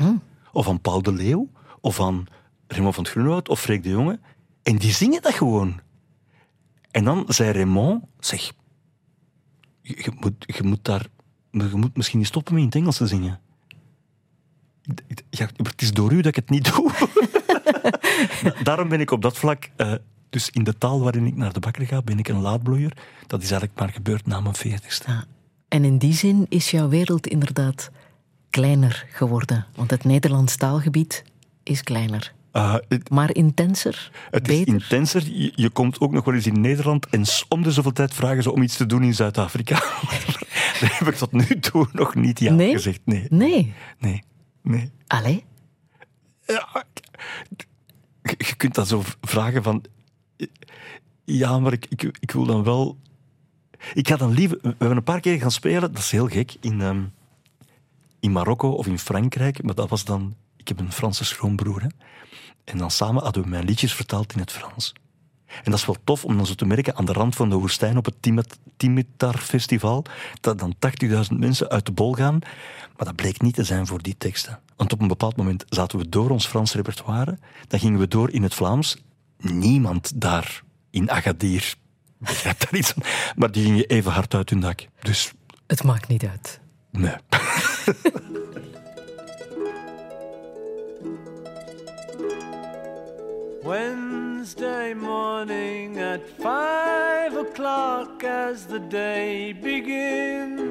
Of 0.52 0.68
aan 0.68 0.82
Paul 0.82 1.02
de 1.02 1.12
Leeuw? 1.14 1.50
Of 1.82 2.02
aan 2.02 2.26
Raymond 2.68 2.96
van 2.96 3.04
het 3.04 3.14
Groenwoud? 3.14 3.50
Of 3.50 3.62
Freek 3.62 3.84
de 3.84 3.90
Jonge? 3.90 4.20
En 4.64 4.76
die 4.78 4.92
zingen 4.92 5.22
dat 5.22 5.34
gewoon. 5.34 5.80
En 6.92 7.04
dan 7.04 7.24
zei 7.28 7.52
Raymond, 7.52 8.04
zeg, 8.20 8.52
je, 9.82 10.12
moet, 10.20 10.34
je 10.38 10.64
moet 10.64 10.86
daar... 10.86 11.06
Je 11.52 11.70
moet 11.74 11.98
misschien 11.98 12.20
niet 12.20 12.28
stoppen 12.28 12.54
met 12.54 12.62
in 12.62 12.68
het 12.68 12.78
Engels 12.78 12.98
te 12.98 13.08
zingen. 13.08 13.40
Ja, 15.30 15.48
het 15.64 15.82
is 15.82 15.92
door 15.94 16.12
u 16.12 16.16
dat 16.16 16.26
ik 16.26 16.36
het 16.36 16.50
niet 16.50 16.66
doe. 16.76 16.92
Daarom 18.64 18.90
ben 18.90 19.00
ik 19.00 19.12
op 19.12 19.22
dat 19.22 19.38
vlak... 19.38 19.70
eh, 19.76 19.94
dus 20.30 20.50
in 20.50 20.64
de 20.64 20.78
taal 20.78 21.00
waarin 21.02 21.26
ik 21.26 21.36
naar 21.36 21.54
de 21.54 21.60
bakker 21.60 21.86
ga, 21.86 22.02
ben 22.02 22.20
ik 22.20 22.28
een 22.28 22.42
laadbloeier. 22.42 22.92
Dat 23.28 23.42
is 23.44 23.50
eigenlijk 23.52 23.80
maar 23.80 23.90
gebeurd 23.90 24.26
na 24.28 24.40
mijn 24.42 24.56
veertigste. 24.56 25.12
Ja. 25.12 25.24
En 25.68 25.84
in 25.86 25.98
die 25.98 26.14
zin 26.14 26.46
is 26.50 26.72
jouw 26.72 26.90
wereld 26.90 27.28
inderdaad 27.28 27.90
kleiner 28.50 29.06
geworden. 29.12 29.66
Want 29.76 29.92
het 29.92 30.04
Nederlands 30.04 30.56
taalgebied 30.56 31.24
is 31.64 31.84
kleiner. 31.84 32.34
Eh, 32.52 32.76
het, 32.88 33.10
Maar 33.10 33.36
intenser, 33.36 34.12
het 34.32 34.48
is 34.50 34.64
intenser. 34.64 35.24
Je, 35.32 35.52
je 35.56 35.70
komt 35.70 36.00
ook 36.00 36.12
nog 36.12 36.26
wel 36.26 36.34
eens 36.34 36.46
in 36.48 36.62
Nederland 36.62 37.08
en 37.10 37.24
om 37.50 37.64
de 37.64 37.72
zoveel 37.72 37.94
tijd 37.94 38.14
vragen 38.14 38.44
ze 38.44 38.52
om 38.52 38.62
iets 38.62 38.78
te 38.78 38.86
doen 38.86 39.04
in 39.04 39.14
Zuid-Afrika. 39.14 39.76
Daar 40.80 40.96
heb 41.00 41.08
ik 41.08 41.16
tot 41.16 41.32
nu 41.32 41.60
toe 41.60 41.88
nog 41.94 42.16
niet 42.16 42.40
ja 42.40 42.54
Nee? 42.54 42.72
gezegd. 42.74 43.00
Nee, 43.06 43.26
Nee. 43.30 43.74
nee, 44.00 44.24
nee. 44.70 44.92
Allee? 45.08 45.46
Ja, 46.46 46.86
je, 48.22 48.56
kunt 48.58 48.76
dat 48.76 48.88
zo 48.88 49.04
vragen 49.22 49.64
van... 49.64 49.84
Ja, 51.24 51.60
maar 51.60 51.74
ik, 51.74 51.86
ik, 51.90 52.18
ik 52.20 52.32
wil 52.32 52.46
dan 52.46 52.64
wel... 52.64 52.98
Ik 53.94 54.08
ga 54.08 54.16
dan 54.16 54.32
liever... 54.32 54.58
We 54.62 54.68
hebben 54.78 54.98
een 54.98 55.04
paar 55.04 55.20
keer 55.20 55.40
gaan 55.40 55.52
spelen, 55.52 55.82
dat 55.82 55.98
is 55.98 56.12
heel 56.12 56.28
gek, 56.28 56.56
in, 56.62 56.82
ehm, 56.82 57.04
in 58.20 58.32
Marokko 58.32 58.70
of 58.72 58.88
in 58.88 59.00
Frankrijk. 59.00 59.64
Maar 59.64 59.76
dat 59.76 59.90
was 59.90 60.06
dan... 60.06 60.36
Ik 60.56 60.68
heb 60.68 60.80
een 60.80 60.92
Franse 60.92 61.26
schoonbroer. 61.26 61.82
Hè? 61.82 61.88
En 62.64 62.78
dan 62.78 62.92
samen 62.92 63.24
hadden 63.24 63.44
we 63.44 63.50
mijn 63.50 63.66
liedjes 63.66 63.94
vertaald 63.94 64.34
in 64.34 64.40
het 64.40 64.52
Frans. 64.52 64.94
En 65.48 65.72
dat 65.72 65.80
is 65.80 65.86
wel 65.86 65.96
tof 66.04 66.26
om 66.26 66.38
dan 66.38 66.46
zo 66.46 66.54
te 66.54 66.66
merken 66.66 66.96
aan 66.96 67.06
de 67.06 67.14
rand 67.14 67.36
van 67.36 67.50
de 67.50 67.56
woestijn 67.56 67.98
op 67.98 68.06
het 68.06 68.16
Timitar 68.78 69.38
Festival, 69.38 70.06
dat 70.42 70.60
dan 70.60 70.76
80.000 71.06 71.10
mensen 71.38 71.70
uit 71.70 71.86
de 71.86 71.92
bol 71.92 72.14
gaan. 72.14 72.40
Maar 72.98 73.06
dat 73.06 73.16
bleek 73.16 73.42
niet 73.42 73.56
te 73.56 73.64
zijn 73.64 73.88
voor 73.88 74.02
die 74.02 74.16
teksten. 74.18 74.60
Want 74.76 74.94
op 74.94 75.02
een 75.02 75.08
bepaald 75.08 75.36
moment 75.36 75.66
zaten 75.70 76.00
we 76.00 76.10
door 76.10 76.30
ons 76.30 76.48
Frans 76.48 76.74
repertoire, 76.74 77.38
dan 77.68 77.80
gingen 77.80 78.00
we 78.00 78.08
door 78.08 78.32
in 78.32 78.44
het 78.44 78.54
Vlaams. 78.54 78.98
Niemand 79.38 80.22
daar 80.22 80.64
in 80.90 81.12
Agadir 81.12 81.74
begrijpt 82.18 82.62
daar 82.62 82.80
iets 82.80 82.92
van. 82.92 83.04
Maar 83.36 83.52
die 83.52 83.64
gingen 83.64 83.86
even 83.86 84.12
hard 84.12 84.34
uit 84.34 84.50
hun 84.50 84.60
dak. 84.60 84.88
Dus 85.02 85.32
Het 85.68 85.84
maakt 85.84 86.08
niet 86.08 86.26
uit. 86.26 86.60
nee. 86.92 87.16
Wednesday 94.38 94.94
morning 94.94 95.98
at 95.98 96.30
five 96.30 97.36
o'clock 97.36 98.24
as 98.24 98.68
the 98.68 98.78
day 98.80 99.52
begins. 99.52 100.62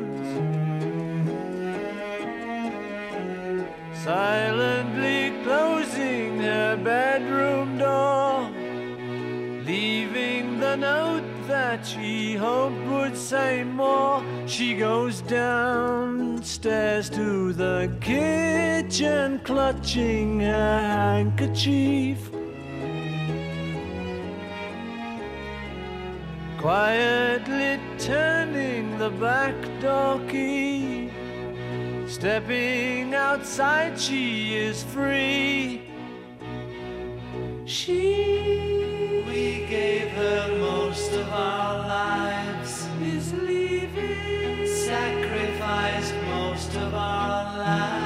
Silently 4.04 5.32
closing 5.42 6.38
her 6.38 6.76
bedroom 6.76 7.76
door, 7.76 8.48
leaving 9.66 10.60
the 10.60 10.76
note 10.76 11.24
that 11.48 11.84
she 11.84 12.36
hoped 12.36 12.80
would 12.86 13.16
say 13.16 13.64
more. 13.64 14.22
She 14.46 14.76
goes 14.76 15.22
downstairs 15.22 17.10
to 17.10 17.52
the 17.52 17.92
kitchen, 18.00 19.40
clutching 19.40 20.38
her 20.38 20.78
handkerchief. 20.78 22.30
Quietly 26.66 27.78
turning 27.96 28.98
the 28.98 29.10
back 29.10 29.54
door 29.80 30.18
key. 30.28 31.12
Stepping 32.08 33.14
outside, 33.14 33.96
she 33.96 34.56
is 34.56 34.82
free. 34.82 35.82
She, 37.66 39.22
we 39.28 39.64
gave 39.70 40.08
her 40.08 40.58
most 40.58 41.12
of 41.12 41.28
our 41.28 41.86
lives, 41.86 42.88
is 43.00 43.32
leaving. 43.34 44.66
Sacrificed 44.66 46.14
most 46.34 46.74
of 46.74 46.92
our 46.92 47.58
lives. 47.58 48.05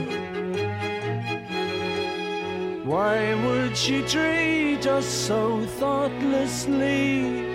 Why 2.91 3.33
would 3.45 3.77
she 3.77 4.01
treat 4.01 4.85
us 4.85 5.05
so 5.05 5.65
thoughtlessly? 5.79 7.47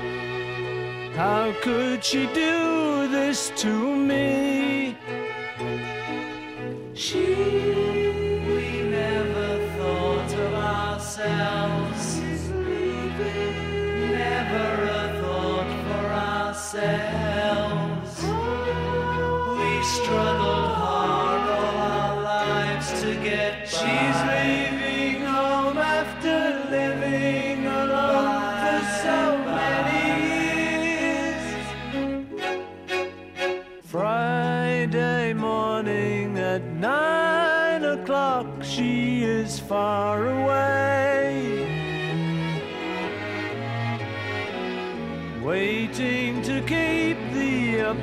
How 1.14 1.52
could 1.60 2.02
she 2.02 2.24
do 2.32 3.06
this 3.08 3.52
to 3.56 3.68
me? 3.94 4.96
She, 6.94 8.05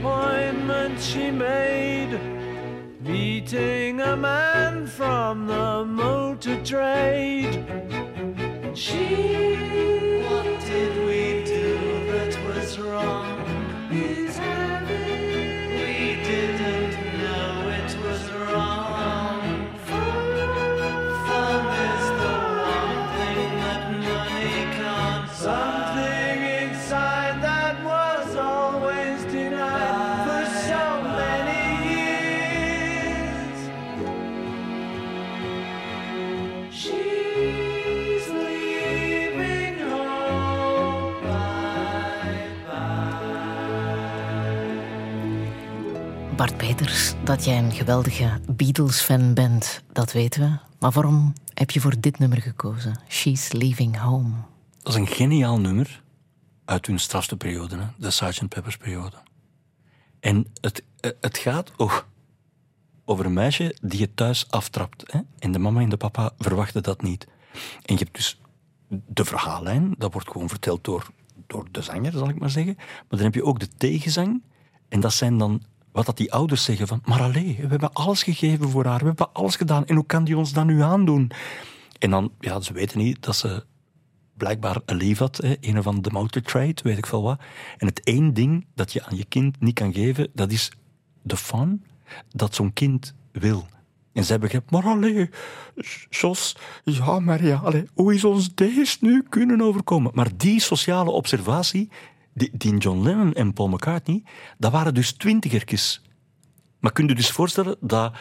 appointment 0.03 0.99
she 0.99 1.31
made. 1.31 1.62
Dat 47.33 47.45
jij 47.45 47.57
een 47.57 47.71
geweldige 47.71 48.39
Beatles-fan 48.49 49.33
bent, 49.33 49.83
dat 49.91 50.11
weten 50.11 50.41
we. 50.41 50.57
Maar 50.79 50.91
waarom 50.91 51.33
heb 51.53 51.71
je 51.71 51.79
voor 51.79 51.99
dit 51.99 52.19
nummer 52.19 52.41
gekozen? 52.41 52.99
She's 53.07 53.51
Leaving 53.51 53.97
Home. 53.97 54.33
Dat 54.81 54.93
is 54.93 54.99
een 54.99 55.07
geniaal 55.07 55.59
nummer. 55.59 56.03
uit 56.65 56.85
hun 56.85 56.99
strafste 56.99 57.37
periode, 57.37 57.75
hè, 57.75 57.85
de 57.97 58.11
Sgt. 58.11 58.47
Peppers 58.47 58.77
periode. 58.77 59.15
En 60.19 60.47
het, 60.61 60.83
eh, 60.99 61.11
het 61.21 61.37
gaat 61.37 61.71
over, 61.77 62.05
over 63.05 63.25
een 63.25 63.33
meisje 63.33 63.75
die 63.81 63.99
je 63.99 64.13
thuis 64.13 64.49
aftrapt. 64.49 65.11
Hè? 65.11 65.19
En 65.39 65.51
de 65.51 65.59
mama 65.59 65.81
en 65.81 65.89
de 65.89 65.97
papa 65.97 66.31
verwachten 66.37 66.83
dat 66.83 67.01
niet. 67.01 67.27
En 67.59 67.93
je 67.95 67.97
hebt 67.97 68.15
dus 68.15 68.41
de 68.89 69.25
verhaallijn, 69.25 69.95
dat 69.97 70.13
wordt 70.13 70.31
gewoon 70.31 70.49
verteld 70.49 70.83
door, 70.83 71.09
door 71.47 71.67
de 71.71 71.81
zanger, 71.81 72.11
zal 72.11 72.29
ik 72.29 72.39
maar 72.39 72.49
zeggen. 72.49 72.75
Maar 72.77 73.05
dan 73.07 73.19
heb 73.19 73.35
je 73.35 73.45
ook 73.45 73.59
de 73.59 73.69
tegenzang. 73.77 74.43
En 74.89 74.99
dat 74.99 75.13
zijn 75.13 75.37
dan 75.37 75.61
wat 75.93 76.05
dat 76.05 76.17
die 76.17 76.33
ouders 76.33 76.63
zeggen 76.63 76.87
van... 76.87 77.01
Maar 77.05 77.21
allee, 77.21 77.55
we 77.61 77.67
hebben 77.67 77.93
alles 77.93 78.23
gegeven 78.23 78.69
voor 78.69 78.85
haar, 78.85 78.99
we 78.99 79.05
hebben 79.05 79.33
alles 79.33 79.55
gedaan. 79.55 79.85
En 79.85 79.95
hoe 79.95 80.05
kan 80.05 80.23
die 80.23 80.37
ons 80.37 80.53
dat 80.53 80.65
nu 80.65 80.81
aandoen? 80.81 81.31
En 81.99 82.09
dan, 82.09 82.31
ja, 82.39 82.59
ze 82.61 82.73
weten 82.73 82.97
niet 82.97 83.23
dat 83.23 83.35
ze 83.35 83.65
blijkbaar 84.37 84.81
een 84.85 84.95
lief 84.95 85.17
had, 85.17 85.37
hè, 85.37 85.55
een 85.59 85.83
van 85.83 86.01
de 86.01 86.11
motor 86.11 86.41
trade, 86.41 86.75
weet 86.83 86.97
ik 86.97 87.05
veel 87.05 87.23
wat. 87.23 87.39
En 87.77 87.87
het 87.87 88.03
één 88.03 88.33
ding 88.33 88.65
dat 88.75 88.93
je 88.93 89.05
aan 89.05 89.17
je 89.17 89.25
kind 89.25 89.59
niet 89.59 89.73
kan 89.73 89.93
geven, 89.93 90.29
dat 90.33 90.51
is 90.51 90.71
de 91.21 91.37
fun 91.37 91.83
dat 92.29 92.55
zo'n 92.55 92.73
kind 92.73 93.13
wil. 93.31 93.67
En 94.13 94.23
zij 94.23 94.39
begrijpt, 94.39 94.71
maar 94.71 94.83
allee, 94.83 95.29
Jos, 96.09 96.55
ja, 96.83 97.19
maar 97.19 97.45
ja, 97.45 97.57
allee, 97.57 97.87
hoe 97.93 98.13
is 98.13 98.23
ons 98.23 98.55
deze 98.55 98.97
nu 98.99 99.23
kunnen 99.29 99.61
overkomen? 99.61 100.11
Maar 100.13 100.29
die 100.37 100.59
sociale 100.59 101.11
observatie, 101.11 101.89
die, 102.33 102.77
John 102.77 103.03
Lennon 103.03 103.33
en 103.33 103.53
Paul 103.53 103.69
McCartney, 103.69 104.23
dat 104.57 104.71
waren 104.71 104.93
dus 104.93 105.11
twintigertjes. 105.11 106.01
Maar 106.79 106.91
kun 106.91 107.07
je 107.07 107.15
dus 107.15 107.31
voorstellen 107.31 107.75
dat... 107.79 108.13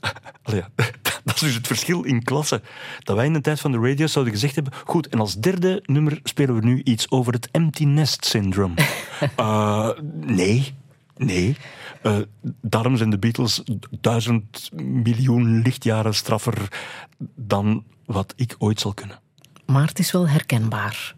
Ja, 0.42 0.68
dat 1.24 1.34
is 1.34 1.40
dus 1.40 1.54
het 1.54 1.66
verschil 1.66 2.02
in 2.02 2.22
klasse. 2.22 2.62
Dat 2.98 3.16
wij 3.16 3.26
in 3.26 3.32
de 3.32 3.40
tijd 3.40 3.60
van 3.60 3.72
de 3.72 3.78
radio 3.78 4.06
zouden 4.06 4.34
gezegd 4.34 4.54
hebben... 4.54 4.72
Goed, 4.84 5.08
en 5.08 5.20
als 5.20 5.34
derde 5.34 5.82
nummer 5.86 6.20
spelen 6.22 6.54
we 6.54 6.66
nu 6.66 6.82
iets 6.82 7.10
over 7.10 7.32
het 7.32 7.48
empty 7.50 7.84
nest 7.84 8.24
syndrome. 8.24 8.74
Eh, 9.36 9.90
nee, 10.10 10.74
nee. 11.16 11.56
Eh, 12.02 12.18
daarom 12.60 12.96
zijn 12.96 13.10
de 13.10 13.18
Beatles 13.18 13.62
duizend 14.00 14.70
miljoen 14.82 15.62
lichtjaren 15.62 16.14
straffer 16.14 16.68
dan 17.34 17.84
wat 18.04 18.32
ik 18.36 18.54
ooit 18.58 18.80
zal 18.80 18.94
kunnen. 18.94 19.20
Maar 19.66 19.86
het 19.86 19.98
is 19.98 20.12
wel 20.12 20.28
herkenbaar. 20.28 21.14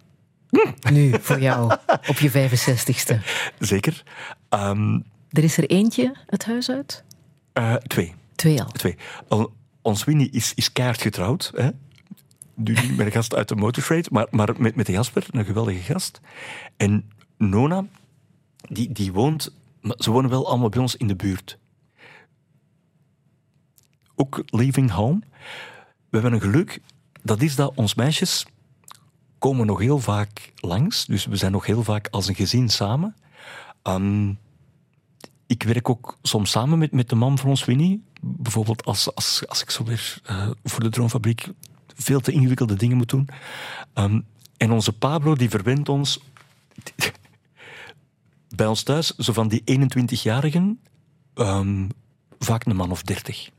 Nu, 0.93 1.15
voor 1.21 1.41
jou, 1.41 1.77
op 2.09 2.19
je 2.19 2.31
65ste. 2.31 3.19
Zeker. 3.59 4.03
Ehm, 4.49 4.95
Er 5.31 5.45
is 5.45 5.57
er 5.57 5.67
eentje 5.71 6.15
het 6.27 6.45
huis 6.45 6.71
uit? 6.71 7.05
eh, 7.53 7.75
twee. 7.75 8.15
Twee 8.35 8.63
al. 8.63 8.71
Twee. 8.71 8.97
Ons 9.83 10.05
Winnie 10.05 10.31
is, 10.31 10.55
is 10.55 10.73
keihard 10.73 11.03
getrouwd. 11.03 11.53
Hè? 11.55 11.69
Nu 12.55 12.73
niet 12.73 12.97
met 12.97 13.07
een 13.07 13.13
gast 13.13 13.35
uit 13.35 13.49
de 13.49 13.55
Motortrade, 13.57 14.09
maar, 14.11 14.27
maar 14.31 14.55
met, 14.59 14.75
met 14.75 14.87
de 14.87 14.93
Jasper, 14.93 15.27
een 15.31 15.45
geweldige 15.45 15.81
gast. 15.93 16.21
En 16.77 17.11
Nona, 17.37 17.85
die, 18.69 18.93
die 18.93 19.13
woont... 19.13 19.53
Ze 19.83 20.11
wonen 20.11 20.31
wel 20.31 20.49
allemaal 20.49 20.69
bij 20.69 20.81
ons 20.81 20.97
in 20.97 21.07
de 21.07 21.17
buurt. 21.17 21.59
Ook 24.15 24.43
leaving 24.47 24.91
home. 24.91 25.19
We 26.09 26.19
hebben 26.19 26.33
een 26.33 26.41
geluk, 26.41 26.81
dat 27.23 27.43
is 27.43 27.55
dat 27.55 27.73
ons 27.75 27.95
meisjes 27.95 28.47
komen 29.39 29.67
nog 29.67 29.79
heel 29.79 29.99
vaak 29.99 30.53
langs. 30.57 31.07
Dus 31.07 31.27
we 31.27 31.37
zijn 31.37 31.53
nog 31.53 31.67
heel 31.67 31.83
vaak 31.83 32.09
als 32.11 32.29
een 32.29 32.35
gezin 32.35 32.69
samen. 32.69 33.17
Ehm, 33.83 34.33
ik 35.47 35.63
werk 35.63 35.89
ook 35.89 36.19
soms 36.23 36.51
samen 36.51 36.79
met, 36.79 36.93
met 36.93 37.09
de 37.09 37.15
man 37.15 37.39
van 37.39 37.49
ons, 37.49 37.65
Winnie. 37.65 38.03
Bijvoorbeeld 38.21 38.85
als, 38.85 39.15
als, 39.15 39.43
als 39.47 39.63
ik 39.63 39.71
zo 39.71 39.85
weer 39.85 40.21
eh, 40.25 40.51
voor 40.65 40.81
de 40.81 40.89
Droomfabriek 40.89 41.49
veel 41.95 42.21
te 42.21 42.33
ingewikkelde 42.33 42.75
dingen 42.75 42.97
moet 42.97 43.09
doen. 43.09 43.29
Ehm, 43.93 44.21
en 44.57 44.71
onze 44.73 44.93
Pablo, 44.93 45.35
die 45.35 45.51
verwendt 45.51 45.89
ons... 45.89 46.21
Bij 48.57 48.67
ons 48.67 48.83
thuis, 48.83 49.17
zo 49.17 49.33
van 49.33 49.49
die 49.49 49.63
21-jarigen, 49.65 50.81
ehm, 51.35 51.89
vaak 52.39 52.65
een 52.65 52.77
man 52.77 52.91
of 52.91 53.03
30. 53.03 53.51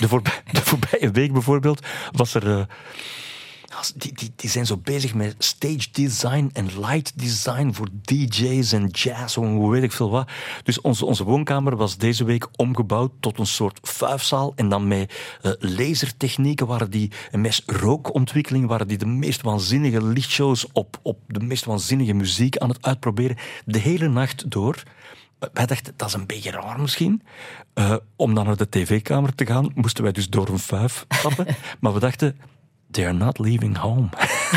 De, 0.00 0.08
voorbij, 0.08 0.42
de 0.52 0.60
voorbije 0.62 1.10
week 1.10 1.32
bijvoorbeeld 1.32 1.86
was 2.12 2.34
er... 2.34 2.58
eh, 2.58 2.66
die, 3.88 4.12
die, 4.12 4.32
die 4.36 4.50
zijn 4.50 4.66
zo 4.66 4.76
bezig 4.76 5.14
met 5.14 5.34
stage 5.38 5.88
design 5.92 6.50
en 6.52 6.66
light 6.80 7.18
design 7.18 7.72
voor 7.72 7.88
DJ's 8.02 8.72
en 8.72 8.86
jazz 8.86 9.36
en 9.36 9.42
hoe 9.42 9.70
weet 9.70 9.82
ik 9.82 9.92
veel 9.92 10.10
wat. 10.10 10.30
Dus 10.62 10.80
onze, 10.80 11.06
onze 11.06 11.24
woonkamer 11.24 11.76
was 11.76 11.96
deze 11.96 12.24
week 12.24 12.48
omgebouwd 12.56 13.12
tot 13.20 13.38
een 13.38 13.46
soort 13.46 13.78
vuifzaal. 13.82 14.52
En 14.56 14.68
dan 14.68 14.88
met 14.88 15.14
eh, 15.42 15.52
lasertechnieken 15.58 16.66
waren 16.66 16.90
die, 16.90 17.10
en 17.30 17.40
met 17.40 17.62
rookontwikkeling 17.66 18.66
waren 18.66 18.88
die 18.88 18.98
de 18.98 19.06
meest 19.06 19.42
waanzinnige 19.42 20.04
lichtshows 20.04 20.66
op, 20.72 20.98
op 21.02 21.18
de 21.26 21.40
meest 21.40 21.64
waanzinnige 21.64 22.12
muziek 22.12 22.56
aan 22.56 22.68
het 22.68 22.86
uitproberen. 22.86 23.36
De 23.64 23.78
hele 23.78 24.08
nacht 24.08 24.50
door. 24.50 24.82
Wij 25.52 25.66
dachten, 25.66 25.92
dat 25.96 26.08
is 26.08 26.14
een 26.14 26.26
beetje 26.26 26.50
raar 26.50 26.80
misschien. 26.80 27.22
Eh, 27.74 27.96
om 28.16 28.34
dan 28.34 28.46
naar 28.46 28.56
de 28.56 28.68
tv-kamer 28.68 29.34
te 29.34 29.46
gaan, 29.46 29.72
moesten 29.74 30.02
wij 30.02 30.12
dus 30.12 30.28
door 30.28 30.48
een 30.48 30.58
vuif 30.58 31.04
stappen. 31.08 31.46
maar 31.80 31.92
we 31.92 32.00
dachten, 32.00 32.36
they 32.90 33.04
are 33.04 33.12
not 33.12 33.38
leaving 33.38 33.76
home. 33.76 34.08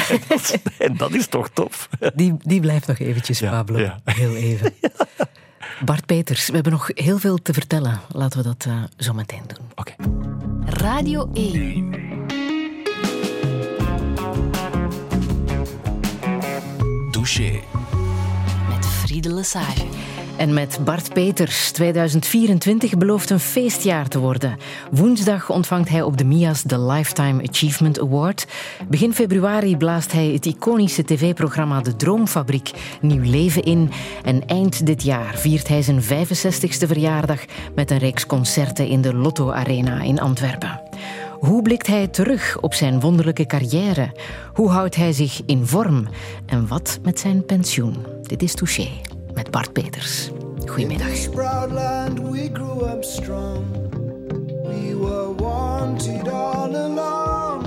en, 0.10 0.20
dat 0.28 0.40
is, 0.40 0.56
en 0.78 0.98
dat 0.98 1.14
is 1.14 1.28
toch 1.28 1.50
tof? 1.50 1.90
Die, 2.16 2.36
die 2.40 2.60
blijft 2.60 2.88
nog 2.88 3.00
eventjes, 3.00 3.40
Ja, 3.40 3.50
Pablo. 3.52 3.80
ja. 3.80 4.00
Heel 4.06 4.36
even. 4.36 4.74
Bart 5.86 6.06
Peters, 6.06 6.48
we 6.48 6.54
hebben 6.54 6.72
nog 6.72 6.90
heel 6.94 7.18
veel 7.20 7.38
te 7.38 7.54
vertellen. 7.54 8.00
Laten 8.12 8.38
we 8.38 8.44
dat 8.44 8.66
eh, 8.68 8.84
zo 8.98 9.14
meteen 9.14 9.42
doen. 9.48 9.66
Oké. 9.76 9.94
Radio 10.66 11.30
1. 11.34 11.92
Douche. 17.12 17.60
Met 18.70 18.86
Friede 18.86 19.34
Lesage. 19.34 19.86
En 20.38 20.54
met 20.54 20.80
Bart 20.84 21.14
Peters. 21.14 21.72
2024 21.72 22.98
belooft 22.98 23.30
een 23.30 23.40
feestjaar 23.40 24.08
te 24.08 24.20
worden. 24.20 24.58
Woensdag 24.92 25.50
ontvangt 25.50 25.90
hij 25.90 26.02
op 26.02 26.18
de 26.18 26.24
MIA's 26.24 26.64
de 26.64 26.80
Lifetime 26.80 27.44
Achievement 27.50 28.00
Award. 28.00 28.48
Begin 28.90 29.14
februari 29.14 29.78
blaast 29.78 30.12
hij 30.12 30.28
het 30.28 30.46
iconische 30.46 31.04
tv-programma 31.04 31.82
De 31.82 31.96
Droomfabriek 31.96 32.72
nieuw 33.02 33.24
leven 33.24 33.64
in. 33.64 33.92
En 34.24 34.46
eind 34.48 34.86
dit 34.86 35.04
jaar 35.04 35.36
viert 35.36 35.68
hij 35.68 35.82
zijn 35.82 36.02
65ste 36.02 36.88
verjaardag 36.88 37.40
met 37.76 37.92
een 37.92 37.98
reeks 37.98 38.26
concerten 38.26 38.88
in 38.88 39.02
de 39.02 39.14
Lotto 39.14 39.52
Arena 39.52 40.02
in 40.02 40.20
Antwerpen. 40.20 40.82
Hoe 41.40 41.62
blikt 41.62 41.88
hij 41.88 42.08
terug 42.08 42.58
op 42.62 42.74
zijn 42.74 43.00
wonderlijke 43.00 43.46
carrière? 43.46 44.12
Hoe 44.54 44.70
houdt 44.70 44.96
hij 44.96 45.12
zich 45.12 45.42
in 45.46 45.68
vorm? 45.68 46.08
En 46.46 46.68
wat 46.68 47.00
met 47.02 47.20
zijn 47.20 47.46
pensioen? 47.46 47.96
Dit 48.22 48.42
is 48.44 48.54
Touché 48.54 49.13
met 49.34 49.52
Bart 49.52 49.74
Peters. 49.74 50.30
Goedemiddag. 50.66 51.30
we 52.22 52.50
grew 52.50 52.82
up 52.82 53.04
strong. 53.04 53.66
We 54.66 54.96
were 54.96 55.32
wanted 55.32 56.28
all 56.28 56.76
along. 56.76 57.66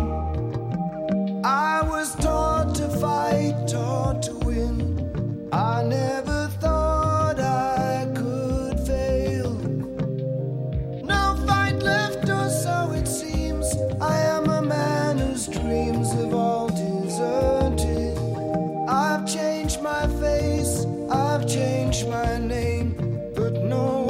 I 1.44 1.82
was 1.82 2.14
taught 2.16 2.74
to 2.76 2.88
fight, 3.00 3.68
taught 3.68 4.22
to 4.22 4.34
win. 4.44 5.08
I 5.52 5.82
never 5.82 6.48
thought 6.60 7.38
I 7.38 8.06
could 8.14 8.80
fail. 8.86 9.52
No 11.04 11.36
fight 11.46 11.82
left, 11.82 12.28
or 12.28 12.48
so 12.50 12.92
it 12.92 13.06
seems. 13.06 13.66
I 14.00 14.18
am 14.20 14.48
a 14.48 14.62
man 14.62 15.18
whose 15.18 15.46
dreams 15.46 15.95
I've 21.10 21.46
changed 21.46 22.08
my 22.08 22.38
name, 22.38 23.20
but 23.34 23.52
no 23.62 24.05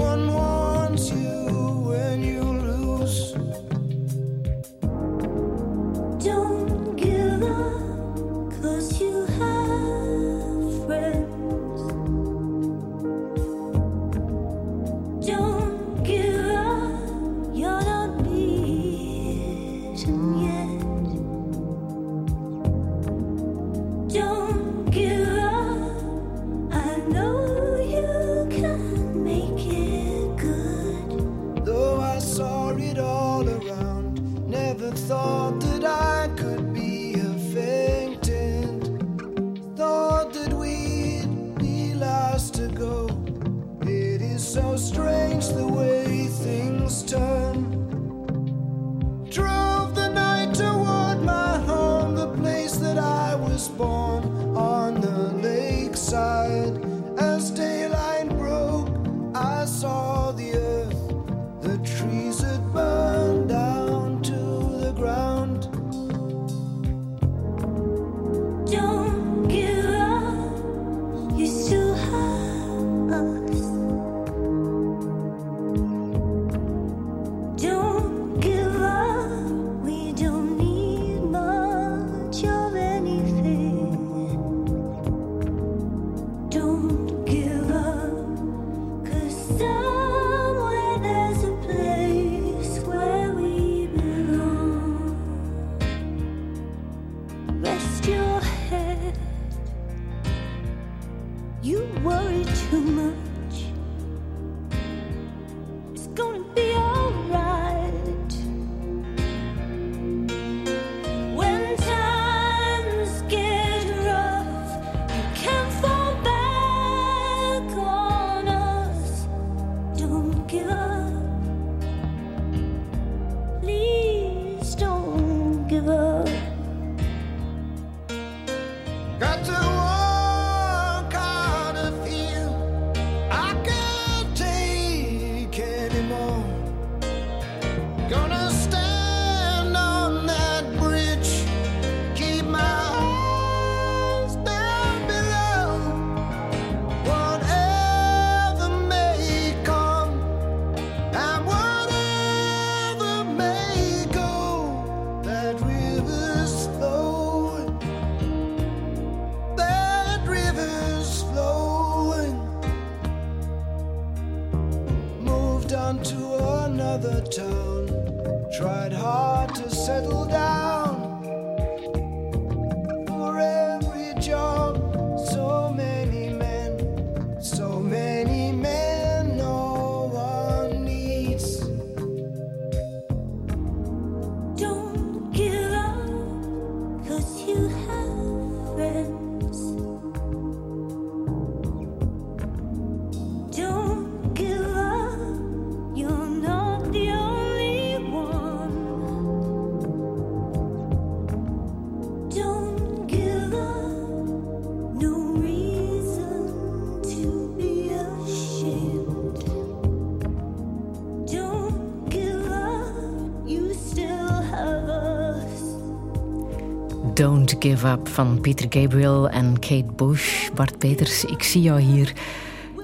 Give 217.67 217.89
Up 217.89 218.09
van 218.09 218.41
Peter 218.41 218.67
Gabriel 218.69 219.29
en 219.29 219.59
Kate 219.59 219.93
Bush. 219.97 220.51
Bart 220.55 220.79
Peters, 220.79 221.25
ik 221.25 221.43
zie 221.43 221.63
jou 221.63 221.81
hier 221.81 222.13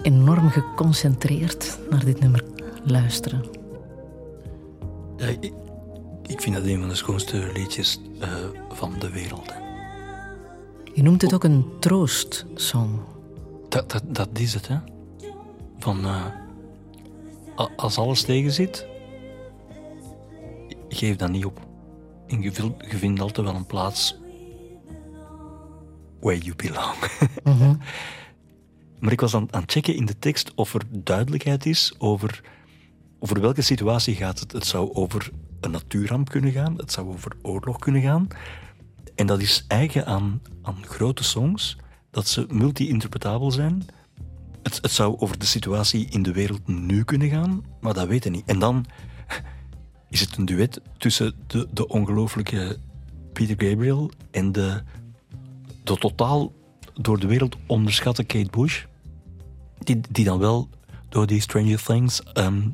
enorm 0.02 0.48
geconcentreerd 0.48 1.78
naar 1.90 2.04
dit 2.04 2.20
nummer 2.20 2.44
luisteren. 2.84 3.44
Ja, 5.16 5.26
ik, 5.26 5.52
ik 6.26 6.40
vind 6.40 6.54
dat 6.54 6.64
een 6.64 6.80
van 6.80 6.88
de 6.88 6.94
schoonste 6.94 7.50
liedjes 7.54 8.00
eh, 8.20 8.28
van 8.68 8.94
de 8.98 9.10
wereld. 9.10 9.52
Je 10.94 11.02
noemt 11.02 11.22
het 11.22 11.34
ook 11.34 11.44
een 11.44 11.66
troostsong. 11.80 12.90
Dat, 13.68 13.90
dat, 13.90 14.02
dat 14.06 14.28
is 14.32 14.54
het, 14.54 14.68
hè. 14.68 14.76
Van, 15.78 16.04
eh, 16.04 16.26
als 17.76 17.98
alles 17.98 18.22
tegen 18.22 18.52
zit, 18.52 18.86
geef 20.88 21.16
dat 21.16 21.30
niet 21.30 21.44
op. 21.44 21.60
En 22.26 22.42
je 22.42 22.52
vindt 22.88 23.20
altijd 23.20 23.46
wel 23.46 23.56
een 23.56 23.66
plaats 23.66 24.20
where 26.22 26.38
you 26.38 26.56
belong. 26.56 26.96
maar 29.00 29.12
ik 29.12 29.20
was 29.20 29.34
aan, 29.34 29.48
aan 29.50 29.60
het 29.60 29.72
checken 29.72 29.94
in 29.94 30.06
de 30.06 30.18
tekst 30.18 30.54
of 30.54 30.74
er 30.74 30.82
duidelijkheid 30.88 31.66
is 31.66 31.94
over, 31.98 32.40
over 33.18 33.40
welke 33.40 33.62
situatie 33.62 34.14
gaat 34.14 34.40
het. 34.40 34.52
Het 34.52 34.66
zou 34.66 34.92
over 34.92 35.30
een 35.60 35.70
natuurramp 35.70 36.28
kunnen 36.28 36.52
gaan, 36.52 36.76
het 36.76 36.92
zou 36.92 37.08
over 37.08 37.32
oorlog 37.42 37.78
kunnen 37.78 38.02
gaan. 38.02 38.28
En 39.14 39.26
dat 39.26 39.40
is 39.40 39.64
eigen 39.68 40.06
aan, 40.06 40.42
aan 40.62 40.86
grote 40.86 41.24
songs, 41.24 41.76
dat 42.10 42.28
ze 42.28 42.46
multi-interpretabel 42.48 43.50
zijn. 43.50 43.86
Het, 44.62 44.78
het 44.82 44.90
zou 44.90 45.18
over 45.18 45.38
de 45.38 45.46
situatie 45.46 46.06
in 46.10 46.22
de 46.22 46.32
wereld 46.32 46.66
nu 46.66 47.04
kunnen 47.04 47.28
gaan, 47.28 47.64
maar 47.80 47.94
dat 47.94 48.08
weten 48.08 48.32
niet. 48.32 48.44
En 48.46 48.58
dan 48.58 48.86
is 50.08 50.20
het 50.20 50.36
een 50.36 50.44
duet 50.44 50.80
tussen 50.98 51.34
de, 51.46 51.68
de 51.72 51.88
ongelooflijke 51.88 52.78
Peter 53.32 53.68
Gabriel 53.68 54.10
en 54.30 54.52
de, 54.52 54.82
de 55.82 55.96
totaal 55.96 56.52
door 56.94 57.20
de 57.20 57.26
wereld 57.26 57.56
onderschatte 57.66 58.24
Kate 58.24 58.50
Bush. 58.50 58.84
Die, 59.78 60.00
die 60.10 60.24
dan 60.24 60.38
wel 60.38 60.68
door 61.08 61.26
die 61.26 61.40
Stranger 61.40 61.82
Things 61.82 62.22
ehm, 62.22 62.68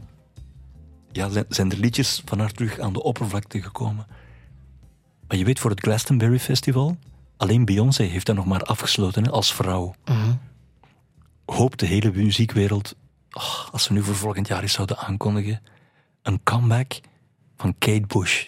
ja, 1.13 1.29
zijn, 1.29 1.45
zijn 1.49 1.71
er 1.71 1.79
liedjes 1.79 2.23
van 2.25 2.39
haar 2.39 2.53
terug 2.53 2.79
aan 2.79 2.93
de 2.93 3.03
oppervlakte 3.03 3.63
gekomen. 3.63 4.07
Maar 5.29 5.37
je 5.37 5.45
weet, 5.45 5.59
voor 5.59 5.71
het 5.71 5.81
Glastonbury 5.81 6.39
Festival, 6.39 6.97
alleen 7.37 7.65
Beyoncé 7.65 8.03
heeft 8.03 8.27
dat 8.27 8.37
nog 8.37 8.47
maar 8.47 8.63
afgesloten 8.63 9.25
hè, 9.25 9.31
als 9.31 9.55
vrouw. 9.55 9.95
Hoopt 11.47 11.79
de 11.79 11.87
hele 11.87 12.13
muziekwereld, 12.13 12.95
oh, 13.31 13.69
als 13.73 13.85
ze 13.85 13.93
nu 13.93 14.03
voor 14.03 14.15
volgend 14.15 14.49
jaar 14.49 14.63
eens 14.63 14.73
zouden 14.73 14.99
aankondigen, 14.99 15.63
een 16.23 16.43
comeback 16.43 17.01
van 17.57 17.75
Kate 17.79 18.07
Bush 18.07 18.47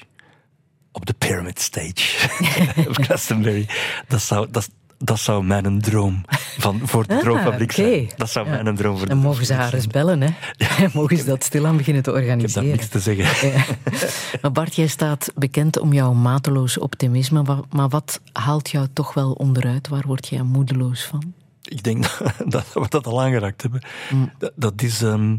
op 0.93 1.07
de 1.07 1.13
Pyramid 1.13 1.61
Stage 1.61 2.29
op 2.89 2.95
Glastonbury. 3.05 3.69
Dat 4.09 4.21
zou, 4.23 4.51
dat, 4.51 4.71
dat 4.99 5.19
zou 5.21 5.45
mijn 5.45 5.81
droom 5.81 6.25
van, 6.59 6.81
voor 6.85 7.07
de 7.07 7.15
Ah, 7.15 7.21
droomfabriek 7.21 7.73
zijn. 7.73 8.11
Dat 8.17 8.31
zou 8.31 8.51
Ja. 8.51 8.63
mijn 8.63 8.77
droom 8.77 8.97
voor 8.97 9.07
de 9.07 9.13
Dan 9.15 9.23
mogen 9.23 9.47
ze 9.47 9.55
haar 9.55 9.75
eens 9.75 9.87
bellen, 9.87 10.21
hè. 10.21 10.31
mogen 10.95 11.17
ze 11.17 11.25
dat 11.25 11.45
stilaan 11.45 11.77
beginnen 11.77 12.03
te 12.03 12.11
Ik 12.11 12.17
heb 12.17 12.25
organiseren. 12.25 12.69
niks 12.69 12.89
te 12.89 13.01
zeggen. 13.01 13.49
Ja. 13.51 13.65
Maar 14.43 14.53
Bart, 14.53 14.75
jij 14.75 14.87
staat 14.87 15.33
bekend 15.35 15.79
om 15.79 15.93
jouw 15.93 16.13
mateloos 16.13 16.79
optimisme. 16.79 17.43
Maar 17.71 17.89
wat 17.89 18.21
haalt 18.33 18.71
jou 18.71 18.87
toch 18.93 19.15
wel 19.15 19.33
onderuit? 19.33 19.89
Waar 19.89 20.05
word 20.07 20.29
jij 20.29 20.43
moedeloos 20.43 21.05
van? 21.05 21.35
Ik 21.63 21.83
denk 21.83 22.03
dat, 22.19 22.35
dat 22.51 22.73
we 22.73 22.87
dat 22.89 23.07
al 23.07 23.23
aangeraakt 23.23 23.63
hebben. 23.63 23.83
Dat, 24.39 24.53
dat 24.55 24.83
is 24.83 25.03
ehm, 25.03 25.37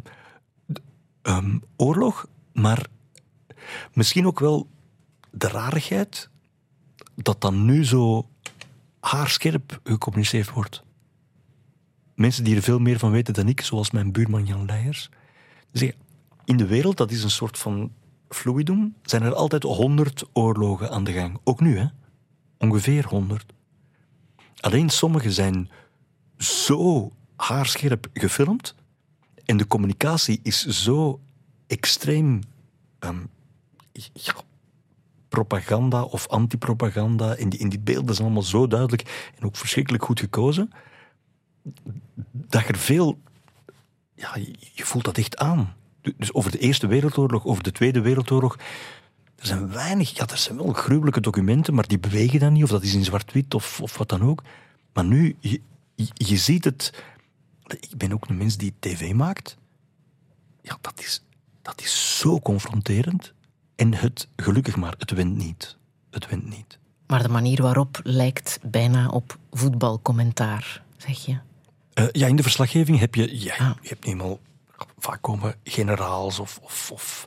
ehm, 1.21 1.57
oorlog, 1.77 2.25
maar 2.53 2.85
misschien 3.93 4.27
ook 4.27 4.39
wel 4.39 4.67
de 5.31 5.47
rarigheid 5.47 6.29
dat 7.15 7.41
dan 7.41 7.65
nu 7.65 7.85
zo 7.85 8.29
haarscherp 8.99 9.79
gecommuniceerd 9.83 10.49
wordt. 10.49 10.83
Mensen 12.15 12.43
die 12.43 12.55
er 12.55 12.61
veel 12.61 12.79
meer 12.79 12.99
van 12.99 13.11
weten 13.11 13.33
dan 13.33 13.47
ik, 13.47 13.61
zoals 13.61 13.91
mijn 13.91 14.11
buurman 14.11 14.45
Jan 14.45 14.65
Leijers, 14.65 15.09
zeggen, 15.71 15.97
in 16.45 16.57
de 16.57 16.65
wereld, 16.65 16.97
dat 16.97 17.11
is 17.11 17.23
een 17.23 17.29
soort 17.29 17.57
van 17.57 17.91
fluidum, 18.29 18.95
zijn 19.03 19.23
er 19.23 19.33
altijd 19.33 19.63
honderd 19.63 20.23
oorlogen 20.33 20.91
aan 20.91 21.03
de 21.03 21.13
gang. 21.13 21.39
Ook 21.43 21.59
nu, 21.59 21.77
hè? 21.77 21.85
Ongeveer 22.57 23.07
honderd. 23.07 23.53
Alleen 24.59 24.89
sommige 24.89 25.31
zijn 25.31 25.69
zo 26.37 27.11
haarscherp 27.35 28.07
gefilmd 28.13 28.75
en 29.45 29.57
de 29.57 29.67
communicatie 29.67 30.39
is 30.43 30.65
zo 30.65 31.19
extreem 31.67 32.41
ehm, 32.99 33.23
propaganda 35.31 36.03
of 36.03 36.27
antipropaganda. 36.27 37.35
En 37.35 37.49
die, 37.49 37.59
in 37.59 37.69
die 37.69 37.79
beelden 37.79 38.15
zijn 38.15 38.27
allemaal 38.27 38.43
zo 38.43 38.67
duidelijk 38.67 39.31
en 39.37 39.45
ook 39.45 39.55
verschrikkelijk 39.55 40.03
goed 40.03 40.19
gekozen, 40.19 40.71
dat 42.31 42.67
er 42.67 42.77
veel... 42.77 43.19
Ja, 44.15 44.35
je, 44.73 44.85
voelt 44.85 45.05
dat 45.05 45.17
echt 45.17 45.37
aan. 45.37 45.73
Dus 46.17 46.33
over 46.33 46.51
de 46.51 46.59
Eerste 46.59 46.87
Wereldoorlog, 46.87 47.45
over 47.45 47.63
de 47.63 47.71
Tweede 47.71 48.01
Wereldoorlog, 48.01 48.57
er 49.35 49.45
zijn 49.45 49.71
weinig... 49.71 50.17
Ja, 50.17 50.27
er 50.27 50.37
zijn 50.37 50.57
wel 50.57 50.73
gruwelijke 50.73 51.21
documenten, 51.21 51.73
maar 51.73 51.87
die 51.87 51.99
bewegen 51.99 52.39
dan 52.39 52.53
niet, 52.53 52.63
of 52.63 52.69
dat 52.69 52.83
is 52.83 52.93
in 52.93 53.05
zwart-wit 53.05 53.53
of, 53.53 53.81
of 53.81 53.97
wat 53.97 54.09
dan 54.09 54.21
ook. 54.21 54.43
Maar 54.93 55.05
nu, 55.05 55.35
je, 55.39 55.61
je 56.13 56.37
ziet 56.37 56.63
het... 56.63 57.03
Ik 57.79 57.97
ben 57.97 58.13
ook 58.13 58.29
een 58.29 58.37
mens 58.37 58.57
die 58.57 58.73
tv 58.79 59.13
maakt. 59.13 59.57
Ja, 60.61 60.77
dat 60.81 60.99
is, 60.99 61.23
dat 61.61 61.81
is 61.81 62.19
zo 62.19 62.39
confronterend. 62.39 63.33
En 63.81 63.93
het, 63.93 64.27
gelukkig 64.35 64.75
maar, 64.75 64.95
het 64.97 65.11
wint 65.11 65.37
niet. 65.37 65.77
Het 66.09 66.29
wint 66.29 66.49
niet. 66.49 66.79
Maar 67.07 67.21
de 67.23 67.29
manier 67.29 67.61
waarop 67.61 67.99
lijkt 68.03 68.59
bijna 68.61 69.07
op 69.07 69.37
voetbalcommentaar, 69.51 70.83
zeg 70.97 71.25
je. 71.25 71.37
Eh, 71.93 72.05
ja, 72.11 72.27
in 72.27 72.35
de 72.35 72.43
verslaggeving 72.43 72.99
heb 72.99 73.15
je, 73.15 73.39
ja, 73.43 73.55
Ah. 73.55 73.71
je 73.81 73.87
hebt 73.87 74.05
niet 74.05 74.13
eenmaal 74.13 74.39
vaak 74.97 75.21
komen 75.21 75.55
generaals 75.63 76.39
of, 76.39 76.59
of, 76.61 76.91
of 76.91 77.25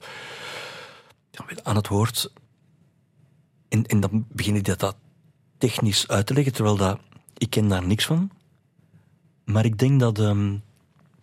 ja, 1.30 1.44
aan 1.62 1.76
het 1.76 1.88
woord. 1.88 2.32
En, 3.68 3.86
en 3.86 4.00
dan 4.00 4.26
begin 4.28 4.57
ik 4.57 4.64
dat, 4.64 4.80
dat 4.80 4.96
technisch 5.59 6.09
uit 6.09 6.26
te 6.26 6.34
leggen, 6.34 6.52
terwijl 6.52 6.76
dat, 6.76 6.98
ik 7.36 7.50
ken 7.50 7.68
daar 7.68 7.86
niks 7.86 8.07
van. 8.07 8.30
Maar 9.44 9.64
ik 9.64 9.78
denk 9.78 10.00
dat... 10.00 10.18
ehm, 10.18 10.57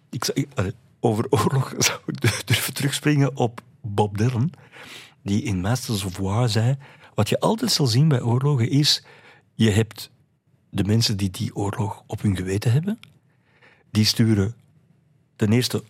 ik, 0.10 0.48
allee, 0.54 0.74
over 1.00 1.26
oorlog 1.40 1.74
zou 1.78 2.00
ik 2.06 2.22
durven 2.48 2.74
terugspringen 2.74 3.36
op 3.36 3.62
Bob 3.82 4.18
Dylan, 4.18 4.52
die 5.24 5.44
in 5.44 5.62
Masters 5.62 6.04
of 6.04 6.18
War 6.18 6.50
zei, 6.50 6.78
wat 7.16 7.30
je 7.30 7.40
altijd 7.40 7.72
zal 7.72 7.88
zien 7.88 8.08
bij 8.08 8.22
oorlogen 8.22 8.70
is, 8.70 9.04
je 9.54 9.70
hebt 9.70 10.12
de 10.70 10.84
mensen 10.84 11.18
die 11.18 11.30
die 11.30 11.56
oorlog 11.56 12.04
op 12.08 12.22
hun 12.22 12.36
geweten 12.36 12.72
hebben, 12.72 13.00
die 13.92 14.06
sturen 14.06 14.56
ten 15.36 15.52
eerste 15.52 15.84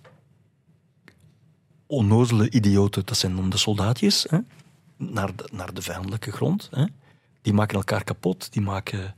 onnozele 1.86 2.50
idioten, 2.50 3.06
dat 3.06 3.18
zijn 3.18 3.36
dan 3.36 3.50
de 3.50 3.58
soldaatjes, 3.58 4.26
hè, 4.30 4.40
naar, 4.98 5.36
de, 5.36 5.50
naar 5.52 5.74
de 5.74 5.82
vijandelijke 5.82 6.32
grond. 6.32 6.68
Hè. 6.72 6.86
Die 7.42 7.54
maken 7.54 7.78
elkaar 7.78 8.04
kapot, 8.04 8.54
die, 8.54 8.62
maken, 8.62 9.16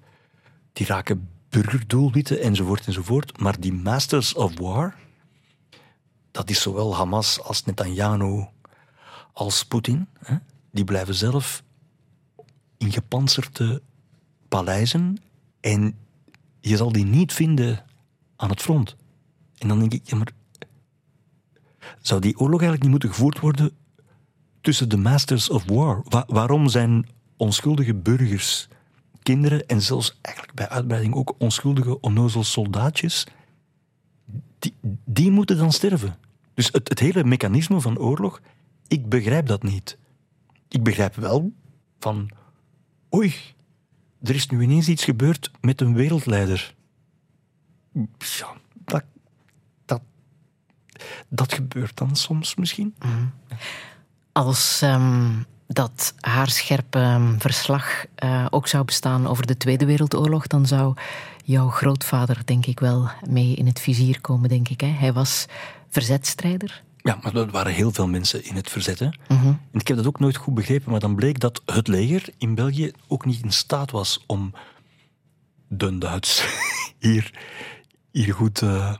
die 0.73 0.85
raken 0.85 1.29
burgerdoelwitten 1.49 2.41
enzovoort 2.41 2.87
enzovoort. 2.87 3.39
Maar 3.39 3.59
die 3.59 3.73
Masters 3.73 4.33
of 4.33 4.59
War, 4.59 4.95
dat 6.31 6.49
is 6.49 6.61
zowel 6.61 6.95
Hamas 6.95 7.41
als 7.41 7.65
Netanyahu 7.65 8.45
als 9.33 9.65
Poetin, 9.65 10.07
die 10.71 10.83
blijven 10.83 11.15
zelf 11.15 11.63
in 12.77 12.91
gepantserde 12.91 13.81
paleizen 14.47 15.17
en 15.59 15.97
je 16.59 16.77
zal 16.77 16.91
die 16.91 17.05
niet 17.05 17.33
vinden 17.33 17.83
aan 18.35 18.49
het 18.49 18.61
front. 18.61 18.95
En 19.57 19.67
dan 19.67 19.79
denk 19.79 19.93
ik, 19.93 20.09
ja, 20.09 20.17
maar 20.17 20.31
zou 22.01 22.21
die 22.21 22.37
oorlog 22.37 22.61
eigenlijk 22.61 22.81
niet 22.81 22.91
moeten 22.91 23.09
gevoerd 23.09 23.39
worden 23.39 23.71
tussen 24.61 24.89
de 24.89 24.97
Masters 24.97 25.49
of 25.49 25.63
War? 25.65 26.01
Wa- 26.03 26.25
waarom 26.27 26.67
zijn 26.67 27.09
onschuldige 27.37 27.93
burgers, 27.93 28.67
kinderen 29.21 29.67
en 29.67 29.81
zelfs 29.81 30.17
eigenlijk 30.21 30.55
bij 30.55 30.69
uitbreiding 30.69 31.15
ook 31.15 31.35
onschuldige 31.37 31.99
onnozel 31.99 32.43
soldaatjes, 32.43 33.27
die, 34.59 34.73
die 35.05 35.31
moeten 35.31 35.57
dan 35.57 35.71
sterven? 35.71 36.15
Dus 36.53 36.69
het, 36.71 36.89
het 36.89 36.99
hele 36.99 37.23
mechanisme 37.23 37.81
van 37.81 37.97
oorlog, 37.97 38.41
ik 38.87 39.09
begrijp 39.09 39.47
dat 39.47 39.63
niet. 39.63 39.97
Ik 40.67 40.83
begrijp 40.83 41.15
wel 41.15 41.53
van, 41.99 42.29
oei, 43.15 43.35
er 44.21 44.35
is 44.35 44.47
nu 44.47 44.61
ineens 44.61 44.87
iets 44.87 45.03
gebeurd 45.03 45.51
met 45.61 45.81
een 45.81 45.93
wereldleider. 45.93 46.75
Ja, 48.17 48.53
dat, 48.85 49.03
dat, 49.85 50.01
dat 51.27 51.53
gebeurt 51.53 51.97
dan 51.97 52.15
soms 52.15 52.55
misschien. 52.55 52.95
Als 54.31 54.81
ehm, 54.81 55.31
dat 55.67 56.13
haarscherpe 56.19 56.99
ehm, 56.99 57.37
verslag 57.37 58.05
eh, 58.15 58.45
ook 58.49 58.67
zou 58.67 58.85
bestaan 58.85 59.27
over 59.27 59.45
de 59.45 59.57
Tweede 59.57 59.85
Wereldoorlog, 59.85 60.47
dan 60.47 60.65
zou 60.65 60.95
jouw 61.43 61.69
grootvader, 61.69 62.41
denk 62.45 62.65
ik 62.65 62.79
wel, 62.79 63.09
mee 63.29 63.55
in 63.55 63.67
het 63.67 63.79
vizier 63.79 64.21
komen, 64.21 64.49
denk 64.49 64.69
ik. 64.69 64.81
Hè? 64.81 64.87
Hij 64.87 65.13
was 65.13 65.45
verzetstrijder. 65.89 66.83
Ja, 67.03 67.19
maar 67.21 67.35
er 67.35 67.51
waren 67.51 67.73
heel 67.73 67.91
veel 67.91 68.07
mensen 68.07 68.45
in 68.45 68.55
het 68.55 68.69
verzet. 68.69 68.99
Hè? 68.99 69.09
En 69.27 69.59
ik 69.79 69.87
heb 69.87 69.97
dat 69.97 70.05
ook 70.05 70.19
nooit 70.19 70.35
goed 70.35 70.53
begrepen, 70.53 70.91
maar 70.91 70.99
dan 70.99 71.15
bleek 71.15 71.39
dat 71.39 71.61
het 71.65 71.87
leger 71.87 72.29
in 72.37 72.55
België 72.55 72.91
ook 73.07 73.25
niet 73.25 73.43
in 73.43 73.51
staat 73.51 73.91
was 73.91 74.23
om 74.27 74.53
de 75.67 75.97
Duits 75.97 76.45
hier, 76.99 77.33
hier 78.11 78.33
goed 78.33 78.61
eh, 78.61 78.93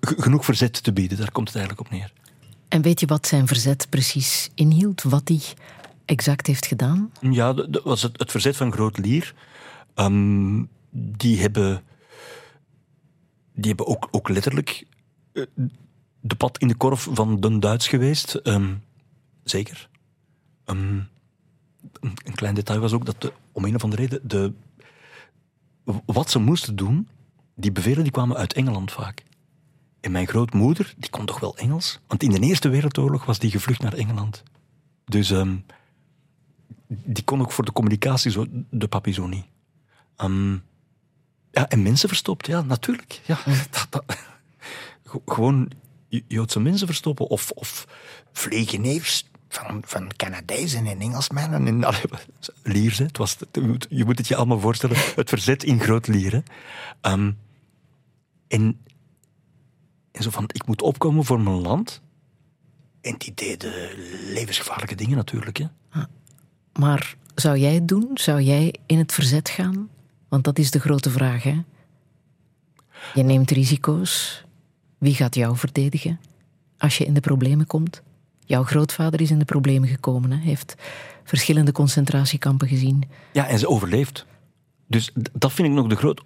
genoeg 0.00 0.44
verzet 0.44 0.82
te 0.82 0.92
bieden. 0.92 1.18
Daar 1.18 1.32
komt 1.32 1.48
het 1.48 1.56
eigenlijk 1.56 1.86
op 1.86 1.92
neer. 1.92 2.12
En 2.68 2.82
weet 2.82 3.00
je 3.00 3.06
wat 3.06 3.26
zijn 3.26 3.46
verzet 3.46 3.86
precies 3.90 4.50
inhield? 4.54 5.02
Wat 5.02 5.28
hij 5.28 5.42
exact 6.04 6.46
heeft 6.46 6.66
gedaan? 6.66 7.10
Ja, 7.20 7.52
dat 7.52 7.72
dat 7.72 7.82
was 7.82 8.02
het, 8.02 8.18
het 8.18 8.30
verzet 8.30 8.56
van 8.56 8.72
Groot 8.72 8.98
Lier. 8.98 9.34
Ehm, 9.94 10.62
die 10.90 11.40
hebben, 11.40 11.82
die 13.52 13.68
hebben 13.68 13.86
ook, 13.86 14.08
ook 14.10 14.28
letterlijk 14.28 14.86
eh, 15.32 15.42
de 16.26 16.34
pad 16.34 16.58
in 16.58 16.68
de 16.68 16.74
korf 16.74 17.08
van 17.10 17.40
de 17.40 17.58
Duits 17.58 17.88
geweest. 17.88 18.34
Ehm, 18.34 18.74
zeker. 19.42 19.88
Ehm, 20.64 21.00
een, 22.00 22.34
klein 22.34 22.54
detail 22.54 22.80
was 22.80 22.92
ook 22.92 23.06
dat 23.06 23.20
de, 23.20 23.32
om 23.52 23.64
een 23.64 23.74
of 23.74 23.82
andere 23.82 24.02
reden 24.02 24.28
de, 24.28 24.52
wat 26.06 26.30
ze 26.30 26.38
moesten 26.38 26.76
doen, 26.76 27.08
die 27.54 27.72
bevelen 27.72 28.02
die 28.02 28.12
kwamen 28.12 28.36
uit 28.36 28.52
Engeland 28.52 28.92
vaak. 28.92 29.24
En 30.00 30.12
mijn 30.12 30.26
grootmoeder, 30.26 30.94
die 30.96 31.10
kon 31.10 31.26
toch 31.26 31.40
wel 31.40 31.56
Engels? 31.56 32.00
Want 32.06 32.22
in 32.22 32.30
de 32.30 32.40
Eerste 32.40 32.68
Wereldoorlog 32.68 33.24
was 33.24 33.38
die 33.38 33.50
gevlucht 33.50 33.82
naar 33.82 33.92
Engeland. 33.92 34.42
Dus 35.04 35.30
ehm, 35.30 35.56
die 36.86 37.24
kon 37.24 37.40
ook 37.40 37.52
voor 37.52 37.64
de 37.64 37.72
communicatie 37.72 38.30
zo, 38.30 38.46
de 38.70 38.88
papi 38.88 39.12
zo 39.12 39.26
niet. 39.26 39.46
Ja, 41.50 41.68
en 41.68 41.82
mensen 41.82 42.08
verstopt, 42.08 42.46
ja, 42.46 42.62
natuurlijk. 42.62 43.20
Ja, 43.26 43.38
gewoon 45.26 45.70
Joodse 46.28 46.60
mensen 46.60 46.86
verstoppen 46.86 47.26
of, 47.26 47.50
of 47.50 47.86
vleegeneers 48.32 49.24
van, 49.48 49.82
van 49.86 50.10
Canadezen 50.16 50.86
en 50.86 51.00
Engelsmannen. 51.00 51.66
En, 51.66 51.82
hè. 51.82 53.04
Het 53.04 53.16
was, 53.16 53.36
je 53.88 54.04
moet- 54.04 54.18
het 54.18 54.28
je 54.28 54.36
allemaal 54.36 54.60
voorstellen, 54.60 54.96
het 55.16 55.28
verzet 55.28 55.64
in 55.64 55.80
Groot 55.80 56.06
Lier. 56.06 56.32
hè. 56.32 56.40
Ehm, 57.00 57.32
en, 58.48 58.80
en 60.12 60.22
zo 60.22 60.30
van, 60.30 60.44
ik 60.52 60.66
moet 60.66 60.82
opkomen 60.82 61.24
voor 61.24 61.40
mijn 61.40 61.60
land. 61.60 62.02
En 63.00 63.14
die 63.18 63.34
deden 63.34 63.72
levensgevaarlijke 64.32 64.94
dingen 64.94 65.16
natuurlijk. 65.16 65.58
Hè. 65.58 65.66
Maar 66.72 67.16
zou 67.34 67.58
jij 67.58 67.74
het 67.74 67.88
doen? 67.88 68.10
Zou 68.14 68.40
jij 68.40 68.74
in 68.86 68.98
het 68.98 69.12
verzet 69.12 69.48
gaan? 69.48 69.88
Want 70.28 70.44
dat 70.44 70.58
is 70.58 70.70
de 70.70 70.80
grote 70.80 71.10
vraag, 71.10 71.42
hè? 71.42 71.60
Je 73.14 73.22
neemt 73.22 73.50
risico's. 73.50 74.44
Wie 75.04 75.14
gaat 75.14 75.34
jou 75.34 75.56
verdedigen 75.56 76.20
als 76.78 76.98
je 76.98 77.04
in 77.04 77.14
de 77.14 77.20
problemen 77.20 77.66
komt? 77.66 78.02
Jouw 78.44 78.62
grootvader 78.62 79.20
is 79.20 79.30
in 79.30 79.38
de 79.38 79.44
problemen 79.44 79.88
gekomen, 79.88 80.30
hè? 80.30 80.38
heeft 80.38 80.74
verschillende 81.24 81.72
concentratiekampen 81.72 82.68
gezien. 82.68 83.08
Ja, 83.32 83.46
en 83.46 83.58
ze 83.58 83.68
overleeft. 83.68 84.26
Dus 84.86 85.10
dat 85.32 85.52
vind 85.52 85.68
ik 85.68 85.74
nog 85.74 85.86
de 85.86 85.96
groot. 85.96 86.24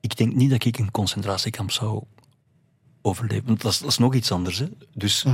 Ik 0.00 0.16
denk 0.16 0.34
niet 0.34 0.50
dat 0.50 0.64
ik 0.64 0.78
een 0.78 0.90
concentratiekamp 0.90 1.70
zou 1.70 2.02
overleven. 3.02 3.46
Want 3.46 3.60
dat 3.62 3.72
is, 3.72 3.78
dat 3.78 3.90
is 3.90 3.98
nog 3.98 4.14
iets 4.14 4.32
anders. 4.32 4.58
Hè. 4.58 4.66
Dus 4.94 5.26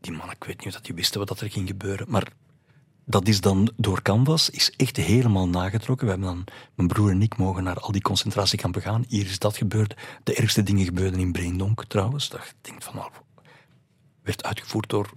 die 0.00 0.12
man, 0.12 0.30
ik 0.30 0.44
weet 0.44 0.58
niet 0.58 0.66
of 0.66 0.72
dat 0.72 0.84
die 0.84 0.94
wisten 0.94 1.26
wat 1.26 1.40
er 1.40 1.50
ging 1.50 1.68
gebeuren. 1.68 2.10
Maar 2.10 2.32
dat 3.04 3.28
is 3.28 3.40
dan 3.40 3.70
door 3.76 4.02
Canvas 4.02 4.50
is 4.50 4.70
echt 4.76 4.96
helemaal 4.96 5.48
nagetrokken. 5.48 6.06
We 6.06 6.12
hebben 6.12 6.30
dan, 6.34 6.44
mijn 6.74 6.88
broer 6.88 7.10
en 7.10 7.22
ik 7.22 7.36
mogen 7.36 7.64
naar 7.64 7.78
al 7.80 7.92
die 7.92 8.02
concentratiekampen 8.02 8.82
gaan. 8.82 9.04
Hier 9.08 9.24
is 9.24 9.38
dat 9.38 9.56
gebeurd. 9.56 9.94
De 10.22 10.34
ergste 10.34 10.62
dingen 10.62 10.84
gebeurden 10.84 11.20
in 11.20 11.32
Breendonk 11.32 11.84
trouwens. 11.84 12.28
Dat 12.28 12.44
je 12.46 12.52
denkt 12.60 12.84
van, 12.84 12.94
nou, 12.94 13.10
werd 14.22 14.44
uitgevoerd 14.44 14.88
door 14.90 15.10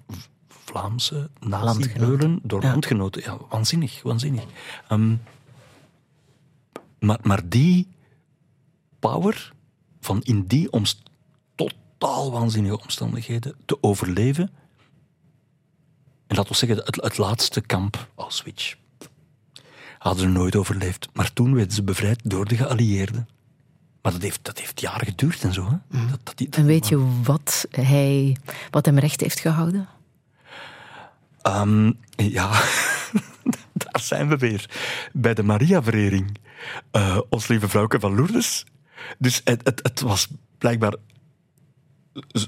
Vlaamse 0.48 1.30
nazi-beulen, 1.40 2.40
door 2.44 2.62
Ja. 2.62 2.72
landgenoten. 2.72 3.22
Ja, 3.22 3.38
waanzinnig, 3.50 4.02
waanzinnig. 4.04 4.44
Ehm, 4.88 5.16
maar, 7.00 7.20
maar 7.24 7.50
die 7.50 7.88
power 9.00 9.54
van 10.00 10.22
in 10.24 10.46
die 10.46 10.72
omst- 10.72 11.04
totaal 11.56 12.32
waanzinnige 12.32 12.82
omstandigheden 12.82 13.56
te 13.66 13.78
overleven. 13.84 14.52
En 16.28 16.36
laten 16.36 16.52
we 16.52 16.58
zeggen, 16.58 16.78
het, 16.78 16.96
het 17.02 17.18
laatste 17.18 17.62
kamp, 17.62 18.08
Auschwitz, 18.16 18.76
hadden 19.98 20.24
ze 20.24 20.30
nooit 20.30 20.56
overleefd. 20.56 21.08
Maar 21.14 21.34
toen 21.34 21.54
werden 21.56 21.74
ze 21.74 21.84
bevrijd 21.84 22.20
door 22.24 22.46
de 22.46 22.56
geallieerden. 22.58 23.28
Maar 24.02 24.12
dat 24.12 24.22
heeft, 24.22 24.40
dat 24.46 24.60
heeft 24.60 24.82
jaren 24.82 25.08
geduurd 25.08 25.44
en 25.44 25.54
zo. 25.54 25.64
Hè? 25.90 26.08
Dat, 26.10 26.20
dat, 26.24 26.38
die- 26.38 26.50
dat- 26.50 26.60
En 26.60 26.66
weet 26.66 26.88
je 26.88 27.22
wat, 27.24 27.66
hij, 27.70 28.38
wat 28.72 28.86
hem 28.86 29.00
recht 29.00 29.22
heeft 29.22 29.40
gehouden? 29.40 29.88
Ehm, 31.42 31.92
ja, 32.16 32.50
daar 33.84 34.02
zijn 34.02 34.28
we 34.30 34.38
weer. 34.38 34.70
Bij 35.14 35.34
de 35.34 35.44
Maria-verering. 35.44 36.38
Eh, 36.92 37.20
ons 37.30 37.48
lieve 37.48 37.70
vrouwke 37.70 38.00
van 38.00 38.16
Lourdes. 38.16 38.66
Dus 39.18 39.42
het, 39.44 39.62
het, 39.64 39.80
het 39.84 40.02
was 40.02 40.28
blijkbaar 40.58 40.94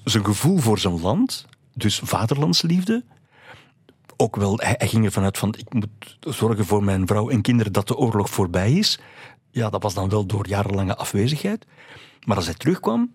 zijn 0.04 0.26
gevoel 0.26 0.58
voor 0.58 0.80
zijn 0.80 1.00
land. 1.00 1.46
Dus 1.74 2.00
vaderlandsliefde. 2.04 3.04
Ook 4.22 4.36
wel, 4.36 4.58
hij, 4.58 4.88
ging 4.88 5.06
ervan 5.06 5.24
uit 5.24 5.38
van, 5.38 5.56
ik 5.58 5.74
moet 5.74 6.18
zorgen 6.20 6.66
voor 6.66 6.84
mijn 6.84 7.08
vrouw 7.08 7.30
en 7.30 7.42
kinderen 7.42 7.74
dat 7.74 7.88
de 7.88 7.96
oorlog 7.96 8.30
voorbij 8.30 8.72
is. 8.74 9.00
Ja, 9.52 9.70
dat 9.70 9.84
was 9.84 9.94
dan 9.94 10.10
wel 10.10 10.26
door 10.26 10.48
jarenlange 10.48 10.96
afwezigheid. 10.96 11.66
Maar 12.26 12.36
als 12.36 12.46
hij 12.46 12.54
terugkwam, 12.54 13.12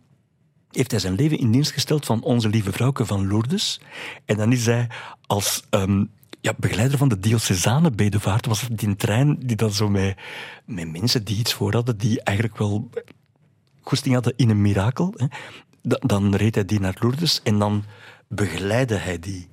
heeft 0.70 0.90
hij 0.90 1.00
zijn 1.00 1.14
leven 1.14 1.38
in 1.38 1.50
dienst 1.50 1.72
gesteld 1.72 2.06
van 2.06 2.22
onze 2.22 2.48
lieve 2.48 2.72
vrouwke 2.72 3.06
van 3.06 3.26
Lourdes. 3.28 3.80
En 4.24 4.36
dan 4.36 4.52
is 4.52 4.66
hij 4.66 4.88
als 5.26 5.62
ehm, 5.70 6.04
ja, 6.40 6.54
begeleider 6.56 6.98
van 6.98 7.08
de 7.08 7.18
diocesane 7.18 7.90
bedevaart 7.90 8.46
was 8.46 8.68
die 8.70 8.96
trein 8.96 9.36
die 9.38 9.56
dan 9.56 9.70
zo 9.72 9.88
met, 9.88 10.18
met 10.64 10.92
mensen 10.92 11.24
die 11.24 11.36
iets 11.38 11.54
voor 11.54 11.72
hadden, 11.72 11.98
die 11.98 12.22
eigenlijk 12.22 12.58
wel 12.58 12.90
goesting 13.80 14.14
hadden 14.14 14.32
in 14.36 14.50
een 14.50 14.62
mirakel. 14.62 15.14
Hè. 15.16 15.26
Da- 15.82 16.00
Dan 16.06 16.34
reed 16.34 16.54
hij 16.54 16.64
die 16.64 16.80
naar 16.80 16.96
Lourdes 17.00 17.40
en 17.42 17.58
dan 17.58 17.84
begeleidde 18.28 18.96
hij 18.96 19.18
die. 19.18 19.48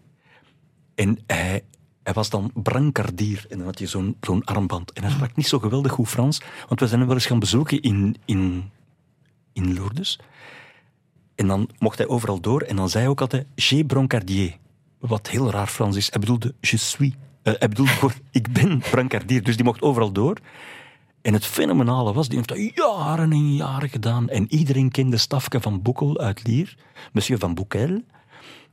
En 1.02 1.20
hij, 1.28 1.64
was 2.04 2.30
dan 2.30 2.52
brancardier 2.54 3.46
en 3.50 3.58
dan 3.58 3.68
had 3.68 3.80
je 3.80 3.88
zo'n 3.88 4.44
armband. 4.44 4.94
En 4.94 5.04
hij 5.04 5.12
sprak 5.12 5.36
niet 5.36 5.48
zo 5.48 5.60
geweldig 5.60 5.92
goed 5.92 6.08
Frans, 6.08 6.42
want 6.68 6.80
we 6.80 6.88
zijn 6.88 7.00
hem 7.00 7.08
wel 7.08 7.18
eens 7.18 7.26
gaan 7.26 7.40
bezoeken 7.40 7.82
in, 7.82 8.16
in, 8.26 8.70
in 9.54 9.74
Lourdes. 9.74 10.20
En 11.36 11.48
dan 11.48 11.70
mocht 11.80 11.98
hij 11.98 12.08
overal 12.08 12.40
door 12.40 12.62
en 12.62 12.76
dan 12.76 12.90
zei 12.90 13.04
hij 13.04 13.12
ook 13.12 13.22
altijd 13.22 13.46
J'ai 13.56 13.84
brancardier. 13.84 14.58
Wat 15.00 15.30
heel 15.30 15.52
raar 15.52 15.68
Frans 15.68 15.96
is. 15.96 16.12
Hij 16.12 16.20
bedoelde 16.20 16.54
je 16.60 16.78
suis. 16.78 17.14
Eh, 17.42 17.54
hij 17.58 17.70
bedoelde 17.70 17.92
ik 18.32 18.54
ben 18.54 18.80
brancardier. 18.92 19.44
Dus 19.44 19.56
die 19.56 19.66
mocht 19.66 19.82
overal 19.82 20.12
door. 20.12 20.38
En 21.22 21.34
het 21.34 21.46
fenomenale 21.46 22.14
was, 22.14 22.28
die 22.28 22.38
heeft 22.38 22.50
dat 22.50 22.86
jaren 22.86 23.32
en 23.32 23.56
jaren 23.56 23.90
gedaan. 23.90 24.30
En 24.30 24.54
iedereen 24.54 24.92
kende 24.92 25.18
Stafke 25.18 25.62
van 25.62 25.82
Boekel 25.82 26.20
uit 26.20 26.48
Lier, 26.48 26.78
monsieur 27.12 27.40
van 27.40 27.54
Boekel. 27.54 28.02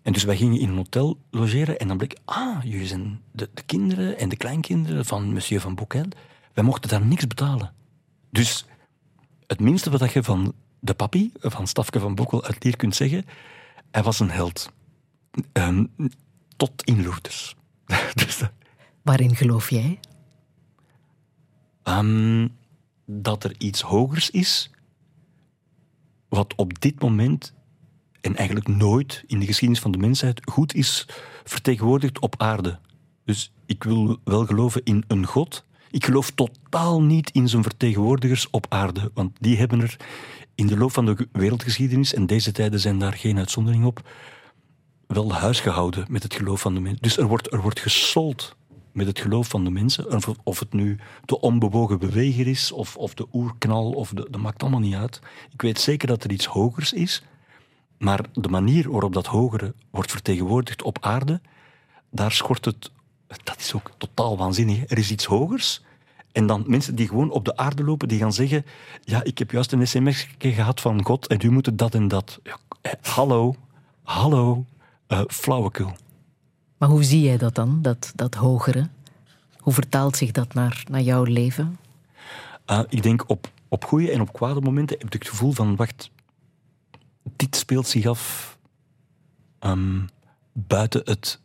En 0.08 0.14
dus 0.14 0.24
wij 0.24 0.36
gingen 0.36 0.60
in 0.60 0.68
een 0.68 0.76
hotel 0.76 1.18
logeren 1.30 1.78
en 1.78 1.88
dan 1.88 1.96
bleek, 1.96 2.18
ah, 2.24 2.62
jullie 2.64 2.86
zijn 2.86 3.20
de, 3.32 3.50
de 3.54 3.62
kinderen 3.62 4.18
en 4.18 4.28
de 4.28 4.36
kleinkinderen 4.36 5.04
van 5.04 5.32
monsieur 5.32 5.60
van 5.60 5.74
Boekel. 5.74 6.04
Wij 6.52 6.64
mochten 6.64 6.90
daar 6.90 7.06
niks 7.06 7.26
betalen. 7.26 7.74
Dus 8.30 8.64
het 9.46 9.60
minste 9.60 9.90
wat 9.90 10.12
je 10.12 10.22
van 10.22 10.54
de 10.80 10.94
papi, 10.94 11.32
van 11.40 11.66
Stafke 11.66 12.00
van 12.00 12.14
Boekel 12.14 12.44
uit 12.44 12.64
Lier 12.64 12.76
kunt 12.76 12.96
zeggen, 12.96 13.24
hij 13.90 14.02
was 14.02 14.20
een 14.20 14.30
held. 14.30 14.72
Ehm, 15.52 15.84
tot 16.56 16.84
in 16.84 17.02
Lourdes. 17.02 17.56
dus 18.24 18.38
dat- 18.38 18.52
Waarin 19.02 19.36
geloof 19.36 19.70
jij? 19.70 20.00
Ehm, 21.82 22.48
dat 23.04 23.44
er 23.44 23.54
iets 23.58 23.80
hogers 23.80 24.30
is, 24.30 24.70
wat 26.28 26.54
op 26.54 26.80
dit 26.80 27.00
moment 27.00 27.52
en 28.28 28.36
eigenlijk 28.36 28.68
nooit 28.68 29.24
in 29.26 29.38
de 29.38 29.46
geschiedenis 29.46 29.82
van 29.82 29.90
de 29.90 29.98
mensheid 29.98 30.40
goed 30.44 30.74
is 30.74 31.06
vertegenwoordigd 31.44 32.18
op 32.18 32.34
aarde. 32.38 32.78
Dus 33.24 33.52
ik 33.66 33.84
wil 33.84 34.18
wel 34.24 34.46
geloven 34.46 34.80
in 34.84 35.04
een 35.06 35.26
God. 35.26 35.64
Ik 35.90 36.04
geloof 36.04 36.30
totaal 36.30 37.02
niet 37.02 37.30
in 37.30 37.48
zijn 37.48 37.62
vertegenwoordigers 37.62 38.50
op 38.50 38.66
aarde, 38.68 39.10
want 39.14 39.36
die 39.40 39.56
hebben 39.56 39.80
er 39.80 39.96
in 40.54 40.66
de 40.66 40.76
loop 40.76 40.92
van 40.92 41.06
de 41.06 41.28
wereldgeschiedenis, 41.32 42.14
en 42.14 42.26
deze 42.26 42.52
tijden 42.52 42.80
zijn 42.80 42.98
daar 42.98 43.12
geen 43.12 43.38
uitzondering 43.38 43.84
op, 43.84 44.08
wel 45.06 45.32
huis 45.32 45.60
gehouden 45.60 46.06
met 46.08 46.22
het 46.22 46.34
geloof 46.34 46.60
van 46.60 46.74
de 46.74 46.80
mensen. 46.80 47.02
Dus 47.02 47.18
er 47.18 47.26
wordt, 47.26 47.52
er 47.52 47.60
wordt 47.60 47.80
gesold 47.80 48.56
met 48.92 49.06
het 49.06 49.20
geloof 49.20 49.48
van 49.48 49.64
de 49.64 49.70
mensen. 49.70 50.12
Of, 50.12 50.28
of 50.42 50.58
het 50.58 50.72
nu 50.72 50.98
de 51.24 51.40
onbewogen 51.40 51.98
beweger 51.98 52.46
is, 52.46 52.72
of, 52.72 52.96
of 52.96 53.14
de 53.14 53.26
oerknal, 53.32 53.90
of 53.90 54.08
de, 54.08 54.26
dat 54.30 54.40
maakt 54.40 54.62
allemaal 54.62 54.80
niet 54.80 54.94
uit. 54.94 55.20
Ik 55.52 55.62
weet 55.62 55.80
zeker 55.80 56.08
dat 56.08 56.24
er 56.24 56.30
iets 56.30 56.46
hogers 56.46 56.92
is, 56.92 57.22
maar 57.98 58.24
de 58.32 58.48
manier 58.48 58.90
waarop 58.90 59.12
dat 59.12 59.26
hogere 59.26 59.74
wordt 59.90 60.10
vertegenwoordigd 60.10 60.82
op 60.82 60.98
aarde, 61.00 61.40
daar 62.10 62.32
schort 62.32 62.64
het. 62.64 62.90
Dat 63.44 63.58
is 63.58 63.74
ook 63.74 63.90
totaal 63.96 64.36
waanzinnig. 64.36 64.90
Er 64.90 64.98
is 64.98 65.10
iets 65.10 65.24
hogers. 65.24 65.82
En 66.32 66.46
dan 66.46 66.64
mensen 66.66 66.94
die 66.94 67.08
gewoon 67.08 67.30
op 67.30 67.44
de 67.44 67.56
aarde 67.56 67.84
lopen, 67.84 68.08
die 68.08 68.18
gaan 68.18 68.32
zeggen: 68.32 68.64
Ja, 69.04 69.24
ik 69.24 69.38
heb 69.38 69.50
juist 69.50 69.72
een 69.72 69.86
sms 69.86 70.26
gehad 70.38 70.80
van 70.80 71.04
God 71.04 71.26
en 71.26 71.38
u 71.42 71.50
moet 71.50 71.78
dat 71.78 71.94
en 71.94 72.08
dat. 72.08 72.40
Ja, 72.42 72.58
eh, 72.80 72.92
hallo, 73.02 73.54
hallo, 74.02 74.64
eh, 75.06 75.20
flauwekul. 75.28 75.92
Maar 76.78 76.88
hoe 76.88 77.04
zie 77.04 77.20
jij 77.20 77.36
dat 77.36 77.54
dan, 77.54 77.82
dat, 77.82 78.12
dat 78.14 78.34
hogere? 78.34 78.88
Hoe 79.58 79.72
vertaalt 79.72 80.16
zich 80.16 80.30
dat 80.30 80.54
naar, 80.54 80.84
naar 80.90 81.00
jouw 81.00 81.22
leven? 81.22 81.78
Uh, 82.70 82.80
ik 82.88 83.02
denk 83.02 83.24
op, 83.26 83.50
op 83.68 83.84
goede 83.84 84.10
en 84.10 84.20
op 84.20 84.32
kwade 84.32 84.60
momenten 84.60 84.98
heb 84.98 85.06
ik 85.06 85.12
het 85.12 85.28
gevoel 85.28 85.52
van, 85.52 85.76
wacht, 85.76 86.10
dit 87.36 87.56
speelt 87.56 87.86
zich 87.86 88.06
af 88.06 88.58
um, 89.60 90.08
buiten 90.52 91.00
het, 91.04 91.40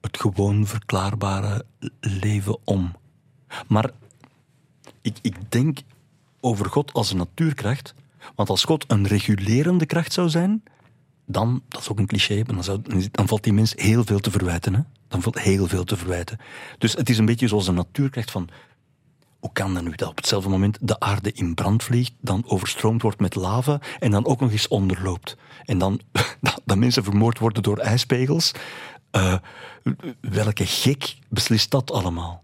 het 0.00 0.20
gewoon 0.20 0.66
verklaarbare 0.66 1.64
leven 2.00 2.58
om. 2.64 2.96
Maar 3.66 3.90
ik, 5.00 5.18
ik 5.22 5.52
denk 5.52 5.78
over 6.40 6.66
God 6.66 6.92
als 6.92 7.10
een 7.10 7.16
natuurkracht, 7.16 7.94
want 8.34 8.48
als 8.48 8.64
God 8.64 8.84
een 8.88 9.06
regulerende 9.06 9.86
kracht 9.86 10.12
zou 10.12 10.28
zijn, 10.28 10.62
dan, 11.26 11.62
dat 11.68 11.80
is 11.80 11.88
ook 11.88 11.98
een 11.98 12.06
cliché, 12.06 12.42
dan, 12.42 12.82
dan 13.10 13.28
valt 13.28 13.42
die 13.42 13.52
mens 13.52 13.72
heel 13.76 14.04
veel 14.04 14.20
te 14.20 14.30
verwijten. 14.30 14.74
Hè? 14.74 14.80
Dan 15.08 15.22
valt 15.22 15.40
heel 15.40 15.66
veel 15.66 15.84
te 15.84 15.96
verwijten. 15.96 16.38
Dus 16.78 16.92
het 16.92 17.08
is 17.08 17.18
een 17.18 17.24
beetje 17.24 17.48
zoals 17.48 17.68
een 17.68 17.74
natuurkracht 17.74 18.30
van 18.30 18.48
hoe 19.46 19.54
kan 19.54 19.74
dat 19.74 19.82
nu 19.82 19.92
dat 19.94 20.08
op 20.08 20.16
hetzelfde 20.16 20.48
moment 20.48 20.78
de 20.80 21.00
aarde 21.00 21.32
in 21.32 21.54
brand 21.54 21.82
vliegt, 21.82 22.12
dan 22.20 22.44
overstroomd 22.46 23.02
wordt 23.02 23.20
met 23.20 23.34
lava 23.34 23.80
en 23.98 24.10
dan 24.10 24.26
ook 24.26 24.40
nog 24.40 24.50
eens 24.50 24.68
onderloopt? 24.68 25.36
En 25.64 25.78
dan 25.78 26.00
dat, 26.64 26.78
mensen 26.78 27.04
vermoord 27.04 27.38
worden 27.38 27.62
door 27.62 27.78
ijspegels. 27.78 28.52
Uh, 29.12 29.34
welke 30.20 30.66
gek 30.66 31.16
beslist 31.28 31.70
dat 31.70 31.90
allemaal? 31.90 32.42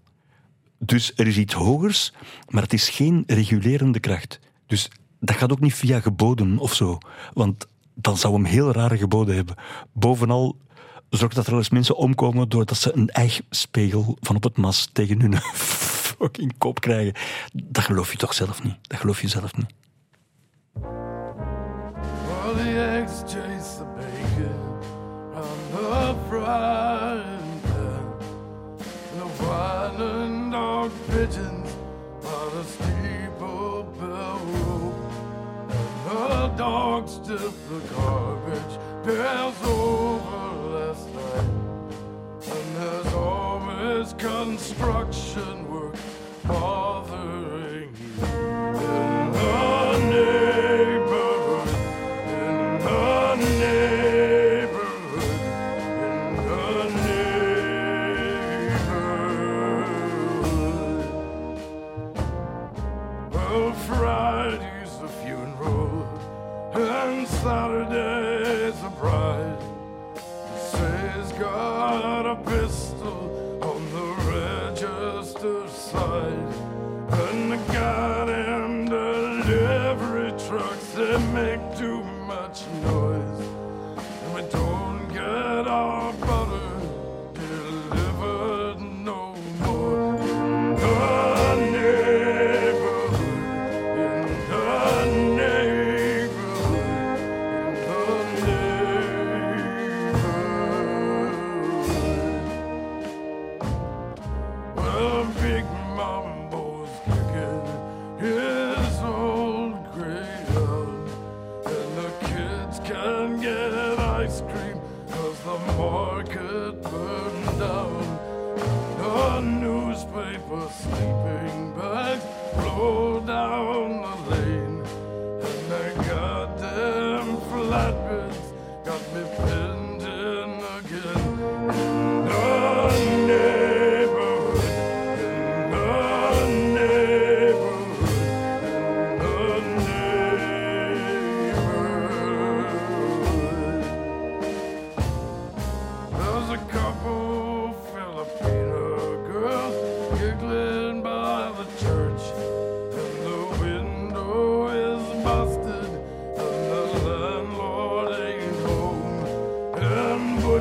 Dus 0.78 1.12
er 1.16 1.26
is 1.26 1.36
iets 1.36 1.54
hogers, 1.54 2.12
maar 2.48 2.62
het 2.62 2.72
is 2.72 2.88
geen 2.88 3.24
regulerende 3.26 4.00
kracht. 4.00 4.40
Dus 4.66 4.90
dat 5.20 5.36
gaat 5.36 5.52
ook 5.52 5.60
niet 5.60 5.74
via 5.74 6.00
geboden 6.00 6.58
of 6.58 6.74
zo. 6.74 6.98
Want 7.32 7.66
dan 7.94 8.16
zou 8.16 8.34
hem 8.34 8.44
heel 8.44 8.72
rare 8.72 8.96
geboden 8.96 9.34
hebben. 9.34 9.56
Bovenal 9.92 10.56
zorgt 11.08 11.34
dat 11.34 11.44
er 11.44 11.50
wel 11.50 11.60
eens 11.60 11.70
mensen 11.70 11.96
omkomen 11.96 12.48
doordat 12.48 12.78
ze 12.78 12.96
een 12.96 13.08
ijspegel 13.08 14.16
van 14.20 14.36
op 14.36 14.42
het 14.42 14.56
mas 14.56 14.88
tegen 14.92 15.20
hun 15.20 15.34
fucking 16.32 16.58
kop 16.58 16.80
krijgen. 16.80 17.14
Dat 17.52 17.84
geloof 17.84 18.12
je 18.12 18.18
toch 18.18 18.34
zelf 18.34 18.62
niet? 18.62 18.76
Dat 18.82 18.98
geloof 19.00 19.20
je 19.20 19.28
zelf 19.28 19.56
niet. 19.56 19.74
Well, 22.24 22.54
the 22.54 22.98
eggs 22.98 23.22
chase 23.26 23.76
the 23.76 23.84
bacon 23.96 24.62
on 25.34 25.58
the. 25.72 25.92
The 29.96 30.50
dog 30.50 30.90
pigeons 31.06 31.70
on 32.24 32.58
a 32.58 32.64
steeple 32.64 33.84
bell 33.98 34.38
rope. 34.52 35.12
And 35.70 36.56
the 36.56 37.50
the 37.68 37.80
garbage 37.94 38.78
pails 39.02 39.62
over 39.64 40.70
last 40.70 41.06
night. 41.14 41.50
And 42.50 42.76
there's 42.76 43.14
always 43.14 44.14
construction 44.18 45.68
work 45.70 45.96
bothering 46.46 47.94
you 48.00 48.24
in 48.24 49.32
the 49.32 49.98
neighborhood, 50.10 51.68
in 52.26 52.78
the 52.84 53.34
neighborhood, 53.60 55.40
in 56.02 56.36
the 56.48 56.62
neighborhood. 57.06 57.42
Well, 63.32 63.72
Friday's 63.72 64.92
the 64.98 65.08
funeral, 65.08 65.92
and 66.74 67.28
Saturday's 67.28 68.80
the 68.82 68.90
bride. 69.00 69.58
Say's 70.56 71.32
got 71.38 72.26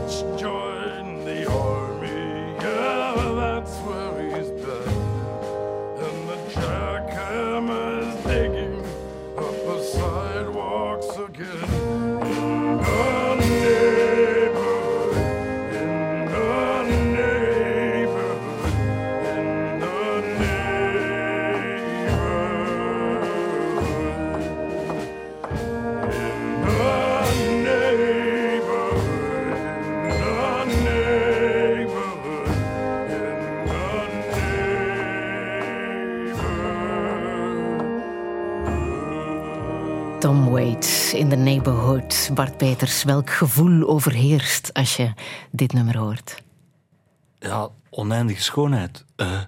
God's 0.02 0.41
joy. 0.41 0.60
Bart 42.41 42.57
Peters, 42.57 43.03
welk 43.03 43.30
gevoel 43.30 43.88
overheerst 43.88 44.73
als 44.73 44.95
je 44.95 45.13
dit 45.51 45.73
nummer 45.73 45.97
hoort? 45.97 46.43
ja, 47.39 47.69
oneindige 47.89 48.41
schoonheid. 48.41 49.05
Eh, 49.15 49.41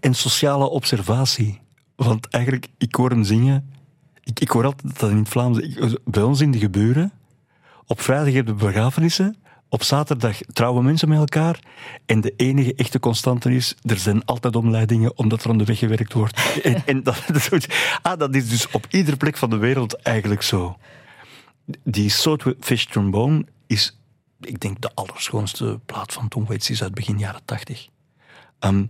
en 0.00 0.14
sociale 0.14 0.68
observatie. 0.68 1.60
Want 1.96 2.28
eigenlijk, 2.28 2.68
ik 2.78 2.94
hoor 2.94 3.10
hem 3.10 3.24
zingen. 3.24 3.70
Ik, 4.22 4.40
ik 4.40 4.48
hoor 4.48 4.64
altijd 4.64 4.98
dat 4.98 5.10
in 5.10 5.26
het 5.30 6.00
bij 6.04 6.22
ons 6.22 6.40
in 6.40 6.50
de 6.50 6.58
gebeuren. 6.58 7.12
Op 7.86 8.00
vrijdag 8.00 8.34
heb 8.34 8.46
je 8.46 8.54
begrafenissen. 8.54 9.36
Op 9.68 9.82
zaterdag 9.82 10.38
trouwen 10.52 10.84
mensen 10.84 11.08
met 11.08 11.18
elkaar. 11.18 11.60
En 12.06 12.20
de 12.20 12.34
enige 12.36 12.74
echte 12.74 13.00
constante 13.00 13.54
is, 13.54 13.74
er 13.82 13.98
zijn 13.98 14.24
altijd 14.24 14.56
omleidingen 14.56 15.18
omdat 15.18 15.44
er 15.44 15.50
aan 15.50 15.58
de 15.58 15.64
weg 15.64 15.78
gewerkt 15.78 16.12
wordt. 16.12 16.40
En, 16.62 16.82
en 16.86 17.02
dat, 17.02 17.22
dat 17.26 17.36
is 17.36 17.44
zoiets- 17.44 17.98
ah, 18.02 18.18
dat 18.18 18.34
is 18.34 18.48
dus 18.48 18.70
op 18.70 18.86
iedere 18.90 19.16
plek 19.16 19.36
van 19.36 19.50
de 19.50 19.56
wereld 19.56 20.02
eigenlijk 20.02 20.42
zo. 20.42 20.76
Die 21.84 22.10
Swordfish 22.10 22.84
Trombone 22.84 23.46
is, 23.66 23.98
ik 24.40 24.60
denk, 24.60 24.80
de 24.80 24.90
allerschoonste 24.94 25.80
plaat 25.86 26.12
van 26.12 26.28
Tom 26.28 26.46
Waits 26.46 26.70
is 26.70 26.82
uit 26.82 26.94
begin 26.94 27.18
jaren 27.18 27.44
tachtig. 27.44 27.88
Ehm, 28.58 28.84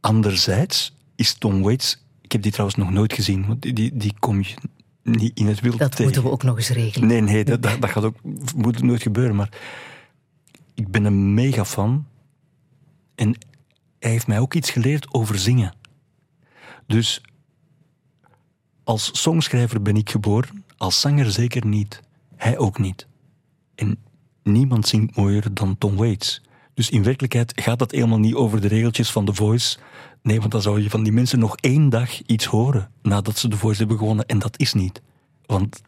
anderzijds 0.00 0.96
is 1.16 1.34
Tom 1.34 1.62
Waits, 1.62 2.04
ik 2.20 2.32
heb 2.32 2.42
die 2.42 2.52
trouwens 2.52 2.78
nog 2.78 2.90
nooit 2.90 3.12
gezien, 3.12 3.46
want 3.46 3.62
die, 3.62 3.72
die, 3.72 3.96
die 3.96 4.14
kom 4.18 4.42
je 4.42 4.54
niet 5.10 5.38
in 5.38 5.46
het 5.46 5.60
wild 5.60 5.78
Dat 5.78 5.90
tegen. 5.90 6.04
moeten 6.04 6.22
we 6.22 6.30
ook 6.30 6.42
nog 6.42 6.56
eens 6.56 6.68
regelen. 6.68 7.08
Nee, 7.08 7.20
nee, 7.20 7.44
dat, 7.44 7.62
dat, 7.62 7.80
dat 7.80 7.90
gaat 7.90 8.04
ook, 8.04 8.16
moet 8.56 8.82
nooit 8.82 9.02
gebeuren. 9.02 9.36
Maar 9.36 9.52
ik 10.74 10.90
ben 10.90 11.04
een 11.04 11.34
mega 11.34 11.64
fan. 11.64 12.06
En 13.14 13.36
hij 13.98 14.10
heeft 14.10 14.26
mij 14.26 14.38
ook 14.38 14.54
iets 14.54 14.70
geleerd 14.70 15.12
over 15.12 15.38
zingen. 15.38 15.74
Dus 16.86 17.20
als 18.84 19.10
songschrijver 19.22 19.82
ben 19.82 19.96
ik 19.96 20.10
geboren, 20.10 20.64
als 20.76 21.00
zanger 21.00 21.30
zeker 21.30 21.66
niet. 21.66 22.00
Hij 22.36 22.58
ook 22.58 22.78
niet. 22.78 23.06
En 23.74 23.98
niemand 24.42 24.88
zingt 24.88 25.16
mooier 25.16 25.54
dan 25.54 25.78
Tom 25.78 25.96
Waits. 25.96 26.42
Dus 26.74 26.90
in 26.90 27.02
werkelijkheid 27.02 27.52
gaat 27.60 27.80
het 27.80 27.90
helemaal 27.90 28.18
niet 28.18 28.34
over 28.34 28.60
de 28.60 28.68
regeltjes 28.68 29.10
van 29.10 29.24
The 29.24 29.34
Voice. 29.34 29.78
Nee, 30.22 30.38
want 30.40 30.52
dan 30.52 30.62
zou 30.62 30.82
je 30.82 30.90
van 30.90 31.02
die 31.02 31.12
mensen 31.12 31.38
nog 31.38 31.56
één 31.56 31.88
dag 31.88 32.22
iets 32.22 32.44
horen 32.44 32.90
nadat 33.02 33.38
ze 33.38 33.48
The 33.48 33.56
Voice 33.56 33.78
hebben 33.78 33.98
gewonnen. 33.98 34.26
En 34.26 34.38
dat 34.38 34.58
is 34.58 34.72
niet. 34.72 35.02
Want 35.46 35.82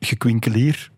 gekwinkelier 0.00 0.90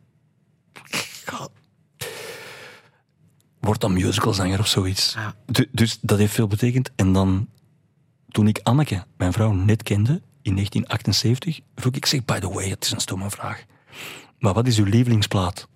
wordt 3.60 3.80
dan 3.80 3.92
musicalzanger 3.92 4.58
of 4.58 4.66
zoiets. 4.66 5.12
Ja. 5.14 5.34
Du- 5.46 5.68
dus 5.72 5.98
dat 6.00 6.18
heeft 6.18 6.34
veel 6.34 6.46
betekend. 6.46 6.90
En 6.96 7.12
dan, 7.12 7.48
toen 8.28 8.46
ik 8.48 8.60
Anneke, 8.62 9.04
mijn 9.16 9.32
vrouw, 9.32 9.52
net 9.52 9.82
kende, 9.82 10.22
in 10.42 10.54
1978, 10.54 11.60
vroeg 11.74 11.92
ik, 11.94 12.06
zeg, 12.06 12.24
by 12.24 12.38
the 12.38 12.52
way, 12.52 12.68
het 12.68 12.84
is 12.84 12.90
een 12.90 13.00
stomme 13.00 13.30
vraag. 13.30 13.64
Maar 14.38 14.54
wat 14.54 14.66
is 14.66 14.78
uw 14.78 14.84
lievelingsplaat? 14.84 15.68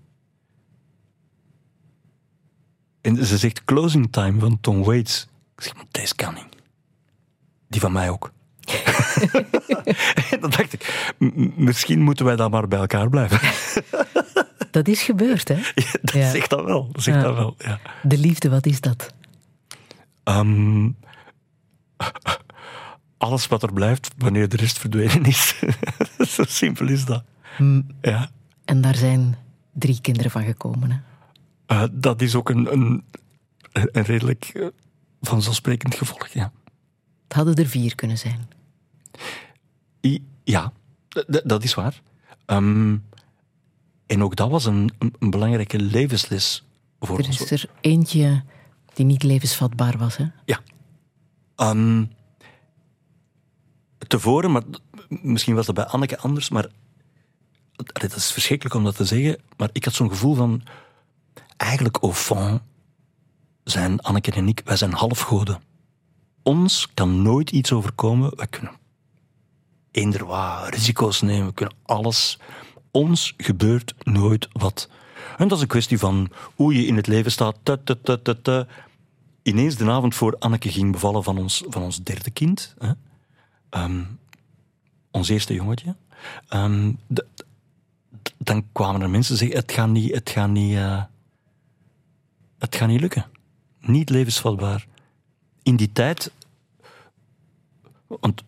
En 3.01 3.27
ze 3.27 3.39
zegt 3.39 3.65
Closing 3.65 4.13
Time 4.13 4.41
van 4.41 4.61
Tom 4.61 4.83
Waits. 4.85 5.29
Ik 5.57 5.63
zeg, 5.63 5.75
maar 5.75 5.85
deze 5.91 6.15
kan 6.15 6.35
niet. 6.35 6.56
Die 7.77 7.85
van 7.85 7.93
mij 7.95 8.11
ook. 8.11 8.33
en 10.31 10.41
dan 10.41 10.51
dacht 10.51 10.73
ik, 10.73 11.13
misschien 11.57 12.01
moeten 12.03 12.25
wij 12.25 12.37
dan 12.37 12.51
maar 12.51 12.69
bij 12.69 12.79
elkaar 12.79 13.09
blijven. 13.09 13.41
Dat 14.71 14.89
is 14.89 15.03
gebeurd, 15.03 15.49
hè? 15.49 15.55
Ja, 15.55 15.85
dat 16.03 16.13
Ja. 16.15 16.31
zegt 16.31 16.51
dat 16.51 16.65
wel. 16.65 16.89
Dat 16.93 17.03
zegt 17.03 17.17
Ja. 17.17 17.23
dat 17.23 17.35
wel, 17.35 17.55
ja. 17.59 17.81
De 18.03 18.19
liefde, 18.19 18.49
wat 18.49 18.67
is 18.67 18.81
dat? 18.81 19.15
Ehm, 20.25 20.89
alles 23.19 23.47
wat 23.47 23.63
er 23.63 23.73
blijft 23.73 24.11
wanneer 24.19 24.49
de 24.49 24.57
rest 24.57 24.79
verdwenen 24.79 25.23
is. 25.25 25.63
Zo 26.35 26.43
simpel 26.47 26.87
is 26.89 27.05
dat. 27.05 27.25
Ja. 28.01 28.31
En 28.65 28.81
daar 28.81 28.95
zijn 28.97 29.37
drie 29.73 30.01
kinderen 30.01 30.31
van 30.31 30.45
gekomen. 30.45 30.91
Hè? 30.91 30.99
Eh, 31.67 31.89
dat 31.93 32.21
is 32.23 32.35
ook 32.35 32.49
een, 32.49 32.73
een, 32.73 33.05
een 33.73 34.03
redelijk 34.05 34.45
eh, 34.45 34.67
vanzelfsprekend 35.21 35.95
gevolg, 35.95 36.27
ja. 36.29 36.53
Het 37.29 37.37
hadden 37.37 37.55
er 37.55 37.67
vier 37.67 37.95
kunnen 37.95 38.19
zijn. 38.19 38.49
Ja, 40.45 40.73
dat 41.45 41.65
is 41.65 41.75
waar. 41.75 42.03
Ehm, 42.45 42.97
en 44.07 44.23
ook 44.23 44.37
dat 44.37 44.51
was 44.51 44.65
een, 44.65 44.91
een, 44.99 45.31
belangrijke 45.31 45.79
levensles 45.79 46.65
voor 47.01 47.19
Er 47.19 47.27
ons. 47.27 47.41
is 47.41 47.51
er 47.51 47.71
eentje 47.81 48.43
die 48.95 49.05
niet 49.05 49.23
levensvatbaar 49.23 49.99
was. 49.99 50.17
Hè? 50.17 50.25
Ja. 50.45 50.61
Ehm, 51.57 52.05
tevoren, 53.99 54.53
maar 54.53 54.63
misschien 55.09 55.55
was 55.55 55.67
dat 55.67 55.75
bij 55.75 55.87
Anneke 55.87 56.19
anders, 56.19 56.49
maar 56.49 56.69
dat 57.73 58.17
is 58.17 58.31
verschrikkelijk 58.33 58.75
om 58.77 58.85
dat 58.85 58.97
te 58.97 59.05
zeggen, 59.05 59.39
maar 59.57 59.69
ik 59.73 59.85
had 59.85 59.95
zo'n 59.95 60.11
gevoel 60.11 60.35
van, 60.35 60.63
eigenlijk 61.57 61.97
au 61.97 62.13
fond 62.13 62.61
zijn 63.65 64.01
Anneke 64.01 64.33
en 64.33 64.49
ik, 64.49 64.61
wij 64.65 64.77
zijn 64.77 64.93
halfgoden. 64.93 65.61
Ons 66.47 66.89
kan 66.95 67.23
nooit 67.23 67.51
iets 67.51 67.73
overkomen, 67.73 68.37
wij 68.37 68.47
kunnen 68.47 68.73
eender 69.91 70.27
wat 70.27 70.69
risico's 70.69 71.21
nemen, 71.21 71.47
we 71.47 71.55
kunnen 71.55 71.77
alles. 71.83 72.39
Ons 72.91 73.35
gebeurt 73.37 73.95
nooit 74.03 74.49
wat. 74.53 74.89
En 75.37 75.49
dat 75.49 75.57
is 75.57 75.63
een 75.63 75.69
kwestie 75.69 75.99
van 75.99 76.31
hoe 76.55 76.75
je 76.75 76.87
in 76.87 76.97
het 76.97 77.07
leven 77.07 77.33
staat. 77.33 77.57
Ta, 77.63 77.77
ta, 77.85 77.95
ta, 78.03 78.17
ta, 78.17 78.35
ta 78.43 78.67
ineens 79.43 79.77
de 79.77 79.91
avond 79.91 80.15
voor 80.15 80.37
Anneke 80.39 80.69
ging 80.69 80.93
bevallen 80.93 81.23
van 81.23 81.39
ons, 81.39 81.63
van 81.69 81.83
ons 81.83 82.03
derde 82.03 82.31
kind, 82.31 82.75
hè, 82.79 82.93
ehm, 83.71 84.03
ons 85.11 85.29
eerste 85.29 85.55
jongetje, 85.55 85.97
ehm, 86.49 86.93
dan 88.39 88.67
kwamen 88.73 89.01
er 89.01 89.11
mensen 89.11 89.37
zeggen: 89.37 89.57
het 89.57 89.73
gaat 89.73 89.89
niet, 89.89 90.15
het 90.15 90.31
gaat 90.31 90.51
niet, 90.51 90.77
eh, 90.77 91.03
het 92.59 92.77
gaat 92.77 92.89
niet 92.89 93.01
lukken. 93.01 93.27
Niet 93.81 94.11
levensvatbaar. 94.11 94.87
In 95.67 95.77
die 95.77 95.93
tijd, 95.93 96.33
want 98.07 98.45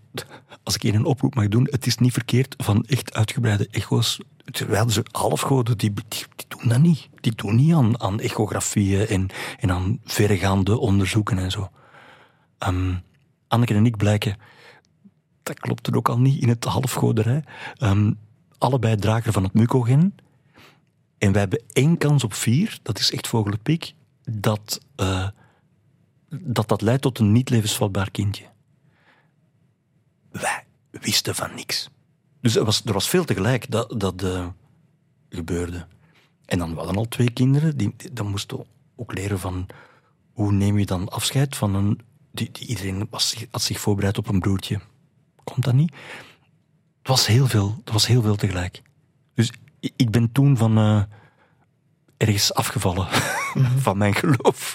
als 0.63 0.77
ik 0.77 0.83
een 0.83 1.05
oproep 1.05 1.35
mag 1.35 1.49
doen, 1.49 1.69
het 1.71 1.87
is 1.87 1.99
niet 1.99 2.13
verkeerd 2.13 2.55
van 2.59 2.85
echt 2.85 3.15
uitgebreide 3.15 3.69
echo's. 3.71 4.21
Terwijl 4.45 4.91
ze 4.91 5.05
halfgoden, 5.11 5.79
die, 5.79 5.93
die, 6.09 6.25
doen 6.49 6.69
dat 6.69 6.79
niet. 6.79 7.09
Die 7.21 7.35
doen 7.35 7.57
niet 7.57 7.75
aan, 7.75 8.01
aan 8.01 8.21
echografieën 8.21 9.07
en, 9.07 9.29
en 9.59 9.71
aan 9.71 10.01
verregaande 10.05 10.79
onderzoeken 10.79 11.39
en 11.39 11.51
zo. 11.51 11.71
Ehm, 12.59 12.95
Anneke 13.49 13.75
en 13.75 13.87
ik 13.87 13.97
blijken, 13.97 14.37
dat 15.43 15.61
klopt 15.61 15.87
er 15.87 15.97
ook 15.97 16.09
al 16.09 16.19
niet 16.19 16.43
in 16.43 16.49
het 16.49 16.65
halfgoderij, 16.65 17.45
Ehm, 17.77 18.13
allebei 18.59 18.97
drager 18.97 19.33
van 19.33 19.43
het 19.43 19.55
mucogen. 19.55 20.15
En 21.19 21.33
wij 21.33 21.41
hebben 21.41 21.63
één 21.73 21.99
kans 21.99 22.25
op 22.25 22.35
vier, 22.35 22.79
dat 22.83 22.99
is 22.99 23.13
echt 23.13 23.27
vogelpiek, 23.27 23.95
dat, 24.25 24.81
eh, 24.97 25.29
dat 26.29 26.69
dat 26.69 26.83
leidt 26.83 27.03
tot 27.03 27.19
een 27.19 27.33
niet 27.33 27.51
levensvatbaar 27.51 28.11
kindje. 28.11 28.45
Wij 30.31 30.65
wisten 30.91 31.35
van 31.35 31.55
niks. 31.55 31.91
Dus 32.41 32.57
er 32.57 32.65
was, 32.65 32.85
er 32.85 32.93
was 32.93 33.09
veel 33.09 33.25
tegelijk 33.25 33.71
dat, 33.71 34.01
dat 34.01 34.23
eh, 34.23 34.47
gebeurde. 35.29 35.87
En 36.45 36.59
dan 36.59 36.77
hadden 36.77 36.97
al 36.97 37.09
twee 37.09 37.31
kinderen, 37.31 37.77
die, 37.77 37.95
dan 38.13 38.27
moesten 38.27 38.67
ook 38.97 39.15
leren 39.15 39.39
van 39.39 39.67
hoe 40.33 40.53
neem 40.53 40.79
je 40.79 40.87
dan 40.87 41.09
afscheid 41.09 41.57
van 41.57 41.75
een. 41.75 42.01
Die, 42.33 42.51
iedereen 42.59 43.07
was, 43.11 43.47
had 43.51 43.63
zich 43.63 43.81
voorbereid 43.81 44.19
op 44.19 44.29
een 44.29 44.41
broertje. 44.41 44.81
Komt 45.45 45.65
dat 45.65 45.75
niet? 45.75 45.93
Het 46.99 47.09
was 47.09 47.27
heel 47.27 47.47
veel, 47.47 47.77
het 47.85 47.93
was 47.93 48.07
heel 48.07 48.23
veel 48.23 48.37
tegelijk. 48.37 48.83
Dus 49.35 49.53
ik, 49.81 49.93
ik 49.97 50.11
ben 50.11 50.33
toen 50.33 50.57
van 50.57 50.79
eh, 50.79 51.03
ergens 52.19 52.55
afgevallen 52.55 53.07
van 53.87 53.99
mijn 53.99 54.15
geloof. 54.15 54.75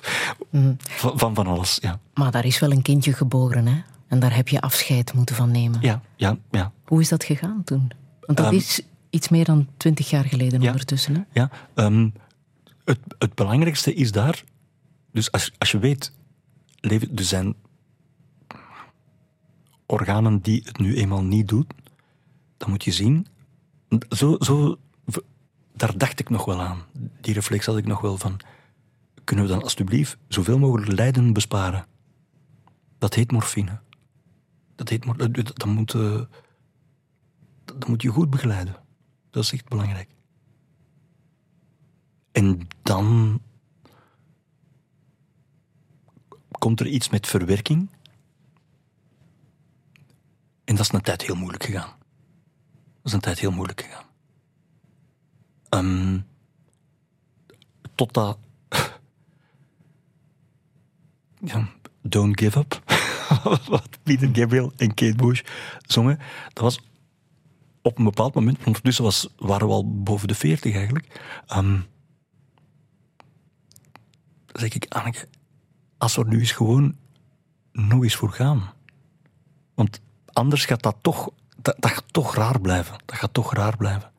Van, 0.81 1.19
van 1.19 1.35
van 1.35 1.47
alles, 1.47 1.77
ja. 1.81 1.99
Maar 2.13 2.31
daar 2.31 2.45
is 2.45 2.59
wel 2.59 2.71
een 2.71 2.81
kindje 2.81 3.13
geboren, 3.13 3.65
hè? 3.65 3.81
En 4.07 4.19
daar 4.19 4.35
heb 4.35 4.47
je 4.47 4.61
afscheid 4.61 5.13
moeten 5.13 5.35
van 5.35 5.51
nemen. 5.51 5.81
Ja, 5.81 6.01
ja, 6.15 6.37
ja. 6.51 6.71
Hoe 6.85 7.01
is 7.01 7.09
dat 7.09 7.23
gegaan 7.23 7.63
toen? 7.63 7.91
Want 8.21 8.37
dat 8.37 8.47
Ehm, 8.47 8.55
is 8.55 8.81
iets 9.09 9.29
meer 9.29 9.45
dan 9.45 9.67
twintig 9.77 10.09
jaar 10.09 10.23
geleden 10.25 10.61
Ja. 10.61 10.67
ondertussen. 10.71 11.15
Hè? 11.15 11.21
Ja, 11.41 11.49
ehm, 11.73 12.09
het, 12.85 12.99
het 13.17 13.35
belangrijkste 13.35 13.93
is 13.93 14.11
daar, 14.11 14.43
dus 15.11 15.31
als, 15.31 15.51
als 15.57 15.71
je 15.71 15.79
weet, 15.79 16.11
leven, 16.79 17.11
er 17.15 17.23
zijn 17.23 17.55
organen 19.85 20.39
die 20.39 20.61
het 20.65 20.77
nu 20.77 20.95
eenmaal 20.95 21.23
niet 21.23 21.47
doet, 21.47 21.73
dan 22.57 22.69
moet 22.69 22.83
je 22.83 22.91
zien, 22.91 23.27
zo, 24.09 24.35
zo, 24.39 24.77
daar 25.75 25.97
dacht 25.97 26.19
ik 26.19 26.29
nog 26.29 26.45
wel 26.45 26.61
aan. 26.61 26.83
Die 27.21 27.33
reflex 27.33 27.65
had 27.65 27.77
ik 27.77 27.85
nog 27.85 28.01
wel 28.01 28.17
van, 28.17 28.39
kunnen 29.23 29.45
we 29.45 29.51
dan 29.51 29.63
alsjeblieft 29.63 30.17
zoveel 30.27 30.59
mogelijk 30.59 30.91
lijden 30.91 31.33
besparen? 31.33 31.85
Dat 32.97 33.13
heet 33.13 33.31
morfine. 33.31 33.79
Dat 34.75 34.89
heet, 34.89 35.05
mor- 35.05 35.31
dat, 35.31 35.65
moet, 35.65 35.93
eh, 35.93 36.21
dat 37.65 37.87
moet 37.87 38.01
je 38.01 38.09
goed 38.09 38.29
begeleiden. 38.29 38.75
Dat 39.29 39.43
is 39.43 39.51
echt 39.53 39.67
belangrijk. 39.67 40.09
En 42.31 42.67
dan 42.81 43.39
komt 46.51 46.79
er 46.79 46.87
iets 46.87 47.09
met 47.09 47.27
verwerking. 47.27 47.89
En 50.63 50.75
dat 50.75 50.79
is 50.85 50.91
een 50.91 51.01
tijd 51.01 51.21
heel 51.21 51.35
moeilijk 51.35 51.63
gegaan. 51.63 51.93
Dat 52.95 53.03
is 53.03 53.13
een 53.13 53.19
tijd 53.19 53.39
heel 53.39 53.51
moeilijk 53.51 53.81
gegaan. 53.81 54.02
Ehm 55.73 56.19
totdat... 57.95 58.37
ja, 61.51 61.67
Don't 62.01 62.39
Give 62.39 62.59
Up. 62.59 62.81
Wat 63.69 64.03
Peter 64.03 64.29
Gabriel 64.31 64.71
en 64.77 64.93
Kate 64.93 65.15
Bush 65.15 65.41
zongen. 65.81 66.19
Dat 66.53 66.63
was 66.63 66.79
op 67.81 67.97
een 67.97 68.03
bepaald 68.03 68.33
moment, 68.33 68.57
ondertussen 68.65 69.03
was, 69.03 69.27
waren 69.37 69.67
we 69.67 69.73
al 69.73 70.03
boven 70.03 70.27
de 70.27 70.35
40 70.35 70.75
eigenlijk. 70.75 71.21
dan 71.45 71.85
zeg 74.51 74.73
ik, 74.73 74.85
Anneke, 74.89 75.27
als 75.97 76.17
er 76.17 76.27
nu 76.27 76.39
eens 76.39 76.51
gewoon 76.51 76.97
nog 77.71 78.03
eens 78.03 78.15
voor 78.15 78.31
gaan. 78.31 78.73
Want 79.73 80.01
anders 80.25 80.65
gaat 80.65 80.83
dat 80.83 80.95
toch, 81.01 81.29
dat, 81.57 81.75
dat 81.79 81.91
gaat 81.91 82.13
toch 82.13 82.35
raar 82.35 82.61
blijven. 82.61 82.97
Dat 83.05 83.17
gaat 83.17 83.33
toch 83.33 83.53
raar 83.53 83.77
blijven. 83.77 84.12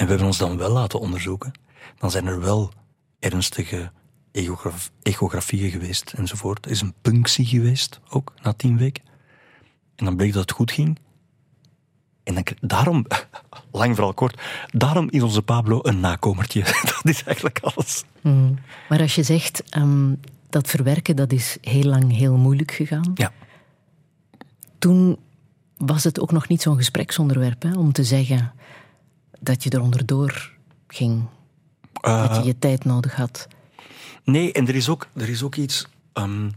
En 0.00 0.06
we 0.06 0.12
hebben 0.12 0.28
ons 0.28 0.38
dan 0.38 0.56
wel 0.56 0.70
laten 0.70 1.00
onderzoeken. 1.00 1.52
Dan 1.98 2.10
zijn 2.10 2.26
er 2.26 2.40
wel 2.40 2.72
ernstige 3.18 3.92
echograf- 4.32 4.90
echografieën 5.02 5.70
geweest 5.70 6.12
enzovoort. 6.12 6.64
Er 6.64 6.70
is 6.70 6.80
een 6.80 6.94
punctie 7.02 7.46
geweest, 7.46 8.00
ook, 8.08 8.32
na 8.42 8.52
tien 8.52 8.76
weken. 8.76 9.04
En 9.96 10.04
dan 10.04 10.16
bleek 10.16 10.32
dat 10.32 10.42
het 10.42 10.52
goed 10.52 10.72
ging. 10.72 10.98
En 12.22 12.34
dan, 12.34 12.44
daarom, 12.60 13.06
lang 13.72 13.94
vooral 13.94 14.14
kort, 14.14 14.40
daarom 14.70 15.10
is 15.10 15.22
onze 15.22 15.42
Pablo 15.42 15.78
een 15.82 16.00
nakomertje. 16.00 16.62
Dat 16.92 17.00
is 17.04 17.22
eigenlijk 17.22 17.58
alles. 17.58 18.04
Mm. 18.20 18.58
Maar 18.88 19.00
als 19.00 19.14
je 19.14 19.22
zegt, 19.22 19.62
ehm, 19.70 20.14
dat 20.48 20.68
verwerken, 20.68 21.16
dat 21.16 21.32
is 21.32 21.56
heel 21.60 21.84
lang 21.84 22.12
heel 22.12 22.36
moeilijk 22.36 22.72
gegaan. 22.72 23.10
Ja. 23.14 23.32
Toen 24.78 25.18
was 25.76 26.04
het 26.04 26.20
ook 26.20 26.32
nog 26.32 26.48
niet 26.48 26.62
zo'n 26.62 26.76
gespreksonderwerp, 26.76 27.62
hè, 27.62 27.72
om 27.72 27.92
te 27.92 28.04
zeggen 28.04 28.52
dat 29.40 29.62
je 29.62 29.70
er 29.70 29.80
onderdoor 29.80 30.52
ging. 30.86 31.24
dat 31.92 32.36
je 32.36 32.42
je 32.42 32.58
tijd 32.58 32.84
nodig 32.84 33.16
had. 33.16 33.48
Nee, 34.24 34.52
en 34.52 34.68
er 34.68 34.74
is 34.74 34.88
ook, 34.88 35.08
er 35.14 35.28
is 35.28 35.42
ook 35.42 35.54
iets. 35.54 35.86
ehm, 36.12 36.50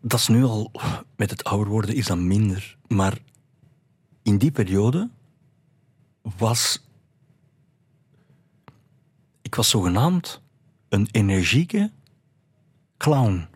dat 0.00 0.20
is 0.20 0.28
nu 0.28 0.44
al, 0.44 0.70
met 1.16 1.30
het 1.30 1.44
ouder 1.44 1.68
worden 1.68 1.94
is 1.94 2.06
dat 2.06 2.18
minder. 2.18 2.76
Maar 2.88 3.18
in 4.22 4.38
die 4.38 4.50
periode 4.50 5.10
was. 6.22 6.82
Ik 9.42 9.54
was 9.54 9.68
zogenaamd 9.68 10.40
een 10.88 11.08
energieke 11.10 11.92
clown. 12.96 13.46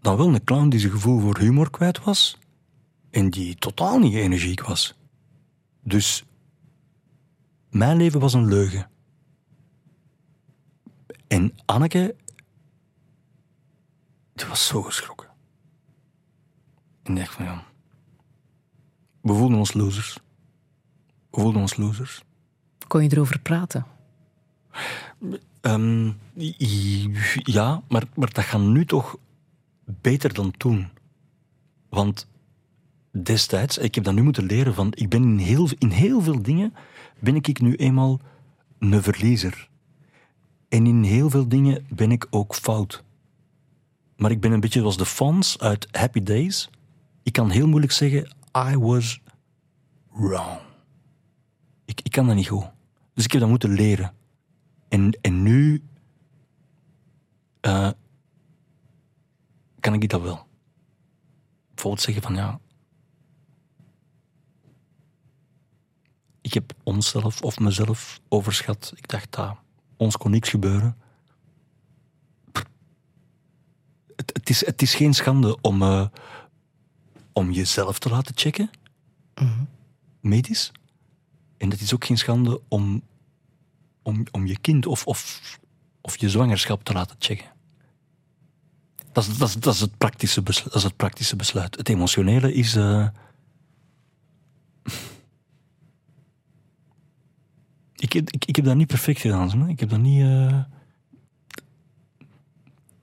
Dan 0.00 0.16
wel 0.16 0.34
een 0.34 0.44
clown 0.44 0.68
die 0.68 0.80
zijn 0.80 0.92
gevoel 0.92 1.20
voor 1.20 1.38
humor 1.38 1.70
kwijt 1.70 2.04
was. 2.04 2.38
En 3.10 3.30
die 3.30 3.54
totaal 3.54 3.98
niet 3.98 4.14
energiek 4.14 4.60
was. 4.60 4.94
Dus 5.82 6.24
mijn 7.70 7.96
leven 7.96 8.20
was 8.20 8.34
een 8.34 8.48
leugen. 8.48 8.90
En 11.26 11.52
Anneke, 11.64 12.16
die 14.32 14.46
was 14.46 14.66
zo 14.66 14.82
geschrokken. 14.82 15.28
En 17.02 17.12
ik 17.12 17.18
dacht 17.18 17.34
van 17.34 17.44
ja, 17.44 17.64
we 19.20 19.32
voelden 19.32 19.58
ons 19.58 19.72
losers. 19.72 20.18
We 21.30 21.40
voelden 21.40 21.60
ons 21.60 21.76
losers. 21.76 22.22
Kon 22.86 23.02
je 23.02 23.12
erover 23.12 23.40
praten? 23.40 23.86
Ehm, 25.60 26.12
ja, 27.44 27.82
maar, 27.88 28.04
maar 28.14 28.32
dat 28.32 28.44
gaat 28.44 28.60
nu 28.60 28.84
toch 28.84 29.18
beter 29.84 30.34
dan 30.34 30.50
toen. 30.50 30.88
Want 31.88 32.28
destijds, 33.10 33.78
ik 33.78 33.94
heb 33.94 34.04
dat 34.04 34.14
nu 34.14 34.22
moeten 34.22 34.44
leren 34.44 34.74
van, 34.74 34.92
ik 34.94 35.08
ben 35.08 35.22
in 35.22 35.38
heel, 35.38 35.68
in 35.78 35.90
heel 35.90 36.20
veel 36.20 36.42
dingen 36.42 36.74
ben 37.18 37.36
ik 37.36 37.60
nu 37.60 37.74
eenmaal 37.74 38.20
een 38.78 39.02
verliezer. 39.02 39.68
En 40.68 40.86
in 40.86 41.02
heel 41.02 41.30
veel 41.30 41.48
dingen 41.48 41.86
ben 41.88 42.10
ik 42.10 42.26
ook 42.30 42.54
fout. 42.54 43.04
Maar 44.16 44.30
ik 44.30 44.40
ben 44.40 44.52
een 44.52 44.60
beetje 44.60 44.80
zoals 44.80 44.96
de 44.96 45.06
fans 45.06 45.58
uit 45.58 45.88
Happy 45.90 46.22
Days. 46.22 46.70
Ik 47.22 47.32
kan 47.32 47.50
heel 47.50 47.68
moeilijk 47.68 47.92
zeggen, 47.92 48.36
I 48.70 48.76
was 48.76 49.20
wrong. 50.10 50.58
Ik, 51.84 52.00
ik 52.00 52.10
kan 52.10 52.26
dat 52.26 52.34
niet 52.34 52.48
goed. 52.48 52.70
Dus 53.14 53.24
ik 53.24 53.32
heb 53.32 53.40
dat 53.40 53.50
moeten 53.50 53.72
leren. 53.72 54.12
En, 54.88 55.18
en 55.20 55.42
nu 55.42 55.82
eh, 57.60 57.90
kan 59.80 59.94
ik 59.94 60.08
dat 60.08 60.20
wel. 60.20 60.46
Bijvoorbeeld 61.68 62.02
zeggen 62.04 62.22
van 62.22 62.34
ja. 62.34 62.60
Ik 66.40 66.54
heb 66.54 66.72
onszelf 66.82 67.42
of 67.42 67.58
mezelf 67.58 68.20
overschat. 68.28 68.92
Ik 68.96 69.08
dacht 69.08 69.32
dat 69.32 69.56
ons 69.96 70.16
kon 70.16 70.30
niks 70.30 70.48
gebeuren. 70.48 70.96
Het, 74.16 74.30
het, 74.32 74.50
is, 74.50 74.66
het 74.66 74.82
is 74.82 74.94
geen 74.94 75.14
schande 75.14 75.58
om, 75.60 75.82
eh, 75.82 76.06
om 77.32 77.50
jezelf 77.50 77.98
te 77.98 78.08
laten 78.08 78.36
checken, 78.36 78.70
medisch. 80.20 80.72
En 81.56 81.70
het 81.70 81.80
is 81.80 81.94
ook 81.94 82.04
geen 82.04 82.18
schande 82.18 82.60
om 82.68 83.02
om, 84.02 84.26
om 84.30 84.46
je 84.46 84.58
kind 84.58 84.86
of, 84.86 85.06
of, 85.06 85.40
of 86.00 86.16
je 86.16 86.30
zwangerschap 86.30 86.84
te 86.84 86.92
laten 86.92 87.16
checken. 87.18 87.50
Dat 89.12 89.26
is, 89.26 89.38
dat 89.38 89.48
is, 89.48 89.54
dat 89.54 89.74
is, 89.74 89.80
het, 89.80 89.98
praktische 89.98 90.42
besluit, 90.42 90.72
dat 90.72 90.82
is 90.82 90.88
het 90.88 90.96
praktische 90.96 91.36
besluit. 91.36 91.76
Het 91.76 91.88
emotionele 91.88 92.54
is. 92.54 92.76
eh, 92.76 93.08
ik, 98.00 98.12
heb- 98.12 98.30
ik, 98.30 98.44
ik 98.44 98.56
heb 98.56 98.64
dat 98.64 98.76
niet 98.76 98.86
perfect 98.86 99.20
gedaan. 99.20 99.50
Zo. 99.50 99.64
Ik 99.66 99.80
heb 99.80 99.88
dat 99.88 100.00
niet. 100.00 100.22
eh, 100.22 100.62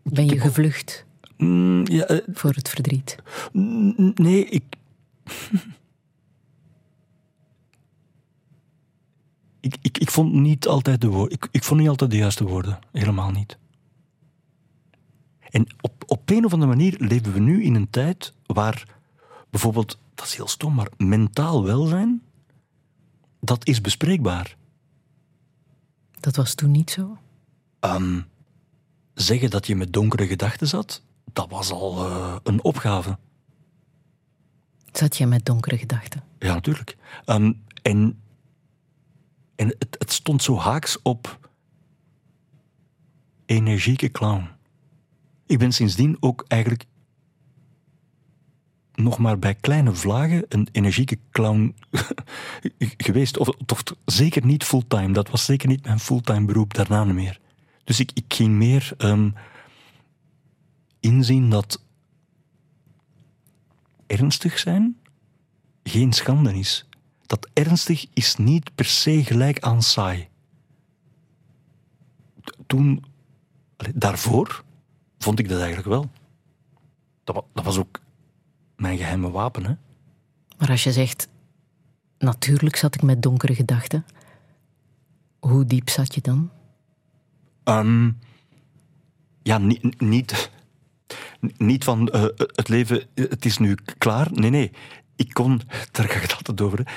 Ben 0.04 0.26
je 0.26 0.40
gevlucht 0.40 1.06
mm, 1.38 1.86
ja, 1.88 2.06
eh, 2.06 2.18
voor 2.34 2.54
het 2.54 2.70
verdriet? 2.70 3.16
Nee, 4.16 4.46
ik. 4.46 4.64
ik, 9.60 9.76
ik, 9.82 9.98
ik 9.98 10.12
vond 10.12 10.34
niet 10.34 10.68
altijd 10.68 11.02
de 11.02 11.08
woorden. 11.08 11.38
Ik, 11.38 11.48
ik 11.52 11.64
vond 11.64 11.80
niet 11.80 11.90
altijd 11.90 12.12
de 12.12 12.18
juiste 12.18 12.44
woorden. 12.44 12.80
Helemaal 12.92 13.32
niet. 13.32 13.58
En 15.50 15.68
op, 15.82 16.04
op 16.08 16.30
een 16.30 16.46
of 16.46 16.54
andere 16.54 16.72
manier 16.76 16.96
leven 16.98 17.34
we 17.34 17.40
nu 17.40 17.64
in 17.64 17.76
een 17.76 17.90
tijd 17.90 18.34
waar 18.46 18.96
bijvoorbeeld, 19.50 19.98
dat 20.16 20.26
is 20.26 20.36
heel 20.36 20.48
stom, 20.48 20.74
maar 20.74 20.88
mentaal 20.98 21.64
welzijn, 21.64 22.22
dat 23.42 23.68
is 23.68 23.82
bespreekbaar. 23.82 24.57
Dat 26.20 26.36
was 26.36 26.54
toen 26.54 26.72
niet 26.72 26.92
zo. 26.92 27.18
Ehm, 27.80 28.22
zeggen 29.14 29.50
dat 29.50 29.68
je 29.68 29.76
met 29.76 29.94
donkere 29.94 30.28
gedachten 30.28 30.68
zat, 30.68 31.02
dat 31.34 31.50
was 31.50 31.72
al 31.72 32.06
eh, 32.06 32.36
een 32.44 32.64
opgave. 32.64 33.18
Zat 34.92 35.18
je 35.18 35.26
met 35.26 35.46
donkere 35.46 35.78
gedachten? 35.78 36.24
Ja, 36.40 36.54
natuurlijk. 36.54 36.98
Ehm, 37.26 37.54
en 37.82 38.22
en 39.58 39.68
het, 39.68 39.96
het 40.00 40.12
stond 40.12 40.44
zo 40.44 40.58
haaks 40.58 41.02
op 41.02 41.50
energieke 43.46 44.12
clown. 44.12 44.50
Ik 45.46 45.60
ben 45.60 45.72
sindsdien 45.72 46.18
ook 46.20 46.46
eigenlijk 46.48 46.86
nog 48.98 49.18
maar 49.18 49.40
bij 49.40 49.56
kleine 49.56 49.96
vlagen 49.96 50.46
een 50.50 50.68
energieke 50.72 51.18
clown 51.32 51.76
geweest. 52.98 53.38
Of, 53.38 53.48
of 53.48 53.84
zeker 54.06 54.46
niet 54.46 54.64
fulltime. 54.64 55.14
Dat 55.14 55.30
was 55.30 55.46
zeker 55.46 55.68
niet 55.68 55.86
mijn 55.86 56.00
fulltime 56.00 56.46
beroep, 56.46 56.74
daarna 56.74 57.04
meer. 57.04 57.40
Dus 57.84 58.00
ik, 58.00 58.12
ik 58.14 58.34
ging 58.34 58.54
meer 58.54 58.94
ehm, 58.98 59.30
inzien 61.00 61.50
dat 61.50 61.84
ernstig 64.08 64.60
zijn 64.60 64.98
geen 65.84 66.14
schande 66.14 66.54
is. 66.54 66.86
Dat 67.26 67.50
ernstig 67.54 68.06
is 68.14 68.36
niet 68.36 68.76
per 68.76 68.86
se 68.86 69.24
gelijk 69.24 69.60
aan 69.60 69.82
saai. 69.82 70.28
Toen, 72.68 73.04
daarvoor, 73.96 74.64
vond 75.18 75.40
ik 75.40 75.50
dat 75.50 75.58
eigenlijk 75.58 75.88
wel. 75.88 76.10
Dat 77.24 77.64
was 77.64 77.78
ook 77.78 78.00
mijn 78.78 78.98
geheime 78.98 79.32
wapen, 79.32 79.66
hè. 79.66 79.74
Maar 80.58 80.70
als 80.70 80.84
je 80.84 80.92
zegt, 80.92 81.28
natuurlijk 82.18 82.76
zat 82.76 82.96
ik 82.96 83.02
met 83.02 83.22
donkere 83.22 83.56
gedachten. 83.56 84.06
Hoe 85.40 85.66
diep 85.66 85.90
zat 85.90 86.16
je 86.16 86.22
dan? 86.22 86.50
Ehm, 87.64 88.12
ja, 89.44 89.58
niet, 89.58 90.02
niet, 90.02 90.52
niet 91.58 91.84
van 91.84 92.08
eh, 92.08 92.24
het 92.38 92.68
leven, 92.68 93.04
het 93.14 93.46
is 93.46 93.58
nu 93.58 93.78
klaar. 93.98 94.28
Nee, 94.32 94.50
nee. 94.50 94.72
Ik 95.16 95.34
kon, 95.34 95.62
daar 95.92 96.08
ga 96.08 96.16
ik 96.16 96.22
het 96.22 96.36
altijd 96.36 96.62
over. 96.62 96.80
Hè. 96.80 96.92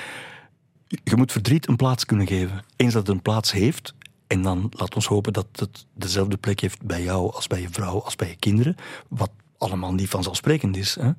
Je 1.03 1.15
moet 1.15 1.31
verdriet 1.31 1.67
een 1.67 1.75
plaats 1.75 2.05
kunnen 2.05 2.27
geven. 2.27 2.63
Eens 2.75 2.93
dat 2.93 3.07
het 3.07 3.15
een 3.15 3.21
plaats 3.21 3.51
heeft, 3.51 3.93
en 4.27 4.41
dan 4.41 4.71
laat 4.77 4.95
ons 4.95 5.05
hopen 5.05 5.33
dat 5.33 5.47
het 5.51 5.85
dezelfde 5.93 6.37
plek 6.37 6.59
heeft 6.59 6.81
bij 6.81 7.03
jou 7.03 7.33
als 7.33 7.47
bij 7.47 7.61
je 7.61 7.69
vrouw, 7.69 8.01
als 8.01 8.15
bij 8.15 8.27
je 8.27 8.35
kinderen. 8.35 8.75
Wat 9.07 9.31
allemaal 9.57 9.93
niet 9.93 10.09
vanzelfsprekend 10.09 10.77
is. 10.77 10.95
Hè. 10.95 11.11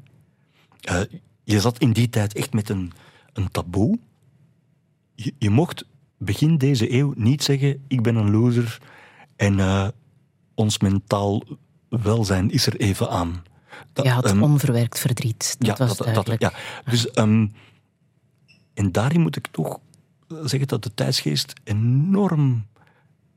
Eh, 0.82 1.00
je 1.44 1.60
zat 1.60 1.78
in 1.78 1.92
die 1.92 2.08
tijd 2.08 2.34
echt 2.34 2.52
met 2.52 2.68
een, 2.68 2.92
een 3.32 3.50
taboe. 3.50 3.98
Je, 5.14 5.34
je 5.38 5.50
mocht 5.50 5.84
begin 6.18 6.58
deze 6.58 6.92
eeuw 6.92 7.12
niet 7.16 7.42
zeggen: 7.42 7.84
Ik 7.88 8.02
ben 8.02 8.16
een 8.16 8.30
loser 8.30 8.78
en 9.36 9.60
eh, 9.60 9.88
ons 10.54 10.78
mentaal 10.78 11.42
welzijn 11.88 12.50
is 12.50 12.66
er 12.66 12.76
even 12.76 13.10
aan. 13.10 13.42
Dat, 13.92 14.04
Je 14.04 14.10
had 14.10 14.24
ehm, 14.24 14.42
onverwerkt 14.42 14.98
verdriet. 14.98 15.56
Dat 15.58 15.78
was 15.78 15.96
duidelijk. 15.96 16.40
ja. 16.40 16.52
Dus, 16.84 17.10
ehm, 17.10 17.46
en 18.74 18.92
daarin 18.92 19.20
moet 19.20 19.36
ik 19.36 19.46
toch 19.46 19.78
zeggen 20.44 20.68
dat 20.68 20.82
de 20.82 20.94
tijdsgeest 20.94 21.52
enorm, 21.64 22.66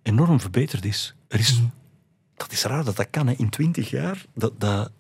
enorm 0.01 0.39
verbeterd 0.39 0.85
is. 0.85 1.15
Er 1.27 1.39
is 1.39 1.59
Mhm. 1.59 1.69
Dat 2.35 2.51
is 2.51 2.63
raar 2.63 2.83
dat 2.83 2.95
dat 2.95 3.09
kan, 3.09 3.27
hè. 3.27 3.33
in 3.33 3.49
20 3.49 3.89
jaar, 3.89 4.25
dat, 4.33 4.59
dat, 4.59 4.91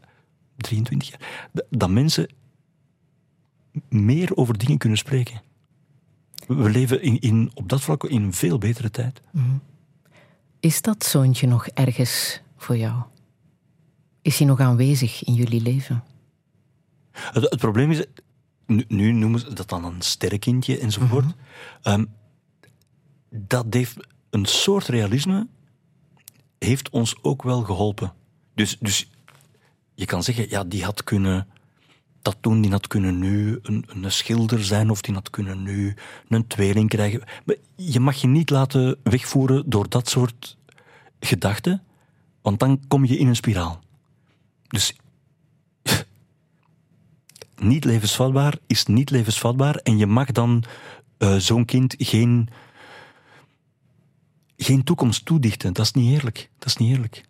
23 0.57 1.09
jaar, 1.09 1.49
dat, 1.69 1.89
mensen 1.89 2.29
meer 3.89 4.35
over 4.35 4.57
dingen 4.57 4.77
kunnen 4.77 4.97
spreken. 4.97 5.41
We 6.47 6.69
leven 6.69 7.01
in, 7.01 7.19
in, 7.19 7.51
op 7.53 7.69
dat 7.69 7.81
vlak 7.81 8.03
in 8.03 8.21
een 8.23 8.33
veel 8.33 8.57
betere 8.57 8.91
tijd. 8.91 9.21
Is 10.59 10.81
dat 10.81 11.03
zoontje 11.03 11.47
nog 11.47 11.67
ergens 11.67 12.41
voor 12.57 12.77
jou? 12.77 13.03
Is 14.21 14.37
hij 14.37 14.47
nog 14.47 14.59
aanwezig 14.59 15.23
in 15.23 15.33
jullie 15.33 15.61
leven? 15.61 16.03
Het, 17.11 17.49
het 17.49 17.59
probleem 17.59 17.91
is, 17.91 18.05
nu, 18.65 18.85
nu 18.87 19.11
noemen 19.11 19.39
ze 19.39 19.53
dat 19.53 19.69
dan 19.69 19.85
een 19.85 20.01
sterrenkindje 20.01 20.79
enzovoort. 20.79 21.25
Ehm, 21.81 22.05
dat 23.29 23.65
heeft 23.69 24.07
een 24.29 24.45
soort 24.45 24.87
realisme, 24.87 25.47
heeft 26.59 26.89
ons 26.89 27.15
ook 27.21 27.43
wel 27.43 27.61
geholpen. 27.61 28.13
Dus, 28.53 28.77
dus 28.79 29.09
je 29.95 30.05
kan 30.05 30.23
zeggen, 30.23 30.49
ja, 30.49 30.63
die 30.63 30.83
had 30.83 31.03
kunnen 31.03 31.47
dat 32.25 32.37
doen, 32.41 32.61
die 32.61 32.71
had 32.71 32.87
kunnen 32.87 33.19
nu 33.19 33.59
een, 33.61 33.85
een 33.87 34.11
schilder 34.11 34.63
zijn 34.63 34.89
of 34.89 35.01
die 35.01 35.13
had 35.13 35.29
kunnen 35.29 35.63
nu 35.63 35.95
een 36.27 36.47
tweeling 36.47 36.89
krijgen. 36.89 37.23
Maar 37.45 37.55
je 37.75 37.99
mag 37.99 38.15
je 38.15 38.27
niet 38.27 38.49
laten 38.49 38.97
wegvoeren 39.03 39.69
door 39.69 39.89
dat 39.89 40.09
soort 40.09 40.57
gedachten, 41.19 41.83
want 42.41 42.59
dan 42.59 42.81
kom 42.87 43.05
je 43.05 43.17
in 43.17 43.27
een 43.27 43.35
spiraal. 43.35 43.79
Dus 44.67 44.95
niet 47.55 47.85
levensvatbaar 47.85 48.57
is 48.67 48.85
niet 48.85 49.09
levensvatbaar 49.09 49.75
en 49.75 49.97
je 49.97 50.05
mag 50.05 50.31
dan 50.31 50.63
eh, 51.17 51.35
zo'n 51.35 51.65
kind 51.65 51.95
geen, 51.97 52.49
geen 54.57 54.83
toekomst 54.83 55.25
toedichten. 55.25 55.73
Dat 55.73 55.85
is 55.85 55.91
niet 55.91 56.13
eerlijk. 56.13 56.49
Dat 56.57 56.67
is 56.67 56.77
niet 56.77 56.91
eerlijk. 56.95 57.23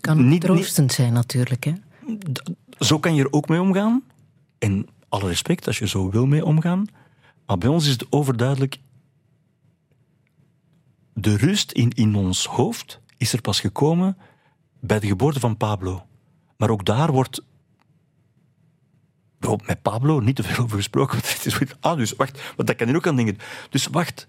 Kan 0.00 0.28
Niet- 0.28 0.40
troostend 0.40 0.92
zijn 0.92 1.12
natuurlijk. 1.12 1.64
Hè? 1.64 1.72
Zo 2.78 2.98
kan 2.98 3.14
je 3.14 3.22
er 3.22 3.32
ook 3.32 3.48
mee 3.48 3.60
omgaan. 3.60 4.02
En 4.58 4.86
alle 5.08 5.28
respect 5.28 5.66
als 5.66 5.78
je 5.78 5.88
zo 5.88 6.10
wil 6.10 6.26
mee 6.26 6.44
omgaan. 6.44 6.86
Maar 7.46 7.58
bij 7.58 7.68
ons 7.68 7.84
is 7.86 7.92
het 7.92 8.06
overduidelijk. 8.10 8.78
De 11.14 11.36
rust 11.36 11.72
in, 11.72 11.90
in 11.90 12.14
ons 12.14 12.46
hoofd 12.46 13.00
is 13.16 13.32
er 13.32 13.40
pas 13.40 13.60
gekomen 13.60 14.16
bij 14.80 15.00
de 15.00 15.06
geboorte 15.06 15.40
van 15.40 15.56
Pablo. 15.56 16.06
Maar 16.56 16.70
ook 16.70 16.84
daar 16.84 17.12
wordt 17.12 17.42
met 19.66 19.82
Pablo 19.82 20.20
niet 20.20 20.36
te 20.36 20.42
veel 20.42 20.64
over 20.64 20.76
gesproken. 20.76 21.12
Want 21.20 21.32
het 21.32 21.46
is 21.46 21.52
zoiets, 21.52 21.74
ah, 21.80 21.96
dus 21.96 22.12
wacht, 22.12 22.52
want 22.56 22.68
dat 22.68 22.76
kan 22.76 22.88
je 22.88 22.96
ook 22.96 23.06
aan 23.06 23.16
denken. 23.16 23.38
Dus 23.70 23.86
wacht, 23.86 24.26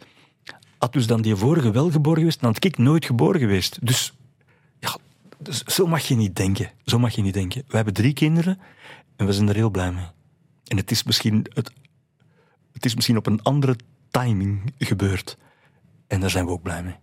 had 0.78 0.94
dus 0.94 1.08
dan 1.08 1.22
die 1.22 1.36
vorige 1.36 1.72
wel 1.72 1.92
geboren 1.92 2.20
geweest, 2.20 2.40
dan 2.42 2.54
had 2.54 2.64
ik 2.64 2.78
nooit 2.78 3.06
geboren 3.06 3.40
geweest. 3.40 3.86
Dus 3.86 4.14
dus 5.42 5.64
zo 5.64 5.88
mag 5.88 6.02
je 6.02 6.16
niet 6.16 6.36
denken. 6.36 6.72
Zo 6.86 7.00
mag 7.00 7.16
je 7.16 7.22
niet 7.22 7.34
denken. 7.34 7.64
We 7.68 7.76
hebben 7.76 7.94
drie 7.94 8.14
kinderen 8.14 8.60
en 9.16 9.26
we 9.26 9.34
zijn 9.34 9.50
er 9.50 9.56
heel 9.56 9.70
blij 9.70 9.92
mee. 9.92 10.06
En 10.68 10.78
het 10.78 10.92
is 10.92 11.04
misschien, 11.04 11.46
het, 11.54 11.72
het 12.72 12.86
is 12.86 12.96
misschien 12.96 13.18
op 13.18 13.26
een 13.26 13.42
andere 13.42 13.76
timing 14.10 14.74
gebeurd. 14.78 15.38
En 16.08 16.20
daar 16.20 16.30
zijn 16.30 16.46
we 16.46 16.52
ook 16.52 16.62
blij 16.62 16.84
mee. 16.84 16.96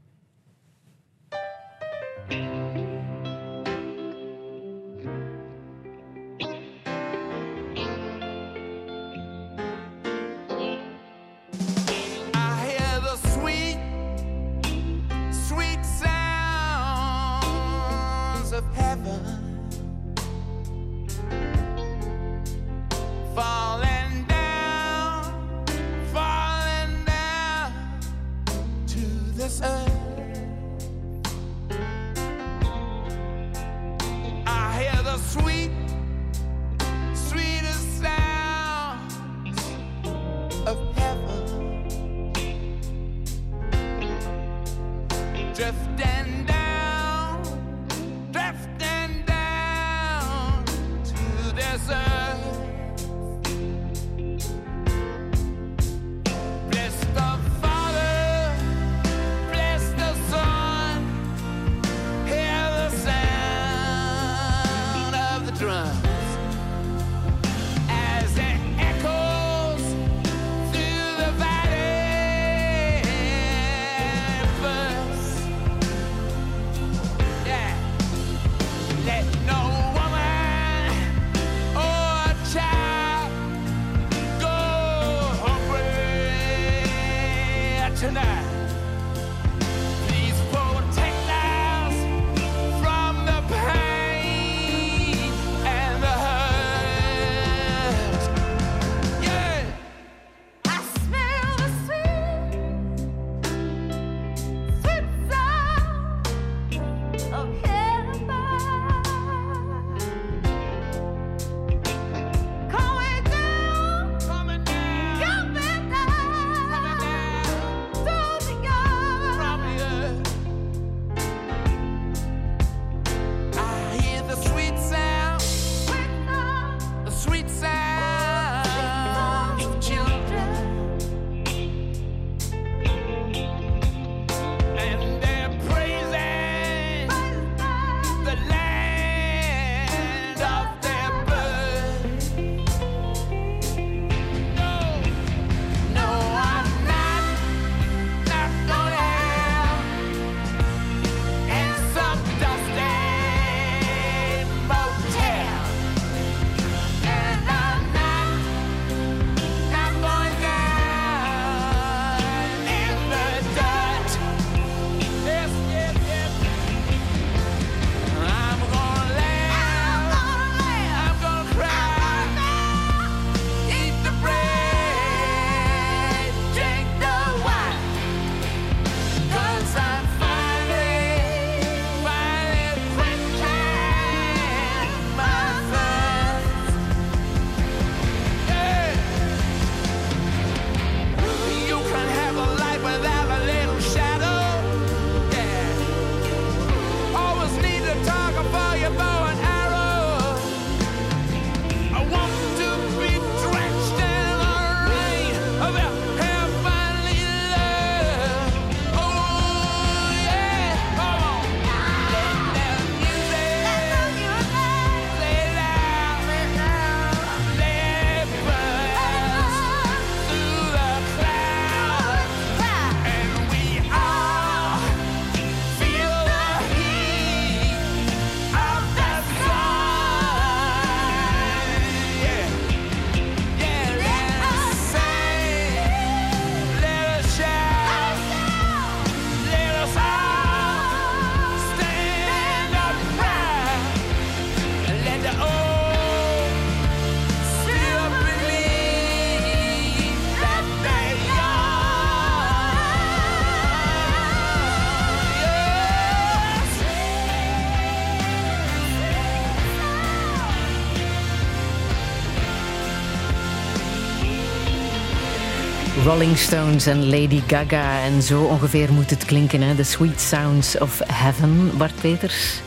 Rolling 266.09 266.39
Stones 266.39 266.86
en 266.86 267.10
Lady 267.10 267.43
Gaga. 267.47 268.01
En 268.01 268.22
zo 268.22 268.43
ongeveer 268.43 268.93
moet 268.93 269.10
het 269.10 269.24
klinken, 269.24 269.60
hè? 269.62 269.74
The 269.74 269.82
Sweet 269.82 270.20
Sounds 270.20 270.78
of 270.78 271.01
Heaven, 271.06 271.76
Bart 271.76 272.01
Peters. 272.01 272.60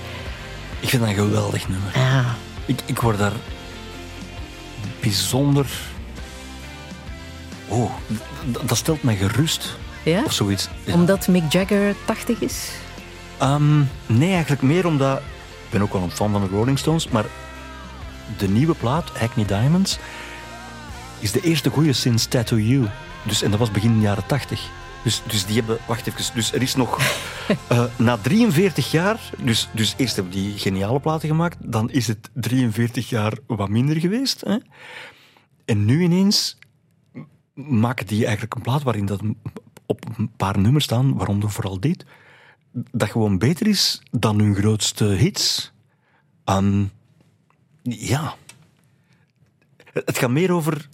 Ik 0.79 0.89
vind 0.89 1.01
dat 1.01 1.11
een 1.11 1.17
geweldig 1.17 1.69
nummer. 1.69 1.91
Ja, 1.95 2.35
Ik, 2.65 2.79
ik 2.85 2.99
word 2.99 3.17
daar 3.17 3.31
bijzonder... 4.99 5.65
Oh, 7.67 7.91
dat 8.65 8.77
stelt 8.77 9.03
mij 9.03 9.15
gerust. 9.15 9.77
ja? 10.03 10.23
Of 10.23 10.33
zoiets. 10.33 10.69
Ja. 10.83 10.93
Omdat 10.93 11.27
Mick 11.27 11.51
Jagger 11.51 11.95
80 12.05 12.41
is? 12.41 12.69
Ehm, 13.37 13.79
nee, 14.05 14.31
eigenlijk 14.31 14.61
meer 14.61 14.85
omdat... 14.87 15.17
Ik 15.63 15.69
ben 15.69 15.81
ook 15.81 15.93
wel 15.93 16.01
een 16.03 16.11
fan 16.11 16.31
van 16.31 16.41
de 16.41 16.47
Rolling 16.47 16.79
Stones, 16.79 17.07
maar 17.07 17.25
de 18.37 18.47
nieuwe 18.47 18.75
plaat, 18.75 19.09
Hackney 19.17 19.45
Diamonds, 19.45 19.99
is 21.19 21.31
de 21.31 21.41
eerste 21.41 21.69
goede 21.69 21.93
sinds 21.93 22.25
Tattoo 22.25 22.57
You. 22.59 22.87
Dus, 23.23 23.41
en 23.41 23.49
dat 23.49 23.59
was 23.59 23.71
begin 23.71 24.01
jaren 24.01 24.25
80. 24.25 24.69
Dus, 25.03 25.21
dus 25.27 25.45
die 25.45 25.55
hebben... 25.55 25.77
Wacht 25.87 26.07
even. 26.07 26.33
Dus 26.33 26.53
er 26.53 26.61
is 26.61 26.75
nog... 26.75 26.97
eh, 27.67 27.83
na 27.97 28.17
43 28.17 28.91
jaar... 28.91 29.19
Dus, 29.37 29.69
dus 29.71 29.93
eerst 29.97 30.15
hebben 30.15 30.33
die 30.33 30.57
geniale 30.57 30.99
platen 30.99 31.29
gemaakt. 31.29 31.57
Dan 31.59 31.89
is 31.89 32.07
het 32.07 32.29
43 32.33 33.09
jaar 33.09 33.37
wat 33.47 33.69
minder 33.69 33.99
geweest. 33.99 34.41
Hè? 34.41 34.57
En 35.65 35.85
nu 35.85 36.01
ineens 36.01 36.57
maken 37.53 38.07
die 38.07 38.23
eigenlijk 38.23 38.55
een 38.55 38.61
plaat 38.61 38.83
waarin 38.83 39.05
dat 39.05 39.21
op 39.85 40.05
een 40.17 40.31
paar 40.37 40.59
nummers 40.59 40.83
staan, 40.83 41.17
waaronder 41.17 41.49
vooral 41.49 41.79
dit, 41.79 42.05
dat 42.71 43.09
gewoon 43.09 43.37
beter 43.37 43.67
is 43.67 44.01
dan 44.11 44.39
hun 44.39 44.55
grootste 44.55 45.05
hits. 45.05 45.71
Ehm, 46.43 46.85
ja. 47.81 48.35
Het 49.93 50.17
gaat 50.17 50.29
meer 50.29 50.51
over 50.51 50.89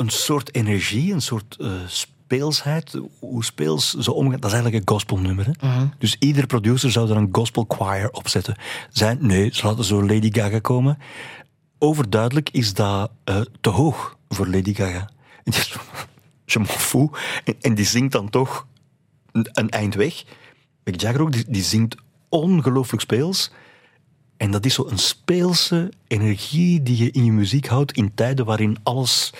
een 0.00 0.08
soort 0.08 0.54
energie, 0.54 1.12
een 1.12 1.22
soort 1.22 1.56
eh, 1.60 1.72
speelsheid. 1.86 3.00
Hoe 3.18 3.44
speels 3.44 3.94
ze 3.94 4.12
omgaan. 4.12 4.40
Dat 4.40 4.50
is 4.50 4.56
eigenlijk 4.56 4.84
een 4.84 4.94
gospelnummer. 4.94 5.46
Hè? 5.46 5.84
Dus 5.98 6.16
iedere 6.18 6.46
producer 6.46 6.90
zou 6.90 7.10
er 7.10 7.16
een 7.16 7.28
gospel 7.32 7.64
choir 7.68 8.10
op 8.10 8.28
zetten. 8.28 8.56
Zijn, 8.90 9.18
nee, 9.20 9.50
ze 9.54 9.66
laten 9.66 9.84
zo 9.84 10.06
Lady 10.06 10.28
Gaga 10.32 10.58
komen. 10.58 10.98
Overduidelijk 11.78 12.50
is 12.50 12.74
dat 12.74 13.10
eh, 13.24 13.40
te 13.60 13.68
hoog 13.68 14.16
voor 14.28 14.46
Lady 14.46 14.74
Gaga. 14.74 15.10
Je 16.44 16.58
m'en 16.58 16.68
fous. 16.68 17.10
En, 17.44 17.54
en 17.60 17.74
die 17.74 17.86
zingt 17.86 18.12
dan 18.12 18.30
toch 18.30 18.66
een, 19.32 19.48
een 19.52 19.70
eind 19.70 19.94
weg. 19.94 20.24
Mick 20.84 21.00
Jagger 21.00 21.20
ook, 21.20 21.32
die, 21.32 21.44
die 21.48 21.62
zingt 21.62 21.96
ongelooflijk 22.28 23.02
speels. 23.02 23.50
En 24.36 24.50
dat 24.50 24.64
is 24.64 24.74
zo 24.74 24.86
een 24.88 24.98
speelse 24.98 25.92
energie 26.06 26.82
die 26.82 26.96
je 26.96 27.10
in 27.10 27.24
je 27.24 27.32
muziek 27.32 27.66
houdt 27.66 27.92
in 27.92 28.14
tijden 28.14 28.44
waarin 28.44 28.76
alles 28.82 29.32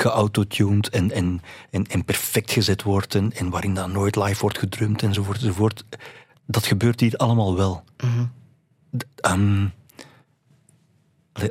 geautotuned 0.00 0.88
en, 0.88 1.12
en, 1.12 1.40
en, 1.70 1.86
en 1.86 2.04
perfect 2.04 2.50
gezet 2.50 2.82
wordt 2.82 3.14
en, 3.14 3.32
en 3.32 3.50
waarin 3.50 3.74
dat 3.74 3.92
nooit 3.92 4.16
live 4.16 4.40
wordt 4.40 4.58
gedrumd 4.58 5.02
enzovoort 5.02 5.38
enzovoort. 5.38 5.84
Dat 6.46 6.66
gebeurt 6.66 7.00
hier 7.00 7.16
allemaal 7.16 7.56
wel. 7.56 7.84
D- 8.96 9.04
ehm, 9.16 9.66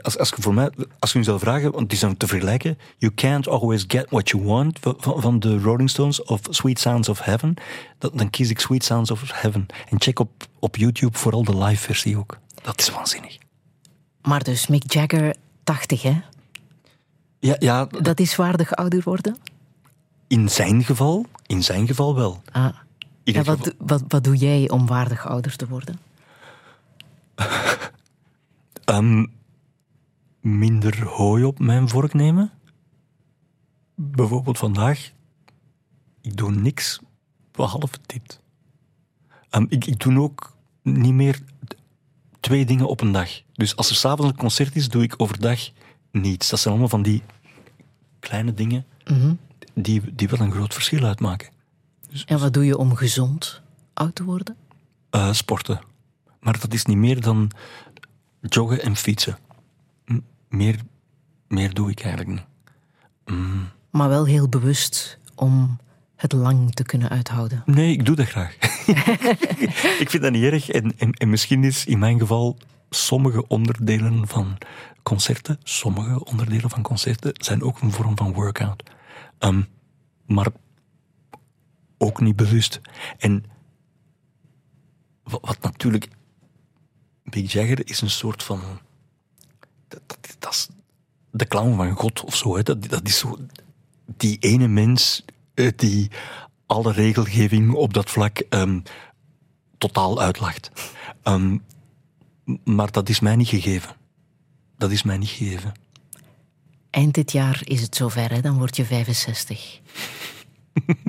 als, 0.02 0.18
als, 0.18 0.34
voor 0.38 0.54
mij, 0.54 0.70
als 1.00 1.12
je 1.12 1.18
nu 1.18 1.24
zou 1.24 1.40
vragen, 1.40 1.72
want 1.72 1.90
die 1.90 1.98
zijn 1.98 2.18
te 2.18 2.28
vergelijken, 2.28 2.78
You 2.98 3.14
Can't 3.14 3.48
Always 3.48 3.84
Get 3.88 4.10
What 4.10 4.30
You 4.30 4.44
Want 4.44 4.80
van 5.00 5.40
de 5.40 5.60
Rolling 5.60 5.90
Stones 5.90 6.24
of 6.24 6.40
Sweet 6.50 6.80
Sounds 6.80 7.10
of 7.10 7.20
Heaven, 7.20 7.54
dan, 7.98 8.12
dan 8.14 8.30
kies 8.30 8.50
ik 8.50 8.60
Sweet 8.60 8.84
Sounds 8.84 9.12
of 9.12 9.32
Heaven. 9.32 9.66
En 9.90 10.02
check 10.02 10.20
op, 10.20 10.48
op 10.60 10.76
YouTube 10.76 11.18
vooral 11.18 11.44
de 11.44 11.58
live 11.58 11.82
versie 11.82 12.18
ook. 12.18 12.38
Dat 12.62 12.80
is 12.80 12.90
waanzinnig. 12.90 13.38
Maar 14.22 14.44
dus 14.44 14.68
Mick 14.68 14.94
Jagger 14.94 15.36
80, 15.64 16.02
hè? 16.02 16.22
Ja, 17.40 17.56
ja, 17.60 17.86
Dat 17.86 18.20
is 18.20 18.36
waardig 18.36 18.76
ouder 18.76 19.02
worden? 19.04 19.38
in 20.28 20.50
zijn 20.50 20.84
geval, 20.84 21.26
in 21.46 21.64
zijn 21.64 21.88
geval 21.88 22.16
wel. 22.16 22.42
Ah. 22.52 22.70
Ja, 23.24 23.44
wat, 23.44 23.58
geval- 23.58 23.74
wat, 23.78 24.04
wat 24.08 24.24
doe 24.24 24.36
jij 24.36 24.70
om 24.70 24.88
waardig 24.88 25.28
ouder 25.28 25.56
te 25.56 25.68
worden? 25.68 26.00
Ehm, 28.86 29.26
minder 30.42 31.04
hooi 31.06 31.44
op 31.44 31.60
mijn 31.60 31.90
vork 31.90 32.14
nemen. 32.14 32.52
Bijvoorbeeld 33.96 34.58
vandaag. 34.58 35.12
Ik 36.22 36.38
doe 36.38 36.52
niks 36.52 37.00
behalve 37.52 37.98
dit. 38.06 38.40
Ehm, 39.50 39.66
ik, 39.70 39.86
ik 39.86 40.00
doe 40.00 40.20
ook 40.20 40.56
niet 40.82 41.14
meer 41.14 41.40
twee 42.40 42.66
dingen 42.66 42.88
op 42.88 43.02
een 43.02 43.12
dag. 43.12 43.30
Dus 43.54 43.76
als 43.76 43.90
er 43.90 43.96
s'avonds 43.96 44.32
een 44.32 44.38
concert 44.38 44.76
is, 44.76 44.90
doe 44.90 45.04
ik 45.04 45.14
overdag 45.18 45.70
niets. 46.22 46.50
Dat 46.50 46.60
zijn 46.60 46.70
allemaal 46.74 46.90
van 46.92 47.02
die 47.02 47.24
kleine 48.20 48.54
dingen 48.54 48.86
die, 49.74 50.02
die 50.14 50.28
wel 50.28 50.40
een 50.40 50.52
groot 50.52 50.74
verschil 50.74 51.04
uitmaken. 51.04 51.50
En 52.26 52.40
wat 52.40 52.54
doe 52.54 52.66
je 52.66 52.78
om 52.78 52.96
gezond 52.96 53.62
oud 53.94 54.16
te 54.16 54.24
worden? 54.24 54.56
Eh, 55.10 55.34
sporten. 55.34 55.80
Maar 56.40 56.60
dat 56.60 56.74
is 56.74 56.86
niet 56.86 56.98
meer 56.98 57.22
dan 57.22 57.52
joggen 58.42 58.82
en 58.82 58.96
fietsen. 58.96 59.38
M- 60.06 60.18
Meer, 60.50 60.80
meer 61.48 61.74
doe 61.74 61.90
ik 61.92 62.00
eigenlijk 62.02 62.30
niet. 62.30 62.46
Maar 63.92 64.10
wel 64.10 64.26
heel 64.26 64.50
bewust 64.50 65.18
om 65.36 65.78
het 66.16 66.32
lang 66.32 66.74
te 66.74 66.84
kunnen 66.84 67.10
uithouden. 67.10 67.64
Nee, 67.66 67.92
ik 67.92 68.06
doe 68.06 68.16
dat 68.16 68.28
graag. 68.28 68.56
ik 70.04 70.08
vind 70.10 70.24
dat 70.24 70.32
niet 70.32 70.44
erg. 70.44 70.70
En, 70.70 70.94
en, 70.98 71.12
en 71.12 71.30
misschien 71.30 71.64
is 71.64 71.86
in 71.86 72.00
mijn 72.00 72.20
geval 72.20 72.58
sommige 72.90 73.48
onderdelen 73.48 74.28
van 74.28 74.58
concerten, 75.04 75.60
sommige 75.64 76.26
onderdelen 76.26 76.70
van 76.70 76.82
concerten 76.82 77.32
zijn 77.34 77.64
ook 77.64 77.82
een 77.82 77.92
vorm 77.92 78.18
van 78.18 78.34
workout. 78.34 78.84
Ehm, 79.38 79.62
maar 80.26 80.48
ook 81.98 82.20
niet 82.20 82.36
bewust. 82.36 82.82
En 83.18 83.46
wat, 85.24 85.58
natuurlijk... 85.62 86.08
Big 87.24 87.52
Jagger 87.52 87.90
is 87.90 88.02
een 88.02 88.10
soort 88.10 88.44
van... 88.44 88.62
Dat, 89.88 90.02
dat, 90.40 90.54
is 90.54 90.70
de 91.32 91.48
clown 91.48 91.76
van 91.76 91.92
God 91.92 92.24
of 92.24 92.36
zo. 92.36 92.56
Hè. 92.56 92.64
Dat, 92.64 93.08
is 93.08 93.18
zo... 93.18 93.38
Die 94.06 94.38
ene 94.40 94.68
mens 94.68 95.26
die 95.76 96.12
alle 96.66 96.92
regelgeving 96.92 97.74
op 97.74 97.94
dat 97.94 98.10
vlak 98.10 98.38
ehm, 98.38 98.80
totaal 99.78 100.22
uitlacht. 100.22 100.72
Ehm, 101.24 101.52
m- 101.52 101.62
maar 102.64 102.92
dat 102.92 103.10
is 103.10 103.20
mij 103.20 103.36
niet 103.36 103.48
gegeven. 103.48 103.96
Dat 104.78 104.92
is 104.92 105.04
mij 105.04 105.18
niet 105.18 105.30
gegeven. 105.30 105.72
Eind 106.90 107.14
dit 107.14 107.32
jaar 107.32 107.62
is 107.64 107.82
het 107.82 107.96
zover, 107.96 108.32
hè? 108.32 108.42
dan 108.42 108.58
word 108.58 108.76
je 108.76 108.86
65. 108.86 109.80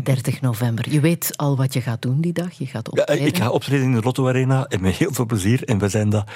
30 0.02 0.40
november. 0.48 0.90
Je 0.92 1.00
weet 1.00 1.36
al 1.36 1.56
wat 1.56 1.72
je 1.72 1.80
gaat 1.80 2.02
doen 2.02 2.20
die 2.20 2.32
dag. 2.32 2.52
Je 2.52 2.66
gaat 2.66 2.88
Ja, 2.92 3.00
optreden. 3.00 3.26
ik 3.26 3.36
ga 3.36 3.50
optreden 3.50 3.84
in 3.84 3.92
de 3.92 4.00
Lotto 4.02 4.28
Arena 4.28 4.66
en 4.66 4.80
met 4.80 4.94
heel 4.96 5.12
veel 5.12 5.26
plezier. 5.26 5.64
En 5.64 5.78
we 5.78 5.88
zijn 5.88 6.10
dat, 6.10 6.30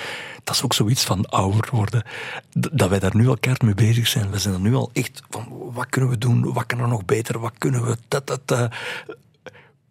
dat 0.44 0.54
is 0.54 0.62
ook 0.62 0.72
zoiets 0.74 1.04
van 1.04 1.26
ouder 1.26 1.68
worden. 1.72 2.02
Dat 2.50 2.88
wij 2.88 2.98
daar 2.98 3.16
nu 3.16 3.28
al 3.28 3.36
keihard 3.38 3.64
mee 3.64 3.74
bezig 3.74 4.06
zijn. 4.06 4.30
We 4.30 4.38
zijn 4.38 4.54
er 4.54 4.60
nu 4.60 4.74
al 4.74 4.90
echt 4.92 5.22
van, 5.30 5.46
wat 5.72 5.86
kunnen 5.88 6.10
we 6.10 6.18
doen? 6.18 6.52
Wat 6.52 6.66
kan 6.66 6.78
er 6.80 6.88
nog 6.88 7.04
beter? 7.04 7.38
Wat 7.38 7.52
kunnen 7.58 7.84
we... 7.86 7.96
Dat, 8.08 8.26
dat. 8.26 8.68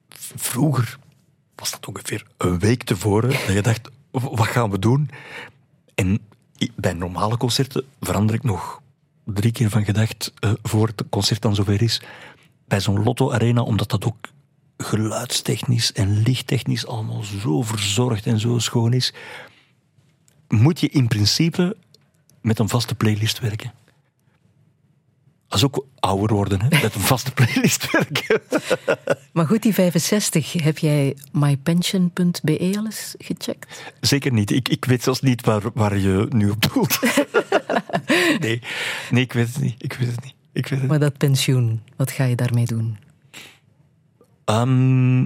V- 0.10 0.32
Vroeger 0.36 0.98
was 1.56 1.72
dat 1.72 1.88
ongeveer 1.88 2.26
een 2.38 2.60
week 2.60 2.84
tevoren 2.84 3.30
dat 3.30 3.54
je 3.54 3.62
dacht, 3.62 3.90
wat 4.12 4.48
gaan 4.48 4.70
we 4.72 4.80
doen? 4.80 5.10
En 5.96 6.20
bij 6.76 6.94
normale 6.94 7.38
concerten 7.38 7.84
verander 8.00 8.36
ik 8.36 8.44
nog 8.44 8.82
drie 9.26 9.52
keer 9.52 9.70
van 9.70 9.86
gedacht 9.86 10.34
eh, 10.40 10.52
voor 10.64 10.88
het 10.88 11.04
concert 11.10 11.42
dan 11.42 11.56
zover 11.56 11.82
is. 11.82 12.02
Bij 12.68 12.80
zo'n 12.80 13.04
Lotto 13.04 13.32
Arena, 13.32 13.62
omdat 13.62 13.90
dat 13.90 14.06
ook 14.06 14.28
geluidstechnisch 14.78 15.92
en 15.92 16.22
lichttechnisch 16.22 16.88
allemaal 16.88 17.24
zo 17.24 17.62
verzorgd 17.62 18.26
en 18.26 18.40
zo 18.40 18.60
schoon 18.60 18.94
is, 18.94 19.14
moet 20.48 20.80
je 20.80 20.90
in 20.90 21.08
principe 21.08 21.78
met 22.42 22.60
een 22.60 22.70
vaste 22.70 22.96
playlist 22.96 23.40
werken. 23.40 23.72
Dat 25.52 25.60
is 25.60 25.66
ook 25.66 25.86
ouder 26.00 26.36
worden, 26.36 26.62
hè? 26.62 26.68
met 26.82 26.96
een 26.96 27.02
vaste 27.02 27.32
playlist 27.32 27.92
werken. 27.92 28.42
Maar 29.34 29.46
goed, 29.46 29.62
die 29.62 29.74
65, 29.74 30.54
heb 30.54 30.78
jij 30.78 31.18
mypension.be 31.32 32.74
al 32.78 32.86
eens 32.86 33.16
gecheckt? 33.18 33.94
Zeker 34.02 34.32
niet. 34.32 34.52
Ik, 34.52 34.70
ik 34.70 34.86
weet 34.86 35.04
zelfs 35.04 35.22
niet 35.22 35.46
waar, 35.46 35.62
waar 35.74 35.98
je 35.98 36.28
nu 36.30 36.50
op 36.50 36.74
doelt. 36.74 37.00
nee. 38.40 38.62
nee, 39.10 39.24
ik 39.24 39.34
weet 39.34 39.48
het 39.48 39.62
niet. 39.62 39.84
Ik 39.84 39.94
weet 39.94 40.12
het 40.12 40.24
niet. 40.24 40.34
Ik 40.54 40.68
weet 40.68 40.80
het 40.80 40.90
Maar 40.90 41.00
dat 41.00 41.18
pensioen, 41.18 41.82
wat 41.96 42.12
ga 42.12 42.24
je 42.24 42.36
daarmee 42.36 42.66
doen? 42.66 42.98
Ehm, 44.46 45.26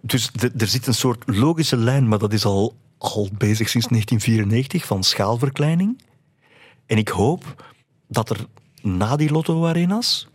dus 0.00 0.30
er 0.58 0.66
zit 0.66 0.86
een 0.86 0.94
soort 0.94 1.22
logische 1.26 1.76
lijn, 1.76 2.08
maar 2.08 2.18
dat 2.18 2.32
is 2.32 2.44
al, 2.44 2.76
al 2.98 3.28
bezig 3.32 3.68
sinds 3.68 3.86
1994, 3.86 4.86
van 4.86 5.04
schaalverkleining. 5.04 6.02
En 6.86 6.98
ik 6.98 7.08
hoop 7.08 7.64
dat 8.08 8.30
er 8.30 8.46
na 8.86 9.16
die 9.16 9.30
Lotto-arena's... 9.30 10.28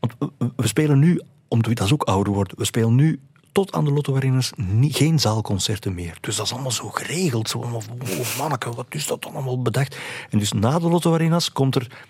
Want 0.00 0.14
we- 0.56 0.66
spelen 0.66 0.98
nu, 0.98 1.20
omdat 1.48 1.76
dat 1.76 1.86
is 1.86 1.92
ook 1.92 2.02
ouder 2.02 2.32
wordt, 2.32 2.52
we 2.56 2.64
spelen 2.64 2.94
nu 2.94 3.20
tot 3.52 3.72
aan 3.72 3.84
de 3.84 3.90
Lotto-arenas 3.92 4.52
niet- 4.56 4.96
geen 4.96 5.20
zaalconcerten 5.20 5.94
meer. 5.94 6.18
Dus 6.20 6.36
dat 6.36 6.46
is 6.46 6.52
allemaal 6.52 6.70
zo 6.70 6.88
geregeld. 6.88 7.48
Zo 7.48 7.60
allemaal, 7.60 7.82
oh 8.02 8.38
manneke, 8.38 8.70
wat 8.70 8.86
is 8.88 9.06
dat 9.06 9.26
allemaal 9.26 9.62
bedacht? 9.62 9.96
En 10.30 10.38
dus 10.38 10.52
na 10.52 10.78
de 10.78 10.88
Lotto-arenas 10.88 11.52
komt 11.52 11.74
er 11.74 12.06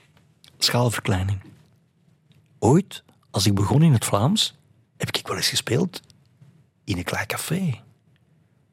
schaalverkleining. 0.58 1.38
ooit, 2.58 3.02
als 3.30 3.46
ik 3.46 3.54
begon 3.54 3.82
in 3.82 3.92
het 3.92 4.04
Vlaams, 4.04 4.54
heb 4.96 5.16
ik 5.16 5.26
wel 5.26 5.36
eens 5.36 5.48
gespeeld 5.48 6.00
in 6.84 6.96
een 6.96 7.04
klein 7.04 7.26
café. 7.26 7.80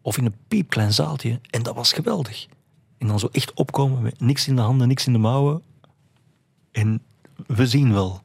Of 0.02 0.18
in 0.18 0.26
een 0.26 0.36
piepklein 0.48 0.94
zaaltje. 0.94 1.40
En 1.50 1.64
dat 1.64 1.76
was 1.76 1.94
geweldig. 1.94 2.48
En 2.98 3.08
dan 3.08 3.20
zo 3.20 3.28
echt 3.32 3.54
opkomen 3.54 4.02
met 4.02 4.20
niks 4.20 4.48
in 4.48 4.56
de 4.56 4.62
handen, 4.62 4.88
niks 4.88 5.08
in 5.08 5.14
de 5.14 5.20
mouwen. 5.20 5.62
En 6.74 7.02
we 7.48 7.68
zien 7.68 7.94
wel. 7.94 8.22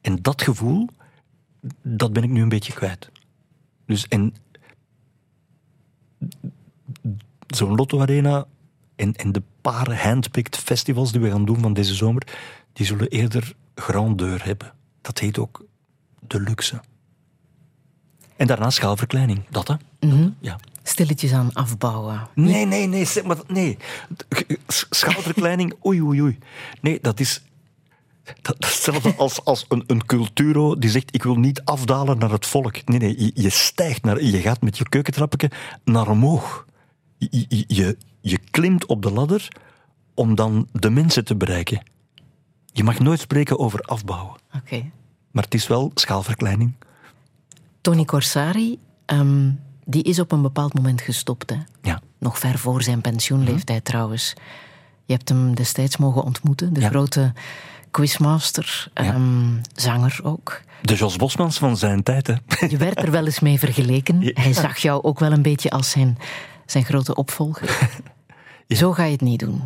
En 0.00 0.22
dat 0.22 0.42
gevoel, 0.42 0.88
dat 1.82 2.12
ben 2.12 2.22
ik 2.22 2.30
nu 2.30 2.42
een 2.42 2.48
beetje 2.48 2.72
kwijt. 2.72 3.10
Dus 3.86 4.08
en 4.08 4.34
zo'n 7.46 7.74
Lotto 7.74 8.00
Arena 8.00 8.46
en, 8.96 9.14
en 9.14 9.32
de 9.32 9.42
paar 9.60 10.02
handpicked 10.02 10.56
festivals 10.56 11.12
die 11.12 11.20
we 11.20 11.30
gaan 11.30 11.44
doen 11.44 11.60
van 11.60 11.72
deze 11.72 11.94
zomer, 11.94 12.26
die 12.72 12.86
zullen 12.86 13.08
eerder 13.08 13.54
grandeur 13.74 14.44
hebben. 14.44 14.72
Dat 15.00 15.18
heet 15.18 15.38
ook 15.38 15.64
de 16.26 16.40
luxe. 16.40 16.80
En 18.36 18.46
daarna 18.46 18.70
schaalverkleining. 18.70 19.44
Dat 19.50 19.68
hè? 19.68 19.74
Ja. 20.40 20.58
Stilletjes 20.82 21.32
aan 21.32 21.52
afbouwen. 21.52 22.28
Nee, 22.34 22.66
nee, 22.66 22.86
nee, 22.86 23.06
maar, 23.24 23.38
nee. 23.46 23.78
Schaalverkleining, 24.66 25.74
oei, 25.86 26.02
oei, 26.02 26.22
oei. 26.22 26.38
Nee, 26.80 26.98
dat 27.00 27.20
is, 27.20 27.42
dat 28.42 28.56
is 28.58 28.68
hetzelfde 28.68 29.14
als, 29.14 29.44
als 29.44 29.64
een, 29.68 29.84
een 29.86 30.06
culturo 30.06 30.78
die 30.78 30.90
zegt, 30.90 31.14
ik 31.14 31.22
wil 31.22 31.34
niet 31.36 31.64
afdalen 31.64 32.18
naar 32.18 32.30
het 32.30 32.46
volk. 32.46 32.86
Nee, 32.86 32.98
nee, 32.98 33.24
je, 33.24 33.30
je 33.34 33.50
stijgt 33.50 34.02
naar, 34.02 34.22
je 34.22 34.40
gaat 34.40 34.60
met 34.60 34.78
je 34.78 34.88
keukentrappetje 34.88 35.50
naar 35.84 36.08
omhoog. 36.08 36.66
Je, 37.18 37.44
je, 37.48 37.64
je, 37.66 37.96
je 38.20 38.38
klimt 38.50 38.86
op 38.86 39.02
de 39.02 39.10
ladder 39.10 39.48
om 40.14 40.34
dan 40.34 40.68
de 40.72 40.90
mensen 40.90 41.24
te 41.24 41.36
bereiken. 41.36 41.82
Je 42.72 42.84
mag 42.84 42.98
nooit 42.98 43.20
spreken 43.20 43.58
over 43.58 43.80
afbouwen. 43.80 44.36
Oké. 44.56 44.90
Maar 45.30 45.44
het 45.44 45.54
is 45.54 45.66
wel 45.66 45.90
schaalverkleining. 45.94 46.72
Tony 47.80 48.04
Corsari, 48.04 48.78
ehm, 49.06 49.50
die 49.84 50.02
is 50.02 50.18
op 50.18 50.32
een 50.32 50.42
bepaald 50.42 50.74
moment 50.74 51.00
gestopt. 51.00 51.50
Hè? 51.50 51.56
Ja. 51.82 52.00
Nog 52.18 52.38
ver 52.38 52.58
voor 52.58 52.82
zijn 52.82 53.00
pensioenleeftijd 53.00 53.84
trouwens. 53.84 54.34
Je 55.04 55.12
hebt 55.12 55.28
hem 55.28 55.54
destijds 55.54 55.96
mogen 55.96 56.22
ontmoeten, 56.22 56.72
de 56.72 56.80
Ja. 56.80 56.88
grote 56.88 57.32
quizmaster, 57.92 58.90
ehm, 58.94 59.54
zanger 59.74 60.20
ook. 60.22 60.60
De 60.82 60.94
Jos 60.94 61.16
Bosmans 61.16 61.58
van 61.58 61.76
zijn 61.76 62.02
tijd, 62.02 62.26
hè. 62.26 62.34
Je 62.66 62.76
werd 62.76 63.02
er 63.02 63.10
wel 63.10 63.24
eens 63.24 63.40
mee 63.40 63.58
vergeleken. 63.58 64.20
Ja. 64.26 64.30
Hij 64.34 64.52
zag 64.52 64.76
jou 64.78 65.02
ook 65.02 65.18
wel 65.18 65.32
een 65.32 65.42
beetje 65.42 65.70
als 65.70 65.90
zijn, 65.90 66.18
zijn 66.66 66.84
grote 66.84 67.14
opvolger. 67.14 67.88
Zo 68.68 68.92
ga 68.92 69.04
je 69.04 69.12
het 69.12 69.20
niet 69.20 69.40
doen. 69.40 69.60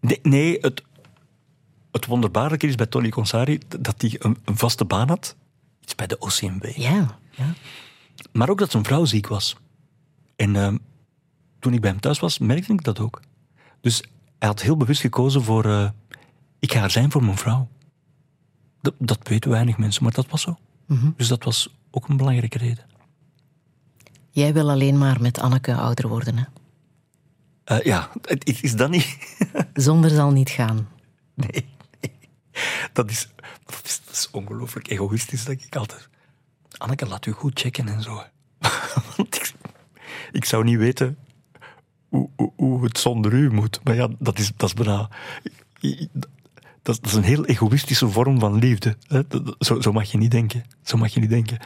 Nee, 0.00 0.18
nee 0.22 0.58
het, 0.60 0.82
het 1.92 2.06
wonderbaarlijke 2.06 2.66
is 2.66 2.74
bij 2.74 2.86
Tony 2.86 3.08
Consari 3.08 3.60
dat 3.80 3.94
hij 3.98 4.16
een, 4.18 4.36
een 4.44 4.58
vaste 4.58 4.84
baan 4.84 5.08
had. 5.08 5.36
Iets 5.82 5.94
bij 5.94 6.06
de 6.06 6.18
OCMW. 6.18 6.76
Ja, 6.76 7.18
ja. 7.30 7.54
Maar 8.32 8.48
ook 8.48 8.58
dat 8.58 8.70
zijn 8.70 8.84
vrouw 8.84 9.04
ziek 9.04 9.26
was. 9.26 9.56
En 10.36 10.56
ehm, 10.56 10.76
toen 11.58 11.72
ik 11.72 11.80
bij 11.80 11.90
hem 11.90 12.00
thuis 12.00 12.18
was, 12.18 12.38
merkte 12.38 12.72
ik 12.72 12.84
dat 12.84 12.98
ook. 12.98 13.20
Dus 13.80 14.02
hij 14.38 14.48
had 14.48 14.62
heel 14.62 14.76
bewust 14.76 15.00
gekozen 15.00 15.42
voor... 15.42 15.64
eh, 15.64 15.88
ik 16.58 16.72
ga 16.72 16.82
er 16.82 16.90
zijn 16.90 17.10
voor 17.10 17.24
mijn 17.24 17.38
vrouw. 17.38 17.68
Dat, 18.80 18.94
dat 18.98 19.28
weten 19.28 19.50
weinig 19.50 19.78
mensen, 19.78 20.02
maar 20.02 20.12
dat 20.12 20.26
was 20.26 20.42
zo. 20.42 20.58
Dus 21.16 21.28
dat 21.28 21.44
was 21.44 21.76
ook 21.90 22.08
een 22.08 22.16
belangrijke 22.16 22.58
reden. 22.58 22.84
Jij 24.30 24.52
wil 24.52 24.70
alleen 24.70 24.98
maar 24.98 25.20
met 25.20 25.38
Anneke 25.38 25.74
ouder 25.74 26.08
worden. 26.08 26.36
Hè? 26.38 26.44
Eh, 27.64 27.84
ja, 27.84 28.10
is, 28.38 28.60
is 28.60 28.76
dat 28.76 28.90
niet... 28.90 29.18
Zonder 29.74 30.10
zal 30.10 30.30
niet 30.30 30.50
gaan. 30.50 30.88
Nee, 31.34 31.66
nee. 32.00 32.18
Dat 32.92 33.10
is, 33.10 33.28
dat 33.64 33.80
is, 33.84 34.00
dat 34.04 34.14
is 34.14 34.30
ongelooflijk 34.30 34.88
egoïstisch, 34.88 35.44
denk 35.44 35.62
ik 35.62 35.76
altijd. 35.76 36.08
Anneke, 36.76 37.06
laat 37.06 37.26
u 37.26 37.32
goed 37.32 37.60
checken 37.60 37.88
en 37.88 38.02
zo. 38.02 38.22
Want 39.16 39.34
ik, 39.34 39.54
ik 40.32 40.44
zou 40.44 40.64
niet 40.64 40.78
weten 40.78 41.18
hoe, 42.08 42.28
hoe, 42.36 42.52
hoe 42.56 42.84
het 42.84 42.98
zonder 42.98 43.32
u 43.32 43.52
moet. 43.52 43.80
Maar 43.84 43.94
ja, 43.94 44.08
dat 44.18 44.38
is, 44.38 44.52
dat 44.56 44.68
is 44.68 44.74
bijna... 44.74 45.10
Dat 46.86 46.94
is, 46.94 47.00
dat 47.00 47.10
is 47.10 47.16
een 47.16 47.22
heel 47.22 47.44
egoïstische 47.44 48.08
vorm 48.08 48.38
van 48.38 48.58
liefde. 48.58 48.96
hè. 49.06 49.26
Dat- 49.28 49.46
dat- 49.46 49.56
Zo, 49.58 49.80
zo 49.80 49.92
mag 49.92 50.10
je 50.10 50.18
niet 50.18 50.30
denken. 50.30 50.64
Zo 50.82 50.96
mag 50.96 51.14
je 51.14 51.20
niet 51.20 51.28
denken. 51.30 51.58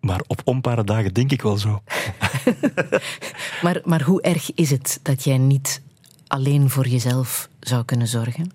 Maar 0.00 0.20
op 0.26 0.40
onpare 0.44 0.84
dagen 0.84 1.14
denk 1.14 1.30
ik 1.32 1.42
wel 1.42 1.56
zo. 1.58 1.82
Maar, 3.62 3.80
maar 3.84 4.02
hoe 4.02 4.22
erg 4.22 4.54
is 4.54 4.70
het 4.70 5.00
dat 5.02 5.24
jij 5.24 5.38
niet 5.38 5.82
alleen 6.26 6.70
voor 6.70 6.86
jezelf 6.88 7.48
zou 7.60 7.84
kunnen 7.84 8.06
zorgen? 8.08 8.50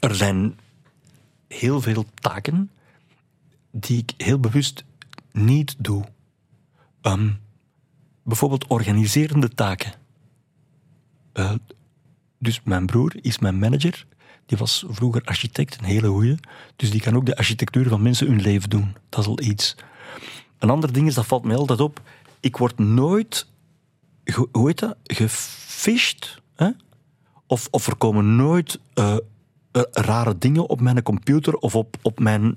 Er 0.00 0.14
zijn 0.14 0.58
heel 1.48 1.80
veel 1.80 2.04
taken 2.14 2.70
die 3.70 3.98
ik 3.98 4.12
heel 4.16 4.38
bewust 4.40 4.84
niet 5.32 5.74
doe. 5.78 6.04
Ehm, 7.00 7.30
bijvoorbeeld 8.22 8.66
organiserende 8.66 9.48
taken. 9.48 9.92
Eh, 11.32 11.52
dus 12.38 12.60
mijn 12.64 12.86
broer 12.86 13.14
is 13.20 13.38
mijn 13.38 13.58
manager. 13.58 14.06
Die 14.46 14.58
was 14.58 14.84
vroeger 14.88 15.22
architect, 15.24 15.78
een 15.78 15.84
hele 15.84 16.08
goeie. 16.08 16.36
Dus 16.76 16.90
die 16.90 17.00
kan 17.00 17.16
ook 17.16 17.26
de 17.26 17.36
architectuur 17.36 17.88
van 17.88 18.02
mensen 18.02 18.26
hun 18.26 18.40
leven 18.40 18.70
doen. 18.70 18.96
Dat 19.08 19.20
is 19.20 19.26
al 19.26 19.40
iets. 19.40 19.76
Een 20.58 20.70
ander 20.70 20.92
ding 20.92 21.06
is, 21.06 21.14
dat 21.14 21.26
valt 21.26 21.44
mij 21.44 21.56
altijd 21.56 21.80
op. 21.80 22.00
Ik 22.40 22.56
word 22.56 22.78
nooit, 22.78 23.46
hoe 24.52 24.66
heet 24.66 24.78
dat, 24.78 24.96
gefished. 25.02 26.40
Hè? 26.54 26.70
Of, 27.46 27.68
of 27.70 27.86
er 27.86 27.96
komen 27.96 28.36
nooit 28.36 28.78
eh, 28.94 29.16
rare 29.92 30.38
dingen 30.38 30.68
op 30.68 30.80
mijn 30.80 31.02
computer 31.02 31.54
of 31.54 31.74
op, 31.74 31.96
op 32.02 32.18
mijn... 32.18 32.56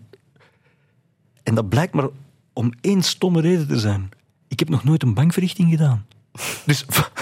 En 1.44 1.56
dat 1.56 1.70
blijkt 1.70 1.94
maar 1.94 2.07
om 2.53 2.74
één 2.82 3.02
stomme 3.02 3.41
reden 3.41 3.68
te 3.68 3.80
zijn. 3.80 4.10
Ik 4.48 4.60
heb 4.60 4.70
nog 4.70 4.84
nooit 4.84 5.03
een 5.03 5.14
bankverrichting 5.14 5.70
gedaan. 5.70 6.06
Dus, 6.66 6.86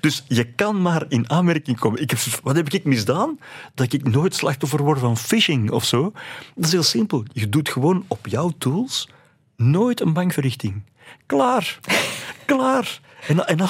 dus 0.00 0.24
je 0.28 0.52
kan 0.52 0.82
maar 0.82 1.04
in 1.08 1.30
aanmerking 1.30 1.78
komen. 1.78 2.00
Ik 2.00 2.10
heb, 2.10 2.18
wat 2.42 2.56
heb 2.56 2.68
ik 2.68 2.84
misdaan? 2.84 3.38
Dat 3.74 3.92
ik 3.92 4.08
nooit 4.08 4.34
slachtoffer 4.34 4.82
word 4.82 4.98
van 4.98 5.16
phishing 5.16 5.70
of 5.70 5.84
zo. 5.84 6.12
Dat 6.54 6.64
is 6.64 6.72
heel 6.72 6.82
simpel. 6.82 7.24
Je 7.32 7.48
doet 7.48 7.68
gewoon 7.68 8.04
op 8.08 8.26
jouw 8.26 8.52
tools 8.58 9.08
nooit 9.56 10.00
een 10.00 10.12
bankverrichting. 10.12 10.82
Klaar. 11.26 11.78
Klaar. 12.46 13.00
En, 13.28 13.46
en, 13.46 13.60
al, 13.60 13.68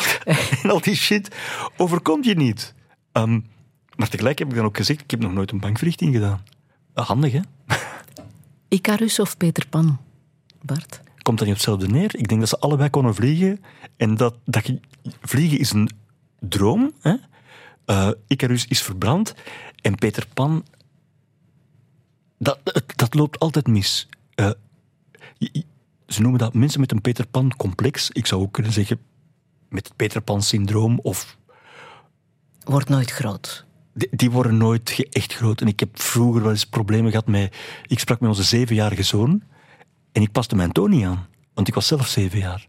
en 0.62 0.70
al 0.70 0.80
die 0.80 0.94
shit 0.96 1.36
overkomt 1.76 2.24
je 2.24 2.34
niet. 2.34 2.74
Ehm, 3.12 3.40
maar 3.96 4.08
tegelijk 4.08 4.38
heb 4.38 4.48
ik 4.48 4.54
dan 4.54 4.64
ook 4.64 4.76
gezegd, 4.76 5.00
ik 5.00 5.10
heb 5.10 5.20
nog 5.20 5.32
nooit 5.32 5.50
een 5.50 5.60
bankverrichting 5.60 6.14
gedaan. 6.14 6.42
Eh, 6.94 7.06
Handig, 7.06 7.32
hè? 7.32 7.40
Icarus 8.68 9.18
of 9.18 9.36
Peter 9.36 9.66
Pan, 9.68 9.98
Bart? 10.62 11.00
Komt 11.22 11.38
dat 11.38 11.46
niet 11.46 11.56
op 11.56 11.62
hetzelfde 11.62 11.88
neer? 11.88 12.16
Ik 12.16 12.28
denk 12.28 12.40
dat 12.40 12.48
ze 12.48 12.58
allebei 12.58 12.90
konden 12.90 13.14
vliegen. 13.14 13.64
En 13.96 14.16
dat, 14.16 14.34
dat 14.44 14.72
vliegen 15.20 15.58
is 15.58 15.72
een 15.72 15.90
droom. 16.48 16.92
Hè? 17.00 17.14
Eh, 17.84 18.10
Icarus 18.26 18.66
is 18.66 18.82
verbrand. 18.82 19.34
En 19.80 19.94
Peter 19.94 20.26
Pan... 20.34 20.64
Dat, 22.38 22.58
dat 22.96 23.14
loopt 23.14 23.38
altijd 23.38 23.66
mis. 23.66 24.08
Eh, 24.34 24.50
ze 26.06 26.20
noemen 26.22 26.40
dat 26.40 26.54
mensen 26.54 26.80
met 26.80 26.92
een 26.92 27.00
Peter 27.00 27.26
Pan-complex. 27.26 28.10
Ik 28.10 28.26
zou 28.26 28.42
ook 28.42 28.52
kunnen 28.52 28.72
zeggen 28.72 28.98
met 29.68 29.86
het 29.86 29.96
Peter 29.96 30.20
Pan-syndroom 30.20 30.98
of 31.02 31.36
Wordt 32.64 32.88
nooit 32.88 33.10
groot. 33.10 33.64
die, 33.92 34.08
die 34.10 34.30
worden 34.30 34.56
nooit 34.56 35.06
echt 35.10 35.34
groot. 35.34 35.60
En 35.60 35.66
ik 35.66 35.80
heb 35.80 36.00
vroeger 36.00 36.42
wel 36.42 36.50
eens 36.50 36.66
problemen 36.66 37.10
gehad 37.10 37.26
met... 37.26 37.56
Ik 37.86 37.98
sprak 37.98 38.20
met 38.20 38.28
onze 38.28 38.42
zevenjarige 38.42 39.02
zoon 39.02 39.42
en 40.12 40.22
ik 40.22 40.32
paste 40.32 40.56
mijn 40.56 40.72
toon 40.72 40.90
niet 40.90 41.04
aan. 41.04 41.26
Want 41.54 41.68
ik 41.68 41.74
was 41.74 41.86
zelf 41.86 42.06
zeven 42.06 42.38
jaar. 42.38 42.66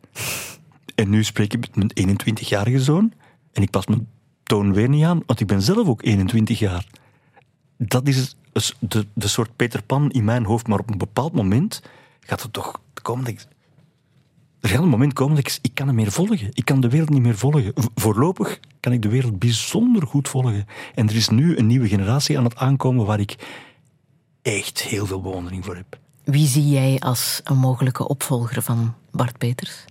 En 0.96 1.10
nu 1.10 1.24
spreek 1.24 1.54
ik 1.54 1.76
met 1.76 1.96
mijn 1.96 2.20
21-jarige 2.20 2.80
zoon 2.80 3.14
en 3.56 3.62
ik 3.62 3.70
pas 3.70 3.86
mijn 3.86 4.08
toon 4.44 4.74
weer 4.74 4.90
niet 4.90 5.04
aan, 5.04 5.24
want 5.26 5.40
ik 5.40 5.48
ben 5.48 5.62
zelf 5.62 5.88
ook 5.88 6.04
21 6.04 6.60
jaar. 6.60 6.88
Dat 7.78 8.08
is 8.08 8.36
dus 8.52 8.76
de, 8.80 9.08
de 9.14 9.28
soort 9.28 9.56
Peter 9.56 9.84
Pan 9.84 10.12
in 10.12 10.24
mijn 10.24 10.46
hoofd. 10.46 10.68
Maar 10.68 10.80
op 10.80 10.90
een 10.92 10.98
bepaald 10.98 11.34
moment 11.34 11.82
gaat 12.20 12.42
het 12.42 12.54
toch 12.54 12.82
komen 13.02 13.24
dat 13.26 13.34
ik... 13.34 13.46
Er 14.60 14.70
gaat 14.70 14.82
een 14.82 14.90
moment 14.90 15.14
komen 15.14 15.36
dat 15.36 15.48
ik... 15.48 15.60
Ik 15.62 15.74
kan 15.74 15.88
hem 15.88 15.96
meer 15.96 16.12
volgen. 16.12 16.50
Ik 16.52 16.66
kan 16.66 16.82
de 16.82 16.90
wereld 16.90 17.10
niet 17.10 17.22
meer 17.22 17.38
volgen. 17.38 17.74
Voorlopig 17.96 18.60
kan 18.80 18.92
ik 18.92 19.02
de 19.02 19.10
wereld 19.10 19.40
bijzonder 19.40 20.08
goed 20.08 20.30
volgen. 20.30 20.66
En 20.96 21.10
er 21.10 21.16
is 21.16 21.30
nu 21.30 21.58
een 21.58 21.68
nieuwe 21.68 21.88
generatie 21.88 22.38
aan 22.38 22.44
het 22.44 22.56
aankomen 22.56 23.06
waar 23.06 23.20
ik 23.20 23.36
echt 24.42 24.82
heel 24.82 25.06
veel 25.06 25.22
bewondering 25.22 25.66
voor 25.66 25.76
heb. 25.76 26.00
Wie 26.24 26.48
zie 26.48 26.70
jij 26.70 27.00
als 27.00 27.42
een 27.44 27.58
mogelijke 27.58 28.08
opvolger 28.08 28.62
van 28.62 28.94
Bart 29.12 29.38
Peters? 29.38 29.86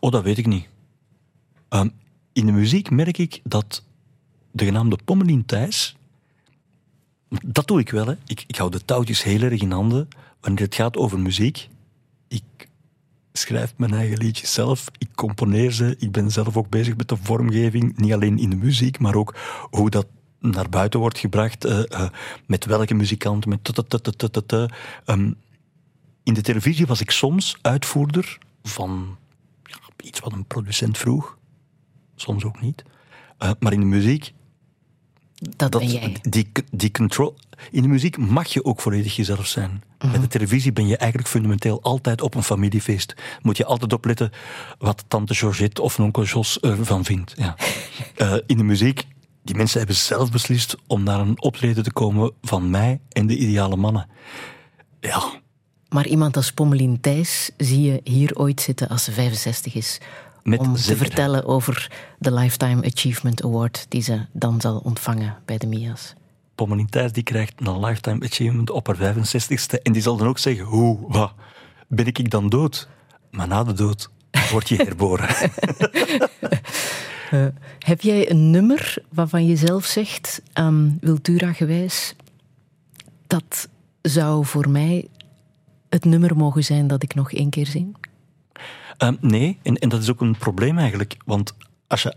Oh, 0.00 0.10
dat 0.10 0.22
weet 0.22 0.38
ik 0.38 0.46
niet. 0.46 0.68
Ehm, 1.68 1.88
in 2.32 2.46
de 2.46 2.52
muziek 2.52 2.90
merk 2.90 3.18
ik 3.18 3.40
dat 3.44 3.84
de 4.50 4.64
genaamde 4.64 4.98
Pommelien 5.04 5.44
Thijs... 5.46 5.96
Dat 7.44 7.66
doe 7.66 7.80
ik 7.80 7.90
wel, 7.90 8.06
hè. 8.06 8.14
Ik, 8.26 8.44
ik 8.46 8.56
hou 8.56 8.70
de 8.70 8.84
touwtjes 8.84 9.22
heel 9.22 9.40
erg 9.42 9.60
in 9.60 9.70
handen 9.70 10.08
wanneer 10.40 10.64
het 10.64 10.74
gaat 10.74 10.96
over 10.96 11.18
muziek. 11.20 11.68
Ik 12.28 12.68
schrijf 13.32 13.74
mijn 13.76 13.94
eigen 13.94 14.18
liedjes 14.18 14.52
zelf, 14.52 14.86
ik 14.98 15.08
componeer 15.14 15.72
ze. 15.72 15.96
Ik 15.98 16.12
ben 16.12 16.30
zelf 16.30 16.56
ook 16.56 16.68
bezig 16.68 16.96
met 16.96 17.08
de 17.08 17.16
vormgeving, 17.22 17.96
niet 17.96 18.12
alleen 18.12 18.38
in 18.38 18.50
de 18.50 18.56
muziek, 18.56 18.98
maar 18.98 19.14
ook 19.14 19.34
hoe 19.70 19.90
dat 19.90 20.06
naar 20.40 20.68
buiten 20.68 21.00
wordt 21.00 21.18
gebracht. 21.18 21.64
eh, 21.64 21.92
eh, 21.92 22.10
met 22.46 22.64
welke 22.64 22.94
muzikant, 22.94 23.46
met. 23.46 23.72
Ehm, 25.04 25.32
in 26.22 26.34
de 26.34 26.42
televisie 26.42 26.86
was 26.86 27.00
ik 27.00 27.10
soms 27.10 27.56
uitvoerder 27.62 28.38
van 28.62 29.16
ja, 29.64 29.76
iets 30.04 30.20
wat 30.20 30.32
een 30.32 30.44
producent 30.44 30.98
vroeg. 30.98 31.38
Soms 32.16 32.44
ook 32.44 32.60
niet. 32.60 32.82
Eh, 33.38 33.50
maar 33.58 33.72
in 33.72 33.80
de 33.80 33.86
muziek 33.86 34.32
Dat, 35.56 35.70
ben 35.70 35.86
jij. 35.88 36.16
die, 36.22 36.52
die 36.70 36.90
control. 36.90 37.36
In 37.70 37.82
de 37.82 37.88
muziek 37.88 38.16
mag 38.18 38.46
je 38.46 38.64
ook 38.64 38.80
volledig 38.80 39.16
jezelf 39.16 39.46
zijn. 39.46 39.82
Bij 39.98 40.20
de 40.20 40.26
televisie 40.26 40.72
ben 40.72 40.86
je 40.86 40.96
eigenlijk 40.96 41.30
fundamenteel 41.30 41.82
altijd 41.82 42.20
op 42.22 42.34
een 42.34 42.42
familiefeest. 42.42 43.14
Moet 43.42 43.56
je 43.56 43.64
altijd 43.64 43.92
opletten 43.92 44.30
wat 44.78 45.04
tante 45.08 45.34
Georgette 45.34 45.82
of 45.82 45.98
onkel 45.98 46.24
Jos 46.24 46.60
ervan 46.60 47.04
vindt. 47.04 47.32
Ja. 47.36 47.54
Eh, 48.16 48.34
in 48.46 48.56
de 48.56 48.62
muziek, 48.62 49.06
die 49.42 49.56
mensen 49.56 49.78
hebben 49.78 49.96
zelf 49.96 50.30
beslist 50.30 50.76
om 50.86 51.02
naar 51.02 51.20
een 51.20 51.42
optreden 51.42 51.82
te 51.82 51.92
komen 51.92 52.32
van 52.42 52.70
mij 52.70 53.00
en 53.12 53.26
de 53.26 53.36
ideale 53.36 53.76
mannen. 53.76 54.08
Ja, 55.00 55.22
Maar 55.88 56.06
iemand 56.06 56.36
als 56.36 56.52
Pommelien 56.52 57.00
Thijs 57.00 57.50
zie 57.56 57.80
je 57.82 58.00
hier 58.04 58.36
ooit 58.36 58.60
zitten 58.60 58.88
als 58.88 59.04
ze 59.04 59.12
65 59.12 59.74
is. 59.74 60.00
Met 60.46 60.58
om 60.58 60.74
te 60.74 60.96
vertellen 60.96 61.44
over 61.44 61.90
de 62.18 62.32
Lifetime 62.32 62.84
Achievement 62.84 63.44
Award 63.44 63.86
die 63.88 64.02
ze 64.02 64.26
dan 64.32 64.60
zal 64.60 64.80
ontvangen 64.84 65.36
bij 65.44 65.58
de 65.58 65.66
Mia's. 65.66 66.14
Pommelien 66.54 66.90
Thijs 66.90 67.12
die 67.12 67.22
krijgt 67.22 67.52
een 67.56 67.80
lifetime 67.80 68.24
achievement 68.24 68.70
op 68.70 68.86
haar 68.86 69.14
65ste. 69.14 69.82
En 69.82 69.92
die 69.92 70.02
zal 70.02 70.16
dan 70.16 70.26
ook 70.26 70.38
zeggen, 70.38 70.64
hoe, 70.64 70.98
wat, 71.08 71.32
ben 71.88 72.06
ik 72.06 72.30
dan 72.30 72.48
dood? 72.48 72.88
Maar 73.30 73.48
na 73.48 73.64
de 73.64 73.72
dood 73.72 74.10
word 74.50 74.68
je 74.68 74.76
herboren. 74.76 75.28
Heb 77.78 78.00
jij 78.00 78.30
een 78.30 78.50
nummer 78.50 78.96
waarvan 79.08 79.46
je 79.46 79.56
zelf 79.56 79.84
zegt, 79.84 80.42
um, 80.54 80.98
Wiltura 81.00 81.52
gewijs, 81.52 82.14
dat 83.26 83.68
zou 84.02 84.44
voor 84.44 84.68
mij 84.68 85.08
het 85.88 86.04
nummer 86.04 86.36
mogen 86.36 86.64
zijn 86.64 86.86
dat 86.86 87.02
ik 87.02 87.14
nog 87.14 87.32
één 87.32 87.50
keer 87.50 87.66
zing? 87.66 87.96
Ehm, 88.96 89.14
nee, 89.20 89.58
en, 89.62 89.88
dat 89.88 90.02
is 90.02 90.10
ook 90.10 90.20
een 90.20 90.38
probleem 90.38 90.78
eigenlijk. 90.78 91.16
Want 91.24 91.54
als 91.86 92.02
je 92.02 92.14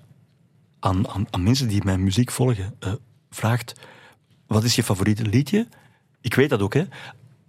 aan, 0.80 1.08
aan, 1.30 1.44
mensen 1.44 1.68
die 1.68 1.84
mijn 1.84 2.04
muziek 2.04 2.32
volgen 2.32 2.76
eh, 2.80 2.94
vraagt: 3.30 3.74
wat 4.48 4.64
is 4.64 4.76
je 4.76 4.84
favoriete 4.84 5.24
liedje? 5.24 5.68
Ik 6.22 6.34
weet 6.34 6.50
dat 6.50 6.62
ook, 6.62 6.74
hè? 6.74 6.82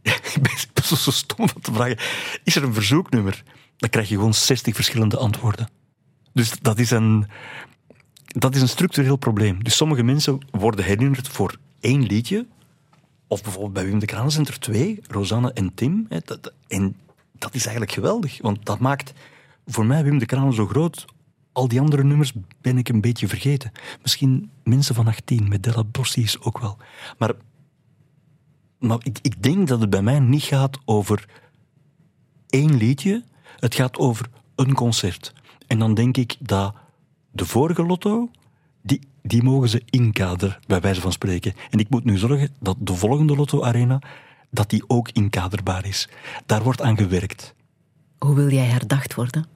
ik 0.03 0.39
ben 0.73 0.85
zo, 0.85 1.11
stom 1.11 1.49
van 1.49 1.61
te 1.61 1.73
vragen: 1.73 1.99
is 2.45 2.57
er 2.57 2.63
een 2.63 2.75
verzoeknummer? 2.75 3.43
Dan 3.77 3.91
krijg 3.91 4.09
je 4.09 4.15
gewoon 4.15 4.35
60 4.35 4.75
verschillende 4.75 5.17
antwoorden. 5.17 5.69
Dus 6.33 6.59
dat 6.61 6.79
is 6.79 6.91
een, 6.91 7.27
dat 8.27 8.55
is 8.55 8.61
een 8.61 8.69
structureel 8.69 9.17
probleem. 9.17 9.65
Dus 9.65 9.77
sommige 9.77 10.03
mensen 10.03 10.39
worden 10.51 10.85
herinnerd 10.85 11.29
voor 11.29 11.57
één 11.81 12.03
liedje. 12.03 12.47
Of 13.27 13.43
bijvoorbeeld 13.43 13.73
bij 13.73 13.85
Wim 13.85 13.99
de 13.99 14.07
Kranen 14.07 14.31
zijn 14.31 14.47
er 14.47 14.59
twee, 14.59 15.01
Rosanne 15.09 15.53
en 15.53 15.75
Tim. 15.75 16.07
Dat 17.41 17.55
is 17.55 17.63
eigenlijk 17.63 17.93
geweldig, 17.93 18.43
want 18.43 18.67
dat 18.67 18.79
maakt 18.79 19.13
voor 19.67 19.87
mij 19.87 20.05
Wim 20.05 20.19
de 20.19 20.27
Kranen 20.27 20.53
zo 20.53 20.67
groot. 20.67 21.05
Al 21.53 21.69
die 21.69 21.81
andere 21.81 22.05
nummers 22.05 22.33
ben 22.61 22.79
ik 22.79 22.89
een 22.89 23.01
beetje 23.01 23.29
vergeten. 23.29 23.73
Misschien 24.03 24.51
mensen 24.65 24.95
van 24.95 25.07
18, 25.07 25.49
met 25.49 25.63
Della 25.63 25.85
Bossies 25.85 26.41
ook 26.41 26.59
wel. 26.59 26.77
Maar, 27.19 27.33
maar 28.79 28.99
ik, 29.03 29.19
ik 29.23 29.43
denk 29.43 29.69
dat 29.69 29.81
het 29.81 29.91
bij 29.91 30.03
mij 30.03 30.19
niet 30.19 30.43
gaat 30.43 30.79
over 30.85 31.29
één 32.49 32.77
liedje. 32.77 33.25
Het 33.57 33.75
gaat 33.75 33.99
over 33.99 34.29
een 34.55 34.75
concert. 34.75 35.33
En 35.67 35.79
dan 35.79 35.95
denk 35.95 36.17
ik 36.17 36.37
dat 36.39 36.75
de 37.31 37.47
vorige 37.47 37.83
lotto, 37.83 38.31
die, 38.83 39.01
die 39.23 39.43
mogen 39.43 39.69
ze 39.69 39.83
inkaderen, 39.85 40.59
bij 40.67 40.81
wijze 40.81 41.01
van 41.01 41.13
spreken. 41.13 41.55
En 41.71 41.79
ik 41.79 41.91
moet 41.91 42.05
nu 42.05 42.19
zorgen 42.19 42.55
dat 42.61 42.77
de 42.79 42.95
volgende 42.95 43.37
Lotto 43.37 43.63
Arena, 43.63 43.99
dat 44.51 44.71
die 44.71 44.85
ook 44.87 45.09
inkaderbaar 45.09 45.87
is. 45.87 46.09
Daar 46.47 46.63
wordt 46.63 46.81
aan 46.81 46.97
gewerkt. 46.97 47.55
Hoe 48.19 48.35
wil 48.35 48.51
jij 48.51 48.67
herdacht 48.67 49.15
worden? 49.15 49.47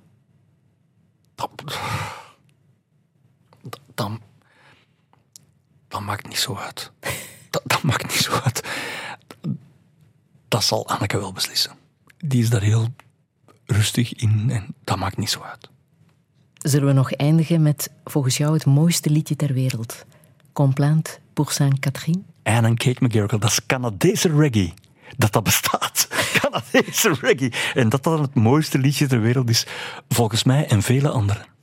Dan, 3.94 4.20
dat 5.88 6.00
maakt 6.00 6.28
niet 6.28 6.38
zo 6.38 6.54
uit. 6.56 6.92
Dat, 7.50 7.62
dat 7.66 7.82
maakt 7.82 8.02
niet 8.02 8.22
zo 8.22 8.32
uit. 8.32 8.68
Dat 10.48 10.64
zal 10.64 10.88
Anneke 10.88 11.18
wel 11.18 11.32
beslissen. 11.32 11.72
Die 12.16 12.42
is 12.42 12.50
daar 12.50 12.62
heel 12.62 12.94
rustig 13.66 14.14
in 14.14 14.50
en 14.50 14.74
dat 14.84 14.98
maakt 14.98 15.16
niet 15.16 15.30
zo 15.30 15.40
uit. 15.40 15.68
Zullen 16.54 16.86
we 16.86 16.92
nog 16.92 17.12
eindigen 17.12 17.62
met 17.62 17.90
volgens 18.04 18.36
jou 18.36 18.54
het 18.54 18.66
mooiste 18.66 19.10
liedje 19.10 19.36
ter 19.36 19.52
wereld? 19.52 20.04
Complaint 20.52 21.20
pour 21.32 21.52
Saint-Catherine? 21.52 22.22
En 22.42 22.64
een 22.64 22.76
Kate 22.76 23.04
McGarrigle, 23.04 23.38
dat 23.38 23.50
is 23.50 23.66
Canadese 23.66 24.36
reggae. 24.36 24.72
Dat 25.16 25.32
dat 25.32 25.42
bestaat. 25.42 26.08
Canadese 26.40 27.16
reggae. 27.20 27.52
En 27.74 27.88
dat 27.88 28.02
dat 28.02 28.18
het 28.18 28.34
mooiste 28.34 28.78
liedje 28.78 29.06
ter 29.06 29.20
wereld 29.20 29.50
is, 29.50 29.66
volgens 30.08 30.44
mij 30.44 30.66
en 30.66 30.82
vele 30.82 31.08
anderen. 31.08 31.53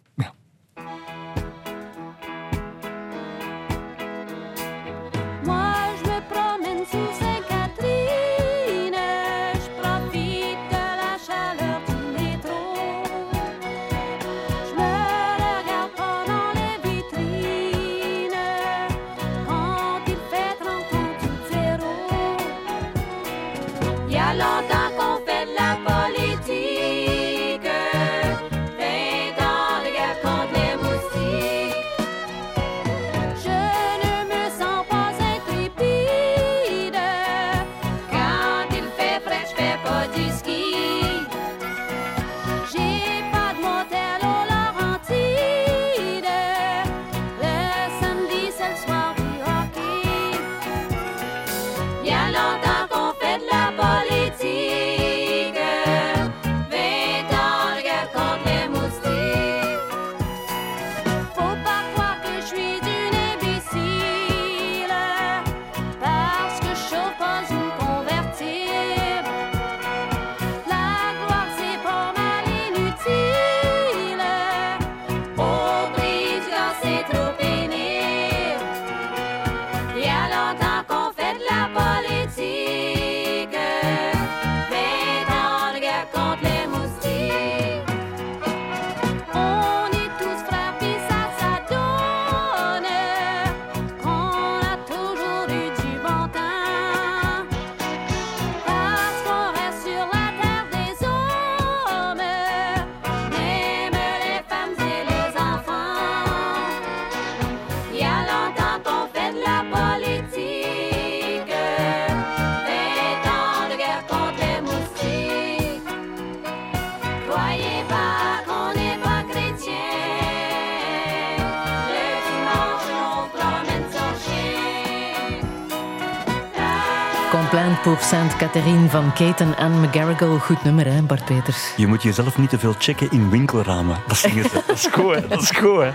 Pour 127.84 128.02
Sainte 128.02 128.36
Catherine 128.36 128.90
van 128.90 129.14
Kate 129.14 129.44
en 129.58 129.80
McGarrigle. 129.80 130.40
Goed 130.40 130.64
nummer, 130.64 130.86
hè, 130.94 131.02
Bart 131.02 131.26
Peters? 131.26 131.74
Je 131.78 131.88
moet 131.88 132.03
jezelf 132.03 132.38
niet 132.38 132.49
te 132.49 132.60
veel 132.60 132.74
checken 132.78 133.12
in 133.12 133.30
winkelramen. 133.30 133.98
Dat. 134.08 134.22
Dat 134.22 134.76
is 134.76 134.88
goed. 134.91 135.30
Dat 135.30 135.41
is 135.41 135.49
goed. 135.49 135.86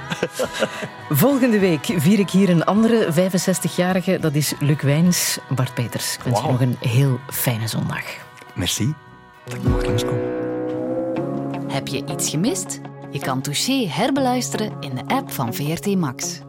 Volgende 1.11 1.59
week 1.59 1.85
vier 1.97 2.19
ik 2.19 2.31
hier 2.31 2.49
een 2.49 2.65
andere 2.65 3.13
65-jarige. 3.13 4.19
Dat 4.21 4.35
is 4.35 4.55
Luc 4.59 4.81
Wijns. 4.81 5.39
Bart 5.49 5.75
Peters, 5.75 6.15
ik 6.15 6.23
wens 6.23 6.41
je 6.41 6.47
nog 6.47 6.61
een 6.61 6.77
heel 6.81 7.21
fijne 7.31 7.69
zondag. 7.69 8.05
Merci 8.55 8.95
dat 9.45 9.55
ik 9.55 9.63
mag 9.63 9.85
langskomen. 9.85 10.25
Heb 11.69 11.89
je 11.89 12.05
iets 12.11 12.31
gemist? 12.31 12.81
Je 13.11 13.19
kan 13.19 13.41
Touché 13.41 13.87
herbeluisteren 13.89 14.73
in 14.81 14.95
de 14.95 15.15
app 15.15 15.33
van 15.33 15.55
VRT 15.55 15.97
Max. 15.97 16.41